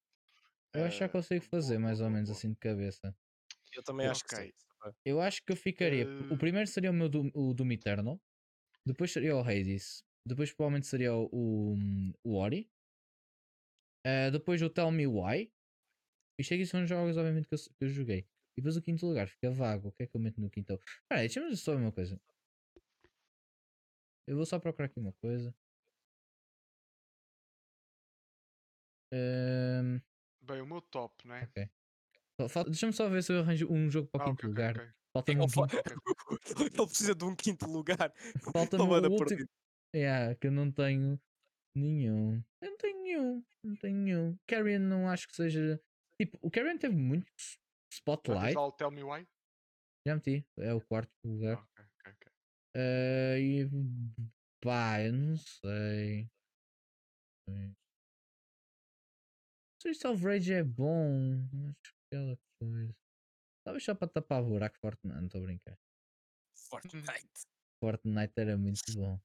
Eu 0.75 0.85
acho 0.85 0.99
que 0.99 1.05
já 1.05 1.09
Eh, 1.09 1.11
consigo 1.11 1.45
fazer, 1.45 1.79
mais 1.79 2.01
ou 2.01 2.11
menos 2.11 2.31
assim 2.31 2.51
de 2.53 2.59
cabeça. 2.59 3.17
Eu 3.73 3.83
também 3.83 4.07
acho 4.07 4.25
que 4.25 4.31
sim. 4.33 4.51
Eu 5.05 5.21
acho 5.21 5.43
que 5.45 5.53
eu 5.53 5.57
ficaria. 5.57 6.13
O 6.31 6.37
Eh, 6.37 6.39
primeiro 6.39 6.67
seria 6.69 6.91
o 6.91 6.95
meu 6.95 7.09
Doom, 7.09 7.31
o 7.35 7.55
Doom 7.55 7.73
Eternal. 7.73 8.21
Depois 8.87 9.13
seria 9.13 9.37
o 9.37 9.41
Hades. 9.41 10.05
Depois 10.27 10.53
provavelmente 10.53 10.89
seria 10.89 11.15
o, 11.15 11.29
o, 11.33 11.77
o 12.25 12.37
Ori. 12.37 12.71
Eh, 14.05 14.31
depois 14.31 14.63
o 14.63 14.71
Tell 14.71 14.91
Me 14.91 15.07
Why. 15.07 15.53
Isto 16.41 16.55
aqui 16.55 16.67
são 16.67 16.87
jogos, 16.87 17.17
obviamente, 17.19 17.49
que 17.49 17.55
eu, 17.55 17.59
que 17.59 17.85
eu 17.85 17.89
joguei. 17.89 18.29
E 18.61 18.63
depois 18.63 18.77
o 18.77 18.83
quinto 18.83 19.07
lugar 19.07 19.27
fica 19.27 19.51
vago. 19.51 19.89
O 19.89 19.93
que 19.93 20.03
é 20.03 20.07
que 20.07 20.15
eu 20.15 20.21
meto 20.21 20.39
no 20.39 20.51
quinto? 20.51 20.75
Espera 20.75 21.23
aí, 21.23 21.29
deixa-me 21.29 21.57
só 21.57 21.75
ver 21.75 21.81
uma 21.81 21.91
coisa. 21.93 22.21
Eu 24.29 24.37
vou 24.37 24.45
só 24.45 24.59
procurar 24.61 24.85
aqui 24.85 25.01
uma 25.01 25.15
coisa. 25.15 25.55
Ehm, 29.11 30.03
Bem, 30.43 30.61
o 30.61 30.67
meu 30.67 30.83
top, 30.83 31.27
não 31.27 31.37
é? 31.37 31.45
ok. 31.45 31.71
Falta- 32.51 32.71
Deixa-me 32.71 32.93
só 32.93 33.09
ver 33.09 33.23
se 33.23 33.33
eu 33.33 33.41
arranjo 33.41 33.67
um 33.73 33.91
jogo 33.91 34.09
para 34.09 34.19
o 34.19 34.21
Ah, 34.21 34.27
quinto 34.27 34.47
ok, 34.47 34.51
ok, 34.51 34.51
lugar. 34.51 34.77
ok. 34.77 34.93
Falta-me 35.15 35.39
Ele 35.39 35.45
um 35.47 35.49
quinto. 35.49 35.77
Ele 36.81 36.87
precisa 36.87 37.15
de 37.15 37.25
um 37.25 37.35
quinto 37.35 37.67
lugar. 37.67 38.13
Falta-me 38.53 38.85
Ele 38.85 38.95
anda 38.95 39.09
o 39.09 39.13
último. 39.13 39.49
Yeah, 39.97 40.35
que 40.37 40.47
eu 40.49 40.53
não 40.53 40.71
tenho 40.71 41.19
nenhum. 41.75 42.43
Eu 42.61 42.71
não 42.71 42.77
tenho 42.77 43.03
nenhum. 43.03 43.45
Não 43.65 43.77
tenho 43.77 43.97
nenhum. 43.97 44.39
Carrion 44.47 44.81
não 44.81 45.09
acho 45.09 45.27
que 45.29 45.35
seja. 45.35 45.81
Tipo, 46.21 46.39
o 46.43 46.51
Carrion 46.51 46.77
teve 46.77 46.95
muito 46.95 47.33
s- 47.39 47.57
Já 47.59 47.60
spotlight. 47.93 48.57
o 48.57 48.73
Tell 48.73 48.91
Me 48.91 49.03
Why? 49.03 49.27
Já 50.07 50.15
meti. 50.15 50.47
É 50.59 50.73
o 50.73 50.81
quarto 50.81 51.13
lugar. 51.25 51.59
Ah, 51.59 51.63
ok, 51.63 51.85
ok, 51.85 52.13
ok. 52.13 52.33
Eh, 52.77 53.39
e 53.41 53.69
pá, 54.61 55.03
eu 55.03 55.13
não 55.13 55.37
sei. 55.37 56.31
Streets 59.79 60.05
of 60.05 60.25
Rage 60.25 60.53
é 60.53 60.63
bom, 60.63 61.49
mas 61.53 61.75
aquela 62.07 62.39
coisa. 62.59 62.95
Talvez 63.65 63.85
só 63.85 63.95
para 63.95 64.09
tapar 64.09 64.43
buraco 64.43 64.79
Fortnite. 64.79 65.17
Não 65.17 65.27
estou 65.27 65.43
a 65.43 65.45
brincar. 65.45 65.79
Fortnite. 66.55 67.47
Fortnite 67.83 68.33
era 68.37 68.57
muito 68.57 68.83
bom. 68.95 69.19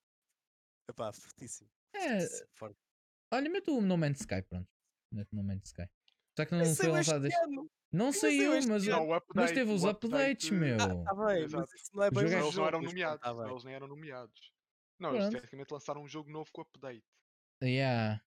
Epá, 0.89 1.11
fortíssimo. 1.11 1.69
É, 1.93 2.19
fortíssimo, 2.53 2.87
olha, 3.33 3.49
mete 3.49 3.69
o 3.69 3.81
No 3.81 3.97
Man's 3.97 4.21
Sky, 4.21 4.41
pronto. 4.43 4.69
Mete 5.11 5.33
o 5.33 5.35
No 5.35 5.43
Man's 5.43 5.65
Sky. 5.65 5.89
Só 6.37 6.45
que 6.45 6.53
não 6.55 6.65
foi 6.75 6.87
lançado 6.87 7.25
este. 7.27 7.39
ano. 7.43 7.69
Não 7.91 8.11
saiu 8.11 8.51
mas. 8.67 8.85
Não, 8.87 9.13
update, 9.13 9.35
mas 9.35 9.51
teve 9.53 9.71
os 9.71 9.83
updates, 9.85 10.49
update, 10.49 10.53
meu. 10.53 10.75
Ah, 10.75 10.87
tá 11.03 11.13
bem, 11.15 11.41
mas 11.43 11.53
Exato. 11.53 11.75
isso 11.75 11.91
não 11.95 12.03
é 12.03 12.11
bem 12.11 12.27
jogo 12.27 12.33
é- 12.33 12.41
um 12.41 12.43
Eles 12.45 12.55
não 12.55 12.67
eram 12.67 12.79
mas 12.81 12.89
nomeados. 12.89 13.21
Tá. 13.21 13.49
Eles 13.49 13.63
nem 13.63 13.73
eram 13.73 13.87
nomeados. 13.87 14.51
Não, 14.99 15.09
eles 15.09 15.21
Pronto. 15.21 15.33
tecnicamente 15.33 15.73
lançaram 15.73 16.01
um 16.03 16.07
jogo 16.07 16.29
novo 16.29 16.49
com 16.51 16.61
update. 16.61 17.03
Yeah. 17.63 18.21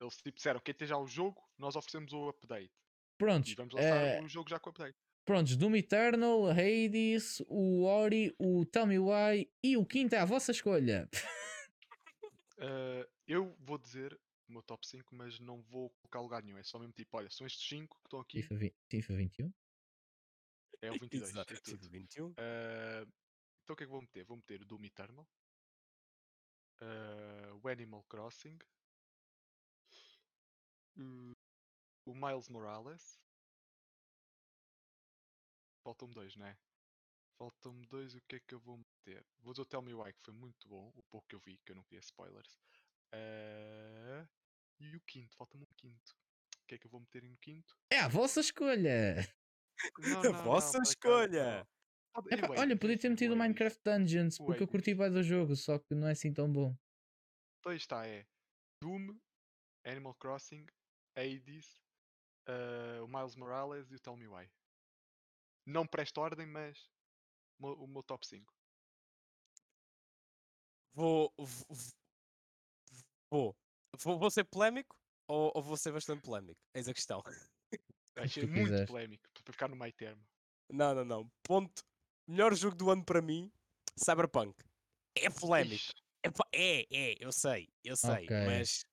Eles 0.00 0.16
tipo 0.16 0.36
disseram, 0.36 0.60
quem 0.60 0.74
tem 0.74 0.88
já 0.88 0.96
o 0.96 1.06
jogo, 1.06 1.42
nós 1.58 1.76
oferecemos 1.76 2.12
o 2.14 2.28
update. 2.30 2.72
Prontos, 3.18 3.52
E 3.52 3.54
vamos 3.54 3.74
lançar 3.74 4.02
eh, 4.02 4.22
o 4.22 4.28
jogo 4.28 4.48
já 4.48 4.58
com 4.58 4.70
update. 4.70 4.96
prontos, 5.26 5.56
Doom 5.56 5.76
Eternal, 5.76 6.46
Hades, 6.48 7.42
o 7.48 7.84
Ori, 7.84 8.34
o 8.38 8.64
Tell 8.64 8.86
Me 8.86 8.98
Why 8.98 9.50
e 9.62 9.76
o 9.76 9.84
quinto 9.84 10.14
é 10.14 10.18
a 10.18 10.24
vossa 10.24 10.52
escolha. 10.52 11.06
Eh, 12.62 13.08
eu 13.26 13.56
vou 13.60 13.78
dizer 13.78 14.20
o 14.50 14.52
meu 14.52 14.62
top 14.62 14.86
5, 14.86 15.14
mas 15.14 15.38
não 15.38 15.62
vou 15.62 15.90
colocar 15.90 16.20
lugar 16.20 16.42
nenhum. 16.42 16.58
É 16.58 16.62
só 16.62 16.78
mesmo 16.78 16.92
tipo, 16.92 17.16
olha, 17.16 17.30
são 17.30 17.46
estes 17.46 17.66
5 17.68 17.96
que 18.00 18.06
estão 18.08 18.20
aqui. 18.20 18.42
FIFA, 18.42 18.56
vi- 18.56 18.74
FIFA 18.88 19.16
21? 19.16 19.52
É 20.82 20.90
o 20.92 20.98
22. 20.98 21.30
Exato. 21.30 21.54
e 21.54 21.60
tudo. 21.60 21.88
21. 21.88 22.34
Eh, 22.36 23.06
então 23.62 23.74
o 23.74 23.76
que 23.76 23.84
é 23.84 23.86
que 23.86 23.92
vou 23.92 24.00
meter? 24.02 24.24
Vou 24.24 24.36
meter 24.36 24.60
o 24.62 24.66
Doom 24.66 24.84
Eternal, 24.84 25.26
eh, 26.80 27.52
o 27.62 27.68
Animal 27.68 28.02
Crossing, 28.04 28.58
o 32.06 32.14
Miles 32.14 32.48
Morales. 32.48 33.18
Faltam-me 35.82 36.14
dois, 36.14 36.36
não 36.36 36.46
é? 36.46 36.58
Faltam-me 37.38 37.86
dois, 37.86 38.14
o 38.14 38.20
que 38.22 38.36
é 38.36 38.40
que 38.40 38.54
eu 38.54 38.60
vou 38.60 38.76
meter? 38.76 39.24
Vou 39.38 39.52
dizer 39.52 39.62
o 39.62 39.66
Tell 39.66 39.80
Me 39.82 39.94
Why, 39.94 40.12
que 40.12 40.20
foi 40.22 40.34
muito 40.34 40.68
bom, 40.68 40.92
o 40.94 41.02
pouco 41.04 41.26
que 41.26 41.34
eu 41.34 41.40
vi, 41.40 41.58
que 41.64 41.72
eu 41.72 41.76
não 41.76 41.82
queria 41.84 42.00
spoilers. 42.00 42.58
Eh, 43.12 44.26
e 44.80 44.96
o 44.96 45.00
quinto, 45.02 45.36
falta-me 45.36 45.64
um 45.64 45.74
quinto. 45.76 46.12
O 46.62 46.66
que 46.66 46.74
é 46.74 46.78
que 46.78 46.86
eu 46.86 46.90
vou 46.90 47.00
meter 47.00 47.22
no 47.22 47.36
quinto? 47.38 47.76
É 47.90 47.98
a 47.98 48.08
vossa 48.08 48.40
escolha! 48.40 49.16
Não, 49.98 50.20
A 50.20 50.22
não, 50.22 50.32
não, 50.32 50.44
vossa 50.44 50.78
escolha! 50.82 51.58
não. 51.58 51.68
Pode- 52.12 52.34
Epá, 52.34 52.46
e 52.48 52.50
o 52.50 52.60
olha, 52.60 52.76
podia 52.78 52.98
ter 52.98 53.08
metido 53.08 53.34
o? 53.34 53.36
Minecraft 53.36 53.80
Dungeons, 53.84 54.40
O 54.40 54.44
porque 54.46 54.62
eu 54.62 54.68
curti 54.68 54.94
bem 54.94 55.10
do 55.10 55.22
jogo, 55.22 55.54
só 55.54 55.78
que 55.78 55.94
não 55.94 56.08
é 56.08 56.12
assim 56.12 56.32
tão 56.32 56.52
bom. 56.52 56.76
Então 57.60 57.70
aí 57.72 57.76
está, 57.78 58.06
é 58.06 58.26
Doom, 58.82 59.16
Animal 59.86 60.14
Crossing, 60.14 60.66
Hades, 61.16 61.80
eh, 62.48 63.00
o 63.00 63.06
Miles 63.06 63.36
Morales 63.36 63.90
e 63.90 63.94
o 63.94 64.00
Tell 64.00 64.16
Me 64.16 64.26
Why. 64.26 64.50
Não 65.66 65.86
presta 65.86 66.20
ordem, 66.20 66.46
mas 66.46 66.90
o 67.58 67.62
meu- 67.66 67.84
o 67.84 67.86
meu 67.86 68.02
top 68.02 68.26
5. 68.26 68.52
Vou, 70.92 71.32
Vou. 73.30 73.56
Vou, 73.98 74.18
vou 74.18 74.30
ser 74.30 74.44
polémico 74.44 74.96
ou, 75.28 75.52
ou 75.54 75.62
vou 75.62 75.76
ser 75.76 75.92
bastante 75.92 76.22
polémico? 76.22 76.60
Eis 76.74 76.88
a 76.88 76.94
questão. 76.94 77.22
Ser 78.28 78.40
tu 78.42 78.48
muito 78.48 78.64
quiseres. 78.64 78.86
polémico 78.86 79.24
para 79.42 79.52
ficar 79.52 79.68
no 79.68 79.76
meio 79.76 79.92
termo. 79.94 80.22
Não, 80.70 80.94
não, 80.94 81.04
não. 81.04 81.32
Ponto. 81.42 81.82
Melhor 82.26 82.54
jogo 82.54 82.76
do 82.76 82.90
ano 82.90 83.04
para 83.04 83.22
mim, 83.22 83.50
Cyberpunk. 83.96 84.54
É 85.16 85.30
polémico. 85.30 85.92
É, 86.22 86.28
é, 86.52 86.86
é, 86.90 87.16
eu 87.18 87.32
sei, 87.32 87.68
eu 87.82 87.96
sei. 87.96 88.24
Ok. 88.24 88.36
Mas, 88.46 88.84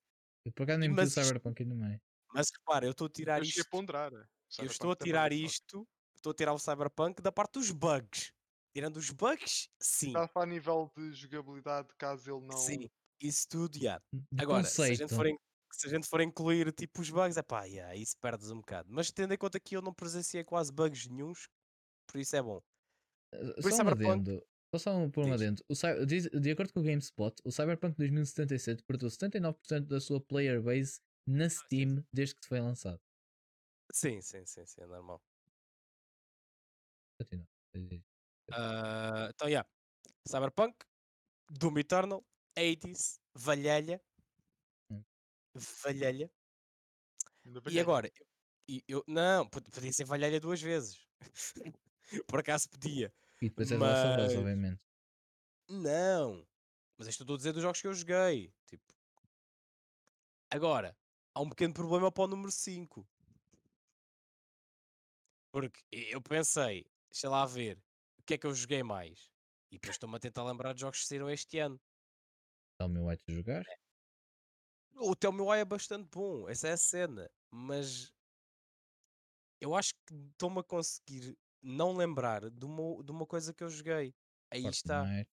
Eu 0.45 0.51
por 0.53 0.63
acaso 0.63 0.79
nem 0.79 0.89
Mas 0.89 1.13
Cyberpunk 1.13 1.65
no 1.65 1.75
meio. 1.75 1.99
mas 2.33 2.49
repara, 2.51 2.85
eu 2.85 2.91
estou 2.91 3.07
a 3.07 3.09
tirar 3.09 3.39
eu 3.39 3.43
isto. 3.43 3.69
ponderar. 3.69 4.13
Eu 4.13 4.25
Cyberpunk 4.49 4.71
estou 4.71 4.91
a 4.91 4.95
tirar 4.95 5.29
que 5.29 5.35
isto. 5.35 5.87
Estou 6.15 6.31
a 6.31 6.35
tirar 6.35 6.53
o 6.53 6.59
Cyberpunk 6.59 7.21
da 7.21 7.31
parte 7.31 7.53
dos 7.53 7.69
bugs. 7.71 8.31
Tirando 8.73 8.97
os 8.97 9.09
bugs, 9.11 9.69
sim. 9.79 10.07
Está 10.15 10.29
a 10.35 10.45
nível 10.45 10.91
de 10.95 11.11
jogabilidade, 11.13 11.89
caso 11.97 12.31
ele 12.31 12.45
não. 12.45 12.57
Sim. 12.57 12.89
Isso 13.21 13.47
tudo, 13.49 13.77
já. 13.79 13.99
De 14.13 14.41
Agora, 14.43 14.63
se 14.63 14.81
a, 14.83 14.93
gente 14.93 15.13
for 15.15 15.25
se 15.71 15.87
a 15.87 15.89
gente 15.89 16.07
for 16.07 16.21
incluir 16.21 16.71
tipo 16.73 17.01
os 17.01 17.09
bugs, 17.09 17.37
é 17.37 17.41
pá, 17.43 17.63
yeah, 17.65 17.95
isso 17.95 18.15
perdes 18.19 18.51
um 18.51 18.57
bocado. 18.57 18.89
Mas 18.91 19.11
tendo 19.11 19.33
em 19.33 19.37
conta 19.37 19.59
que 19.59 19.75
eu 19.75 19.81
não 19.81 19.93
presenciei 19.93 20.43
quase 20.43 20.71
bugs 20.71 21.07
nenhuns, 21.07 21.47
por 22.07 22.19
isso 22.19 22.35
é 22.35 22.41
bom. 22.41 22.61
Uh, 23.33 23.53
Por 23.61 23.63
Só 23.63 23.69
um 23.69 23.77
Cyberpunk- 23.77 24.11
adendo. 24.11 24.47
Só 24.73 24.79
só 24.79 24.97
um 24.97 25.09
por 25.09 25.25
um 25.25 25.33
adendo. 25.33 25.63
O 25.69 26.05
diz- 26.05 26.29
de 26.29 26.51
acordo 26.51 26.73
com 26.73 26.79
o 26.81 26.83
GameSpot, 26.83 27.33
o 27.45 27.51
Cyberpunk 27.51 27.95
2077 27.97 28.83
perdeu 28.83 29.09
79% 29.09 29.87
da 29.87 29.99
sua 29.99 30.19
player 30.21 30.61
base 30.61 30.99
na 31.27 31.49
Steam 31.49 32.03
desde 32.13 32.35
que 32.35 32.47
foi 32.47 32.59
lançado. 32.59 32.99
Sim, 33.93 34.21
sim, 34.21 34.45
sim, 34.45 34.65
sim, 34.65 34.81
é 34.81 34.85
normal. 34.85 35.21
Continua. 37.19 37.47
Ah, 38.51 39.29
então, 39.33 39.49
já. 39.49 39.65
Cyberpunk, 40.27 40.75
Doom 41.49 41.77
Eternal, 41.79 42.25
80s, 42.57 43.19
Valhalla. 43.35 44.01
Hum. 44.91 45.03
E 47.69 47.79
agora? 47.79 48.11
e 48.67 48.83
eu, 48.87 49.03
não, 49.07 49.47
pod- 49.47 49.69
podia 49.71 49.93
ser 49.93 50.03
Valhalla 50.05 50.39
duas 50.39 50.61
vezes. 50.61 50.99
Por 52.27 52.39
acaso 52.39 52.69
podia. 52.69 53.13
E 53.41 53.49
depois 53.49 53.71
é 53.71 53.77
Mas- 53.77 54.33
obviamente. 54.35 54.81
Não. 55.69 56.45
Mas 56.97 57.07
isto 57.07 57.21
eu 57.21 57.23
estou 57.25 57.35
a 57.35 57.37
dizer 57.37 57.53
dos 57.53 57.61
jogos 57.61 57.79
que 57.81 57.87
eu 57.87 57.93
joguei. 57.93 58.53
Tipo. 58.65 58.83
Agora, 60.51 60.97
há 61.35 61.41
um 61.41 61.49
pequeno 61.49 61.73
problema 61.73 62.11
para 62.11 62.23
o 62.23 62.27
número 62.27 62.51
5. 62.51 63.07
Porque 65.51 65.81
eu 65.91 66.21
pensei, 66.21 66.85
deixa 67.11 67.29
lá 67.29 67.45
ver, 67.45 67.77
o 68.19 68.23
que 68.23 68.33
é 68.33 68.37
que 68.37 68.45
eu 68.47 68.53
joguei 68.53 68.83
mais? 68.83 69.31
E 69.71 69.75
depois 69.75 69.95
estou-me 69.95 70.15
a 70.15 70.19
tentar 70.19 70.43
lembrar 70.43 70.73
de 70.73 70.81
jogos 70.81 70.99
que 71.01 71.05
saíram 71.07 71.29
este 71.29 71.59
ano. 71.59 71.79
Está 72.77 72.85
o 72.85 72.89
meu 72.89 73.07
white 73.07 73.23
a 73.27 73.33
jogar. 73.33 73.65
O 74.97 75.15
Tell 75.15 75.31
Me 75.31 75.41
Why 75.41 75.57
é 75.57 75.65
bastante 75.65 76.07
bom, 76.11 76.47
essa 76.47 76.67
é 76.67 76.73
a 76.73 76.77
cena. 76.77 77.27
Mas 77.49 78.13
eu 79.59 79.73
acho 79.73 79.95
que 80.05 80.13
estou-me 80.13 80.59
a 80.59 80.63
conseguir 80.63 81.35
não 81.59 81.97
lembrar 81.97 82.51
de 82.51 82.65
uma, 82.65 83.03
de 83.03 83.11
uma 83.11 83.25
coisa 83.25 83.51
que 83.51 83.63
eu 83.63 83.69
joguei. 83.69 84.15
Aí 84.51 84.63
está. 84.67 85.03
Fortnite. 85.03 85.31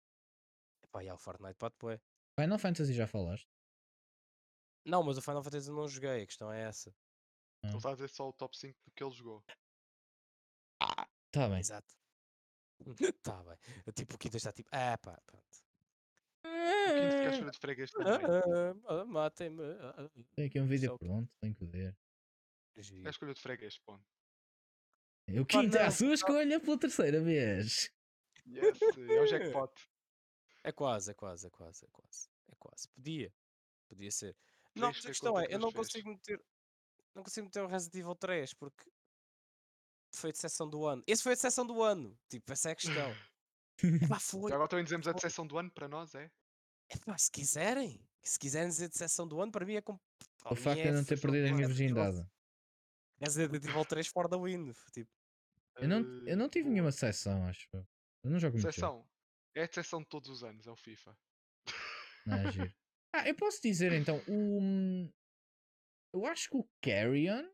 Epá, 0.85 1.03
já, 1.03 1.15
o 1.15 1.19
Fortnite 1.19 1.57
pode 1.57 1.75
pôr. 1.79 2.01
Final 2.39 2.59
Fantasy 2.61 2.95
já 2.95 3.09
falaste? 3.09 3.49
Não, 4.85 5.03
mas 5.03 5.19
o 5.19 5.23
Final 5.23 5.43
Fantasy 5.43 5.69
eu 5.69 5.75
não 5.75 5.89
joguei, 5.89 6.23
a 6.23 6.27
questão 6.27 6.53
é 6.53 6.63
essa. 6.63 6.95
Ele 7.65 7.77
está 7.77 7.91
a 7.91 7.95
dizer 7.95 8.09
só 8.09 8.29
o 8.29 8.33
top 8.33 8.57
5 8.57 8.79
do 8.85 8.93
que 8.93 9.03
ele 9.03 9.13
jogou. 9.13 9.45
Tá 11.33 11.49
bem. 11.49 11.59
Exato. 11.59 11.93
tá 13.23 13.43
bem. 13.43 13.59
Eu, 13.85 13.93
Tipo, 13.93 14.15
o 14.15 14.19
Kita 14.19 14.37
está 14.37 14.53
tipo, 14.53 14.69
ah 14.73 14.97
pá, 14.99 15.21
pronto. 15.27 15.72
O 16.45 16.95
quinto 16.95 17.17
que 17.17 17.27
acha 17.29 17.51
de 17.51 17.59
freguês 17.59 17.91
também. 17.91 18.13
Ah, 18.15 18.75
ah, 19.01 19.05
Matem-me. 19.05 19.63
ah, 19.63 19.95
ah, 19.99 20.11
Tem 20.35 20.47
aqui 20.47 20.61
um 20.61 20.67
vídeo 20.67 20.91
Só- 20.91 20.99
pronto, 20.99 21.31
tenho 21.41 21.55
que 21.55 21.65
ver. 21.65 21.97
giro. 22.77 23.05
É 23.05 23.09
a 23.09 23.11
escolha 23.11 23.35
de 23.35 23.41
freguês, 23.41 23.79
ponto. 23.79 24.05
O 25.29 25.47
quinto 25.47 25.77
é 25.77 25.85
a 25.87 25.91
sua 25.91 26.13
escolha 26.15 26.59
pela 26.61 26.79
terceira 26.79 27.21
vez. 27.21 27.91
Yes, 28.47 28.81
é 29.09 29.21
o 29.21 29.27
jackpot. 29.27 29.73
É 30.65 30.73
quase, 30.73 31.13
é 31.13 31.15
quase, 31.15 31.47
é 31.47 31.51
quase, 31.51 31.85
é 31.85 31.89
quase. 31.93 32.29
É 32.51 32.55
quase. 32.59 32.89
Podia. 32.89 33.33
Podia 33.89 34.11
ser. 34.11 34.37
Não, 34.75 34.89
a 34.89 34.93
questão 34.93 35.39
é, 35.39 35.47
eu 35.47 35.59
não 35.59 35.71
vezes. 35.71 35.93
consigo 35.93 36.09
meter. 36.11 36.45
Não 37.15 37.23
consigo 37.23 37.47
meter 37.47 37.63
o 37.63 37.67
Resident 37.67 37.95
Evil 37.97 38.15
3 38.17 38.55
porque 38.55 38.91
foi 40.15 40.33
de 40.33 40.39
sessão 40.39 40.69
do 40.69 40.85
ano. 40.87 41.03
Esse 41.07 41.23
foi 41.23 41.33
a 41.35 41.37
sessão 41.37 41.65
do 41.67 41.83
ano. 41.83 42.19
Tipo, 42.29 42.53
essa 42.53 42.71
é 42.71 42.73
a 42.73 42.77
questão. 42.77 43.15
Epá, 44.05 44.19
foi. 44.21 44.51
Já 44.51 44.55
agora 44.57 44.69
também 44.69 44.85
dizemos 44.85 45.07
a 45.09 45.13
decepção 45.13 45.47
do 45.47 45.59
ano 45.59 45.71
para 45.71 45.89
nós, 45.89 46.15
é? 46.15 46.31
Epá, 46.91 47.17
se 47.19 47.31
quiserem. 47.31 48.07
Se 48.23 48.39
quiserem 48.39 48.69
dizer 48.69 48.89
de 48.89 48.97
sessão 48.97 49.27
do 49.27 49.41
ano, 49.41 49.51
para 49.51 49.67
mim 49.67 49.75
é 49.75 49.83
como. 49.83 50.01
O 50.45 50.55
facto 50.55 50.81
de 50.83 50.89
eu 50.89 50.95
não 50.95 51.05
ter 51.05 51.21
perdido 51.21 51.49
a 51.49 51.53
minha 51.55 51.67
virgindade. 51.67 52.25
Resident 53.21 53.65
Evil 53.65 53.85
3 53.85 54.07
for 54.09 54.29
the 54.29 54.37
win. 54.37 54.73
Tipo, 54.93 55.11
Eu 55.77 55.89
não, 55.89 56.27
eu 56.27 56.37
não 56.37 56.49
tive 56.49 56.69
Eh, 56.69 56.73
nenhuma 56.73 56.93
sessão, 56.93 57.47
acho. 57.47 57.67
eu. 57.73 57.85
Não 58.25 58.39
jogo 58.39 58.55
muito. 58.57 58.67
Decepção. 58.67 59.09
É 59.55 59.63
a 59.65 59.67
decepção 59.67 60.01
de 60.01 60.07
todos 60.09 60.29
os 60.31 60.43
anos, 60.45 60.67
é 60.67 60.71
o 60.71 60.77
FIFA. 60.77 61.17
Não 62.27 62.37
é 62.37 62.53
giro. 62.53 62.73
Ah, 63.15 63.29
eu 63.29 63.35
posso 63.37 63.61
dizer 63.63 63.93
então, 63.93 64.23
o. 64.29 65.09
Eu 66.15 66.27
acho 66.27 66.49
que 66.51 66.57
o 66.57 66.69
Carrion 66.83 67.49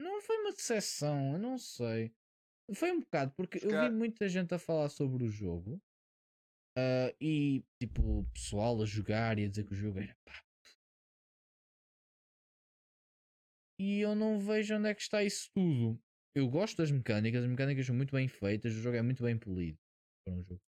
não 0.00 0.20
foi 0.22 0.36
uma 0.38 0.52
decepção, 0.52 1.32
eu 1.34 1.38
não 1.38 1.58
sei. 1.58 2.14
Foi 2.72 2.92
um 2.92 3.00
bocado, 3.00 3.32
porque 3.36 3.58
eu 3.58 3.70
vi 3.70 3.90
muita 3.90 4.28
gente 4.28 4.54
a 4.54 4.58
falar 4.58 4.88
sobre 4.88 5.24
o 5.24 5.28
jogo 5.28 5.80
ah, 6.76 7.14
e 7.20 7.62
tipo, 7.80 8.20
o 8.20 8.24
pessoal 8.30 8.80
a 8.80 8.86
jogar 8.86 9.38
e 9.38 9.44
a 9.44 9.48
dizer 9.48 9.64
que 9.64 9.72
o 9.72 9.76
jogo 9.76 9.98
era 9.98 10.16
pá. 10.24 10.44
E 13.78 14.00
eu 14.00 14.14
não 14.14 14.38
vejo 14.38 14.76
onde 14.76 14.88
é 14.88 14.94
que 14.94 15.02
está 15.02 15.22
isso 15.22 15.50
tudo. 15.54 16.00
Eu 16.34 16.48
gosto 16.48 16.76
das 16.76 16.90
mecânicas, 16.90 17.44
as 17.44 17.50
mecânicas 17.50 17.86
são 17.86 17.94
muito 17.94 18.12
bem 18.12 18.28
feitas, 18.28 18.72
o 18.72 18.80
jogo 18.80 18.96
é 18.96 19.02
muito 19.02 19.22
bem 19.22 19.38
polido. 19.38 19.78
Para 20.24 20.34
um 20.34 20.42
jogo. 20.42 20.60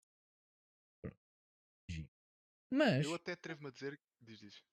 Mas. 2.72 3.06
Eu 3.06 3.16
até 3.16 3.32
atrevo-me 3.32 3.70
a 3.70 3.72
dizer. 3.72 4.00
Diz, 4.22 4.40
diz. 4.40 4.64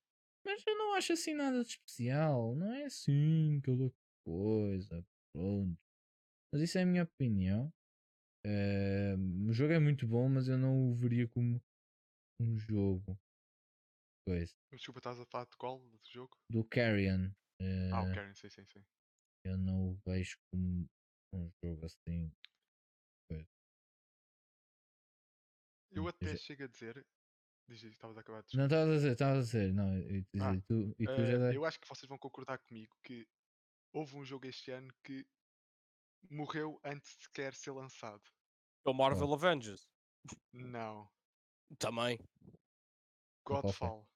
Mas 0.45 0.63
eu 0.67 0.77
não 0.77 0.95
acho 0.95 1.13
assim 1.13 1.35
nada 1.35 1.63
de 1.63 1.71
especial. 1.71 2.55
Não 2.57 2.73
é 2.75 2.85
assim 2.85 3.59
aquela 3.59 3.93
coisa. 4.25 5.07
Pronto. 5.33 5.79
Mas 6.53 6.63
isso 6.63 6.79
é 6.79 6.83
a 6.83 6.87
minha 6.87 7.05
opinião. 7.05 7.73
Eh, 8.47 9.15
o 9.49 9.53
jogo 9.53 9.73
é 9.75 9.79
muito 9.81 10.07
bom, 10.09 10.29
mas 10.29 10.49
eu 10.49 10.59
não 10.59 10.91
o 10.91 10.95
veria 10.95 11.29
como 11.29 11.61
um 12.41 12.59
jogo. 12.59 13.19
Coisa. 14.27 14.55
Desculpa, 14.73 14.99
estás 14.99 15.21
a 15.21 15.25
falar 15.25 15.45
de 15.47 15.57
qual 15.57 15.79
do 15.79 16.01
jogo? 16.11 16.37
Do 16.51 16.65
Carrion. 16.65 17.35
eh, 17.61 17.93
Ah, 17.93 18.03
o 18.03 18.09
Karen, 18.09 18.35
sim, 18.35 18.49
sim, 18.51 18.65
sim. 18.67 18.85
Eu 19.45 19.57
não 19.57 19.91
o 19.91 19.95
vejo 20.05 20.37
como 20.51 20.89
um 21.33 21.49
jogo 21.63 21.87
assim. 21.87 22.33
Eu 25.93 26.07
Hum, 26.07 26.09
até 26.09 26.35
dizer- 26.35 26.43
chego 26.45 26.65
a 26.65 26.67
dizer. 26.67 27.07
Diz, 27.69 27.83
estavas 27.85 28.17
a 28.19 28.21
acabar 28.21 28.43
de 28.43 28.55
Não 28.55 28.65
estavas 28.65 28.89
a 28.91 28.97
dizer, 28.97 29.13
estavas 29.13 29.39
a 29.39 29.43
dizer. 29.43 29.73
Não, 29.75 29.95
eu, 29.99 30.25
eu, 30.33 30.47
Ah, 30.47 30.55
e 30.55 30.63
tu, 30.63 30.95
e 30.99 31.09
tu 31.09 31.25
Eh, 31.25 31.25
já 31.25 31.39
eu 31.49 31.65
acho 31.65 31.81
que 31.81 31.89
vocês 31.89 32.09
vão 32.09 32.19
concordar 32.19 32.59
comigo 32.59 32.97
que 33.03 33.27
houve 33.93 34.17
um 34.17 34.25
jogo 34.25 34.47
este 34.47 34.71
ano 34.73 34.93
que 35.05 35.27
morreu 36.31 36.81
antes 36.85 37.17
de 37.17 37.25
sequer 37.25 37.55
ser 37.55 37.73
lançado. 37.73 38.23
o 38.85 38.93
Marvel 38.93 39.33
Avengers. 39.35 39.89
Não. 40.53 41.09
Também. 41.79 42.19
Godfall. 43.45 44.07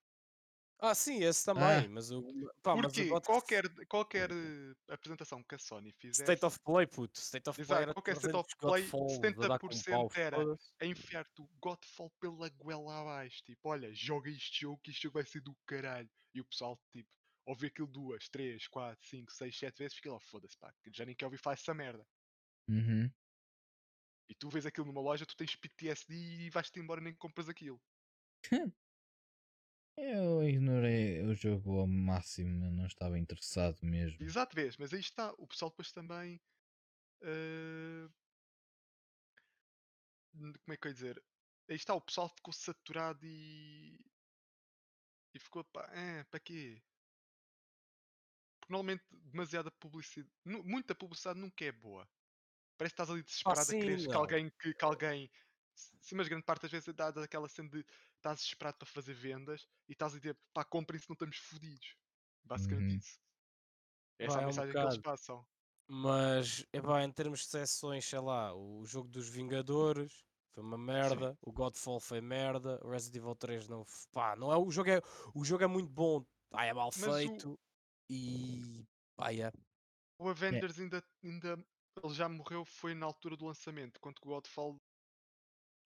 Ah, 0.78 0.94
sim, 0.94 1.22
esse 1.24 1.42
também. 1.44 1.64
Ah. 1.64 1.88
Mas 1.88 2.10
o. 2.10 2.22
Pá, 2.62 2.76
mas 2.76 2.84
o 2.84 2.88
Porque 2.88 3.08
God- 3.08 3.24
qualquer, 3.24 3.86
qualquer 3.86 4.30
eh, 4.30 4.74
apresentação 4.92 5.42
que 5.42 5.54
a 5.54 5.58
Sony 5.58 5.90
fizesse 5.92 6.22
State 6.22 6.44
of 6.44 6.60
Play, 6.60 6.86
puto. 6.86 7.18
State 7.18 7.48
of 7.48 7.56
Play 7.56 7.64
Exato, 7.64 7.82
era 7.82 7.94
qualquer 7.94 8.16
State 8.16 8.36
of 8.36 8.48
300 8.58 8.60
Play, 8.60 8.82
Godfall, 8.82 9.44
a 9.44 9.48
dar 9.48 9.58
com 9.58 9.68
70% 9.68 9.90
pau, 9.90 10.10
era 10.14 10.36
a 10.82 10.86
enfiar-te 10.86 11.40
o 11.42 11.48
Godfall 11.58 12.10
pela 12.20 12.48
goela 12.50 13.00
abaixo. 13.00 13.42
Tipo, 13.44 13.70
olha, 13.70 13.90
joga 13.94 14.28
este 14.30 14.60
jogo 14.60 14.78
que 14.84 14.90
este 14.90 15.04
jogo 15.04 15.14
vai 15.14 15.24
ser 15.24 15.40
do 15.40 15.56
caralho. 15.66 16.10
E 16.34 16.40
o 16.42 16.44
pessoal, 16.44 16.78
tipo, 16.92 17.08
ouve 17.46 17.68
aquilo 17.68 17.88
duas, 17.88 18.28
três, 18.28 18.68
quatro, 18.68 19.06
cinco, 19.08 19.32
seis, 19.32 19.56
sete 19.58 19.78
vezes, 19.78 19.96
fica 19.96 20.12
lá, 20.12 20.20
foda-se, 20.20 20.56
pá, 20.58 20.74
já 20.92 21.04
nem 21.06 21.14
quer 21.14 21.26
ouvir 21.26 21.38
falar 21.38 21.54
essa 21.54 21.74
merda. 21.74 22.06
Uhum. 22.68 23.10
E 24.28 24.34
tu 24.34 24.48
vês 24.50 24.66
aquilo 24.66 24.86
numa 24.86 25.00
loja, 25.00 25.24
tu 25.26 25.36
tens 25.36 25.54
PTSD 25.56 26.14
e 26.14 26.50
vais-te 26.50 26.78
embora 26.80 27.00
e 27.00 27.04
nem 27.04 27.14
compras 27.14 27.48
aquilo. 27.48 27.80
Eu 29.96 30.42
ignorei 30.46 31.22
o 31.22 31.34
jogo 31.34 31.78
ao 31.80 31.86
máximo, 31.86 32.70
não 32.70 32.86
estava 32.86 33.18
interessado 33.18 33.78
mesmo. 33.82 34.22
Exato, 34.22 34.54
vês, 34.54 34.76
mas 34.76 34.92
aí 34.92 35.00
está. 35.00 35.32
O 35.38 35.46
pessoal 35.46 35.70
depois 35.70 35.90
também. 35.92 36.40
eh, 37.22 38.08
n- 40.34 40.52
Como 40.64 40.74
é 40.74 40.76
que 40.76 40.86
eu 40.86 40.90
ia 40.90 40.94
dizer? 40.94 41.24
Aí 41.68 41.76
está, 41.76 41.94
o 41.94 42.00
pessoal 42.00 42.28
ficou 42.28 42.52
saturado 42.52 43.20
e. 43.26 43.98
E 45.34 45.38
ficou, 45.38 45.62
pá, 45.64 45.88
é, 45.92 46.24
para 46.24 46.40
quê? 46.40 46.82
Porque 48.66 48.72
normalmente 48.72 49.04
demasiada 49.12 49.70
publicidade. 49.70 50.32
Muita 50.44 50.94
publicidade 50.94 51.40
nunca 51.40 51.64
é 51.64 51.72
boa. 51.72 52.08
Parece 52.78 52.94
que 52.94 53.02
estás 53.02 53.10
ali 53.10 53.22
desesperado 53.22 53.70
sim, 53.70 53.72
a 53.72 53.76
querer 53.76 54.08
que 54.08 54.16
alguém. 54.16 54.50
Que, 54.50 54.74
que 54.74 54.84
alguém 54.84 55.30
sim, 55.74 56.16
mas 56.16 56.28
grande 56.28 56.44
parte 56.44 56.62
das 56.62 56.72
vezes 56.72 56.94
dá 56.94 57.10
daquela 57.10 57.48
cena 57.48 57.70
de 57.70 57.84
estás 58.16 58.38
desesperado 58.40 58.78
para 58.78 58.88
fazer 58.88 59.14
vendas 59.14 59.68
e 59.88 59.92
estás 59.92 60.14
a 60.14 60.18
dizer, 60.18 60.38
pá, 60.54 60.64
comprem 60.64 61.00
se 61.00 61.08
não 61.08 61.14
estamos 61.14 61.38
fodidos. 61.38 61.96
Basicamente 62.44 62.96
Uhum. 62.96 62.98
isso. 62.98 63.20
Essa 64.18 64.40
é 64.40 64.40
Vai, 64.40 64.44
a 64.44 64.46
um 64.46 64.46
mensagem 64.46 64.76
que 64.76 64.84
eles 64.84 64.98
passam. 64.98 65.46
Mas, 65.88 66.64
epá, 66.72 67.02
em 67.04 67.12
termos 67.12 67.40
de 67.40 67.46
sessões, 67.46 68.04
sei 68.06 68.18
lá, 68.20 68.54
o 68.54 68.84
jogo 68.84 69.08
dos 69.08 69.28
Vingadores 69.28 70.24
foi 70.52 70.62
uma 70.64 70.78
merda, 70.78 71.38
o 71.40 71.52
Godfall 71.52 72.00
foi 72.00 72.20
merda, 72.20 72.80
o 72.84 72.90
Resident 72.90 73.16
Evil 73.22 73.36
3 73.36 73.68
não, 73.68 73.84
pá, 74.12 74.34
não 74.36 74.52
é, 74.52 74.56
o 74.56 74.70
jogo 74.70 74.90
é, 74.90 75.00
o 75.34 75.44
jogo 75.44 75.62
é 75.64 75.66
muito 75.68 75.90
bom, 75.92 76.24
ah, 76.52 76.64
é 76.66 76.72
mal 76.72 76.90
Mas 76.94 77.22
o- 77.24 77.44
feito 77.44 77.58
e, 78.08 78.84
pá, 79.16 79.32
é. 79.32 79.52
O 80.18 80.28
Avengers 80.28 80.78
ainda, 80.78 81.02
ainda. 81.22 81.58
Ele 82.02 82.14
já 82.14 82.28
morreu, 82.28 82.64
foi 82.64 82.94
na 82.94 83.06
altura 83.06 83.36
do 83.36 83.46
lançamento, 83.46 83.98
que 84.00 84.08
o 84.08 84.12
Godfall 84.22 84.76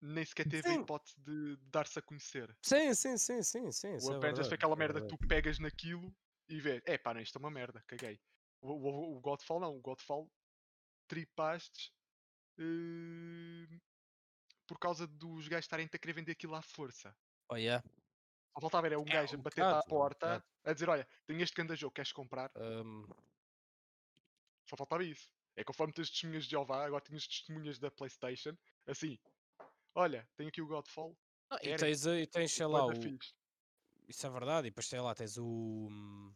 nem 0.02 0.24
sequer 0.24 0.48
teve 0.48 0.68
a 0.68 0.74
Sim. 0.74 0.82
hipótese 0.82 1.14
de 1.20 1.56
dar-se 1.70 1.98
a 1.98 2.02
conhecer. 2.02 2.56
Sim, 2.64 2.94
sim, 2.94 3.16
sim, 3.16 3.42
sim, 3.42 3.70
sim, 3.70 3.88
O 3.88 4.12
é 4.12 4.16
Avengers 4.16 4.20
verdade, 4.20 4.48
foi 4.48 4.54
aquela 4.56 4.74
isso 4.74 4.82
é 4.82 4.86
merda 4.86 5.00
que 5.00 5.08
tu 5.08 5.28
pegas 5.28 5.58
naquilo 5.58 6.12
e 6.48 6.60
vês, 6.60 6.82
é 6.86 6.98
pá, 6.98 7.14
não, 7.14 7.20
isto 7.20 7.36
é 7.36 7.38
uma 7.38 7.50
merda, 7.50 7.82
caguei. 7.86 8.18
O, 8.60 8.72
o, 8.72 9.16
o 9.16 9.20
Godfall 9.20 9.60
não, 9.60 9.76
o 9.76 9.80
Godfall 9.80 10.28
tripastes 11.06 11.92
eh, 12.58 13.80
por 14.66 14.78
causa 14.78 15.06
dos 15.06 15.48
gajos 15.48 15.64
estarem-te 15.64 15.96
a 15.96 15.98
querer 15.98 16.14
vender 16.14 16.32
aquilo 16.32 16.54
à 16.54 16.62
força. 16.62 17.14
Oh, 17.50 17.56
yeah. 17.56 17.82
Só 18.54 18.60
faltava 18.60 18.86
era 18.86 18.98
um 18.98 19.04
É, 19.06 19.12
gajo 19.12 19.36
um 19.36 19.40
à 19.40 19.42
bocado, 19.42 19.78
um 19.86 19.88
porta 19.88 20.26
bocado. 20.26 20.44
a 20.64 20.72
dizer, 20.72 20.88
olha, 20.88 21.08
tenho 21.26 21.40
este 21.40 21.54
grande 21.54 21.76
jogo, 21.76 21.94
queres 21.94 22.12
comprar? 22.12 22.50
Hum, 22.56 23.06
Só 24.68 24.76
faltava 24.76 25.04
isso. 25.04 25.28
É 25.56 25.64
conforme 25.64 25.92
tens 25.92 26.10
testemunhas 26.10 26.44
de 26.44 26.50
Jeová, 26.50 26.84
agora 26.86 27.02
tinhas 27.02 27.26
testemunhas 27.26 27.78
da 27.78 27.90
Playstation, 27.90 28.56
assim, 28.86 29.18
olha, 29.94 30.28
tenho 30.36 30.48
aqui 30.48 30.62
o 30.62 30.66
Godfall, 30.66 31.16
não, 31.50 31.58
e 31.62 31.76
tens, 31.76 32.06
e 32.06 32.26
tens, 32.26 32.52
sei 32.52 32.66
lá, 32.66 32.86
o, 32.86 32.92
isso 34.08 34.26
é 34.26 34.30
verdade, 34.30 34.68
e 34.68 34.70
depois 34.70 34.86
sei 34.86 35.00
lá, 35.00 35.14
tens 35.14 35.36
o... 35.36 35.88
hum. 35.90 36.34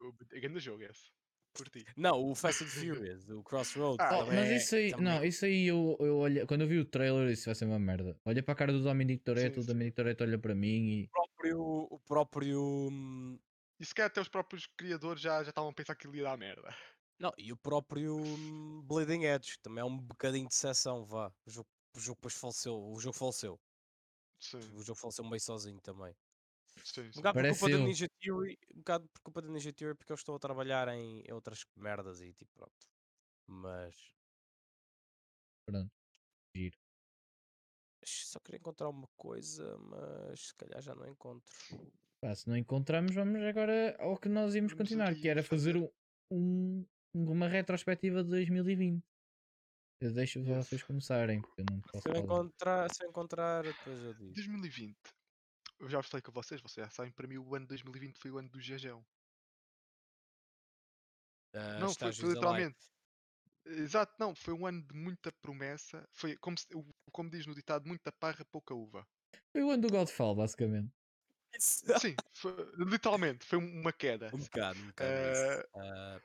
O 0.00 0.08
é 0.32 0.40
grande 0.40 0.60
jogo 0.60 0.82
esse. 0.82 1.13
Curti. 1.54 1.84
Não, 1.96 2.30
o 2.30 2.34
Fast 2.34 2.64
and 2.64 2.68
Furious, 2.68 3.28
o 3.28 3.42
Crossroads. 3.42 4.06
Ah, 4.06 4.08
também 4.08 4.36
mas 4.36 4.50
é- 4.50 4.56
isso 4.56 4.74
aí, 4.76 4.90
também- 4.90 5.04
não, 5.04 5.24
isso 5.24 5.44
aí 5.44 5.66
eu, 5.66 5.96
eu 6.00 6.16
olhei, 6.18 6.46
quando 6.46 6.62
eu 6.62 6.68
vi 6.68 6.78
o 6.78 6.84
trailer, 6.84 7.30
isso 7.30 7.46
vai 7.46 7.54
ser 7.54 7.64
uma 7.64 7.78
merda. 7.78 8.20
Olha 8.24 8.42
para 8.42 8.52
a 8.52 8.56
cara 8.56 8.72
do 8.72 8.82
Dominic 8.82 9.22
Toretto, 9.22 9.60
o. 9.60 9.64
Dominic 9.64 9.94
Toretto 9.96 10.24
olha 10.24 10.38
para 10.38 10.54
mim 10.54 11.02
e 11.02 11.04
o 11.04 11.08
próprio, 11.10 11.60
o 11.90 12.00
próprio 12.00 12.60
hum, 12.90 13.38
E 13.80 13.84
se 13.86 13.94
calhar 13.94 14.08
até 14.10 14.20
os 14.20 14.28
próprios 14.28 14.66
criadores 14.66 15.20
já 15.22 15.42
já 15.42 15.50
estavam 15.50 15.70
a 15.70 15.74
pensar 15.74 15.94
que 15.96 16.06
ele 16.06 16.18
ia 16.18 16.24
dar 16.24 16.36
merda. 16.36 16.74
não, 17.18 17.32
e 17.38 17.52
o 17.52 17.56
próprio 17.56 18.16
hum, 18.16 18.82
Bleeding 18.84 19.24
Edge 19.24 19.58
também 19.62 19.82
é 19.82 19.84
um 19.84 19.96
bocadinho 19.98 20.48
de 20.48 20.54
seção, 20.54 21.04
vá. 21.04 21.32
O 21.46 21.50
jogo, 21.50 21.68
o 21.96 22.00
jogo 22.00 22.16
depois 22.16 22.34
faleceu, 22.34 22.74
o 22.76 22.98
jogo 23.00 23.16
faleceu. 23.16 23.60
Sim, 24.38 24.74
O 24.74 24.82
jogo 24.82 24.98
faleceu 24.98 25.24
meio 25.24 25.40
sozinho 25.40 25.80
também. 25.80 26.14
Sim, 26.84 27.00
Um 27.02 27.10
bocado 27.10 27.40
por 27.40 27.48
culpa 27.58 27.70
da. 27.70 27.78
Ninja 27.78 28.06
Theory, 28.20 28.58
um 28.74 28.78
bocado 28.78 29.08
por 29.08 29.20
culpa 29.22 29.42
da 29.42 29.48
Ninja 29.48 29.72
Theory 29.72 29.96
porque 29.96 30.12
eu 30.12 30.16
estou 30.16 30.36
a 30.36 30.38
trabalhar 30.38 30.86
em 30.88 31.24
outras 31.32 31.64
merdas 31.76 32.20
e 32.20 32.32
tipo 32.34 32.50
pronto. 32.54 32.86
Mas 33.48 34.12
pronto. 35.66 35.90
Giro. 36.56 36.76
só 38.04 38.38
queria 38.40 38.58
encontrar 38.58 38.88
uma 38.88 39.08
coisa, 39.16 39.76
mas 39.78 40.48
se 40.48 40.54
calhar 40.54 40.80
já 40.82 40.94
não 40.94 41.08
encontro. 41.08 41.52
Pá, 42.20 42.34
se 42.34 42.48
não 42.48 42.56
encontramos, 42.56 43.14
vamos 43.14 43.42
agora 43.42 43.96
ao 43.98 44.16
que 44.18 44.28
nós 44.28 44.54
íamos 44.54 44.72
Vamos 44.72 44.88
continuar, 44.88 45.10
aqui 45.10 45.22
que 45.22 45.28
era 45.28 45.42
fazer 45.42 45.76
um, 45.76 45.90
um- 46.30 46.86
uma 47.14 47.48
retrospectiva 47.48 48.22
de 48.22 48.30
2020. 48.30 49.02
Eu 50.00 50.12
deixo 50.12 50.42
vocês 50.44 50.82
começarem, 50.82 51.40
porque 51.40 51.62
eu 51.62 51.66
não 51.70 51.80
posso 51.80 52.02
Se 52.02 52.08
eu 52.08 52.12
falar. 52.14 52.24
encontrar, 52.24 52.94
se 52.94 53.04
eu 53.04 53.08
encontrar, 53.10 53.62
depois 53.64 54.02
eu 54.02 54.14
digo. 54.14 54.34
2020. 54.34 54.96
Eu 55.78 55.88
já 55.88 56.02
falei 56.02 56.20
com 56.22 56.32
vocês, 56.32 56.60
vocês 56.60 56.84
já 56.84 56.90
sabem, 56.90 57.12
para 57.12 57.28
mim 57.28 57.38
o 57.38 57.54
ano 57.54 57.64
de 57.64 57.68
2020 57.68 58.18
foi 58.18 58.30
o 58.32 58.38
ano 58.38 58.48
do 58.50 58.60
Jejão. 58.60 59.06
Ah, 61.54 61.78
Não, 61.80 61.94
foi, 61.94 62.12
foi 62.12 62.30
literalmente. 62.30 62.78
Exato, 63.66 64.14
não, 64.18 64.34
foi 64.34 64.54
um 64.54 64.66
ano 64.66 64.82
de 64.86 64.94
muita 64.94 65.32
promessa. 65.32 66.08
Foi 66.12 66.36
como, 66.38 66.58
se- 66.58 66.68
como 67.12 67.30
diz 67.30 67.46
no 67.46 67.54
ditado, 67.54 67.86
muita 67.88 68.12
parra, 68.12 68.44
pouca 68.46 68.74
uva. 68.74 69.06
Foi 69.52 69.62
o 69.62 69.70
ano 69.70 69.82
do 69.82 69.90
Godfall, 69.90 70.34
basicamente. 70.34 70.92
Sim, 71.58 72.16
foi- 72.36 72.72
literalmente, 72.76 73.44
foi 73.46 73.58
uma 73.58 73.92
queda. 73.92 74.30
Um 74.34 74.38
bocado, 74.38 74.80
um 74.82 74.86
bocado 74.88 75.18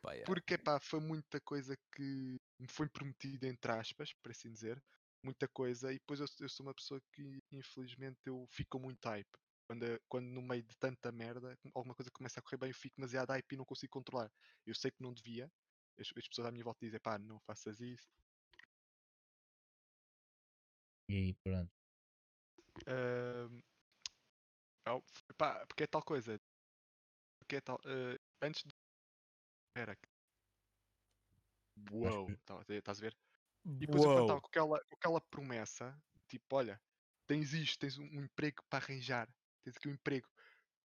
pá, 0.02 0.14
yeah. 0.14 0.26
Porque, 0.26 0.58
pá, 0.58 0.80
foi 0.80 1.00
muita 1.00 1.40
coisa 1.42 1.76
que 1.96 2.38
me 2.60 2.68
foi 2.68 2.88
prometida, 2.90 3.48
entre 3.48 3.72
aspas, 3.72 4.14
por 4.14 4.32
assim 4.32 4.52
dizer. 4.52 4.84
Muita 5.24 5.48
coisa. 5.48 5.92
E 5.92 6.00
depois 6.00 6.20
eu, 6.20 6.26
eu 6.40 6.50
sou 6.50 6.66
uma 6.66 6.74
pessoa 6.74 7.02
que, 7.14 7.44
infelizmente, 7.52 8.20
eu 8.26 8.46
fico 8.50 8.80
muito 8.80 9.06
hype. 9.08 9.30
Quando, 9.68 9.84
eh, 9.84 10.00
quando 10.08 10.26
no 10.28 10.42
meio 10.42 10.64
de 10.64 10.76
tanta 10.78 11.12
merda, 11.12 11.58
alguma 11.76 11.94
coisa 11.94 12.10
começa 12.12 12.40
a 12.40 12.44
correr 12.44 12.58
bem, 12.58 12.70
eu 12.70 12.76
fico 12.76 12.96
demasiado 12.96 13.30
hype 13.32 13.52
e 13.54 13.58
não 13.58 13.66
consigo 13.66 13.92
controlar. 13.92 14.32
Eu 14.66 14.74
sei 14.76 14.92
que 14.92 15.02
não 15.04 15.14
devia. 15.14 15.52
As, 16.00 16.08
as 16.18 16.28
pessoas 16.28 16.48
à 16.48 16.52
minha 16.52 16.64
volta 16.64 16.80
dizem, 16.86 17.00
pá, 17.00 17.20
não 17.20 17.40
faças 17.42 17.80
isso. 17.82 18.08
E 21.10 21.14
aí, 21.16 21.34
pronto. 21.34 21.72
Ahm, 22.88 23.62
au, 24.86 25.04
pá, 25.38 25.66
porque 25.68 25.84
é 25.84 25.88
tal 25.88 26.04
coisa. 26.04 26.40
Porque 27.40 27.58
é 27.58 27.62
tal. 27.62 27.80
eh, 27.86 28.18
antes 28.42 28.64
de. 28.64 28.74
Espera. 29.70 29.96
Uou, 31.92 32.28
tá- 32.46 32.64
estás 32.70 33.00
a 33.00 33.02
ver? 33.02 33.29
E 33.78 33.86
depois 33.86 34.04
eu 34.04 34.10
quando 34.10 34.22
estava 34.22 34.34
Uou. 34.34 34.42
com 34.42 34.48
aquela, 34.48 34.84
com 34.86 34.96
aquela 34.96 35.22
promessa, 35.22 36.04
tipo, 36.28 36.56
olha, 36.56 36.82
tens 37.28 37.54
isto, 37.54 37.78
tens 37.80 37.98
um, 37.98 38.04
um 38.04 38.24
emprego 38.24 38.64
para 38.70 38.84
arranjar, 38.84 39.30
tens 39.64 39.78
aqui 39.78 39.88
um 39.88 39.94
emprego, 39.94 40.28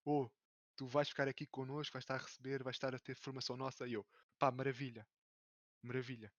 oh, 0.05 0.29
tu 0.75 0.85
vais 0.85 1.09
ficar 1.09 1.27
aqui 1.27 1.47
connosco, 1.47 1.93
vais 1.93 2.03
estar 2.03 2.15
a 2.15 2.19
receber, 2.19 2.63
vais 2.63 2.75
estar 2.75 2.93
a 2.93 2.99
ter 2.99 3.15
formação 3.15 3.57
nossa, 3.57 3.87
e 3.87 3.93
eu, 3.93 4.05
pá, 4.37 4.51
maravilha, 4.51 5.07
maravilha. 5.81 6.31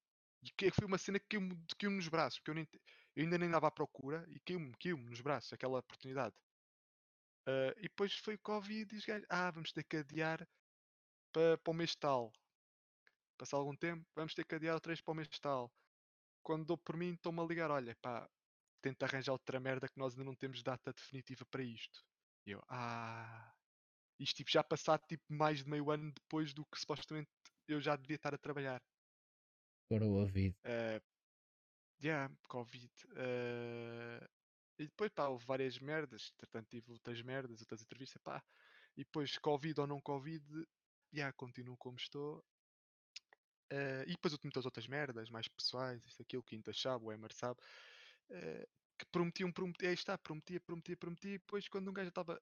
E 0.42 0.50
que 0.52 0.70
foi 0.70 0.86
uma 0.86 0.98
cena 0.98 1.18
que 1.18 1.26
caiu-me 1.30 1.56
caiu 1.76 1.90
nos 1.90 2.06
braços, 2.08 2.38
porque 2.38 2.50
eu, 2.52 2.54
nem, 2.54 2.68
eu 3.16 3.24
ainda 3.24 3.36
nem 3.36 3.50
dava 3.50 3.66
à 3.66 3.70
procura, 3.70 4.24
e 4.28 4.38
caiu-me 4.40 4.72
caiu 4.78 4.96
nos 4.96 5.20
braços, 5.20 5.52
aquela 5.52 5.80
oportunidade. 5.80 6.36
Ah, 7.46 7.74
e 7.78 7.82
depois 7.82 8.14
foi 8.14 8.36
o 8.36 8.38
Covid 8.38 8.94
e 8.94 8.98
os 8.98 9.04
gajos, 9.04 9.26
ah, 9.28 9.50
vamos 9.50 9.72
ter 9.72 9.82
que 9.82 9.96
adiar 9.96 10.46
para, 11.32 11.58
para 11.58 11.70
o 11.70 11.74
mês 11.74 11.96
tal. 11.96 12.32
Passar 13.36 13.56
algum 13.56 13.74
tempo, 13.74 14.06
vamos 14.14 14.34
ter 14.34 14.44
que 14.44 14.54
adiar 14.54 14.74
outra 14.74 14.90
vez 14.90 15.00
para 15.00 15.12
o 15.12 15.14
mês 15.16 15.28
tal 15.40 15.72
quando 16.48 16.64
dou 16.64 16.78
por 16.78 16.96
mim, 16.96 17.12
estão-me 17.12 17.40
a 17.40 17.44
ligar: 17.44 17.70
olha, 17.70 17.94
pá, 17.96 18.26
tenta 18.80 19.04
arranjar 19.04 19.32
outra 19.32 19.60
merda 19.60 19.86
que 19.86 19.98
nós 19.98 20.14
ainda 20.14 20.24
não 20.24 20.34
temos 20.34 20.62
data 20.62 20.94
definitiva 20.94 21.44
para 21.44 21.62
isto. 21.62 22.02
E 22.46 22.52
eu, 22.52 22.64
ah, 22.70 23.54
isto 24.18 24.36
tipo, 24.36 24.50
já 24.50 24.64
passado 24.64 25.04
tipo, 25.06 25.22
mais 25.28 25.62
de 25.62 25.68
meio 25.68 25.90
ano 25.90 26.10
depois 26.10 26.54
do 26.54 26.64
que 26.64 26.80
supostamente 26.80 27.28
eu 27.66 27.78
já 27.82 27.94
devia 27.96 28.16
estar 28.16 28.34
a 28.34 28.38
trabalhar. 28.38 28.82
Parou 29.90 30.22
a 30.22 30.24
vida. 30.24 30.56
Uh, 30.64 31.04
yeah, 32.02 32.34
Covid. 32.48 32.90
eh, 33.16 34.28
e 34.78 34.84
depois, 34.86 35.10
pá, 35.12 35.28
houve 35.28 35.44
várias 35.44 35.78
merdas. 35.78 36.32
Entretanto, 36.34 36.68
tive 36.70 36.92
outras 36.92 37.20
merdas, 37.20 37.60
outras 37.60 37.82
entrevistas, 37.82 38.22
pá. 38.22 38.42
E 38.96 39.04
depois, 39.04 39.36
Covid 39.36 39.80
ou 39.82 39.86
não 39.86 40.00
Covid, 40.00 40.42
yeah, 41.12 41.30
continuo 41.34 41.76
como 41.76 41.98
estou. 41.98 42.42
Eh, 43.70 44.04
e 44.06 44.12
depois 44.12 44.32
eu 44.32 44.40
muitas 44.42 44.64
outras 44.64 44.86
merdas, 44.86 45.28
mais 45.30 45.48
pessoais, 45.48 46.02
isto, 46.04 46.22
aquilo, 46.22 46.42
Quinta 46.42 46.72
sabe, 46.72 47.04
o 47.04 47.12
Emer 47.12 47.32
sabe, 47.32 47.60
eh, 48.30 48.66
que 48.98 49.06
prometiam, 49.06 49.52
prometia, 49.52 49.88
aí 49.88 49.94
está, 49.94 50.16
prometia, 50.18 50.60
prometia, 50.60 50.96
prometia, 50.96 51.34
e 51.34 51.38
depois 51.38 51.68
quando 51.68 51.88
um 51.90 51.92
gajo 51.92 52.08
estava. 52.08 52.40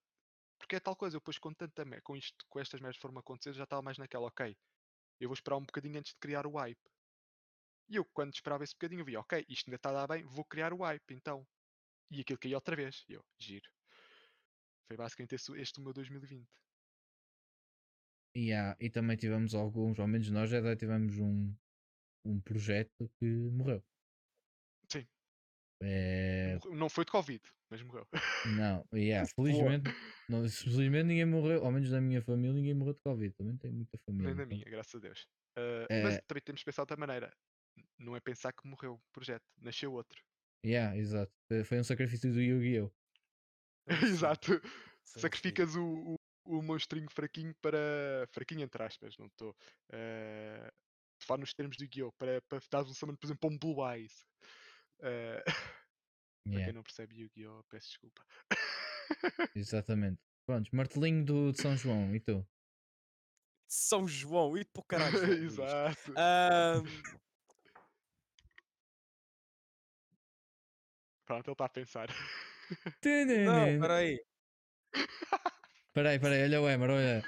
Porque 0.58 0.76
é 0.76 0.80
tal 0.80 0.96
coisa, 0.96 1.16
eu 1.16 1.20
depois 1.20 1.38
com 1.38 1.52
tanta 1.52 1.84
merda, 1.84 2.02
com 2.02 2.16
isto, 2.16 2.46
com 2.48 2.60
estas 2.60 2.80
merdas 2.80 2.96
foram 2.98 3.18
acontecer, 3.18 3.52
já 3.54 3.64
estava 3.64 3.82
mais 3.82 3.98
naquela, 3.98 4.26
ok, 4.26 4.56
eu 5.20 5.28
vou 5.28 5.34
esperar 5.34 5.56
um 5.56 5.64
bocadinho 5.64 5.98
antes 5.98 6.12
de 6.12 6.18
criar 6.20 6.46
o 6.46 6.56
hype. 6.56 6.80
E 7.88 7.96
eu, 7.96 8.04
quando 8.06 8.34
esperava 8.34 8.64
esse 8.64 8.74
bocadinho, 8.74 9.04
vi, 9.04 9.16
ok, 9.16 9.44
isto 9.48 9.68
ainda 9.68 9.76
está 9.76 9.90
a 9.90 9.92
dar 9.92 10.06
bem, 10.08 10.24
vou 10.24 10.44
criar 10.44 10.72
o 10.72 10.82
hype, 10.82 11.14
então. 11.14 11.46
E 12.10 12.20
aquilo 12.20 12.38
caiu 12.38 12.56
outra 12.56 12.76
vez. 12.76 13.04
E 13.08 13.14
eu, 13.14 13.24
giro. 13.38 13.68
Foi 14.86 14.96
basicamente 14.96 15.34
este, 15.34 15.52
este 15.60 15.80
o 15.80 15.82
meu 15.82 15.92
2020. 15.92 16.48
E, 18.36 18.52
há- 18.52 18.76
e 18.78 18.90
também 18.90 19.16
tivemos 19.16 19.54
alguns, 19.54 19.98
ao 19.98 20.06
menos 20.06 20.30
nós 20.30 20.50
já 20.50 20.76
tivemos 20.76 21.18
um, 21.18 21.54
um 22.26 22.38
projeto 22.40 23.08
que 23.18 23.24
morreu. 23.24 23.82
Sim. 24.92 25.06
É, 25.82 26.58
Não 26.74 26.90
foi 26.90 27.06
de 27.06 27.12
Covid, 27.12 27.42
mas 27.70 27.80
morreu. 27.82 28.06
não, 28.58 28.86
yeah, 28.92 29.26
felizmente, 29.34 29.90
não, 30.28 30.46
felizmente 30.48 31.04
ninguém 31.04 31.24
morreu, 31.24 31.64
ao 31.64 31.72
menos 31.72 31.90
na 31.90 32.00
minha 32.00 32.20
família 32.20 32.52
ninguém 32.52 32.74
morreu 32.74 32.92
de 32.92 33.00
Covid. 33.00 33.34
Também 33.34 33.56
tem 33.56 33.72
muita 33.72 33.96
família. 34.04 34.26
Nem 34.28 34.36
na 34.36 34.42
então. 34.42 34.58
minha, 34.58 34.70
graças 34.70 34.94
a 34.94 34.98
Deus. 34.98 35.26
Uh, 35.58 35.86
É. 35.88 36.02
Mas 36.02 36.20
também 36.26 36.42
temos 36.42 36.60
que 36.60 36.66
pensar 36.66 36.82
de 36.82 36.92
outra 36.92 36.96
maneira. 36.98 37.32
Não 37.98 38.14
é 38.14 38.20
pensar 38.20 38.52
que 38.52 38.68
morreu 38.68 38.94
o 38.94 39.00
projeto, 39.12 39.44
nasceu 39.58 39.92
outro. 39.94 40.22
Yeah, 40.64 40.94
exato. 40.94 41.32
Foi- 41.64 41.80
um 41.80 41.84
sacrifício 41.84 42.30
do 42.30 42.40
Yu-Gi-Oh! 42.40 42.90
Exato. 44.20 44.60
Sacrificas 45.04 45.76
o, 45.76 45.84
o, 45.84 46.15
o 46.46 46.62
monstrinho 46.62 47.08
fraquinho 47.10 47.54
para. 47.60 48.26
fraquinho 48.32 48.62
entre 48.62 48.82
aspas, 48.82 49.16
não 49.18 49.26
estou. 49.26 49.50
Uh, 49.92 50.70
falar 51.22 51.38
nos 51.40 51.54
termos 51.54 51.76
do 51.76 51.88
Guiô, 51.88 52.12
para, 52.12 52.42
para 52.42 52.60
dar 52.70 52.82
um 52.84 52.94
summon, 52.94 53.16
por 53.16 53.26
exemplo, 53.26 53.40
para 53.40 53.50
um 53.54 53.58
Blue 53.58 53.90
Eyes. 53.92 54.26
Para 56.52 56.60
Yeah, 56.60 56.62
quem 56.62 56.72
não 56.72 56.82
percebe 56.82 57.16
Yu-Gi-Oh! 57.20 57.62
peço 57.68 57.88
desculpa. 57.88 58.24
exatamente. 59.54 60.22
Pronto, 60.46 60.70
martelinho 60.74 61.24
do, 61.24 61.52
de 61.52 61.58
São 61.58 61.76
João, 61.76 62.14
e 62.14 62.20
tu? 62.20 62.46
São 63.68 64.06
João, 64.08 64.56
e 64.56 64.64
para 64.64 64.80
o 64.80 64.84
caralho. 64.84 65.18
Exato. 65.44 66.12
Ahm, 66.16 67.02
Pronto, 71.24 71.48
ele 71.48 71.52
está 71.54 71.64
a 71.66 71.68
pensar. 71.68 72.08
não, 73.42 73.74
peraí. 73.74 74.18
Peraí, 75.96 76.18
peraí, 76.20 76.42
olha 76.42 76.60
o 76.60 76.68
Emer, 76.68 76.90
olha. 76.90 77.22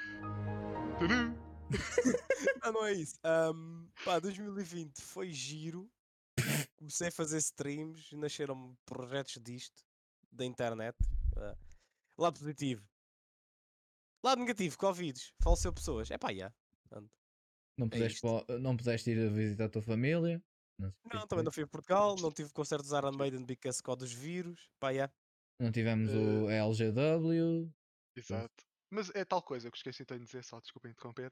Não, 1.01 1.35
não 2.73 2.85
é 2.85 2.93
isso. 2.93 3.15
Ahm, 3.23 3.87
pá, 4.05 4.19
2020 4.19 5.01
foi 5.01 5.31
giro. 5.31 5.89
Comecei 6.77 7.07
a 7.07 7.11
fazer 7.11 7.39
streams, 7.39 8.15
nasceram 8.15 8.77
projetos 8.85 9.39
disto, 9.41 9.81
da 10.31 10.45
internet. 10.45 10.95
Ah, 11.35 11.57
lado 12.15 12.37
positivo. 12.39 12.87
Lado 14.23 14.39
negativo, 14.41 14.77
Covid, 14.77 15.19
faleceu 15.41 15.73
pessoas. 15.73 16.11
É 16.11 16.19
pá. 16.19 16.27
Pronto. 16.87 17.09
Não 17.75 17.89
pudeste, 17.89 18.21
pa- 18.21 18.45
não 18.59 18.77
pudeste 18.77 19.09
ir 19.09 19.25
a 19.27 19.31
visitar 19.31 19.65
a 19.65 19.69
tua 19.69 19.81
família? 19.81 20.43
Não, 20.77 20.93
Não, 21.11 21.25
também 21.27 21.43
não 21.43 21.51
fui 21.51 21.63
a 21.63 21.67
Portugal, 21.67 22.15
não 22.17 22.31
tive 22.31 22.53
concertos 22.53 22.91
Iron 22.91 23.13
Maiden 23.13 23.45
because 23.45 23.81
só 23.83 23.95
dos 23.95 24.13
vírus. 24.13 24.69
Pá, 24.79 24.93
já. 24.93 25.09
Não 25.59 25.71
tivemos 25.71 26.11
Eh, 26.11 26.15
o 26.15 26.49
LGW. 26.51 27.73
Exato. 28.15 28.63
Mas 28.91 29.09
é 29.13 29.23
tal 29.23 29.41
coisa 29.41 29.69
que 29.69 29.75
eu 29.75 29.77
esqueci 29.77 30.03
de 30.05 30.19
dizer, 30.19 30.43
só 30.43 30.59
desculpa 30.59 30.89
interromper. 30.89 31.31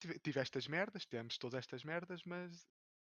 Tive, 0.00 0.18
tive 0.18 0.40
estas 0.40 0.66
merdas, 0.68 1.04
tivemos 1.06 1.36
todas 1.38 1.58
estas 1.58 1.84
merdas, 1.84 2.22
mas 2.24 2.66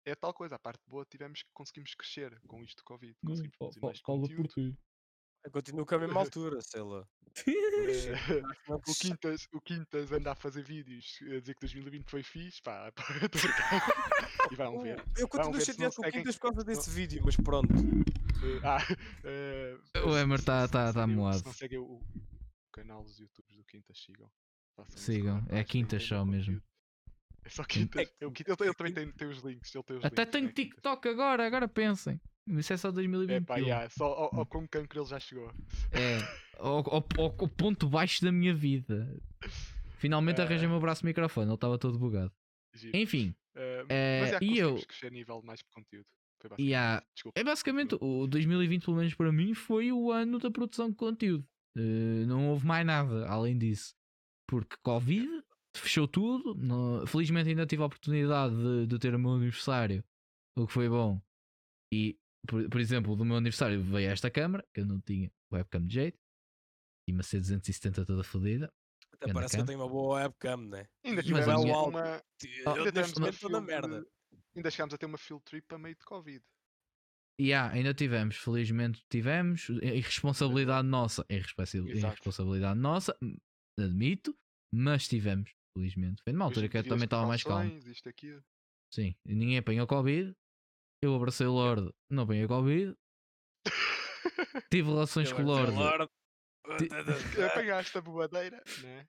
é 0.05 0.15
tal 0.15 0.33
coisa. 0.33 0.55
A 0.55 0.59
parte 0.59 0.81
boa 0.87 1.05
tivemos 1.05 1.43
que 1.43 1.49
conseguimos 1.53 1.93
crescer 1.95 2.39
com 2.47 2.63
isto 2.63 2.77
do 2.77 2.83
Covid. 2.83 3.15
Conseguimos 3.25 3.55
produzir 3.57 3.81
mais 3.81 4.01
conteúdo. 4.01 4.47
ti. 4.49 4.77
Eu 5.43 5.51
continuo 5.51 5.85
com 5.85 5.95
a 5.95 5.99
mesma 5.99 6.19
altura, 6.21 6.61
sei 6.61 6.81
lá. 6.81 7.07
Eh, 7.77 8.41
o. 8.69 8.81
Quintas, 8.95 9.47
o 9.53 9.61
Quintas 9.61 10.11
anda 10.11 10.31
a 10.31 10.35
fazer 10.35 10.63
vídeos 10.63 11.19
a 11.21 11.39
dizer 11.39 11.53
que 11.53 11.59
2020 11.61 12.09
foi 12.09 12.23
fixe, 12.23 12.59
pá, 12.63 12.91
e 14.51 14.55
vão 14.55 14.81
ver. 14.81 15.03
Eu 15.15 15.27
continuo 15.27 15.61
chateado 15.61 15.93
com 15.95 16.01
o 16.07 16.11
Quintas 16.11 16.35
por 16.37 16.41
causa 16.53 16.63
desse 16.63 16.89
vídeo, 16.89 17.21
mas 17.23 17.35
pronto. 17.37 17.69
Ah, 18.63 18.79
eh, 19.23 19.77
O 20.03 20.17
Emer 20.17 20.39
se- 20.39 20.45
tá- 20.45 20.67
tá- 20.67 20.91
tá 20.91 21.05
moado. 21.05 21.37
Se 21.37 21.45
não 21.45 21.53
seguem 21.53 21.77
o 21.77 22.01
canal 22.77 23.03
dos 23.03 23.19
youtubers 23.19 23.55
do 23.57 23.63
Quintas, 23.65 23.97
sigam. 23.99 24.29
Façam 24.75 24.97
Sigam, 24.97 25.45
é 25.49 25.59
só 25.99 26.19
bom 26.23 26.31
mesmo. 26.31 26.53
conteúdo. 26.53 26.63
É 27.43 27.49
só 27.49 27.63
Quintas. 27.63 28.13
é 28.19 28.25
o 28.27 28.31
ele 28.63 28.73
também 28.75 28.93
tem, 28.93 29.11
tem 29.11 29.27
os 29.27 29.39
links. 29.39 29.73
Ele 29.73 29.83
tem 29.83 29.97
os 29.97 30.05
Até 30.05 30.21
links, 30.23 30.31
tenho 30.31 30.49
é. 30.49 30.51
TikTok 30.53 31.07
agora, 31.07 31.45
agora 31.47 31.67
pensem. 31.67 32.19
Isso 32.47 32.71
é 32.73 32.77
só 32.77 32.89
É 32.89 32.91
2021. 32.91 33.43
pá, 33.45 33.57
yeah, 33.57 33.89
só 33.89 34.05
ao, 34.05 34.39
ao 34.39 34.45
com 34.45 34.65
cancro 34.67 34.99
ele 35.01 35.09
já 35.09 35.19
chegou. 35.19 35.51
É, 35.91 36.19
ao, 36.57 36.77
ao- 36.77 37.07
ao- 37.17 37.35
ao 37.39 37.47
ponto 37.49 37.89
baixo 37.89 38.23
da 38.23 38.31
minha 38.31 38.53
vida. 38.53 39.07
Finalmente 39.97 40.41
arranjei 40.41 40.67
o 40.67 40.69
Eh. 40.69 40.71
meu 40.71 40.79
braço 40.79 41.01
de 41.01 41.07
microfone, 41.07 41.47
ele 41.47 41.55
estava 41.55 41.77
todo 41.77 41.97
bugado. 41.97 42.31
Giro. 42.75 42.95
Enfim, 42.95 43.33
eh, 43.55 43.83
mas 44.21 44.33
é, 44.33 44.39
e 44.43 44.57
eu- 44.59 44.75
crescer 44.85 45.07
a 45.07 45.09
nível 45.09 45.41
mais 45.41 45.59
de 45.59 45.65
conteúdo. 45.71 46.05
Foi 46.39 46.49
basicamente 46.51 46.69
Yeah. 46.69 47.05
Desculpa. 47.15 47.39
é 47.39 47.43
basicamente 47.43 47.97
o 47.99 48.27
2020, 48.27 48.85
pelo 48.85 48.97
menos 48.97 49.13
para 49.15 49.31
mim, 49.31 49.53
foi 49.55 49.91
o 49.91 50.11
ano 50.11 50.37
da 50.37 50.51
produção 50.51 50.89
de 50.89 50.95
conteúdo. 50.95 51.45
Eh, 51.77 52.25
não 52.25 52.49
houve 52.49 52.65
mais 52.65 52.85
nada 52.85 53.27
além 53.27 53.57
disso. 53.57 53.95
Porque 54.47 54.75
Covid 54.83 55.27
fechou 55.75 56.07
tudo. 56.07 56.55
não- 56.55 57.05
felizmente 57.05 57.49
ainda 57.49 57.65
tive 57.67 57.83
a 57.83 57.85
oportunidade 57.85 58.55
de, 58.55 58.87
de 58.87 58.97
ter 58.99 59.13
o 59.13 59.19
meu 59.19 59.31
aniversário, 59.33 60.03
o 60.57 60.65
que 60.65 60.73
foi 60.73 60.89
bom. 60.89 61.21
E, 61.93 62.17
por, 62.47 62.67
por 62.69 62.81
exemplo, 62.81 63.15
do 63.15 63.23
meu 63.23 63.35
aniversário 63.37 63.81
veio 63.83 64.09
esta 64.09 64.31
câmera, 64.31 64.65
que 64.73 64.81
eu 64.81 64.85
não 64.85 64.99
tinha 65.01 65.31
webcam 65.51 65.85
de 65.85 65.93
jeito. 65.93 66.19
E 67.07 67.13
uma 67.13 67.21
C270 67.23 68.05
toda 68.05 68.23
fodida. 68.23 68.73
Até 69.13 69.31
parece 69.33 69.55
que 69.55 69.61
eu 69.61 69.65
tenho 69.65 69.79
uma 69.79 69.87
boa 69.89 70.15
webcam, 70.21 70.57
né? 70.57 70.87
Ainda 71.05 71.17
Mas 71.17 71.25
tivemos 71.25 71.47
uma. 71.87 72.03
Ainda 72.75 72.91
de- 74.01 74.09
Ainda 74.55 74.71
chegámos 74.71 74.93
a 74.93 74.97
ter 74.97 75.05
uma 75.05 75.17
field 75.17 75.43
trip 75.45 75.73
a 75.73 75.77
meio 75.77 75.95
de 75.95 76.03
Covid. 76.05 76.43
E 77.39 77.53
há, 77.53 77.69
ainda 77.69 77.93
tivemos, 77.93 78.35
felizmente 78.35 79.03
tivemos. 79.09 79.69
Irresponsabilidade 79.69 80.87
nossa. 80.87 81.25
Irresponsabilidade 81.29 82.79
nossa, 82.79 83.15
hum, 83.21 83.37
admito. 83.79 84.35
Mas 84.73 85.07
tivemos, 85.07 85.51
felizmente. 85.75 86.21
Foi 86.23 86.33
numa 86.33 86.45
altura 86.45 86.67
que 86.67 86.77
eu 86.77 86.83
também 86.83 87.05
estava 87.05 87.27
mais 87.27 87.43
calmo. 87.43 87.79
Sim, 88.93 89.15
ninguém 89.25 89.57
apanhou 89.57 89.85
Covid. 89.85 90.35
Eu 91.01 91.13
abracei 91.15 91.45
o 91.45 91.51
Lorde, 91.51 91.93
não 92.09 92.23
apanhei 92.23 92.47
Covid. 92.47 92.95
Tive 94.71 94.89
relações 94.89 95.31
com 95.31 95.43
o 95.43 95.45
Lorde. 95.45 95.77
Apanhaste 97.45 97.97
a 97.97 98.01
bobadeira, 98.01 98.61
né? 98.81 99.07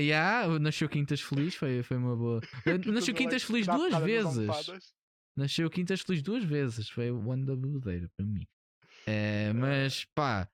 Ya, 0.00 0.46
nasceu 0.58 0.88
Quintas 0.88 1.20
Feliz, 1.20 1.54
foi, 1.54 1.82
foi 1.82 1.96
uma 1.96 2.16
boa. 2.16 2.40
Nasceu 2.92 3.14
Quintas 3.14 3.44
Feliz 3.44 3.66
duas 3.66 3.94
vezes. 4.02 4.48
Nasceu 5.36 5.68
Quintas 5.70 6.00
Feliz 6.00 6.22
duas 6.22 6.44
vezes. 6.44 6.88
Foi 6.88 7.10
o 7.10 7.30
ano 7.30 7.46
da 7.46 7.56
bebedeira 7.56 8.08
para 8.16 8.26
mim. 8.26 8.46
Eh, 9.06 9.52
mas 9.52 10.04
pá, 10.14 10.48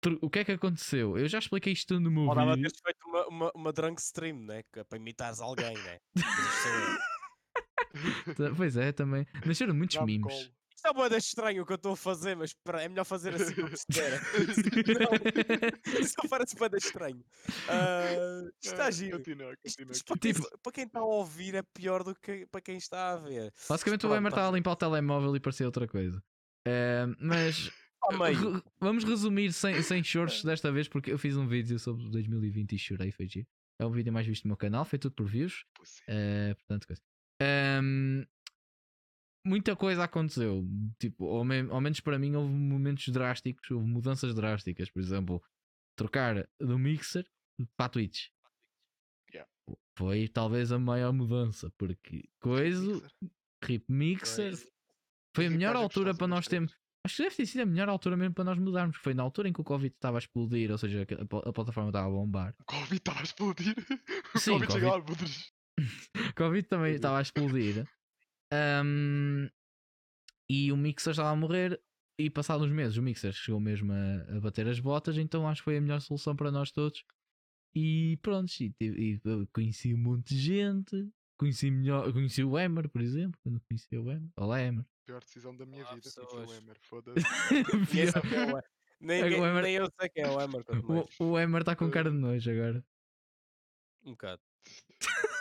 tr- 0.00 0.16
o 0.20 0.30
que 0.30 0.40
é 0.40 0.44
que 0.44 0.52
aconteceu? 0.52 1.18
Eu 1.18 1.28
já 1.28 1.38
expliquei 1.38 1.72
isto 1.72 2.00
no 2.00 2.10
meu 2.10 2.26
Faltava 2.26 2.56
vídeo. 2.56 2.70
feito 2.82 3.06
uma, 3.06 3.26
uma, 3.28 3.52
uma 3.54 3.72
drunk 3.72 4.00
stream, 4.00 4.38
né? 4.46 4.62
é 4.74 4.84
Para 4.84 4.98
imitares 4.98 5.40
alguém, 5.40 5.74
né? 5.74 5.98
Ta- 8.36 8.54
Pois 8.56 8.76
é, 8.76 8.92
também. 8.92 9.26
Nasceram 9.44 9.74
muitos 9.74 9.98
memes. 10.04 10.50
Isto 10.82 10.88
é 10.88 10.92
boa 10.94 11.16
estranho 11.16 11.62
o 11.62 11.66
que 11.66 11.72
eu 11.72 11.76
estou 11.76 11.92
a 11.92 11.96
fazer, 11.96 12.34
mas 12.36 12.50
espera, 12.50 12.82
é 12.82 12.88
melhor 12.88 13.04
fazer 13.04 13.32
assim 13.36 13.54
como 13.54 13.76
se 13.76 13.84
der. 13.88 14.20
Não, 14.98 16.00
Isso 16.00 16.14
parece 16.28 16.56
boa 16.56 16.70
estranho. 16.76 17.24
Isto 18.60 18.72
está 18.72 18.86
Ah, 18.86 18.90
giro. 18.90 19.18
Continua, 19.18 19.54
continua. 19.64 19.92
isto 19.92 20.04
para, 20.04 20.18
Tipo- 20.18 20.40
quem, 20.42 20.58
para 20.60 20.72
quem 20.72 20.84
está 20.84 20.98
a 20.98 21.04
ouvir 21.04 21.54
é 21.54 21.62
pior 21.62 22.02
do 22.02 22.16
que 22.16 22.46
para 22.46 22.60
quem 22.60 22.76
está 22.78 23.12
a 23.12 23.16
ver. 23.18 23.52
Basicamente 23.68 24.00
o 24.06 24.08
Pronto, 24.08 24.18
Emer 24.18 24.32
tá 24.32 24.36
estava 24.38 24.48
a 24.48 24.56
limpar 24.58 24.72
o 24.72 24.76
telemóvel 24.76 25.36
e 25.36 25.40
parecia 25.40 25.66
outra 25.66 25.86
coisa. 25.86 26.20
Eh, 26.66 27.06
mas. 27.20 27.70
Re- 28.10 28.62
Vamos 28.80 29.04
resumir 29.04 29.52
sem, 29.52 29.80
sem 29.82 30.02
choros 30.02 30.42
desta 30.42 30.72
vez, 30.72 30.88
porque 30.88 31.12
eu 31.12 31.18
fiz 31.18 31.36
um 31.36 31.46
vídeo 31.46 31.78
sobre 31.78 32.10
2020 32.10 32.72
e 32.72 32.78
chorei, 32.78 33.12
foi 33.12 33.28
giro. 33.28 33.46
É 33.80 33.86
o 33.86 33.90
vídeo 33.92 34.12
mais 34.12 34.26
visto 34.26 34.42
do 34.42 34.48
meu 34.48 34.56
canal, 34.56 34.84
foi 34.84 34.98
tudo 34.98 35.14
por 35.14 35.26
views. 35.26 35.64
Eh, 36.08 36.54
portanto, 36.56 36.88
coisa. 36.88 37.00
Ahm, 37.40 38.24
muita 39.44 39.74
coisa 39.76 40.04
aconteceu. 40.04 40.64
Tipo, 40.98 41.28
ao, 41.36 41.44
me- 41.44 41.68
ao 41.70 41.80
menos 41.80 42.00
para 42.00 42.18
mim, 42.18 42.34
houve 42.34 42.52
momentos 42.52 43.08
drásticos, 43.08 43.70
houve 43.70 43.86
mudanças 43.86 44.34
drásticas. 44.34 44.90
Por 44.90 45.00
exemplo, 45.00 45.42
trocar 45.96 46.48
do 46.60 46.78
Mixer 46.78 47.26
para 47.76 47.86
a 47.86 47.88
Twitch. 47.88 48.28
Yeah. 49.32 49.48
Foi 49.96 50.28
talvez 50.28 50.72
a 50.72 50.78
maior 50.78 51.12
mudança, 51.12 51.72
porque 51.78 52.28
coisa, 52.40 52.80
Mixer. 52.82 53.10
Rip 53.64 53.84
Mixer, 53.88 54.54
foi 55.34 55.46
a 55.46 55.50
melhor 55.50 55.76
altura 55.76 56.14
para 56.14 56.26
nós 56.26 56.46
termos. 56.46 56.74
Acho 57.04 57.16
que 57.16 57.22
deve 57.24 57.36
ter 57.36 57.46
sido 57.46 57.62
a 57.62 57.66
melhor 57.66 57.88
altura 57.88 58.16
mesmo 58.16 58.32
para 58.34 58.44
nós 58.44 58.58
mudarmos. 58.58 58.96
Foi 58.98 59.12
na 59.12 59.24
altura 59.24 59.48
em 59.48 59.52
que 59.52 59.60
o 59.60 59.64
Covid 59.64 59.92
estava 59.92 60.18
a 60.18 60.20
explodir, 60.20 60.70
ou 60.70 60.78
seja, 60.78 61.04
a, 61.04 61.48
a 61.48 61.52
plataforma 61.52 61.88
estava 61.90 62.06
a 62.06 62.10
bombar. 62.10 62.54
O 62.60 62.64
Covid 62.64 62.96
estava 62.96 63.20
a 63.20 63.22
explodir. 63.22 63.74
O 64.34 64.38
Sim, 64.38 64.60
Covid 64.60 64.80
Covid. 64.80 65.52
O 65.76 65.76
Covid 66.36 66.68
também 66.68 66.94
estava 66.94 67.18
a 67.18 67.22
explodir. 67.22 67.86
Ahm, 68.52 69.48
e 70.48 70.70
o 70.70 70.76
Mixer 70.76 71.12
estava 71.12 71.30
a 71.30 71.36
morrer. 71.36 71.80
E 72.18 72.28
passados 72.28 72.66
uns 72.66 72.72
meses, 72.72 72.96
o 72.98 73.02
Mixer 73.02 73.32
chegou 73.32 73.58
mesmo 73.58 73.90
a, 73.92 74.36
a 74.36 74.40
bater 74.40 74.68
as 74.68 74.78
botas. 74.78 75.16
Então 75.16 75.48
acho 75.48 75.62
que 75.62 75.64
foi 75.64 75.78
a 75.78 75.80
melhor 75.80 76.00
solução 76.00 76.36
para 76.36 76.52
nós 76.52 76.70
todos. 76.70 77.02
E 77.74 78.18
pronto, 78.20 78.52
e, 78.60 78.74
e 78.80 79.20
eu 79.24 79.48
conheci 79.52 79.94
um 79.94 79.98
monte 79.98 80.34
de 80.34 80.38
gente. 80.40 81.08
Conheci, 81.38 81.70
melhor, 81.70 82.12
conheci 82.12 82.44
o 82.44 82.58
Emer, 82.58 82.88
por 82.90 83.00
exemplo. 83.00 83.40
Quando 83.42 83.60
conheci 83.62 83.96
o 83.96 84.10
Emer. 84.10 84.28
Olá, 84.36 84.60
Emer. 84.60 84.84
Pior 85.06 85.20
decisão 85.24 85.56
da 85.56 85.64
minha 85.66 85.82
Olá, 85.84 85.94
vida. 85.94 86.10
Conheci 86.14 86.36
o 86.36 86.54
Emer, 86.54 86.76
foda-se. 86.84 87.26
É 87.26 88.18
o 88.18 88.50
Emer. 88.50 88.64
Nem, 89.00 89.22
O 89.24 89.28
nem- 89.30 89.38
Emer- 89.42 89.62
nem 89.62 89.74
eu 89.74 89.88
sei 89.98 90.08
quem 90.10 90.22
é 90.22 90.28
o 90.28 90.40
Emer. 90.40 90.64
o, 91.18 91.24
o 91.24 91.38
Emer 91.40 91.62
está 91.62 91.74
com 91.74 91.90
cara 91.90 92.10
de 92.10 92.16
nojo 92.18 92.50
agora. 92.50 92.84
Um 94.04 94.10
bocado. 94.12 94.42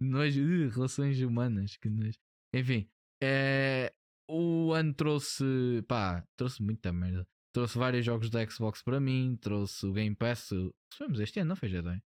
Nojo, 0.00 0.40
ugh, 0.42 0.72
relações 0.74 1.20
humanas, 1.20 1.76
que 1.76 1.88
nojo. 1.88 2.18
Enfim, 2.54 2.88
eh, 3.22 3.92
o 4.28 4.72
ano 4.72 4.94
trouxe, 4.94 5.44
pá, 5.88 6.26
trouxe 6.36 6.62
muita 6.62 6.92
merda. 6.92 7.26
Trouxe 7.52 7.78
vários 7.78 8.04
jogos 8.04 8.28
da 8.30 8.46
Xbox 8.48 8.82
para 8.82 9.00
mim, 9.00 9.36
trouxe 9.40 9.86
o 9.86 9.92
Game 9.92 10.14
Pass. 10.14 10.50
Recebemos 10.92 11.20
este 11.20 11.40
ano, 11.40 11.48
não 11.50 11.56
foi, 11.56 11.68
Jedi? 11.68 12.02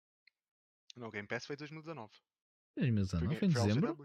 Não, 0.96 1.08
o 1.08 1.10
Game 1.10 1.26
Pass 1.26 1.46
foi 1.46 1.56
2019. 1.56 2.12
2019, 2.76 3.36
foi 3.36 3.48
em 3.48 3.50
dezembro? 3.50 3.96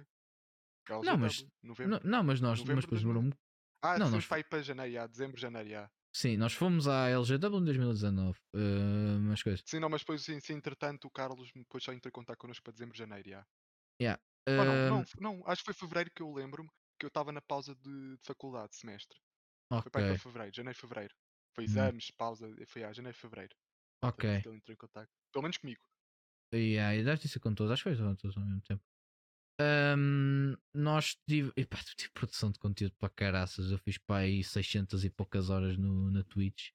Não, 1.03 1.17
mas- 1.17 1.45
novembro. 1.63 1.99
Não, 2.03 2.23
mas 2.23 2.41
nós 2.41 2.59
Novembro 2.59 2.75
mas 2.75 2.85
depois 2.85 3.01
de 3.01 3.07
demorou 3.07 3.23
um- 3.23 3.31
Ah, 3.81 3.99
não, 3.99 4.09
nós 4.09 4.23
foi 4.25 4.29
para 4.29 4.39
ir 4.39 4.49
para 4.49 4.61
janeiro, 4.63 4.93
já, 4.93 5.07
dezembro, 5.07 5.39
janeiro, 5.39 5.69
já. 5.69 5.91
Sim, 6.15 6.37
nós 6.37 6.53
fomos 6.53 6.87
à 6.87 7.09
LGW 7.09 7.57
em 7.59 7.65
2019. 7.65 8.39
eh, 8.55 9.17
mas 9.21 9.43
coisas. 9.43 9.61
Sim, 9.65 9.79
não, 9.79 9.89
mas 9.89 10.01
depois, 10.01 10.23
sim, 10.23 10.39
sim, 10.39 10.53
entretanto, 10.53 11.05
o 11.05 11.11
Carlos 11.11 11.51
depois 11.53 11.83
só 11.83 11.91
entrou 11.93 12.09
em 12.09 12.13
contato 12.13 12.37
connosco 12.37 12.63
para 12.63 12.71
dezembro, 12.73 12.97
janeiro, 12.97 13.29
já. 13.29 13.45
Yeah. 13.99 14.17
Não, 14.57 14.77
não, 14.83 15.01
f- 15.01 15.15
não, 15.19 15.41
acho 15.47 15.61
que 15.63 15.65
foi 15.65 15.73
fevereiro 15.73 16.11
que 16.11 16.21
eu 16.21 16.31
lembro-me 16.31 16.69
que 16.99 17.05
eu 17.05 17.09
estava 17.09 17.31
na 17.31 17.41
pausa 17.41 17.75
de, 17.75 18.17
de 18.17 18.23
faculdade, 18.25 18.69
de 18.69 18.77
semestre. 18.77 19.19
Ok. 19.69 19.83
Foi 19.83 19.91
para 19.91 20.15
fevereiro, 20.15 20.55
janeiro, 20.55 20.79
fevereiro. 20.79 21.15
Foi 21.55 21.65
Hum. 21.67 21.91
exames, 21.93 22.11
pausa, 22.11 22.47
foi 22.67 22.83
a 22.83 22.93
janeiro, 22.93 23.17
fevereiro. 23.17 23.55
Ok. 24.01 24.25
Ele 24.45 24.57
entrou 24.57 24.73
em 24.73 24.77
contato. 24.77 25.11
Pelo 25.33 25.43
menos 25.43 25.57
comigo. 25.57 25.81
Yeah, 26.53 26.95
e 26.95 27.03
deve 27.03 27.19
ter 27.21 27.27
sido 27.27 27.41
com 27.41 27.53
todos, 27.53 27.71
acho 27.71 27.83
que 27.83 27.95
foi 27.95 28.05
com 28.05 28.15
todos 28.15 28.37
ao 28.37 28.43
mesmo 28.45 28.61
tempo. 28.61 28.83
Ahm, 29.61 30.55
nós 30.73 31.15
tive, 31.29 31.51
epá, 31.57 31.79
tive 31.97 32.11
produção 32.13 32.51
de 32.51 32.59
conteúdo 32.59 32.95
para 32.99 33.09
caraças. 33.13 33.71
Eu 33.71 33.79
fiz 33.79 33.97
para 33.99 34.23
aí 34.25 34.43
600 34.43 35.05
e 35.05 35.09
poucas 35.11 35.49
horas 35.49 35.77
no, 35.77 36.11
na 36.11 36.23
Twitch. 36.23 36.71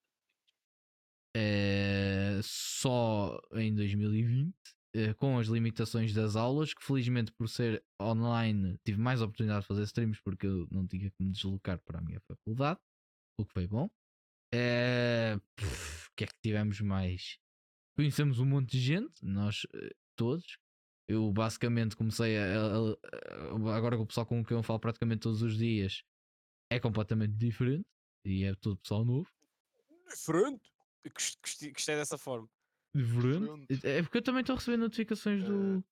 Eh, 1.37 2.41
só 2.43 3.41
em 3.55 3.73
2020, 3.75 4.57
eh, 4.67 4.80
com 5.19 5.39
as 5.39 5.47
limitações 5.47 6.12
das 6.12 6.35
aulas, 6.37 6.75
que 6.75 6.83
felizmente 6.85 7.33
por 7.33 7.49
ser 7.49 7.85
online 8.01 8.77
tive 8.85 8.99
mais 9.01 9.21
oportunidade 9.23 9.62
de 9.62 9.67
fazer 9.69 9.83
streams 9.85 10.21
porque 10.23 10.47
eu 10.47 10.67
não 10.71 10.87
tinha 10.87 11.11
que 11.11 11.17
me 11.23 11.31
deslocar 11.31 11.79
para 11.85 11.99
a 11.99 12.03
minha 12.03 12.21
faculdade, 12.21 12.81
o 13.39 13.45
que 13.47 13.53
foi 13.53 13.67
bom. 13.67 13.89
Eh, 14.53 15.37
pff, 15.57 16.09
O 16.09 16.12
que 16.17 16.25
é 16.25 16.27
que 16.27 16.35
tivemos 16.43 16.81
mais? 16.81 17.39
Conhecemos 17.97 18.41
um 18.41 18.47
monte 18.47 18.73
de 18.73 18.81
gente, 18.81 19.25
nós 19.25 19.67
eh, 19.75 19.91
todos. 20.17 20.59
Eu 21.09 21.31
basicamente 21.33 21.97
comecei 21.97 22.37
a, 22.39 22.43
a- 22.45 22.93
a- 23.73 23.77
Agora 23.77 23.97
com 23.97 24.03
o 24.05 24.07
pessoal 24.07 24.27
com 24.27 24.45
quem 24.45 24.57
eu 24.57 24.62
falo 24.62 24.79
praticamente 24.81 25.21
todos 25.21 25.43
os 25.43 25.57
dias 25.57 26.03
é 26.73 26.79
completamente 26.81 27.35
diferente 27.35 27.85
e 28.25 28.45
é 28.45 28.55
todo 28.55 28.77
pessoal 28.79 29.05
novo. 29.05 29.29
Diferente. 30.09 30.71
Gost- 31.12 31.39
Gostei, 31.43 31.73
gostei 31.73 31.97
dessa 31.97 32.19
forma. 32.19 32.49
Diferente. 32.95 33.87
É 33.87 34.03
porque 34.03 34.19
eu 34.19 34.23
também 34.23 34.41
estou 34.41 34.55
a 34.55 34.59
receber 34.59 34.77
notificações 34.77 35.45
do, 35.45 35.85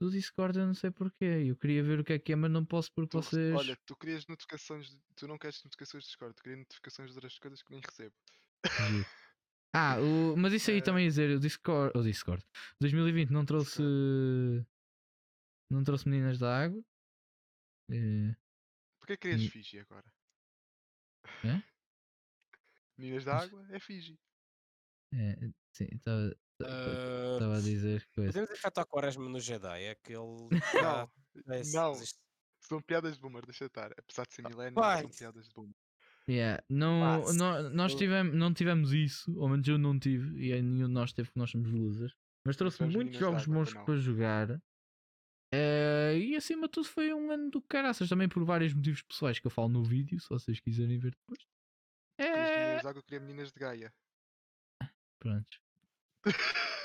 do 0.00 0.10
Discord, 0.10 0.58
eu 0.58 0.66
não 0.66 0.74
sei 0.74 0.90
porquê. 0.90 1.24
Eu 1.46 1.56
queria 1.56 1.82
ver 1.82 2.00
o 2.00 2.04
que 2.04 2.12
é 2.14 2.18
que 2.18 2.32
é, 2.32 2.36
mas 2.36 2.50
não 2.50 2.64
posso 2.64 2.90
porque 2.92 3.10
Tu 3.10 3.22
vocês. 3.22 3.54
Olha, 3.56 3.76
tu 3.86 3.96
querias 3.96 4.26
notificações, 4.26 4.96
tu 5.16 5.28
não 5.28 5.38
queres 5.38 5.62
notificações 5.64 6.04
de 6.04 6.08
Discord, 6.08 6.34
tu 6.34 6.42
querias 6.42 6.60
notificações 6.60 7.10
de 7.10 7.16
outras 7.16 7.38
coisas 7.38 7.62
que 7.62 7.70
nem 7.72 7.80
recebo. 7.80 8.14
Ah, 9.74 9.96
o- 10.00 10.36
mas 10.36 10.52
isso 10.52 10.70
aí 10.70 10.78
Eh, 10.78 10.82
também 10.82 11.04
ia 11.04 11.08
dizer, 11.10 11.30
o 11.34 11.40
Discord, 11.40 11.98
o 11.98 12.02
Discord 12.02 12.44
2020 12.78 13.30
não 13.30 13.42
trouxe 13.46 13.82
não 15.70 15.82
trouxe 15.82 16.08
meninas 16.08 16.38
da 16.38 16.64
água. 16.64 16.82
Eh, 17.90 18.34
Porquê 18.98 19.16
querias 19.16 19.42
Hum. 19.42 19.48
Fiji 19.48 19.78
agora? 19.80 20.04
Hã? 21.44 21.62
Meninas 22.96 23.24
da 23.24 23.36
água 23.38 23.66
é 23.70 23.78
Fiji. 23.80 24.18
é, 25.12 25.52
sim, 25.72 25.88
estava 25.92 26.34
Ah, 26.64 27.56
a 27.56 27.60
dizer 27.60 28.06
coisa. 28.14 28.32
podemos 28.32 28.50
efetuar 28.50 28.86
quaresma 28.86 29.28
no 29.28 29.40
Jedi. 29.40 29.82
É 29.84 29.94
que 29.96 30.12
ele. 30.12 30.48
Não, 30.74 31.54
é- 31.54 31.62
não. 31.72 31.92
existe- 31.92 32.20
São 32.60 32.80
piadas 32.80 33.14
de 33.16 33.20
boomer, 33.20 33.44
deixa 33.44 33.64
estar. 33.64 33.90
Apesar 33.98 34.24
de 34.26 34.34
ser 34.34 34.42
milénio, 34.48 34.74
vai. 34.74 35.00
são 35.02 35.10
piadas 35.10 35.48
de 35.48 35.54
boomer. 35.54 35.74
Yeah, 36.28 36.62
não, 36.68 37.24
nó- 37.34 37.68
nós 37.70 37.96
tivemos, 37.96 38.32
não 38.36 38.54
tivemos 38.54 38.92
isso, 38.92 39.36
ou 39.36 39.48
menos 39.48 39.66
eu 39.66 39.76
não 39.76 39.98
tive, 39.98 40.38
e 40.40 40.52
aí 40.52 40.62
nenhum 40.62 40.86
de 40.86 40.92
nós 40.92 41.12
teve, 41.12 41.28
porque 41.28 41.40
nós 41.40 41.50
somos 41.50 41.68
losers. 41.72 42.14
Mas 42.46 42.56
trouxe 42.56 42.80
muitos 42.84 43.18
jogos 43.18 43.44
bons 43.46 43.74
não? 43.74 43.84
para 43.84 43.96
jogar. 43.96 44.62
Eh, 45.52 46.16
e 46.18 46.36
acima 46.36 46.62
de 46.66 46.70
tudo 46.70 46.86
foi 46.86 47.12
um 47.12 47.30
ano 47.30 47.50
do 47.50 47.60
caraças, 47.60 48.08
também 48.08 48.28
por 48.28 48.44
vários 48.44 48.72
motivos 48.72 49.02
pessoais 49.02 49.40
que 49.40 49.46
eu 49.46 49.50
falo 49.50 49.68
no 49.68 49.82
vídeo, 49.82 50.18
se 50.20 50.28
vocês 50.28 50.60
quiserem 50.60 50.96
ver 50.98 51.10
depois. 51.10 51.44
É, 52.18 52.80
meninas 53.18 53.52
de 53.52 53.58
Gaia. 53.58 53.92
Pronto. 55.22 55.60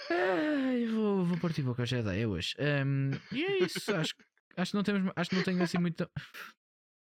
Ai, 0.09 0.85
vou, 0.87 1.25
vou 1.25 1.39
partir 1.39 1.63
boca 1.63 1.85
já 1.85 1.97
Jedi 1.97 2.21
é 2.21 2.27
hoje. 2.27 2.55
Ehm, 2.59 3.11
e 3.31 3.43
é 3.43 3.63
isso, 3.63 3.79
acho, 3.95 4.15
acho 4.55 4.71
que 4.71 4.77
não 4.77 4.83
temos, 4.83 5.11
acho 5.15 5.29
que 5.29 5.35
não 5.35 5.43
tenho 5.43 5.63
assim 5.63 5.79
muita. 5.79 6.09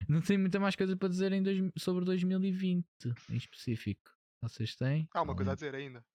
Não 0.07 0.21
tenho 0.21 0.39
muita 0.41 0.59
mais 0.59 0.75
coisa 0.75 0.97
para 0.97 1.07
dizer 1.07 1.31
em 1.31 1.41
dois, 1.41 1.57
sobre 1.77 2.03
2020 2.03 2.85
em 3.29 3.37
específico. 3.37 4.11
Vocês 4.41 4.75
têm? 4.75 5.07
Há 5.13 5.21
uma 5.21 5.33
coisa 5.35 5.53
a 5.53 5.55
dizer 5.55 5.73
ainda. 5.73 6.05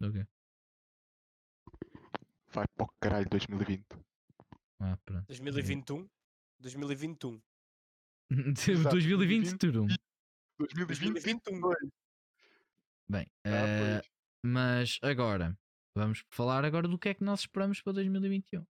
Ok. 0.00 0.24
Vai 2.52 2.64
para 2.76 2.84
o 2.84 2.88
caralho 3.00 3.28
2020. 3.28 3.84
Ah, 4.78 4.96
pronto. 5.04 5.26
2021. 5.26 6.08
2021. 6.60 7.42
Exato, 8.70 8.90
2020 8.90 9.58
tudo. 9.58 9.86
2020. 10.58 10.86
2021. 10.86 11.60
Bem, 13.08 13.26
Ah, 13.44 14.00
pois. 14.00 14.11
Mas 14.44 14.98
agora 15.02 15.56
vamos 15.96 16.24
falar 16.30 16.64
agora 16.64 16.88
do 16.88 16.98
que 16.98 17.10
é 17.10 17.14
que 17.14 17.24
nós 17.24 17.40
esperamos 17.40 17.80
para 17.80 17.94
2021. 17.94 18.64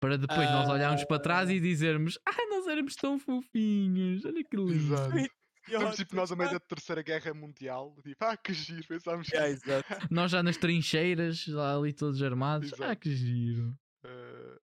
Para 0.00 0.18
depois 0.18 0.50
nós 0.50 0.68
olharmos 0.68 1.04
para 1.04 1.22
trás 1.22 1.48
e 1.48 1.60
dizermos 1.60 2.18
Ah, 2.26 2.46
nós 2.48 2.66
éramos 2.66 2.96
tão 2.96 3.18
fofinhos, 3.18 4.24
olha 4.24 4.42
que 4.42 4.56
lindo. 4.56 4.72
Exato. 4.72 5.42
Estamos 5.64 5.96
tipo 5.96 6.16
nós 6.16 6.32
a 6.32 6.36
meio 6.36 6.50
ah, 6.50 6.52
da 6.54 6.60
terceira 6.60 7.02
guerra 7.02 7.32
mundial. 7.32 7.94
Tipo, 8.02 8.24
ah, 8.24 8.36
que 8.36 8.52
giro. 8.52 8.86
Pensámos 8.88 9.28
que. 9.28 9.36
yeah, 9.36 9.52
exato. 9.52 9.88
Nós 10.10 10.30
já 10.32 10.42
nas 10.42 10.56
trincheiras, 10.56 11.46
lá 11.46 11.76
ali 11.76 11.92
todos 11.92 12.20
armados. 12.20 12.72
Ah, 12.72 12.76
Exato. 12.76 13.00
que 13.00 13.14
giro. 13.14 13.78
Eh, 14.04 14.58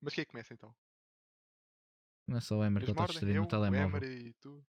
Mas 0.00 0.14
quem 0.14 0.22
é 0.22 0.24
que 0.24 0.30
começa 0.30 0.54
então? 0.54 0.72
É 2.30 2.40
só 2.40 2.58
o 2.58 2.64
Emer 2.64 2.84
que 2.84 2.90
ele 2.90 2.92
está 2.92 3.04
a 3.04 3.06
distrair 3.08 3.34
eu, 3.34 3.42
no 3.42 3.46
o 3.46 3.50
telemóvel. 3.50 3.88
Emery 3.88 4.28
e 4.28 4.32
tu. 4.34 4.64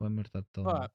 O 0.00 0.06
Emer 0.06 0.26
está 0.26 0.40
de 0.40 0.46
telemóvel. 0.52 0.90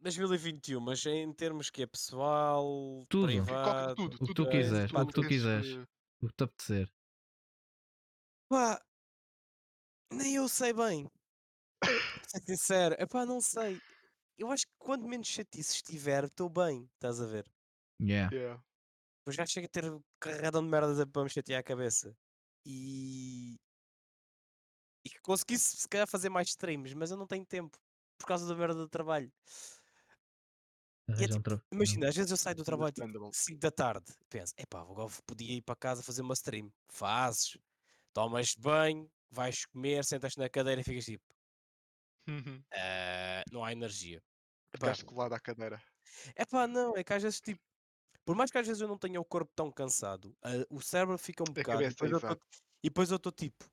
2021, 0.00 0.80
mas 0.80 1.04
em 1.06 1.32
termos 1.32 1.70
que 1.70 1.82
é 1.82 1.86
pessoal, 1.86 3.04
Tudo. 3.08 3.26
Privado. 3.26 3.94
tudo, 3.96 4.06
o 4.06 4.10
que 4.10 4.18
tudo, 4.18 4.26
tu 4.28 4.34
tudo, 4.34 4.50
quiseres, 4.50 4.90
tudo 4.90 5.02
o 5.02 5.06
que 5.06 5.12
tu 5.14 5.26
quiseres. 5.28 5.66
eh, 5.76 5.86
O 6.22 6.28
que 6.28 6.34
te 6.34 6.44
apetecer. 6.44 6.92
Pá, 8.48 8.80
nem 10.12 10.36
eu 10.36 10.48
sei 10.48 10.72
bem. 10.72 11.10
Ser 12.28 12.40
sincero, 12.46 12.94
epá, 12.98 13.24
não 13.26 13.40
sei. 13.40 13.80
Eu 14.38 14.50
acho 14.50 14.66
que 14.66 14.72
quanto 14.78 15.06
menos 15.06 15.26
chatice 15.28 15.74
estiver, 15.76 16.24
estou 16.24 16.48
bem, 16.48 16.84
estás 16.94 17.20
a 17.20 17.26
ver? 17.26 17.44
Yeah. 18.00 18.34
yeah. 18.34 18.62
Pois 19.24 19.36
já 19.36 19.46
chega 19.46 19.66
a 19.66 19.70
ter 19.70 19.84
carregadão 20.20 20.62
de 20.62 20.68
merdas 20.68 20.98
a- 21.00 21.06
para 21.06 21.22
me 21.24 21.30
chatear 21.30 21.60
a 21.60 21.64
cabeça. 21.64 22.14
E. 22.66 23.56
E 25.06 25.10
que 25.10 25.20
conseguisse 25.20 25.76
se 25.76 25.88
calhar 25.88 26.08
fazer 26.08 26.28
mais 26.30 26.48
streams, 26.48 26.94
mas 26.94 27.10
eu 27.10 27.16
não 27.16 27.26
tenho 27.26 27.44
tempo. 27.46 27.78
Por 28.18 28.26
causa 28.26 28.46
da 28.46 28.54
merda 28.54 28.74
do 28.74 28.88
trabalho. 28.88 29.30
E 31.16 31.24
é 31.24 31.28
tipo, 31.28 31.42
tra- 31.42 31.62
imagina, 31.72 32.08
às 32.08 32.16
vezes 32.16 32.30
eu 32.30 32.36
saio 32.36 32.56
do 32.56 32.64
trabalho 32.64 32.92
tipo 32.92 33.08
Understandable. 33.08 33.32
5 33.32 33.58
da 33.60 33.70
tarde. 33.70 34.12
Penso, 34.28 34.54
epá, 34.56 34.80
agora 34.80 35.10
podia 35.26 35.52
ir 35.56 35.62
para 35.62 35.76
casa 35.76 36.02
fazer 36.02 36.22
uma 36.22 36.34
stream. 36.34 36.72
Fazes, 36.90 37.58
tomas 38.12 38.54
banho, 38.58 39.10
vais 39.30 39.66
comer, 39.66 40.04
sentas 40.04 40.36
na 40.36 40.48
cadeira 40.48 40.80
e 40.80 40.84
ficas 40.84 41.04
tipo, 41.04 41.24
Uhum. 42.28 42.64
"Ah, 42.72 43.42
não 43.52 43.64
há 43.64 43.72
energia. 43.72 44.22
Ficaste 44.74 45.04
colado 45.04 45.34
à 45.34 45.40
cadeira. 45.40 45.80
epá, 46.36 46.66
não, 46.66 46.96
é 46.96 47.04
que 47.04 47.12
às 47.12 47.22
vezes 47.22 47.40
tipo. 47.40 47.60
Por 48.24 48.36
mais 48.36 48.50
que 48.50 48.58
às 48.58 48.66
vezes 48.66 48.80
eu 48.82 48.88
não 48.88 48.98
tenha 48.98 49.20
o 49.20 49.24
corpo 49.24 49.52
tão 49.56 49.70
cansado, 49.72 50.36
ah, 50.44 50.50
o 50.70 50.80
cérebro 50.82 51.18
fica 51.18 51.44
um 51.44 51.52
A 51.52 51.52
bocado. 51.54 51.90
E 51.90 51.94
depois, 51.94 52.12
eu 52.12 52.20
tô, 52.22 52.34
exato. 52.34 52.46
e 52.84 52.88
depois 52.90 53.10
eu 53.10 53.16
estou 53.18 53.32
tipo, 53.32 53.66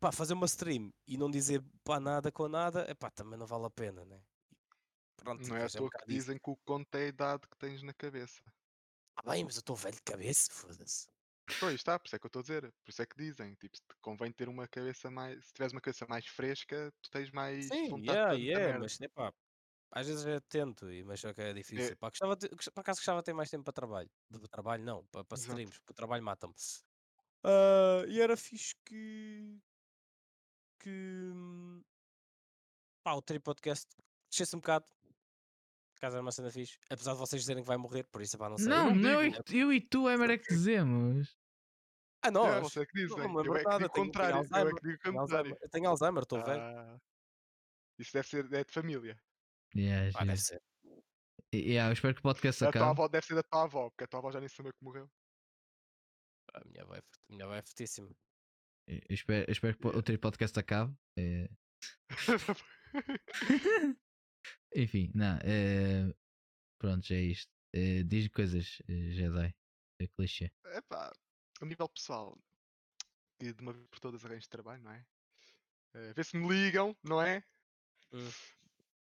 pá, 0.00 0.12
fazer 0.12 0.34
uma 0.34 0.46
stream 0.46 0.92
e 1.08 1.18
não 1.18 1.30
dizer 1.30 1.62
pá, 1.84 2.00
nada 2.00 2.32
com 2.32 2.48
nada, 2.48 2.90
epá, 2.90 3.10
também 3.10 3.38
não 3.38 3.46
vale 3.46 3.66
a 3.66 3.70
pena, 3.70 4.04
né? 4.06 4.22
Pronto, 5.16 5.48
Não 5.48 5.56
é 5.56 5.62
à 5.62 5.66
é 5.66 5.68
toa 5.68 5.90
que 5.90 6.06
dizem 6.06 6.38
que 6.38 6.50
o 6.50 6.56
conto 6.56 6.94
é 6.96 7.04
a 7.04 7.08
idade 7.08 7.48
que 7.48 7.56
tens 7.58 7.82
na 7.82 7.92
cabeça. 7.94 8.42
Ah, 9.16 9.22
bem, 9.32 9.44
mas 9.44 9.56
eu 9.56 9.60
estou 9.60 9.74
velho 9.76 9.96
de 9.96 10.02
cabeça, 10.02 10.52
foda-se. 10.52 11.08
Pois 11.58 11.74
está, 11.74 11.98
por 11.98 12.06
isso 12.06 12.16
é 12.16 12.18
que 12.18 12.26
eu 12.26 12.28
estou 12.28 12.40
a 12.40 12.42
dizer. 12.42 12.72
Por 12.84 12.90
isso 12.90 13.02
é 13.02 13.06
que 13.06 13.16
dizem. 13.16 13.54
Tipo, 13.54 13.76
se 13.76 13.82
te 13.82 13.94
convém 14.00 14.32
ter 14.32 14.48
uma 14.48 14.68
cabeça 14.68 15.10
mais. 15.10 15.46
Se 15.46 15.52
tiveres 15.52 15.72
uma 15.72 15.80
cabeça 15.80 16.06
mais 16.08 16.26
fresca, 16.26 16.92
tu 17.02 17.10
tens 17.10 17.30
mais 17.30 17.68
Sim, 17.68 17.88
vontade 17.88 18.20
yeah, 18.20 18.34
de 18.34 18.42
yeah, 18.48 18.78
mas 18.78 19.00
epá, 19.00 19.32
às 19.90 20.06
vezes 20.06 20.26
é 20.26 20.40
tento, 20.40 20.90
e- 20.90 21.04
mas 21.04 21.20
só 21.20 21.32
que 21.34 21.40
é 21.40 21.52
difícil. 21.52 21.96
Pá, 21.96 22.08
gostava 22.10 22.36
de, 22.36 22.48
por 22.48 22.80
acaso 22.80 22.98
gostava 23.00 23.20
de 23.20 23.24
ter 23.26 23.34
mais 23.34 23.50
tempo 23.50 23.64
para 23.64 23.72
trabalho. 23.72 24.10
De, 24.30 24.38
de 24.40 24.48
trabalho 24.48 24.84
não, 24.84 25.06
para, 25.06 25.24
para 25.24 25.36
streams, 25.38 25.78
porque 25.80 25.92
o 25.92 25.94
trabalho 25.94 26.22
mata-me. 26.24 26.54
Ah, 27.44 28.04
e 28.08 28.20
era 28.20 28.36
fixe 28.36 28.74
que. 28.84 29.60
que. 30.78 30.90
hum, 31.32 31.84
pá, 33.02 33.14
o 33.14 33.22
Tri 33.22 33.38
Podcast 33.40 33.96
descesse 34.30 34.56
um 34.56 34.60
bocado. 34.60 34.86
Caso 36.04 36.16
era 36.16 36.22
uma 36.22 36.32
cena 36.32 36.50
fixe. 36.50 36.78
Apesar 36.90 37.12
de 37.14 37.18
vocês 37.18 37.40
dizerem 37.40 37.62
que 37.62 37.66
vai 37.66 37.78
morrer, 37.78 38.04
por 38.04 38.20
isso, 38.20 38.36
pá, 38.36 38.50
não 38.50 38.58
sei. 38.58 38.68
Não, 38.68 38.90
não 38.90 38.94
não, 38.96 39.22
eu, 39.22 39.30
e- 39.32 39.58
eu 39.58 39.72
e 39.72 39.80
tu, 39.80 40.06
Emer, 40.10 40.30
é 40.30 40.36
que 40.38 40.48
dizemos. 40.48 41.34
Ah, 42.22 42.28
Yeah, 42.28 42.60
nós! 42.60 42.72
você 42.72 42.80
é 42.82 42.86
que 42.86 42.92
dizem. 42.92 43.16
não 43.16 43.42
Eu 43.44 43.54
é 43.56 43.64
que 43.64 43.78
digo 43.78 43.90
contrário. 43.90 44.34
Eu 44.34 44.36
é 44.36 44.38
Alzheimer, 44.40 44.74
que 44.74 44.82
digo 44.88 44.98
contrário. 45.02 45.20
Alzheimer, 45.20 45.58
eu 45.62 45.68
tenho 45.70 45.88
Alzheimer, 45.88 46.22
estou 46.22 46.44
velho. 46.44 46.60
Ah, 46.62 46.98
isso 47.98 48.12
deve 48.12 48.28
ser 48.28 48.52
é 48.52 48.64
de 48.64 48.72
família. 48.72 49.18
Yeah, 49.74 50.10
Ah, 50.14 50.24
deve 50.26 50.40
ser. 50.40 50.62
E- 51.52 51.56
yeah, 51.70 51.88
eu 51.88 51.94
espero 51.94 52.14
que 52.14 52.20
o 52.20 52.22
podcast 52.22 52.64
A 52.64 52.70
tua 52.70 52.80
acabe. 52.82 52.90
avó 52.90 53.08
deve 53.08 53.26
ser 53.26 53.34
da 53.34 53.42
tua 53.42 53.62
avó, 53.64 53.88
porque 53.90 54.04
a 54.04 54.06
tua 54.06 54.18
avó 54.20 54.30
já 54.30 54.40
nem 54.40 54.48
sabe 54.48 54.70
que 54.72 54.84
morreu. 54.84 55.08
A 56.54 56.60
minha 56.66 56.82
avó 56.82 56.94
é, 56.94 56.98
a 56.98 57.32
minha 57.32 57.44
avó 57.46 57.54
é 57.54 57.62
fortíssima. 57.62 58.10
Eu 58.86 59.00
espero, 59.08 59.44
eu 59.48 59.52
espero 59.52 59.76
que 59.78 59.86
o 59.86 60.02
Tri 60.02 60.18
podcast 60.18 60.58
acabe. 60.60 60.94
eh, 61.18 61.48
Enfim, 64.74 65.10
não. 65.14 65.38
eh, 65.42 66.12
Pronto, 66.78 67.06
já 67.06 67.16
é 67.16 67.20
isto. 67.20 67.50
Eh, 67.72 68.02
diz 68.04 68.28
coisas, 68.28 68.82
eh, 68.88 69.10
Jedi. 69.10 69.54
É 69.98 70.06
clichê. 70.08 70.50
Epá, 70.66 71.12
a 71.60 71.64
nível 71.64 71.88
pessoal, 71.88 72.36
e 73.40 73.52
de 73.52 73.62
uma 73.62 73.72
vez 73.72 73.86
por 73.86 74.00
todas 74.00 74.24
arranjo 74.24 74.42
de 74.42 74.48
trabalho, 74.48 74.82
não 74.82 74.90
é? 74.90 75.04
Uh, 75.94 76.12
vê 76.14 76.24
se 76.24 76.36
me 76.36 76.48
ligam, 76.48 76.96
não 77.02 77.22
é? 77.22 77.42
Uh, 78.12 78.30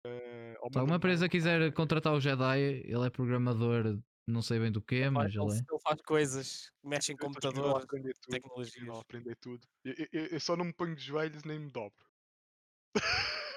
se 0.04 0.78
alguma 0.78 0.96
empresa 0.96 1.28
quiser 1.28 1.72
contratar 1.72 2.12
o 2.12 2.20
Jedi, 2.20 2.60
ele 2.60 3.06
é 3.06 3.10
programador, 3.10 3.98
não 4.26 4.42
sei 4.42 4.58
bem 4.58 4.70
do 4.72 4.82
que, 4.82 5.08
mas 5.08 5.34
ele, 5.34 5.44
ele, 5.44 5.52
é. 5.52 5.56
ele 5.56 5.80
faz 5.82 6.02
coisas, 6.02 6.72
mexe 6.82 7.12
em 7.12 7.16
computadores, 7.16 7.86
tecnologias. 8.28 8.88
a 8.88 9.00
aprender 9.00 9.36
tudo. 9.36 9.66
Eu, 9.84 9.94
eu, 10.12 10.26
eu, 10.26 10.40
só 10.40 10.56
não 10.56 10.64
me 10.66 10.72
ponho 10.72 10.94
de 10.94 11.02
joelhos 11.02 11.44
nem 11.44 11.58
me 11.58 11.70
dobro. 11.70 12.06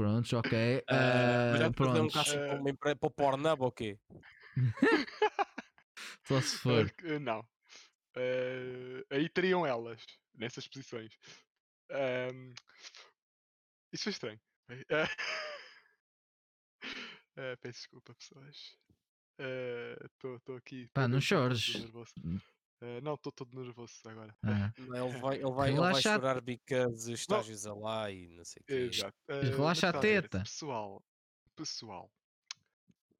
Prontos, 0.00 0.32
ok. 0.32 0.78
Uh, 0.78 0.80
uh, 0.80 1.58
já 1.58 1.70
pronto. 1.70 2.02
um 2.04 2.08
caixa 2.08 2.56
uh, 2.56 2.76
para, 2.78 2.96
para 2.96 3.06
o 3.06 3.10
Pornhub 3.10 3.64
ou 3.64 3.70
quê? 3.70 3.98
Só 6.24 6.40
se 6.40 6.56
for. 6.56 6.86
Uh, 7.04 7.20
não. 7.20 7.40
Uh, 8.16 9.04
aí 9.10 9.28
teriam 9.28 9.66
elas, 9.66 10.02
nessas 10.34 10.66
posições. 10.66 11.12
Um, 11.90 12.54
isso 13.92 14.04
foi 14.04 14.12
estranho. 14.12 14.40
Uh, 14.70 15.04
peço 17.60 17.80
desculpa, 17.80 18.14
pessoas. 18.14 18.74
Estou 20.16 20.54
uh, 20.54 20.56
aqui. 20.56 20.88
Pá, 20.94 21.06
não 21.06 21.20
chores. 21.20 21.74
Uh, 22.82 23.00
não, 23.02 23.14
estou 23.14 23.30
todo 23.30 23.62
nervoso 23.62 23.92
agora. 24.06 24.34
Ele, 24.78 25.18
vai, 25.18 25.36
ele, 25.36 25.52
vai, 25.52 25.68
ele 25.68 25.78
vai 25.78 25.94
chorar 26.00 26.40
because 26.40 27.12
estágios 27.12 27.66
a 27.66 27.74
lá 27.74 28.10
e 28.10 28.28
não 28.28 28.44
sei 28.44 28.62
o 28.62 28.64
quê. 28.64 28.74
Exato. 28.74 29.16
Relaxa 29.28 29.88
a 29.90 30.00
teta. 30.00 30.40
Pessoal, 30.40 31.02
pessoal, 31.54 32.10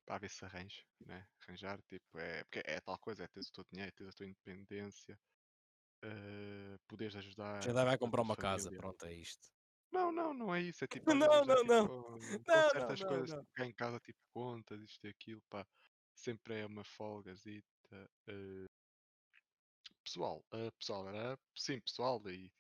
para 0.07 0.19
ver 0.19 0.31
se 0.31 0.45
arranjo, 0.45 0.83
né? 1.07 1.27
Arranjar, 1.43 1.81
tipo, 1.83 2.19
é, 2.19 2.43
porque 2.45 2.63
é 2.65 2.81
tal 2.81 2.99
coisa, 2.99 3.25
é 3.25 3.29
teres 3.29 3.49
o 3.49 3.53
teu 3.53 3.65
dinheiro, 3.71 3.93
teres 3.93 4.13
a 4.13 4.17
tua 4.17 4.27
independência, 4.27 5.19
uh, 6.05 6.79
poderes 6.89 7.15
ajudar. 7.17 7.63
Já 7.63 7.73
vai 7.73 7.99
comprar 7.99 8.23
uma 8.23 8.35
família. 8.35 8.57
casa, 8.57 8.71
pronto, 8.71 9.05
é 9.05 9.13
isto. 9.13 9.49
Não, 9.93 10.11
não, 10.11 10.33
não 10.33 10.55
é 10.55 10.63
isso. 10.63 10.85
É 10.85 10.89
tipo, 11.05 11.15
não, 11.15 11.27
já, 11.27 11.45
não, 11.45 11.57
tipo, 11.57 11.69
não. 11.69 11.89
Com, 11.89 12.19
não, 12.19 12.71
certas 12.71 13.01
não, 13.01 13.09
coisas 13.09 13.31
não. 13.31 13.41
Tipo, 13.41 13.53
cá 13.55 13.67
em 13.67 13.73
casa, 13.73 14.01
tipo 14.01 14.19
contas, 14.33 14.81
isto 14.81 15.07
e 15.07 15.11
aquilo, 15.11 15.43
pá, 15.51 15.67
sempre 16.15 16.61
é 16.61 16.67
uma 16.67 16.85
folgazita. 16.85 17.67
Uh, 18.29 18.67
pessoal, 20.11 20.45
uh, 20.53 20.73
pessoal, 20.73 21.09
era 21.09 21.39
sim, 21.55 21.81
pessoal, 21.81 22.21
e 22.29 22.53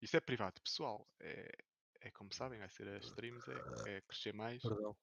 isso 0.00 0.16
é 0.16 0.20
privado, 0.20 0.60
pessoal. 0.62 1.08
É, 1.20 1.50
é 2.00 2.10
como 2.12 2.32
sabem, 2.32 2.58
vai 2.58 2.68
ser 2.68 2.86
as 2.88 3.04
streams, 3.06 3.44
é, 3.50 3.96
é 3.96 4.00
crescer 4.02 4.32
mais. 4.32 4.62
Perdão. 4.62 4.96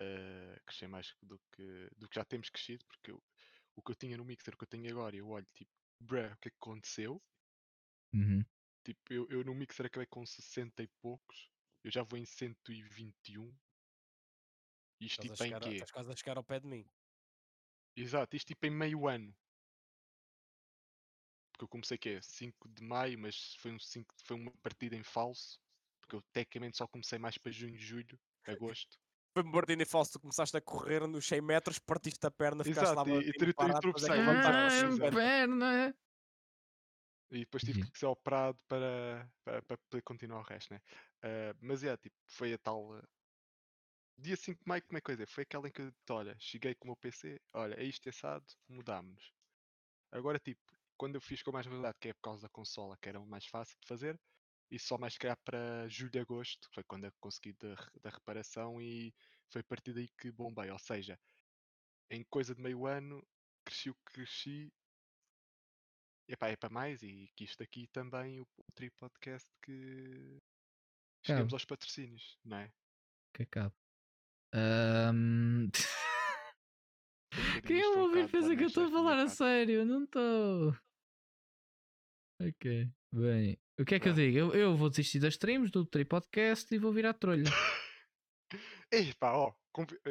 Uh, 0.00 0.60
crescer 0.66 0.88
mais 0.88 1.14
do 1.22 1.38
que, 1.52 1.88
do 1.96 2.08
que 2.08 2.16
já 2.16 2.24
temos 2.24 2.48
crescido, 2.50 2.84
porque 2.86 3.12
eu, 3.12 3.22
o 3.76 3.82
que 3.82 3.92
eu 3.92 3.94
tinha 3.94 4.16
no 4.16 4.24
mixer, 4.24 4.54
o 4.54 4.56
que 4.56 4.64
eu 4.64 4.68
tenho 4.68 4.90
agora, 4.90 5.14
eu 5.14 5.28
olho 5.28 5.46
tipo, 5.54 5.70
bruh, 6.00 6.32
o 6.32 6.36
que 6.38 6.48
é 6.48 6.50
que 6.50 6.56
aconteceu? 6.56 7.22
Uhum. 8.12 8.44
Tipo, 8.82 9.12
eu, 9.12 9.28
eu 9.30 9.44
no 9.44 9.54
mixer 9.54 9.86
acabei 9.86 10.06
com 10.06 10.26
60 10.26 10.82
e 10.82 10.88
poucos, 11.00 11.48
eu 11.84 11.92
já 11.92 12.02
vou 12.02 12.18
em 12.18 12.24
121. 12.24 13.56
Isto 15.00 15.22
estás 15.22 15.38
tipo 15.38 15.44
em 15.44 15.60
quê? 15.60 15.74
Estás 15.74 15.90
quase 15.92 16.10
a 16.10 16.16
chegar 16.16 16.36
ao 16.38 16.44
pé 16.44 16.58
de 16.58 16.66
mim. 16.66 16.88
Exato, 17.96 18.34
isto 18.34 18.48
tipo 18.48 18.66
em 18.66 18.70
meio 18.70 19.06
ano. 19.06 19.34
Porque 21.54 21.64
eu 21.64 21.68
comecei 21.68 21.96
que 21.96 22.08
é 22.08 22.20
5 22.20 22.68
de 22.68 22.82
maio, 22.82 23.16
mas 23.16 23.54
foi, 23.60 23.70
um 23.70 23.78
5, 23.78 24.12
foi 24.24 24.36
uma 24.36 24.50
partida 24.60 24.96
em 24.96 25.04
falso. 25.04 25.60
Porque 26.00 26.16
eu 26.16 26.22
tecnicamente 26.32 26.76
só 26.76 26.86
comecei 26.86 27.16
mais 27.16 27.38
para 27.38 27.52
junho, 27.52 27.78
julho, 27.78 28.18
agosto. 28.44 28.98
Foi 29.32 29.44
uma 29.44 29.52
partida 29.52 29.80
em 29.80 29.86
falso, 29.86 30.12
tu 30.12 30.20
começaste 30.20 30.56
a 30.56 30.60
correr 30.60 31.06
nos 31.06 31.26
100 31.26 31.40
metros, 31.40 31.78
partiste 31.78 32.26
a 32.26 32.30
perna, 32.30 32.64
ficaste 32.64 32.92
Exato, 32.92 33.08
lá 33.08 33.16
e, 33.16 33.22
e, 33.22 33.26
e, 33.26 33.30
é 33.30 33.80
tropecei. 33.80 34.10
Ah, 34.10 35.10
perna! 35.12 35.96
E 37.30 37.40
depois 37.40 37.62
tive 37.62 37.88
que 37.88 37.98
ser 37.98 38.06
operado 38.06 38.58
para, 38.68 39.28
para, 39.44 39.62
para 39.62 39.78
poder 39.78 40.02
continuar 40.02 40.40
o 40.40 40.44
resto, 40.44 40.72
né? 40.72 40.80
Uh, 41.24 41.56
mas 41.60 41.82
é, 41.84 41.96
tipo, 41.96 42.16
foi 42.26 42.52
a 42.52 42.58
tal. 42.58 42.90
Uh, 42.90 43.02
dia 44.18 44.36
5 44.36 44.60
de 44.62 44.68
maio, 44.68 44.82
como 44.82 44.98
é 44.98 45.00
que 45.00 45.04
coisa? 45.04 45.26
Foi 45.26 45.42
aquela 45.42 45.68
em 45.68 45.70
que 45.70 45.80
eu 45.80 45.90
disse, 45.90 46.12
olha, 46.12 46.36
cheguei 46.38 46.74
com 46.74 46.84
o 46.84 46.88
meu 46.88 46.96
PC, 46.96 47.40
olha, 47.52 47.74
é 47.74 47.84
isto 47.84 48.08
assado, 48.08 48.44
mudámos. 48.68 49.32
Agora, 50.12 50.38
tipo, 50.38 50.62
quando 50.96 51.16
eu 51.16 51.20
fiz 51.20 51.42
com 51.42 51.52
mais 51.52 51.66
realidade, 51.66 51.98
que 52.00 52.08
é 52.08 52.12
por 52.14 52.22
causa 52.22 52.42
da 52.42 52.48
consola, 52.48 52.96
que 53.00 53.08
era 53.08 53.20
o 53.20 53.26
mais 53.26 53.46
fácil 53.46 53.76
de 53.80 53.86
fazer, 53.86 54.20
e 54.70 54.78
só 54.78 54.98
mais 54.98 55.16
criar 55.16 55.36
para 55.44 55.88
julho, 55.88 56.20
agosto, 56.20 56.68
foi 56.72 56.82
quando 56.84 57.04
eu 57.04 57.12
consegui 57.20 57.52
da, 57.54 57.74
da 58.02 58.10
reparação 58.10 58.80
e 58.80 59.14
foi 59.50 59.60
a 59.60 59.64
partir 59.64 59.92
daí 59.92 60.08
que 60.18 60.30
bombei. 60.30 60.70
Ou 60.70 60.78
seja, 60.78 61.18
em 62.10 62.24
coisa 62.24 62.54
de 62.54 62.62
meio 62.62 62.86
ano, 62.86 63.24
cresci 63.64 63.90
o 63.90 63.94
que 63.94 64.12
cresci 64.12 64.72
Epá, 66.26 66.48
é 66.48 66.56
para 66.56 66.70
mais 66.70 67.02
e 67.02 67.30
que 67.36 67.44
isto 67.44 67.62
aqui 67.62 67.86
também, 67.88 68.40
o, 68.40 68.44
o 68.56 68.72
Tri 68.74 68.90
Podcast 68.90 69.46
que 69.62 70.40
chegamos 71.22 71.52
aos 71.52 71.66
patrocínios, 71.66 72.38
não 72.42 72.56
é? 72.56 72.72
Que 73.34 73.42
acabo. 73.42 73.74
Um... 74.54 75.68
Quem 77.66 77.80
eu 77.80 77.98
ouvir 78.00 78.30
pensa 78.30 78.56
que 78.56 78.62
eu 78.62 78.68
estou 78.68 78.86
a 78.86 78.90
falar 78.90 79.18
a 79.18 79.28
sério? 79.28 79.80
Eu 79.80 79.86
não 79.86 80.04
estou. 80.04 80.76
Ok. 82.40 82.90
Bem, 83.12 83.58
o 83.78 83.84
que 83.84 83.94
é 83.94 84.00
que 84.00 84.08
eu 84.08 84.12
digo? 84.12 84.38
Eu, 84.38 84.54
eu 84.54 84.76
vou 84.76 84.90
desistir 84.90 85.20
das 85.20 85.34
streams 85.34 85.70
do 85.70 85.84
Tri 85.84 86.04
Podcast 86.04 86.72
e 86.74 86.78
vou 86.78 86.92
virar 86.92 87.14
trolha. 87.14 87.44
Ei, 88.92 89.12
pá, 89.14 89.32
ó, 89.32 89.52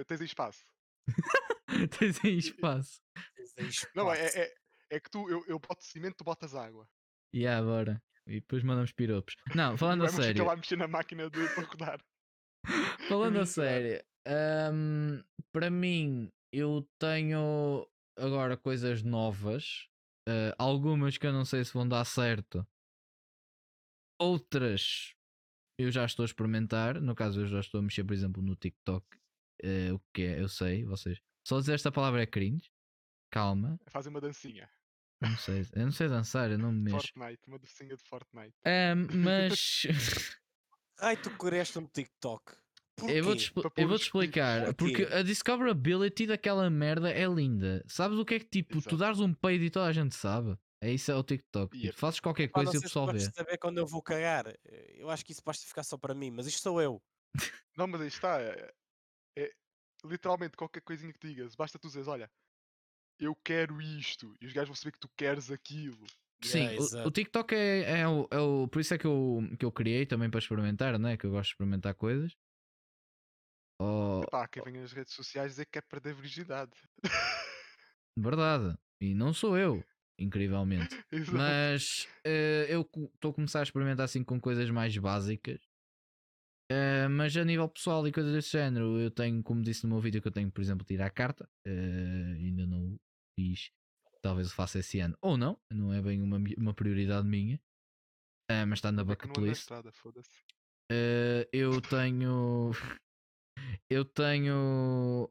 tens 0.08 0.22
aí 0.22 0.28
espaço. 0.28 0.66
tens 2.00 2.24
aí 2.24 2.38
espaço. 2.38 3.02
Tens 3.14 3.54
aí 3.58 3.68
espaço. 3.68 3.92
Não, 3.96 4.14
é, 4.14 4.26
é, 4.26 4.54
é 4.92 5.00
que 5.00 5.10
tu, 5.10 5.30
eu, 5.30 5.44
eu 5.48 5.60
boto 5.60 5.84
cimento, 5.84 6.18
tu 6.18 6.24
botas 6.24 6.56
água. 6.56 6.88
E 7.34 7.40
yeah, 7.40 7.66
bora. 7.66 8.02
E 8.28 8.40
depois 8.40 8.64
mandamos 8.64 8.92
piropos. 8.92 9.36
Não, 9.56 9.76
falando 9.78 10.06
a 10.06 10.10
sério. 10.10 10.44
Vamos 10.44 10.48
lá 10.48 10.56
mexer 10.56 10.78
na 10.78 10.88
máquina 10.88 11.30
de, 11.30 11.48
para 11.56 11.64
rodar. 11.64 12.00
falando 13.08 13.40
a 13.40 13.46
sério. 13.46 14.04
Um, 14.26 15.22
para 15.52 15.70
mim, 15.70 16.32
eu 16.54 16.88
tenho 17.00 17.90
agora 18.18 18.56
coisas 18.56 19.02
novas. 19.02 19.90
Uh, 20.30 20.56
algumas 20.58 21.18
que 21.18 21.28
eu 21.28 21.34
não 21.34 21.44
sei 21.44 21.66
se 21.66 21.74
vão 21.74 21.88
dar 21.88 22.06
certo. 22.06 22.66
Outras 24.20 25.16
eu 25.78 25.92
já 25.92 26.06
estou 26.06 26.24
a 26.24 26.26
experimentar. 26.28 27.02
No 27.02 27.16
caso, 27.16 27.42
eu 27.42 27.48
já 27.48 27.60
estou 27.60 27.80
a 27.80 27.84
mexer, 27.84 28.04
por 28.04 28.14
exemplo, 28.14 28.42
no 28.42 28.56
TikTok. 28.56 29.06
Uh, 29.64 29.96
o 29.96 30.02
que 30.14 30.24
é? 30.24 30.40
Eu 30.40 30.48
sei, 30.48 30.86
vocês. 30.86 31.20
Só 31.46 31.60
dizer 31.60 31.74
esta 31.74 31.92
palavra 31.92 32.22
é 32.22 32.26
cringe. 32.26 32.72
Calma. 33.32 33.80
Fazem 33.88 34.12
uma 34.12 34.22
dancinha. 34.22 34.70
Não 35.20 35.38
sei, 35.38 35.66
eu 35.74 35.86
não 35.86 35.92
sei 35.92 36.10
dançar, 36.10 36.52
eu 36.52 36.58
não 36.58 36.72
me 36.72 36.92
mexo. 36.92 37.08
Fortnite, 37.14 37.48
uma 37.48 37.58
dancinha 37.58 37.96
de 37.96 38.04
Fortnite. 38.04 38.56
Um, 38.66 39.24
mas. 39.24 39.88
Ai, 41.00 41.18
tu 41.18 41.36
quereste 41.38 41.80
um 41.80 41.88
TikTok. 41.88 42.63
Porquê? 42.96 43.20
Eu 43.20 43.24
vou-te 43.24 43.52
eu 43.78 43.88
vou 43.88 43.96
explicar. 43.96 44.74
Porque 44.76 45.04
a 45.04 45.24
discoverability 45.24 46.28
daquela 46.28 46.70
merda 46.70 47.12
é 47.12 47.26
linda. 47.26 47.84
Sabes 47.88 48.18
o 48.18 48.26
que 48.26 48.36
é 48.36 48.40
que 48.40 48.46
tipo, 48.46 48.78
Exato. 48.78 48.90
tu 48.90 48.98
dares 48.98 49.20
um 49.20 49.34
peido 49.34 49.64
e 49.64 49.70
toda 49.70 49.88
a 49.88 49.94
gente 49.94 50.16
sabe? 50.16 50.58
É 50.80 50.92
isso 50.92 51.12
é 51.12 51.16
o 51.16 51.24
TikTok. 51.24 51.80
Tipo, 51.80 51.98
fazes 51.98 52.20
qualquer 52.20 52.50
coisa 52.50 52.76
e 52.76 52.78
o 52.78 52.82
pessoal 52.82 53.08
vê. 53.12 53.20
saber 53.20 53.58
quando 53.58 53.78
eu 53.78 53.88
vou 53.88 54.02
cagar. 54.02 54.54
Eu 54.96 55.10
acho 55.10 55.24
que 55.24 55.32
isso 55.32 55.42
basta 55.44 55.66
ficar 55.66 55.84
só 55.84 55.98
para 55.98 56.14
mim, 56.14 56.30
mas 56.30 56.46
isto 56.46 56.62
sou 56.62 56.82
eu. 56.82 57.02
Não, 57.78 57.88
mas 57.88 58.02
aí 58.02 58.08
está. 58.08 58.42
É, 58.42 58.74
é, 59.38 59.52
literalmente 60.06 60.58
qualquer 60.58 60.82
coisinha 60.82 61.14
que 61.14 61.26
digas, 61.26 61.56
basta 61.56 61.80
tu 61.80 61.88
dizeres, 61.88 62.08
olha, 62.08 62.30
eu 63.18 63.36
quero 63.44 63.82
isto. 63.82 64.36
E 64.42 64.46
os 64.46 64.54
gajos 64.54 64.70
vão 64.70 64.76
saber 64.76 64.92
que 64.92 65.00
tu 65.00 65.10
queres 65.16 65.50
aquilo. 65.50 66.06
Sim, 66.44 66.66
yeah, 66.66 67.04
o, 67.04 67.08
o, 67.08 67.12
TikTok 67.12 67.56
é, 67.56 68.02
é, 68.02 68.08
o, 68.08 68.28
é, 68.30 68.40
o, 68.40 68.68
Por 68.68 68.82
isso 68.82 68.94
é 68.94 68.98
que 68.98 69.08
eu, 69.08 69.40
que 69.58 69.64
eu 69.64 69.72
criei 69.72 70.06
também 70.06 70.30
para 70.30 70.40
experimentar, 70.40 71.00
né? 71.00 71.16
Que 71.16 71.26
eu 71.26 71.32
gosto 71.32 71.50
de 71.50 71.54
experimentar 71.54 71.96
coisas. 71.96 72.36
Oh, 73.82 74.22
Epá, 74.24 74.48
quem 74.48 74.64
vem 74.64 74.74
nas 74.74 74.94
redes 74.94 75.14
sociais 75.14 75.52
dizer 75.52 75.66
que 75.66 75.72
quer 75.72 75.82
perder 75.88 76.14
virgindade. 76.14 76.72
Verdade. 78.18 78.78
E 79.02 79.14
não 79.14 79.34
sou 79.34 79.58
eu, 79.58 79.84
incrivelmente. 80.20 80.96
Mas 81.34 82.08
uh, 82.26 82.66
eu 82.70 82.82
estou 83.14 83.32
a 83.32 83.34
começar 83.34 83.60
a 83.60 83.64
experimentar 83.64 84.06
assim 84.06 84.24
com 84.24 84.40
coisas 84.40 84.70
mais 84.70 84.96
básicas. 84.98 85.62
Uh, 86.72 87.10
mas 87.10 87.36
a 87.36 87.44
nível 87.44 87.68
pessoal 87.68 88.08
e 88.08 88.12
coisas 88.12 88.32
desse 88.32 88.52
género, 88.52 88.98
eu 88.98 89.12
tenho, 89.12 89.44
como 89.44 89.62
disse 89.62 89.84
no 89.84 89.90
meu 89.90 90.00
vídeo, 90.00 90.22
que 90.22 90.28
eu 90.28 90.32
tenho, 90.32 90.50
por 90.50 90.62
exemplo, 90.62 90.86
tirar 90.86 91.08
a 91.08 91.12
carta. 91.12 91.48
Uh, 91.68 92.34
ainda 92.36 92.66
não 92.66 92.98
fiz. 93.38 93.70
Talvez 94.22 94.50
o 94.50 94.56
faça 94.56 94.80
esse 94.80 95.00
ano. 95.00 95.16
Ou 95.22 95.38
não, 95.38 95.60
não 95.70 95.94
é 95.94 96.02
bem 96.02 96.22
uma, 96.22 96.42
uma 96.58 96.74
prioridade 96.74 97.28
minha. 97.28 97.60
Mas 98.68 98.80
está 98.80 98.92
na 98.92 99.04
bucket 99.04 99.36
list. 99.38 99.68
eu 101.52 101.82
tenho. 101.82 102.72
Eu 103.90 104.06
tenho. 104.06 105.30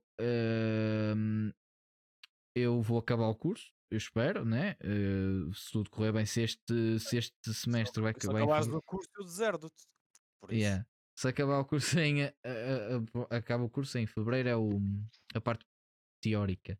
eu 2.54 2.80
vou 2.82 2.98
acabar 2.98 3.28
o 3.28 3.34
curso. 3.34 3.72
Eu 3.90 3.98
espero, 3.98 4.44
né? 4.44 4.76
se 5.54 5.70
tudo 5.70 5.90
correr 5.90 6.12
bem, 6.12 6.24
se 6.24 6.40
este, 6.40 6.98
se 6.98 7.18
este 7.18 7.54
semestre 7.54 8.02
vai 8.02 8.12
acabar. 8.12 8.38
Se 8.38 8.42
acabares 8.42 8.68
o 8.68 8.82
curso, 8.82 9.10
eu 9.18 9.24
deserto-te. 9.24 9.84
Yeah 10.50 10.86
se 11.14 11.28
acabar 11.28 11.60
o 11.60 11.64
curso 11.64 11.98
em 11.98 12.24
a, 12.24 12.28
a, 12.28 13.34
a, 13.34 13.36
acaba 13.36 13.64
o 13.64 13.70
curso 13.70 13.98
em 13.98 14.06
fevereiro 14.06 14.48
é 14.48 14.56
o, 14.56 14.80
a 15.34 15.40
parte 15.40 15.64
teórica 16.20 16.78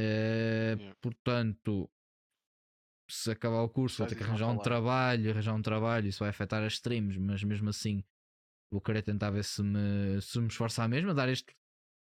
uh, 0.00 0.78
yeah. 0.78 0.96
portanto 1.00 1.90
se 3.10 3.30
acabar 3.30 3.62
o 3.62 3.68
curso 3.68 3.98
vou 3.98 4.06
ter 4.06 4.14
que 4.14 4.22
arranjar 4.22 4.48
um 4.48 4.58
trabalho, 4.58 5.30
arranjar 5.30 5.54
um 5.54 5.60
trabalho, 5.60 6.08
isso 6.08 6.20
vai 6.20 6.30
afetar 6.30 6.62
as 6.62 6.74
streams, 6.74 7.18
mas 7.18 7.44
mesmo 7.44 7.68
assim 7.68 8.02
vou 8.74 8.80
querer 8.80 9.02
tentar 9.02 9.30
ver 9.30 9.44
se 9.44 9.62
me, 9.62 10.20
se 10.20 10.40
me 10.40 10.48
esforçar 10.48 10.88
mesmo 10.88 11.10
a 11.10 11.14
dar 11.14 11.28
este, 11.28 11.54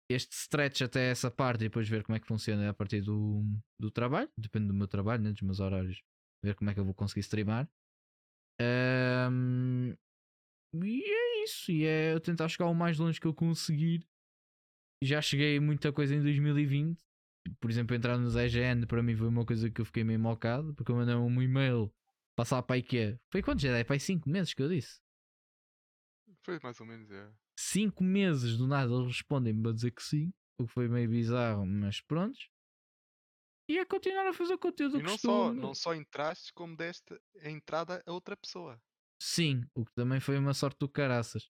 este 0.09 0.35
stretch 0.35 0.81
até 0.81 1.11
essa 1.11 1.29
parte 1.29 1.61
e 1.61 1.65
depois 1.65 1.87
ver 1.87 2.03
como 2.03 2.15
é 2.15 2.19
que 2.19 2.25
funciona 2.25 2.67
a 2.67 2.73
partir 2.73 3.01
do, 3.01 3.45
do 3.79 3.91
trabalho, 3.91 4.27
depende 4.35 4.67
do 4.67 4.73
meu 4.73 4.87
trabalho, 4.87 5.21
né, 5.21 5.31
dos 5.31 5.41
meus 5.43 5.59
horários, 5.59 6.01
ver 6.43 6.55
como 6.55 6.71
é 6.71 6.73
que 6.73 6.79
eu 6.79 6.85
vou 6.85 6.95
conseguir 6.95 7.19
streamar. 7.19 7.69
Um, 8.59 9.95
e 10.83 11.03
é 11.03 11.43
isso, 11.43 11.71
e 11.71 11.85
é 11.85 12.13
eu 12.13 12.19
tentar 12.19 12.49
chegar 12.49 12.65
o 12.65 12.73
mais 12.73 12.97
longe 12.97 13.21
que 13.21 13.27
eu 13.27 13.35
conseguir. 13.35 14.03
Já 15.03 15.21
cheguei 15.21 15.59
muita 15.59 15.93
coisa 15.93 16.15
em 16.15 16.21
2020. 16.21 16.99
Por 17.59 17.69
exemplo, 17.69 17.95
entrar 17.95 18.17
nos 18.17 18.35
EGN 18.35 18.87
para 18.87 19.03
mim 19.03 19.15
foi 19.15 19.27
uma 19.27 19.45
coisa 19.45 19.69
que 19.69 19.79
eu 19.79 19.85
fiquei 19.85 20.03
meio 20.03 20.19
mocado, 20.19 20.73
porque 20.73 20.91
eu 20.91 20.95
mandei 20.95 21.13
um 21.13 21.41
e-mail 21.41 21.93
passar 22.35 22.63
para 22.63 22.77
aí 22.77 22.81
que 22.81 22.97
é. 22.97 23.19
Foi 23.29 23.43
quantos? 23.43 23.63
É 23.65 23.83
para 23.83 23.95
aí 23.95 23.99
5 23.99 24.27
meses 24.27 24.55
que 24.55 24.63
eu 24.63 24.69
disse. 24.69 25.02
Foi 26.43 26.59
mais 26.61 26.79
ou 26.79 26.85
menos, 26.85 27.09
é. 27.09 27.31
5 27.57 28.03
meses 28.03 28.57
do 28.57 28.67
nada 28.67 28.91
eles 28.91 29.07
respondem-me 29.07 29.69
a 29.69 29.71
dizer 29.71 29.91
que 29.91 30.03
sim, 30.03 30.33
o 30.59 30.65
que 30.65 30.73
foi 30.73 30.87
meio 30.87 31.09
bizarro, 31.09 31.65
mas 31.65 32.01
pronto. 32.01 32.37
E 33.69 33.77
é 33.77 33.85
continuar 33.85 34.27
a 34.27 34.33
fazer 34.33 34.53
o 34.55 34.59
conteúdo 34.59 34.99
e 34.99 35.03
não 35.03 35.17
só, 35.17 35.53
não 35.53 35.73
só 35.73 35.95
entraste, 35.95 36.51
como 36.53 36.75
deste 36.75 37.17
a 37.41 37.49
entrada 37.49 38.03
a 38.05 38.11
outra 38.11 38.35
pessoa. 38.35 38.81
Sim, 39.21 39.63
o 39.73 39.85
que 39.85 39.93
também 39.93 40.19
foi 40.19 40.37
uma 40.37 40.53
sorte 40.53 40.77
do 40.79 40.89
caraças. 40.89 41.45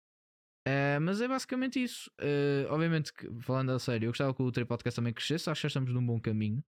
Uh, 0.68 1.02
mas 1.02 1.20
é 1.20 1.28
basicamente 1.28 1.82
isso. 1.82 2.10
Uh, 2.22 2.72
obviamente, 2.72 3.12
que, 3.12 3.28
falando 3.42 3.72
a 3.72 3.80
sério, 3.80 4.06
eu 4.06 4.12
gostava 4.12 4.34
que 4.34 4.44
o 4.44 4.52
Trip 4.52 4.68
Podcast 4.68 4.96
também 4.96 5.12
crescesse. 5.12 5.50
Acho 5.50 5.62
que 5.62 5.68
estamos 5.68 5.92
num 5.92 6.06
bom 6.06 6.22
caminho. 6.22 6.64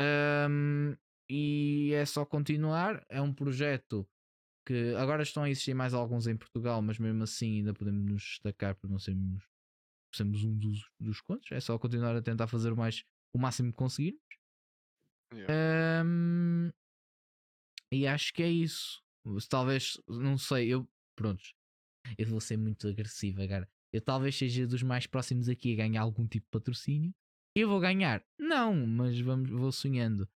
Um, 0.00 0.96
e 1.28 1.92
é 1.92 2.06
só 2.06 2.24
continuar. 2.24 3.04
É 3.08 3.20
um 3.20 3.34
projeto 3.34 4.08
que 4.66 4.94
agora 4.96 5.22
estão 5.22 5.44
a 5.44 5.50
existir 5.50 5.74
mais 5.74 5.94
alguns 5.94 6.26
em 6.26 6.36
Portugal, 6.36 6.82
mas 6.82 6.98
mesmo 6.98 7.22
assim 7.22 7.58
ainda 7.58 7.72
podemos 7.72 8.04
nos 8.04 8.22
destacar 8.22 8.74
por 8.74 8.90
não 8.90 8.98
sermos, 8.98 9.48
sermos 10.12 10.42
um 10.42 10.58
dos, 10.58 10.90
dos 10.98 11.20
contos. 11.20 11.52
É 11.52 11.60
só 11.60 11.78
continuar 11.78 12.16
a 12.16 12.20
tentar 12.20 12.48
fazer 12.48 12.72
o, 12.72 12.76
mais, 12.76 13.04
o 13.32 13.38
máximo 13.38 13.70
que 13.70 13.78
conseguirmos. 13.78 14.20
Yeah. 15.32 16.04
Um, 16.04 16.72
e 17.92 18.06
acho 18.08 18.34
que 18.34 18.42
é 18.42 18.50
isso. 18.50 19.02
Talvez, 19.48 20.00
não 20.08 20.36
sei, 20.36 20.68
eu. 20.68 20.88
Pronto. 21.16 21.44
Eu 22.18 22.26
vou 22.26 22.40
ser 22.40 22.56
muito 22.56 22.88
agressivo 22.88 23.42
agora. 23.42 23.68
Eu 23.92 24.00
talvez 24.00 24.36
seja 24.36 24.66
dos 24.66 24.82
mais 24.82 25.06
próximos 25.06 25.48
aqui 25.48 25.72
a 25.72 25.76
ganhar 25.76 26.02
algum 26.02 26.26
tipo 26.26 26.46
de 26.46 26.50
patrocínio. 26.50 27.14
Eu 27.54 27.68
vou 27.68 27.80
ganhar? 27.80 28.24
Não, 28.38 28.86
mas 28.86 29.18
vamos, 29.20 29.48
vou 29.48 29.72
sonhando. 29.72 30.28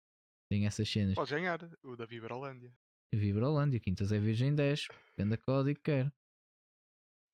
Tem 0.49 0.65
essas 0.65 0.89
cenas. 0.89 1.15
Pode 1.15 1.31
ganhar, 1.31 1.59
o 1.83 1.95
da 1.95 2.05
Vibrolândia. 2.05 2.71
Vibrolândia, 3.13 3.79
Quintas 3.79 4.11
é 4.11 4.19
Virgem 4.19 4.53
10. 4.53 4.87
Venda 5.17 5.37
código, 5.37 5.79
quero. 5.83 6.11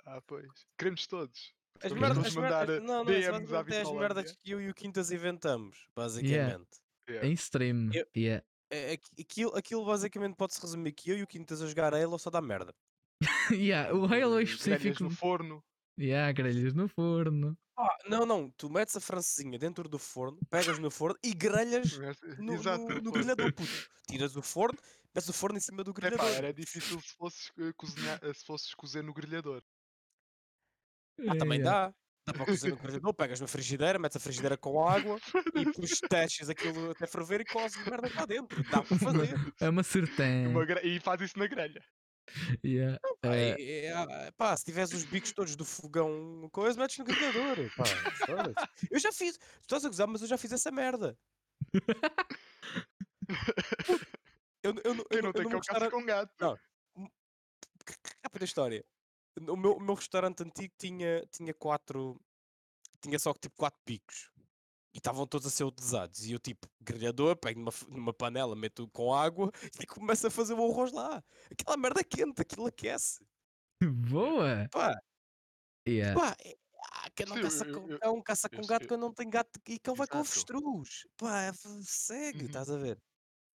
Ah, 0.05 0.21
pois. 0.25 0.47
Queremos 0.77 1.05
todos. 1.07 1.53
As 1.83 1.91
merdas, 1.91 2.27
as 2.27 2.35
merdas, 2.35 2.81
não, 2.81 3.03
não, 3.03 3.05
DMs 3.05 3.53
as 3.53 3.91
merdas 3.91 4.31
que 4.31 4.51
eu 4.51 4.61
e 4.61 4.69
o 4.69 4.73
Quintas 4.73 5.11
inventamos, 5.11 5.87
basicamente. 5.95 6.31
Yeah. 6.39 6.65
Yeah. 7.09 7.27
Em 7.27 7.33
stream. 7.33 7.91
Eu, 7.93 8.07
yeah. 8.15 8.45
É, 8.71 8.93
é 8.93 8.99
aquilo, 9.19 9.55
aquilo 9.55 9.85
basicamente 9.85 10.35
pode-se 10.35 10.61
resumir 10.61 10.93
que 10.93 11.11
eu 11.11 11.17
e 11.17 11.23
o 11.23 11.27
Quintas 11.27 11.61
a 11.61 11.67
jogar 11.67 11.93
Halo 11.93 12.17
só 12.17 12.29
dá 12.29 12.41
merda. 12.41 12.73
yeah, 13.51 13.93
o 13.93 14.05
Halo 14.05 14.39
específico. 14.39 14.79
Grelhas 14.79 14.99
no 14.99 15.09
forno. 15.09 15.63
Yeah, 15.99 16.31
grelhas 16.31 16.73
no 16.73 16.87
forno. 16.87 17.57
Ah, 17.77 17.97
não, 18.07 18.25
não, 18.25 18.49
tu 18.51 18.69
metes 18.69 18.95
a 18.95 19.01
francesinha 19.01 19.59
dentro 19.59 19.89
do 19.89 19.99
forno, 19.99 20.39
pegas 20.49 20.79
no 20.79 20.89
forno 20.89 21.17
e 21.21 21.33
grelhas 21.33 21.97
no, 22.39 22.55
no, 22.55 23.01
no 23.01 23.11
grelhador, 23.11 23.53
puto. 23.53 23.89
Tiras 24.07 24.35
o 24.35 24.41
forno, 24.41 24.79
metes 25.15 25.29
o 25.29 25.33
forno 25.33 25.57
em 25.57 25.61
cima 25.61 25.83
do 25.83 25.93
grelhador. 25.93 26.27
Epá, 26.27 26.37
era 26.37 26.53
difícil 26.53 26.99
se 26.99 27.15
fosses, 27.15 27.49
uh, 27.57 27.73
cozinhar, 27.75 28.19
uh, 28.23 28.33
se 28.33 28.45
fosses 28.45 28.73
cozer 28.73 29.01
no 29.01 29.13
grelhador. 29.13 29.63
Ah, 31.27 31.37
também 31.37 31.61
dá. 31.61 31.93
Dá 32.27 32.33
para 32.33 32.45
cozer 32.45 32.71
no 32.71 32.77
grelhador, 32.77 33.13
pegas 33.13 33.39
na 33.39 33.47
frigideira, 33.47 33.99
metes 33.99 34.17
a 34.17 34.19
frigideira 34.19 34.57
com 34.57 34.85
água 34.85 35.19
e 35.53 35.63
depois 35.63 35.99
testes 36.09 36.49
aquilo 36.49 36.91
até 36.91 37.05
ferver 37.05 37.41
e 37.41 37.45
cozes 37.45 37.77
merda 37.85 38.09
cá 38.09 38.25
dentro. 38.25 38.63
Dá 38.63 38.81
para 38.81 38.97
fazer. 38.97 39.53
É 39.61 39.69
uma 39.69 39.83
certeza. 39.83 40.49
E 40.83 40.99
faz 40.99 41.21
isso 41.21 41.37
na 41.37 41.47
grelha. 41.47 41.81
Yeah. 42.65 42.99
Não, 43.03 43.15
pá, 43.21 43.35
é... 43.35 43.55
É, 43.61 43.85
é, 43.85 44.31
pá, 44.31 44.57
se 44.57 44.65
tiveres 44.65 44.91
os 44.91 45.03
bicos 45.03 45.31
todos 45.31 45.55
do 45.55 45.63
fogão, 45.63 46.49
coisa, 46.51 46.79
metes 46.79 46.97
no 46.97 47.05
grelhador. 47.05 47.71
Pá, 47.77 47.83
eu 48.89 48.99
já 48.99 49.13
fiz, 49.13 49.37
tu 49.37 49.45
estás 49.61 49.85
a 49.85 49.87
gozar, 49.87 50.07
mas 50.07 50.23
eu 50.23 50.27
já 50.27 50.37
fiz 50.37 50.51
essa 50.51 50.71
merda. 50.71 51.15
eu, 54.65 54.73
eu, 54.83 54.95
eu, 54.95 55.05
eu 55.09 55.23
não 55.23 55.33
tenho 55.33 55.49
que 55.49 55.55
restaurante... 55.55 55.91
com 55.91 56.05
gato. 56.05 56.33
Não. 56.39 56.57
Rápida 58.23 58.45
história. 58.45 58.85
O 59.47 59.55
meu, 59.55 59.73
o 59.73 59.79
meu 59.79 59.95
restaurante 59.95 60.43
antigo 60.43 60.73
tinha, 60.77 61.25
tinha 61.31 61.53
quatro. 61.53 62.19
Tinha 63.01 63.19
só 63.19 63.33
tipo 63.33 63.55
quatro 63.55 63.79
picos. 63.85 64.31
E 64.93 64.97
estavam 64.97 65.27
todos 65.27 65.45
a 65.45 65.49
ser 65.49 65.65
utilizados. 65.65 66.25
E 66.25 66.31
eu, 66.31 66.39
tipo, 66.39 66.67
grelhador, 66.79 67.35
pego 67.35 67.59
numa, 67.59 67.73
numa 67.89 68.13
panela, 68.13 68.55
meto 68.55 68.87
com 68.93 69.13
água 69.13 69.51
e 69.83 69.85
começo 69.85 70.25
a 70.27 70.31
fazer 70.31 70.53
o 70.53 70.71
arroz 70.71 70.93
lá. 70.93 71.21
Aquela 71.51 71.77
merda 71.77 72.03
quente, 72.03 72.41
aquilo 72.41 72.65
aquece. 72.65 73.19
Boa! 73.83 74.67
Pá! 74.71 74.97
Yeah. 75.87 76.19
Pá, 76.19 76.35
é, 76.43 76.55
ah, 76.93 77.09
quem 77.13 77.25
não 77.25 77.35
Sim, 77.35 77.41
caça 77.43 77.65
eu, 77.65 77.81
com 77.81 77.99
cão, 77.99 78.21
caça 78.21 78.49
com 78.49 78.61
gato, 78.61 78.87
quem 78.87 78.97
não 78.97 79.13
tem 79.13 79.29
gato 79.29 79.59
e 79.67 79.77
cão 79.77 79.93
vai 79.93 80.07
com 80.07 80.19
avestruz. 80.19 81.05
Pá, 81.17 81.53
segue, 81.83 82.39
uhum. 82.39 82.45
estás 82.45 82.71
a 82.71 82.77
ver? 82.77 82.97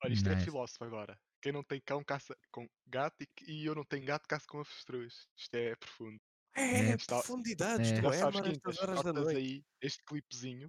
Olha, 0.03 0.13
isto 0.13 0.29
é 0.29 0.35
nice. 0.35 0.43
é 0.43 0.45
filósofo 0.45 0.85
agora. 0.85 1.19
Quem 1.43 1.53
não 1.53 1.63
tem 1.63 1.81
cão 1.81 2.03
caça 2.05 2.37
com 2.51 2.67
gato 2.87 3.17
e, 3.23 3.29
e 3.47 3.67
eu 3.67 3.75
não 3.75 3.85
tenho 3.85 4.05
gato 4.05 4.27
caça 4.29 4.47
com 4.49 4.61
avestruz. 4.61 5.27
Isto 5.37 5.55
é 5.55 5.77
profundo. 5.77 6.19
É, 6.57 6.91
é 6.91 6.97
profundidades, 6.97 7.93
é. 7.93 8.01
tu 8.01 8.13
é, 8.13 8.31
mano, 8.31 8.49
estas 8.49 8.79
horas 8.81 9.03
da 9.05 9.13
noite. 9.13 9.37
aí 9.37 9.65
este 9.81 10.03
clipezinho 10.05 10.69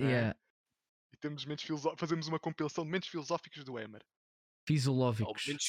Yeah. 0.00 0.36
E 1.12 1.16
temos 1.16 1.44
momentos 1.44 1.64
filosóficos, 1.64 2.00
fazemos 2.00 2.28
uma 2.28 2.38
compilação 2.38 2.84
de 2.84 2.88
momentos 2.88 3.08
filosóficos 3.08 3.64
do 3.64 3.78
Emer. 3.78 4.04
Fisolóficos. 4.66 5.46
Momentos 5.46 5.66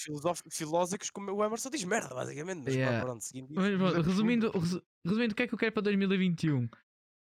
filosóficos 0.52 1.10
como 1.12 1.32
o 1.32 1.44
Emerson 1.44 1.70
diz 1.70 1.84
merda, 1.84 2.14
basicamente. 2.16 2.64
Mas 2.64 2.76
yeah. 2.76 3.06
pronto, 3.06 3.24
seguindo 3.24 3.54
mas, 3.54 4.06
resumindo, 4.06 4.52
resumindo, 5.06 5.34
o 5.34 5.36
que 5.36 5.44
é 5.44 5.48
que 5.48 5.54
eu 5.54 5.58
quero 5.58 5.72
para 5.72 5.84
2021? 5.84 6.68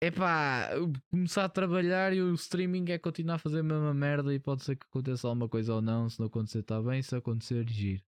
É 0.04 0.10
pá, 0.10 0.72
começar 1.12 1.46
a 1.46 1.50
trabalhar 1.50 2.12
e 2.12 2.22
o 2.24 2.34
streaming 2.34 2.90
é 2.90 2.98
continuar 2.98 3.36
a 3.36 3.38
fazer 3.38 3.60
a 3.60 3.64
mesma 3.64 3.94
merda 3.94 4.34
e 4.34 4.40
pode 4.40 4.64
ser 4.64 4.76
que 4.76 4.88
aconteça 4.88 5.28
alguma 5.28 5.48
coisa 5.48 5.76
ou 5.76 5.82
não. 5.82 6.10
Se 6.10 6.20
não 6.20 6.26
acontecer, 6.26 6.60
está 6.60 6.82
bem. 6.82 7.04
Se 7.04 7.16
acontecer, 7.16 7.70
giro. 7.70 8.02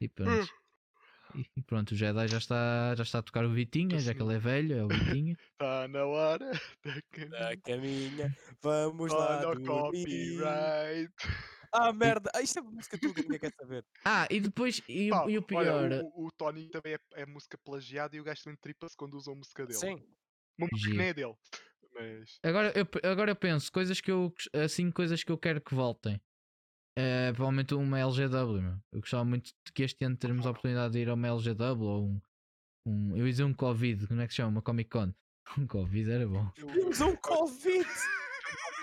E 0.00 0.08
pronto. 0.08 0.52
Hum. 1.36 1.44
E 1.56 1.62
pronto, 1.62 1.92
o 1.92 1.96
Jedi 1.96 2.28
já 2.28 2.38
está, 2.38 2.94
já 2.96 3.02
está 3.02 3.18
a 3.18 3.22
tocar 3.22 3.44
o 3.44 3.52
Vitinha, 3.52 3.98
já 3.98 4.14
que 4.14 4.22
ele 4.22 4.34
é 4.34 4.38
velho, 4.38 4.76
é 4.76 4.84
o 4.84 4.88
Vitinha. 4.88 5.36
Está 5.52 5.86
na 5.88 6.04
hora 6.04 6.52
da 6.84 7.02
caminha. 7.10 7.38
Da 7.38 7.56
caminha. 7.56 8.36
Vamos 8.62 9.12
lá. 9.12 9.42
No 9.42 9.64
copyright. 9.64 11.12
Ah, 11.76 11.92
merda! 11.92 12.30
Ah, 12.32 12.40
isto 12.40 12.60
é 12.60 12.62
música 12.62 12.96
tua 12.96 13.12
que 13.12 13.22
ninguém 13.22 13.40
quer 13.40 13.52
saber. 13.52 13.84
Ah, 14.04 14.28
e 14.30 14.40
depois, 14.40 14.80
e, 14.88 15.10
Pá, 15.10 15.28
e 15.28 15.36
o 15.36 15.42
pior. 15.42 15.66
Olha, 15.66 16.04
o, 16.04 16.26
o, 16.26 16.30
Tony 16.30 16.68
também 16.70 16.94
é, 16.94 16.98
é, 17.14 17.26
música 17.26 17.58
plagiada 17.58 18.14
e 18.14 18.20
o 18.20 18.24
gajo 18.24 18.44
também 18.44 18.56
tripa-se 18.60 18.96
quando 18.96 19.14
usa 19.14 19.32
a 19.32 19.34
música 19.34 19.66
dele. 19.66 19.78
Sim. 19.78 20.06
Uma 20.56 20.68
música 20.70 21.02
é 21.02 21.12
dele. 21.12 21.34
Mas... 21.92 22.38
Agora, 22.44 22.72
eu, 22.76 23.10
agora 23.10 23.32
eu 23.32 23.36
penso, 23.36 23.72
coisas 23.72 24.00
que 24.00 24.10
eu 24.10 24.32
assim, 24.52 24.88
coisas 24.92 25.24
que 25.24 25.32
eu 25.32 25.38
quero 25.38 25.60
que 25.60 25.74
voltem. 25.74 26.20
É, 26.96 27.32
provavelmente 27.32 27.74
uma 27.74 27.98
LGW, 27.98 28.62
meu. 28.62 28.78
Eu 28.92 29.00
gostava 29.00 29.24
muito 29.24 29.52
de 29.66 29.72
que 29.72 29.82
este 29.82 30.04
ano 30.04 30.16
termos 30.16 30.46
a 30.46 30.50
oportunidade 30.50 30.92
de 30.92 31.00
ir 31.00 31.08
a 31.08 31.14
uma 31.14 31.26
LGW 31.26 31.82
ou 31.82 32.04
um, 32.04 32.20
um. 32.86 33.16
Eu 33.16 33.26
ia 33.26 33.32
dizer 33.32 33.44
um 33.44 33.52
Covid, 33.52 34.06
como 34.06 34.20
é 34.20 34.26
que 34.28 34.32
se 34.32 34.36
chama? 34.36 34.50
Uma 34.50 34.62
Comic 34.62 34.90
Con. 34.90 35.12
Um 35.58 35.66
Covid 35.66 36.10
era 36.10 36.26
bom. 36.26 36.48
Temos 36.50 37.00
um 37.00 37.16
Covid! 37.16 37.86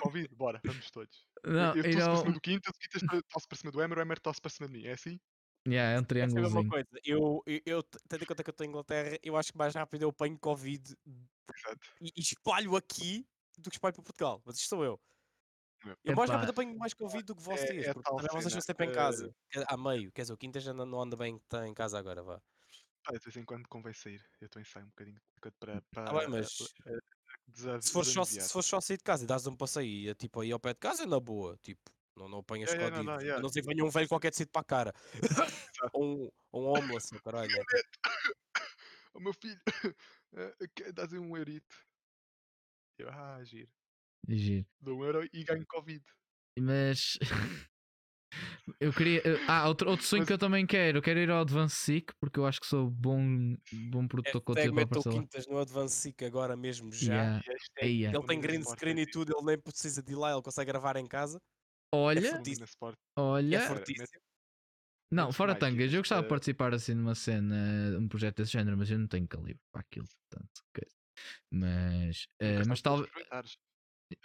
Covid, 0.01 0.35
bora, 0.35 0.61
vamos 0.63 0.91
todos. 0.91 1.30
Não, 1.43 1.76
eu 1.76 1.85
estou 1.85 1.99
não... 1.99 2.07
para 2.07 2.15
cima 2.22 2.34
do 2.34 2.41
Quinta, 2.41 2.69
o 2.69 2.73
Quinta 2.73 2.97
está 2.97 3.47
para 3.47 3.57
cima 3.57 3.72
do 3.72 3.81
Emer, 3.81 3.97
o 3.97 4.01
Emer 4.01 4.18
está 4.18 4.31
para 4.34 4.49
cima 4.49 4.68
de 4.68 4.73
mim, 4.73 4.85
é 4.85 4.91
assim? 4.91 5.19
Yeah, 5.68 5.97
é 5.97 5.99
um 5.99 6.03
triângulo. 6.03 6.59
É 6.59 6.69
coisa, 6.69 6.88
eu, 7.05 7.43
eu, 7.45 7.61
eu 7.65 7.84
tendo 8.07 8.23
em 8.23 8.26
conta 8.26 8.43
que 8.43 8.49
eu 8.49 8.51
estou 8.51 8.65
em 8.65 8.69
Inglaterra, 8.69 9.18
eu 9.22 9.38
acho 9.38 9.51
que 9.51 9.57
mais 9.57 9.76
rápido 9.76 10.03
eu 10.03 10.09
apanho 10.09 10.38
Covid 10.39 10.95
e, 12.01 12.07
e 12.15 12.19
espalho 12.19 12.76
aqui 12.76 13.26
do 13.57 13.69
que 13.69 13.76
espalho 13.76 13.93
para 13.93 14.03
Portugal. 14.03 14.41
Mas 14.43 14.55
isto 14.57 14.69
sou 14.69 14.84
eu. 14.84 14.99
Eu 16.03 16.15
mais 16.15 16.30
rápido 16.30 16.49
apanho 16.49 16.77
mais 16.77 16.93
Covid 16.93 17.23
do 17.23 17.35
que 17.35 17.41
vocês, 17.41 17.85
é, 17.85 17.89
é 17.89 17.93
porque 17.93 18.09
também 18.09 18.27
vocês 18.30 18.45
estão 18.47 18.61
sempre 18.61 18.88
em 18.88 18.91
casa. 18.91 19.27
Uh... 19.55 19.63
A 19.68 19.77
meio, 19.77 20.11
quer 20.11 20.22
dizer, 20.22 20.34
o 20.34 20.38
Quintas 20.38 20.68
ainda 20.68 20.85
não 20.85 21.01
anda 21.01 21.15
bem 21.15 21.38
está 21.38 21.68
em 21.68 21.73
casa 21.73 21.97
agora, 21.97 22.22
vá. 22.23 22.41
Ah, 23.07 23.13
de 23.13 23.19
vez 23.19 23.35
em 23.35 23.43
quando 23.43 23.68
convém 23.68 23.93
sair. 23.93 24.23
Eu 24.39 24.45
estou 24.45 24.61
em 24.61 24.65
sair 24.65 24.84
um 24.84 24.89
bocadinho 24.89 25.19
para. 25.59 25.81
para 25.91 26.09
ah, 26.09 26.19
bem, 26.19 26.30
mas. 26.30 26.55
Se 27.82 27.91
for, 27.91 28.06
só, 28.06 28.23
se 28.23 28.49
for 28.49 28.64
só 28.64 28.82
sair 28.82 28.98
de 28.98 29.03
casa 29.03 29.23
e 29.23 29.28
dás 29.28 29.45
um 29.48 29.56
passeio 29.56 29.88
e 29.88 30.10
é, 30.10 30.14
tipo 30.14 30.41
aí 30.41 30.52
ao 30.52 30.60
pé 30.60 30.73
de 30.73 30.80
casa, 30.80 31.03
é 31.03 31.06
na 31.06 31.19
boa. 31.19 31.57
Tipo, 31.61 31.82
não, 32.15 32.28
não 32.28 32.40
apanhas 32.40 32.72
é, 32.73 32.78
Covid. 32.78 32.98
Não, 32.98 33.03
não, 33.03 33.22
yeah. 33.22 33.41
Não 33.41 33.49
ser 33.49 33.61
que 33.61 33.68
venha 33.68 33.84
um 33.84 33.90
velho 33.90 34.07
qualquer 34.07 34.32
decido 34.32 34.52
para 34.52 34.61
a 34.61 34.65
cara. 34.65 34.94
ou 35.94 36.03
um, 36.53 36.60
um 36.60 36.65
homeless, 36.65 37.10
caralho. 37.22 37.52
o 39.14 39.19
meu 39.19 39.34
filho, 39.34 39.60
dás 40.94 41.14
um 41.14 41.36
eurito. 41.36 41.76
Eu, 42.98 43.10
ah, 43.10 43.44
giro. 43.44 43.69
Giro. 44.28 44.68
Dou 44.80 44.99
um 44.99 45.03
euro 45.03 45.28
e 45.34 45.44
ganho 45.44 45.65
Covid. 45.65 46.03
Mas. 46.60 47.18
eu 48.79 48.93
queria. 48.93 49.21
Ah, 49.47 49.67
outro, 49.67 49.89
outro 49.89 50.05
sonho 50.05 50.21
Mas- 50.21 50.27
que 50.27 50.33
eu 50.33 50.37
também 50.37 50.65
quero. 50.65 50.97
Eu 50.99 51.01
quero 51.01 51.19
ir 51.19 51.29
ao 51.29 51.41
Advance 51.41 51.75
Seek 51.75 52.13
porque 52.19 52.39
eu 52.39 52.45
acho 52.45 52.59
que 52.59 52.67
sou 52.67 52.89
bom, 52.89 53.55
bom 53.89 54.07
produtor 54.07 54.41
de 54.41 54.45
conteúdo 54.45 54.79
aparecer 54.79 55.09
lá. 55.09 55.15
Quintas 55.15 55.47
no 55.47 55.57
Advance 55.57 55.95
Seek 55.95 56.25
agora 56.25 56.55
mesmo 56.55 56.91
já. 56.91 57.13
Yeah. 57.13 57.43
Aí 57.81 58.05
é. 58.05 58.09
Ele 58.09 58.25
tem 58.25 58.39
green 58.39 58.63
screen 58.63 58.99
e 58.99 59.05
tudo, 59.05 59.33
ele 59.37 59.45
nem 59.45 59.57
precisa 59.57 60.01
de 60.01 60.11
ir 60.11 60.15
lá, 60.15 60.31
ele 60.31 60.41
consegue 60.41 60.71
gravar 60.71 60.95
em 60.97 61.07
casa. 61.07 61.39
Olha. 61.93 62.37
Lumina 62.37 62.65
Sport. 62.65 62.97
É 63.17 63.21
olha. 63.21 63.61
for- 63.61 63.77
fortíssimo. 63.77 64.21
Não, 65.13 65.29
fora 65.33 65.53
tangas, 65.53 65.91
eu 65.91 65.99
gostava 65.99 66.21
de 66.21 66.27
eh, 66.27 66.29
participar 66.29 66.73
assim 66.73 66.93
numa 66.93 67.13
cena, 67.13 67.97
um 67.99 68.07
projeto 68.07 68.37
desse 68.37 68.53
género, 68.53 68.77
mas 68.77 68.89
eu 68.89 68.97
não 68.97 69.07
tenho 69.07 69.27
calibre 69.27 69.59
para 69.69 69.81
aquilo, 69.81 70.07
portanto. 70.07 70.61
Mas, 71.51 72.27
Nunca 72.41 72.65
mas 72.69 72.79
sabes 72.79 73.57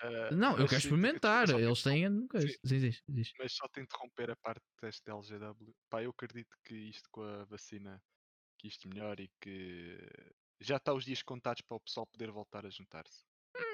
Ah, 0.00 0.30
Não, 0.32 0.58
eu 0.58 0.66
quero 0.66 0.78
experimentar, 0.78 1.46
te 1.46 1.54
eles 1.54 1.82
têm 1.82 2.26
Diz. 2.34 3.32
Mas 3.38 3.52
só 3.52 3.66
te 3.68 3.80
interromper 3.80 4.30
a 4.30 4.36
parte 4.36 4.62
deste 4.82 5.10
LGW. 5.10 5.74
Pá, 5.88 6.02
eu 6.02 6.10
acredito 6.10 6.56
que 6.64 6.74
isto 6.74 7.08
com 7.10 7.22
a 7.22 7.44
vacina, 7.44 8.02
que 8.58 8.68
isto 8.68 8.88
melhor 8.88 9.20
e 9.20 9.30
que 9.40 9.98
já 10.60 10.76
está 10.76 10.92
os 10.94 11.04
dias 11.04 11.22
contados 11.22 11.62
para 11.62 11.76
o 11.76 11.80
pessoal 11.80 12.06
poder 12.06 12.30
voltar 12.30 12.66
a 12.66 12.70
juntar-se. 12.70 13.24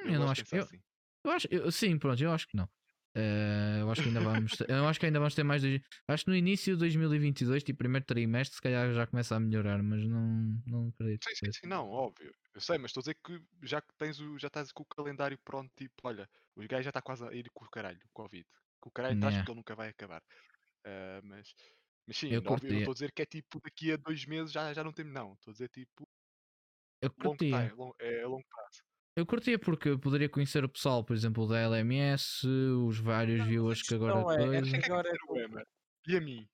eu 0.04 0.12
não 0.12 0.26
gosto 0.26 0.34
de 0.36 0.40
acho 0.42 0.50
que- 0.50 0.56
eu- 0.56 0.62
assim. 0.64 0.82
Eu 1.24 1.30
acho, 1.32 1.48
eu- 1.50 1.72
sim, 1.72 1.98
pronto, 1.98 2.22
eu 2.22 2.32
acho 2.32 2.48
que 2.48 2.56
não. 2.56 2.68
Eh, 3.14 3.78
eu 3.80 3.90
acho 3.90 4.02
que 4.02 4.08
ainda 4.08 4.20
vamos 4.22 4.56
ter, 4.56 4.70
eu 4.70 4.86
acho 4.88 4.98
que 5.00 5.06
ainda 5.06 5.18
vamos 5.18 5.34
ter 5.34 5.44
mais 5.44 5.62
dois, 5.62 5.80
acho 6.08 6.24
que 6.24 6.30
no 6.30 6.36
início 6.36 6.74
de 6.74 6.78
2022, 6.80 7.62
tipo 7.62 7.78
primeiro 7.78 8.06
trimestre, 8.06 8.56
se 8.56 8.62
calhar 8.62 8.92
já 8.94 9.06
começa 9.06 9.36
a 9.36 9.40
melhorar, 9.40 9.82
mas 9.82 10.02
não, 10.08 10.62
não 10.66 10.88
acredito. 10.88 11.24
Sim, 11.24 11.34
sim, 11.36 11.52
sim, 11.52 11.66
não, 11.68 11.88
óbvio. 11.88 12.34
Eu 12.52 12.60
sei, 12.60 12.78
mas 12.78 12.90
estou 12.90 13.00
a 13.00 13.02
dizer 13.04 13.14
que 13.24 13.40
já 13.62 13.80
que 13.80 13.94
tens 13.96 14.18
o, 14.20 14.36
já 14.38 14.48
estás 14.48 14.72
com 14.72 14.82
o 14.82 14.86
calendário 14.86 15.38
pronto, 15.38 15.72
tipo, 15.76 15.94
olha, 16.04 16.28
os 16.56 16.66
gajos 16.66 16.84
já 16.84 16.90
está 16.90 17.00
quase 17.00 17.24
a 17.26 17.32
ir 17.32 17.48
com 17.54 17.64
o 17.64 17.70
caralho, 17.70 18.00
o 18.04 18.10
Covid. 18.12 18.44
Com 18.80 18.88
o 18.88 18.92
caralho 18.92 19.14
atrás 19.14 19.36
Yeah. 19.36 19.38
porque 19.38 19.52
ele 19.52 19.56
nunca 19.58 19.74
vai 19.76 19.88
acabar. 19.88 20.22
Ah, 20.86 21.20
mas, 21.24 21.54
mas 22.06 22.16
sim, 22.18 22.34
Eu 22.34 22.42
não, 22.42 22.52
óbvio, 22.52 22.76
estou 22.76 22.92
a 22.92 22.94
dizer 22.94 23.12
que 23.12 23.22
é 23.22 23.26
tipo 23.26 23.60
daqui 23.60 23.92
a 23.92 23.96
dois 23.96 24.26
meses 24.26 24.52
já, 24.52 24.72
já 24.74 24.84
não 24.84 24.92
temos, 24.92 25.12
não. 25.14 25.34
Estou 25.34 25.52
a 25.52 25.54
dizer 25.54 25.68
tipo 25.70 26.08
Eu 27.00 27.10
long 27.16 27.38
time, 27.48 27.72
long, 27.74 27.92
é 28.00 28.22
a 28.22 28.28
longo 28.28 28.44
prazo. 28.48 28.82
Eu 29.14 29.26
curtia 29.26 29.58
porque 29.58 29.90
eu 29.90 29.98
poderia 29.98 30.28
conhecer 30.28 30.64
o 30.64 30.68
pessoal, 30.68 31.04
por 31.04 31.14
exemplo, 31.14 31.46
da 31.46 31.58
LMS, 31.58 32.46
os 32.46 32.98
vários 32.98 33.40
Não, 33.40 33.46
viewers 33.46 33.82
que 33.82 33.94
agora 33.94 34.20
é- 34.20 34.58
é 34.58 34.62
que 34.62 34.76
é 34.76 34.84
Agora 34.86 35.08
é 35.08 35.44
Emer? 35.44 35.66
E 36.08 36.16
a 36.16 36.20
mim? 36.20 36.48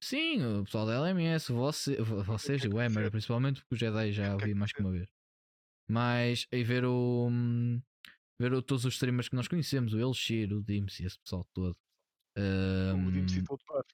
Sim, 0.00 0.60
o 0.60 0.64
pessoal 0.64 0.86
da 0.86 0.94
LMS, 0.94 1.50
você, 1.52 1.96
vo- 2.00 2.22
vocês 2.22 2.62
e 2.62 2.68
o 2.68 2.70
quero 2.70 2.82
Emer, 2.82 3.10
principalmente 3.10 3.60
porque 3.62 3.74
o 3.74 3.78
Jedi 3.78 4.12
já 4.12 4.34
ouvi 4.34 4.54
mais 4.54 4.72
que 4.72 4.80
uma 4.80 4.92
vez. 4.92 5.08
Mas 5.90 6.46
e 6.52 6.62
ver 6.62 6.84
o. 6.84 7.28
hum, 7.28 7.82
ver 8.38 8.52
o- 8.52 8.62
todos 8.62 8.84
os 8.84 8.94
streamers 8.94 9.28
que 9.28 9.34
nós 9.34 9.48
conhecemos, 9.48 9.92
o 9.92 9.98
Elshir, 9.98 10.52
o 10.52 10.62
Dims 10.62 11.00
e 11.00 11.06
esse 11.06 11.18
pessoal 11.18 11.44
todo. 11.52 11.76
O 12.36 13.10
DMC 13.10 13.40
Hum, 13.40 13.44
todo 13.44 13.58
buff. 13.66 13.84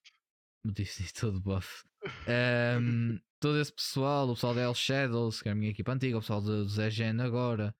O 0.64 0.70
Dims 0.72 1.00
e 1.00 1.12
todo 1.12 1.40
buff. 1.40 1.84
Hum, 2.28 3.18
todo 3.40 3.58
esse 3.58 3.72
pessoal, 3.72 4.28
o 4.28 4.34
pessoal 4.34 4.54
da 4.54 4.62
El 4.62 4.74
Shadows, 4.74 5.42
que 5.42 5.48
é 5.48 5.52
a 5.52 5.54
minha 5.54 5.70
equipa 5.70 5.92
antiga, 5.92 6.18
o 6.18 6.20
pessoal 6.20 6.40
do 6.40 6.68
Zé 6.68 6.90
Gen 6.90 7.20
agora. 7.20 7.74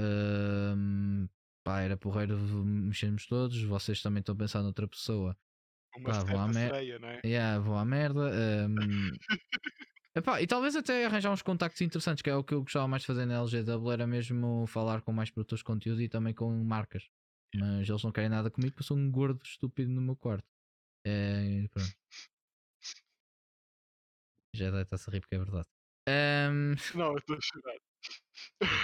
Hum, 0.00 1.28
pá, 1.64 1.80
era 1.80 1.96
porreiro 1.96 2.36
mexermos 2.38 3.26
todos. 3.26 3.60
Vocês 3.62 4.00
também 4.02 4.20
estão 4.20 4.34
a 4.34 4.38
pensar 4.38 4.62
noutra 4.62 4.86
pessoa. 4.88 5.36
Uma 5.96 6.10
Pá, 6.10 6.22
vou 6.24 6.38
à 6.38 6.46
certa 6.52 6.58
me- 6.60 6.66
sereia, 6.68 6.98
não 6.98 7.08
é? 7.08 7.20
Yeah, 7.24 7.80
à 7.80 7.84
merda. 7.84 8.30
hum. 8.68 9.10
Epá, 10.14 10.42
e 10.42 10.46
talvez 10.46 10.74
até 10.74 11.06
arranjar 11.06 11.30
uns 11.32 11.42
contactos 11.42 11.80
interessantes, 11.80 12.22
que 12.22 12.30
é 12.30 12.34
o 12.34 12.42
que 12.42 12.52
eu 12.52 12.62
gostava 12.62 12.88
mais 12.88 13.02
de 13.02 13.06
fazer 13.06 13.24
na 13.24 13.34
LGW, 13.34 13.92
era 13.92 14.06
mesmo 14.06 14.66
falar 14.66 15.00
com 15.02 15.12
mais 15.12 15.30
produtores 15.30 15.60
de 15.60 15.64
conteúdo 15.64 16.02
e 16.02 16.08
também 16.08 16.34
com 16.34 16.50
marcas. 16.64 17.04
Mas 17.54 17.88
eles 17.88 18.02
não 18.02 18.10
querem 18.10 18.28
nada 18.28 18.50
comigo 18.50 18.72
porque 18.72 18.82
eu 18.82 18.86
sou 18.86 18.96
um 18.96 19.10
gordo 19.10 19.40
estúpido 19.44 19.90
no 19.92 20.00
meu 20.00 20.16
quarto. 20.16 20.44
É, 21.08 21.68
pronto. 21.68 21.88
Já 24.54 24.70
deve 24.70 24.82
estar 24.82 24.96
a 24.96 25.12
rir 25.12 25.20
porque 25.20 25.34
é 25.36 25.38
verdade. 25.38 25.68
Hum, 26.08 26.74
Não, 26.94 27.12
eu 27.12 27.18
estou 27.18 27.36
a 27.36 27.40
chorar. 27.40 27.76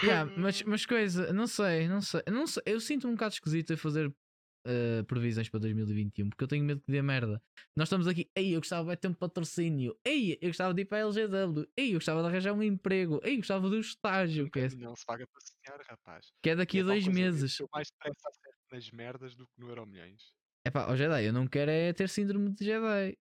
yeah, 0.02 0.32
mas, 0.36 0.62
mas 0.64 0.86
coisa, 0.86 1.32
não 1.32 1.46
sei, 1.46 1.88
não 1.88 2.00
sei, 2.00 2.22
não 2.30 2.46
sei. 2.46 2.62
Eu 2.66 2.80
sinto 2.80 3.08
um 3.08 3.12
bocado 3.12 3.34
esquisito 3.34 3.72
a 3.74 3.76
fazer 3.76 4.08
uh, 4.08 5.04
previsões 5.06 5.48
para 5.48 5.60
2021 5.60 6.30
porque 6.30 6.44
eu 6.44 6.48
tenho 6.48 6.64
medo 6.64 6.80
que 6.80 6.90
dê 6.92 7.02
merda. 7.02 7.42
Nós 7.76 7.88
estamos 7.88 8.06
aqui, 8.06 8.30
ei, 8.34 8.54
eu 8.54 8.60
gostava 8.60 8.94
de 8.94 9.00
ter 9.02 9.08
um 9.08 9.14
patrocínio, 9.14 9.98
ei, 10.04 10.38
eu 10.40 10.48
gostava 10.48 10.72
de 10.72 10.82
ir 10.82 10.84
para 10.84 10.98
a 10.98 11.00
LGW, 11.00 11.66
ei, 11.76 11.90
eu 11.90 11.94
gostava 11.94 12.22
de 12.22 12.28
arranjar 12.28 12.52
um 12.52 12.62
emprego, 12.62 13.20
ei, 13.22 13.34
eu 13.34 13.38
gostava 13.38 13.68
do 13.68 13.78
estágio, 13.78 14.50
que 14.50 14.60
é, 14.60 14.68
Não 14.76 14.96
se 14.96 15.04
paga 15.04 15.26
para 15.26 15.40
sonhar, 15.40 15.84
rapaz. 15.88 16.32
que 16.42 16.50
é 16.50 16.52
E 16.52 16.56
daqui 16.56 16.78
a 16.78 16.82
tal 16.82 16.88
dois 16.88 17.06
eu 17.06 17.12
meses. 17.12 17.52
Estou 17.52 17.68
mais 17.72 17.88
depressa 17.90 18.30
nas 18.70 18.90
merdas 18.90 19.34
do 19.34 19.46
que 19.46 19.60
no 19.60 19.68
Euro 19.68 19.86
Milhões. 19.86 20.32
É 20.66 20.70
pá, 20.70 20.86
ó 20.90 20.96
Jedi, 20.96 21.26
eu 21.26 21.32
não 21.32 21.46
quero 21.46 21.70
é 21.70 21.92
ter 21.92 22.08
síndrome 22.08 22.50
de 22.54 22.64
Jedi. 22.64 23.18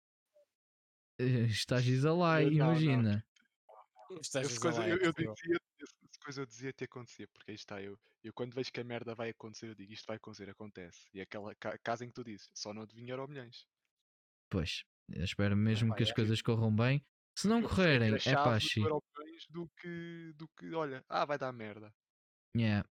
Eh, 1.20 1.44
Estágios 1.46 2.04
a 2.04 2.12
lá, 2.12 2.40
Não, 2.40 2.46
não. 2.46 2.52
imagina. 2.52 3.24
Estás 4.20 4.46
Essa 4.46 4.58
a 4.58 4.60
coisa, 4.62 4.88
eu, 4.88 4.96
é 4.96 5.12
dizia, 5.12 5.56
essa 5.82 6.20
coisa 6.24 6.40
eu 6.42 6.46
dizia 6.46 6.72
que 6.72 6.84
acontecia, 6.84 7.28
porque 7.28 7.50
aí 7.50 7.54
está, 7.54 7.82
eu, 7.82 7.98
eu 8.24 8.32
quando 8.32 8.54
vejo 8.54 8.72
que 8.72 8.80
a 8.80 8.84
merda 8.84 9.14
vai 9.14 9.30
acontecer, 9.30 9.68
eu 9.68 9.74
digo 9.74 9.92
isto 9.92 10.06
vai 10.06 10.16
acontecer, 10.16 10.48
acontece. 10.48 11.08
E 11.12 11.20
aquela 11.20 11.54
ca- 11.56 11.78
casa 11.78 12.04
em 12.04 12.08
que 12.08 12.14
tu 12.14 12.24
dizes, 12.24 12.48
só 12.54 12.72
não 12.72 12.82
adivinha 12.82 13.12
Euro 13.12 13.28
Milhões. 13.28 13.66
Pois, 14.50 14.84
eu 15.10 15.24
espero 15.24 15.56
mesmo 15.56 15.90
pá, 15.90 15.96
que 15.96 16.02
as 16.04 16.10
é. 16.10 16.14
coisas 16.14 16.40
corram 16.40 16.74
bem. 16.74 17.04
Se 17.36 17.46
não 17.46 17.62
correrem, 17.62 18.16
ter 18.16 18.30
é 18.30 18.34
pá, 18.34 18.58
do 19.50 19.68
que, 19.76 20.32
do 20.34 20.48
que, 20.48 20.72
olha, 20.74 21.04
ah, 21.08 21.24
vai 21.24 21.38
dar 21.38 21.52
merda. 21.52 21.94
Yeah. 22.56 22.88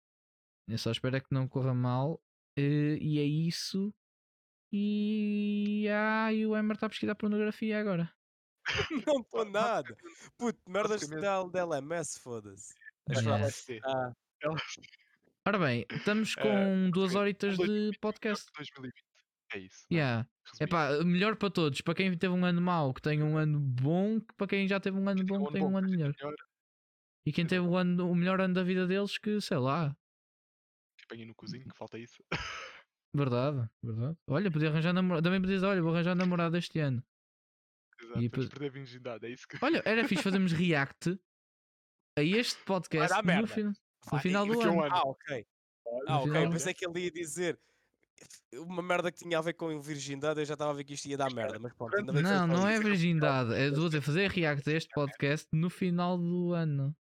Eu 0.66 0.78
só 0.78 0.90
espero 0.90 1.16
é 1.16 1.20
que 1.20 1.28
não 1.30 1.46
corra 1.46 1.74
mal. 1.74 2.20
eh, 2.56 2.96
e 3.00 3.18
é 3.18 3.24
isso. 3.24 3.94
E. 4.72 5.86
Ah, 5.90 6.32
e 6.32 6.46
o 6.46 6.56
Emer 6.56 6.74
está 6.74 6.86
a 6.86 6.90
pesquisar 6.90 7.14
pornografia 7.14 7.78
agora. 7.78 8.10
Não 9.06 9.20
estou 9.20 9.44
nada. 9.44 9.96
Puto, 10.38 10.58
merdas 10.68 11.00
de 11.02 11.16
DLMS, 11.16 12.18
foda-se. 12.20 12.74
É. 13.10 13.80
Ah, 13.84 14.12
Ora 15.46 15.58
bem, 15.58 15.84
estamos 15.90 16.34
com 16.36 16.90
duas 16.90 17.12
basicamente, 17.12 17.16
horitas 17.16 17.50
de 17.52 17.66
2020 17.66 17.98
podcast. 17.98 18.46
melhor 18.56 18.70
que 18.70 18.80
2020. 18.80 18.94
É 19.54 19.58
isso. 19.58 19.86
é? 19.90 19.94
Yeah. 19.94 20.28
É 20.60 20.66
pá, 20.66 21.04
melhor 21.04 21.36
para 21.36 21.50
todos. 21.50 21.80
Para 21.80 21.94
quem 21.94 22.16
teve 22.16 22.32
um 22.32 22.44
ano 22.44 22.60
mau, 22.60 22.94
que 22.94 23.02
tenha 23.02 23.24
um 23.24 23.36
ano 23.36 23.58
bom. 23.60 24.20
que 24.20 24.34
Para 24.36 24.46
quem 24.46 24.66
já 24.68 24.80
teve 24.80 24.96
um 24.98 25.08
ano 25.08 25.24
bom, 25.24 25.46
que 25.46 25.52
tenha 25.52 25.66
um 25.66 25.76
ano 25.76 25.88
melhor. 25.90 26.14
melhor, 26.18 26.34
E 27.26 27.32
quem 27.32 27.46
teve 27.46 27.66
o, 27.66 27.76
ano, 27.76 28.10
o 28.10 28.14
melhor 28.14 28.40
ano 28.40 28.54
da 28.54 28.62
vida 28.62 28.86
deles, 28.86 29.18
que 29.18 29.40
sei 29.40 29.58
lá. 29.58 29.94
que 30.96 31.04
apanha 31.04 31.26
no 31.26 31.34
cozinho, 31.34 31.68
que 31.68 31.76
falta 31.76 31.98
isso. 31.98 32.22
Verdade, 33.14 33.68
verdade. 33.82 34.16
Olha, 34.26 34.50
podia 34.50 34.68
arranjar 34.70 34.92
namorado. 34.92 35.22
Também 35.24 35.40
podias 35.40 35.58
dizer, 35.60 35.66
olha, 35.70 35.82
vou 35.82 35.92
arranjar 35.92 36.14
namorado 36.14 36.56
este 36.56 36.78
ano. 36.78 37.02
Exato, 38.00 38.18
E 38.18 38.22
depois- 38.22 38.48
perder 38.48 38.66
a 38.66 38.70
virgindade, 38.70 39.26
é 39.26 39.30
isso 39.30 39.46
que. 39.46 39.58
Olha, 39.62 39.82
era 39.84 40.06
fixe 40.08 40.22
fazermos 40.40 40.52
react 40.52 41.18
a 42.18 42.22
este 42.22 42.62
podcast 42.64 43.16
no, 43.18 43.22
merda. 43.24 43.46
fin- 43.46 43.64
no 43.64 43.74
Ah, 44.12 44.18
final 44.20 44.46
do 44.46 44.60
ano. 44.60 44.82
ano. 44.84 44.94
ah, 44.94 45.02
ok. 45.04 45.46
No 45.84 46.04
Ah, 46.08 46.18
ok. 46.20 46.32
final- 46.32 46.50
Pensei 46.52 46.74
que 46.74 46.86
ele 46.86 47.00
ia 47.00 47.10
dizer 47.10 47.58
uma 48.54 48.82
merda 48.82 49.10
que 49.12 49.18
tinha 49.18 49.38
a 49.38 49.42
ver 49.42 49.52
com 49.54 49.78
virgindade. 49.80 50.40
Eu 50.40 50.46
já 50.46 50.54
estava 50.54 50.70
a 50.70 50.74
ver 50.74 50.84
que 50.84 50.94
isto 50.94 51.06
ia 51.08 51.16
dar 51.16 51.32
merda. 51.32 51.58
Mas 51.58 51.72
pronto, 51.74 51.96
ainda 51.96 52.12
bem 52.12 52.22
que 52.22 52.28
Não, 52.28 52.46
não 52.46 52.66
é 52.68 52.80
virgindade. 52.80 53.54
É 53.54 53.70
dizer, 53.70 54.00
fazer 54.00 54.30
react 54.30 54.68
a 54.70 54.72
este 54.72 54.90
podcast 54.94 55.46
no 55.52 55.68
final 55.68 56.16
do 56.18 56.52
ano. 56.54 56.96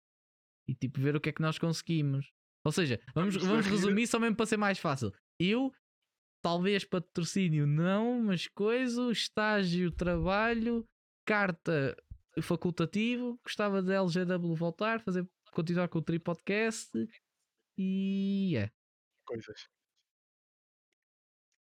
E 0.67 0.75
tipo, 0.75 0.99
ver 0.99 1.15
o 1.15 1.21
que 1.21 1.29
é 1.29 1.31
que 1.31 1.41
nós 1.41 1.57
conseguimos. 1.57 2.31
Ou 2.65 2.71
seja, 2.71 2.99
vamos, 3.15 3.35
Vamos 3.38 3.65
resumir 3.65 4.05
só 4.07 4.19
mesmo 4.19 4.35
para 4.35 4.45
ser 4.45 4.57
mais 4.57 4.77
fácil. 4.77 5.11
Eu, 5.39 5.73
talvez 6.41 6.85
patrocínio 6.85 7.68
não, 7.68 8.22
mas 8.23 8.47
coisa, 8.47 9.11
estágio, 9.11 9.91
trabalho, 9.91 10.85
carta 11.26 11.95
facultativo. 12.41 13.39
Gostava 13.43 13.81
da 13.81 13.95
LGW 13.95 14.55
voltar, 14.55 15.01
fazer, 15.01 15.27
continuar 15.53 15.88
com 15.89 15.99
o 15.99 16.01
Tri 16.01 16.19
Podcast. 16.19 16.91
E 17.77 18.55
é. 18.57 18.69
coisas. 19.26 19.68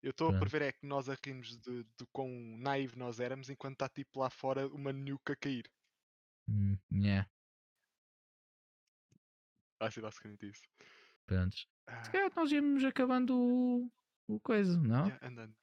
Eu 0.01 0.11
estou 0.11 0.29
a 0.29 0.33
Pronto. 0.33 0.41
prever 0.49 0.61
é 0.61 0.71
que 0.71 0.85
nós 0.87 1.09
a 1.09 1.15
rimos 1.25 1.57
de, 1.57 1.83
de 1.83 2.05
quão 2.11 2.29
naive 2.57 2.97
nós 2.97 3.19
éramos 3.19 3.49
enquanto 3.49 3.73
está 3.73 3.89
tipo 3.89 4.19
lá 4.19 4.29
fora 4.29 4.67
uma 4.67 4.93
nuca 4.93 5.33
a 5.33 5.35
cair. 5.35 5.65
Hum, 6.49 6.77
yeah, 6.91 7.27
Vai 9.79 9.91
ser 9.91 10.01
basicamente 10.01 10.49
isso. 10.49 10.61
prontos. 11.25 11.67
Se 12.03 12.09
Ah, 12.09 12.11
calhar 12.11 12.31
nós 12.35 12.51
íamos 12.51 12.83
acabando 12.83 13.89
o, 14.27 14.39
coisa, 14.39 14.77
não? 14.81 15.05
yeah, 15.07 15.27
andando 15.27 15.53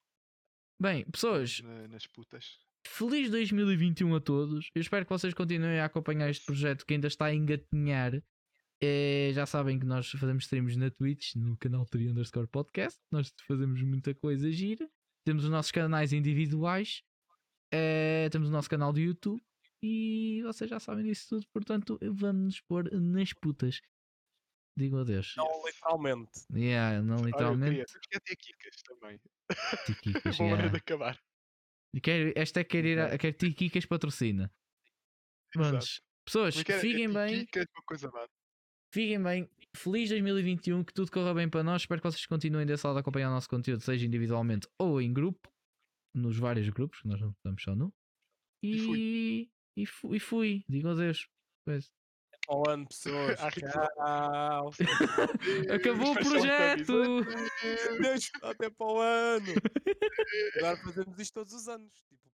Bem, 0.81 1.05
pessoas, 1.11 1.61
na- 1.61 1.89
nas 1.89 2.07
putas. 2.07 2.59
feliz 2.87 3.31
2021 3.31 4.15
a 4.15 4.21
todos. 4.21 4.71
Eu 4.75 4.81
espero 4.81 5.05
que 5.07 5.11
vocês 5.13 5.33
continuem 5.33 5.79
a 5.81 5.85
acompanhar 5.87 6.29
este 6.29 6.45
projeto 6.45 6.85
que 6.85 6.95
ainda 6.95 7.07
está 7.07 7.27
a 7.27 7.35
engatinhar. 7.35 8.23
Eh, 8.83 9.31
já 9.33 9.47
sabem 9.47 9.79
que 9.79 9.87
nós 9.87 10.11
fazemos 10.11 10.45
streams 10.45 10.77
na 10.77 10.91
Twitch, 10.91 11.37
no 11.37 11.57
canal 11.57 11.87
Tri 11.87 12.09
Underscore 12.09 12.49
Podcast. 12.49 13.01
Nós 13.11 13.33
fazemos 13.47 13.81
muita 13.83 14.15
coisa 14.15 14.51
gira. 14.51 14.89
Temos 15.25 15.45
os 15.45 15.51
nossos 15.51 15.71
canais 15.73 16.13
individuais. 16.13 17.03
Eh, 17.73 18.29
temos 18.31 18.49
o 18.49 18.53
nosso 18.53 18.69
canal 18.69 18.93
de 18.93 19.03
YouTube. 19.03 19.41
E 19.83 20.43
vocês 20.45 20.69
já 20.69 20.81
sabem 20.81 21.05
disso 21.05 21.27
tudo. 21.31 21.47
Portanto, 21.53 21.99
vamos 22.03 22.45
nos 22.45 22.61
pôr 22.61 22.91
nas 22.93 23.33
putas. 23.33 23.81
Digo 24.77 24.99
adeus. 24.99 25.35
Não, 25.37 25.67
literalmente. 25.67 26.31
Yeah, 26.53 27.03
não 27.03 27.17
Olha, 27.17 27.23
eu 27.23 27.27
literalmente. 27.27 27.85
queria, 28.01 28.21
ter 28.21 28.37
Kikas 28.37 28.83
também. 28.83 29.21
Tiquicas, 29.87 30.39
Uma 30.41 30.53
hora 30.55 30.71
de 30.71 30.77
acabar. 30.77 31.19
Quero, 32.03 32.33
esta 32.37 32.61
é 32.61 32.65
quer 32.65 32.85
ir 32.85 32.99
a, 32.99 33.17
quer 33.19 33.33
Tiquicas 33.33 33.87
patrocina. 33.87 34.53
Prontos. 35.53 36.01
Pessoas, 36.27 36.55
Como 36.55 36.65
que 36.65 36.73
era? 36.73 36.81
fiquem 36.81 37.05
É 37.05 37.09
bem, 37.09 37.45
Kikas, 37.47 37.67
uma 37.77 37.83
coisa 37.85 38.11
má. 38.11 38.27
fiquem 38.93 39.23
bem. 39.23 39.51
Feliz 39.77 40.09
2021, 40.11 40.85
que 40.85 40.93
tudo 40.95 41.11
corra 41.11 41.35
bem 41.35 41.49
para 41.49 41.63
nós. 41.63 41.83
Espero 41.83 42.01
que 42.01 42.11
vocês 42.11 42.27
continuem 42.27 42.65
desse 42.67 42.87
lado 42.87 42.97
a 42.97 43.01
acompanhar 43.01 43.29
o 43.29 43.33
nosso 43.35 43.49
conteúdo, 43.49 43.81
seja 43.83 44.07
individualmente 44.07 44.69
ou 44.79 45.01
em 45.01 45.13
grupo, 45.13 45.53
nos 46.15 46.37
vários 46.39 46.69
grupos, 46.69 47.01
que 47.01 47.09
nós 47.09 47.21
não 47.21 47.31
estamos 47.31 47.63
só 47.63 47.75
no. 47.75 47.93
E 48.63 48.77
E, 49.77 49.83
e, 49.83 49.87
fu- 49.87 50.15
e 50.15 50.21
fui, 50.21 50.65
digo 50.69 50.89
adeus. 50.89 51.29
Pois. 51.67 51.93
Para 52.47 52.57
o 52.57 52.69
ano, 52.69 52.87
pessoas. 52.87 53.39
Tchau. 53.55 54.71
Acabou 55.75 56.13
o 56.13 56.15
projeto! 56.15 57.25
Deus, 58.01 58.31
até 58.43 58.71
para 58.71 58.87
o 58.87 59.01
ano. 59.01 59.47
Agora 60.59 60.77
fazemos 60.77 61.19
isto 61.19 61.35
todos 61.35 61.53
os 61.55 61.69
anos. 61.69 61.93
Tipo, 61.93 62.34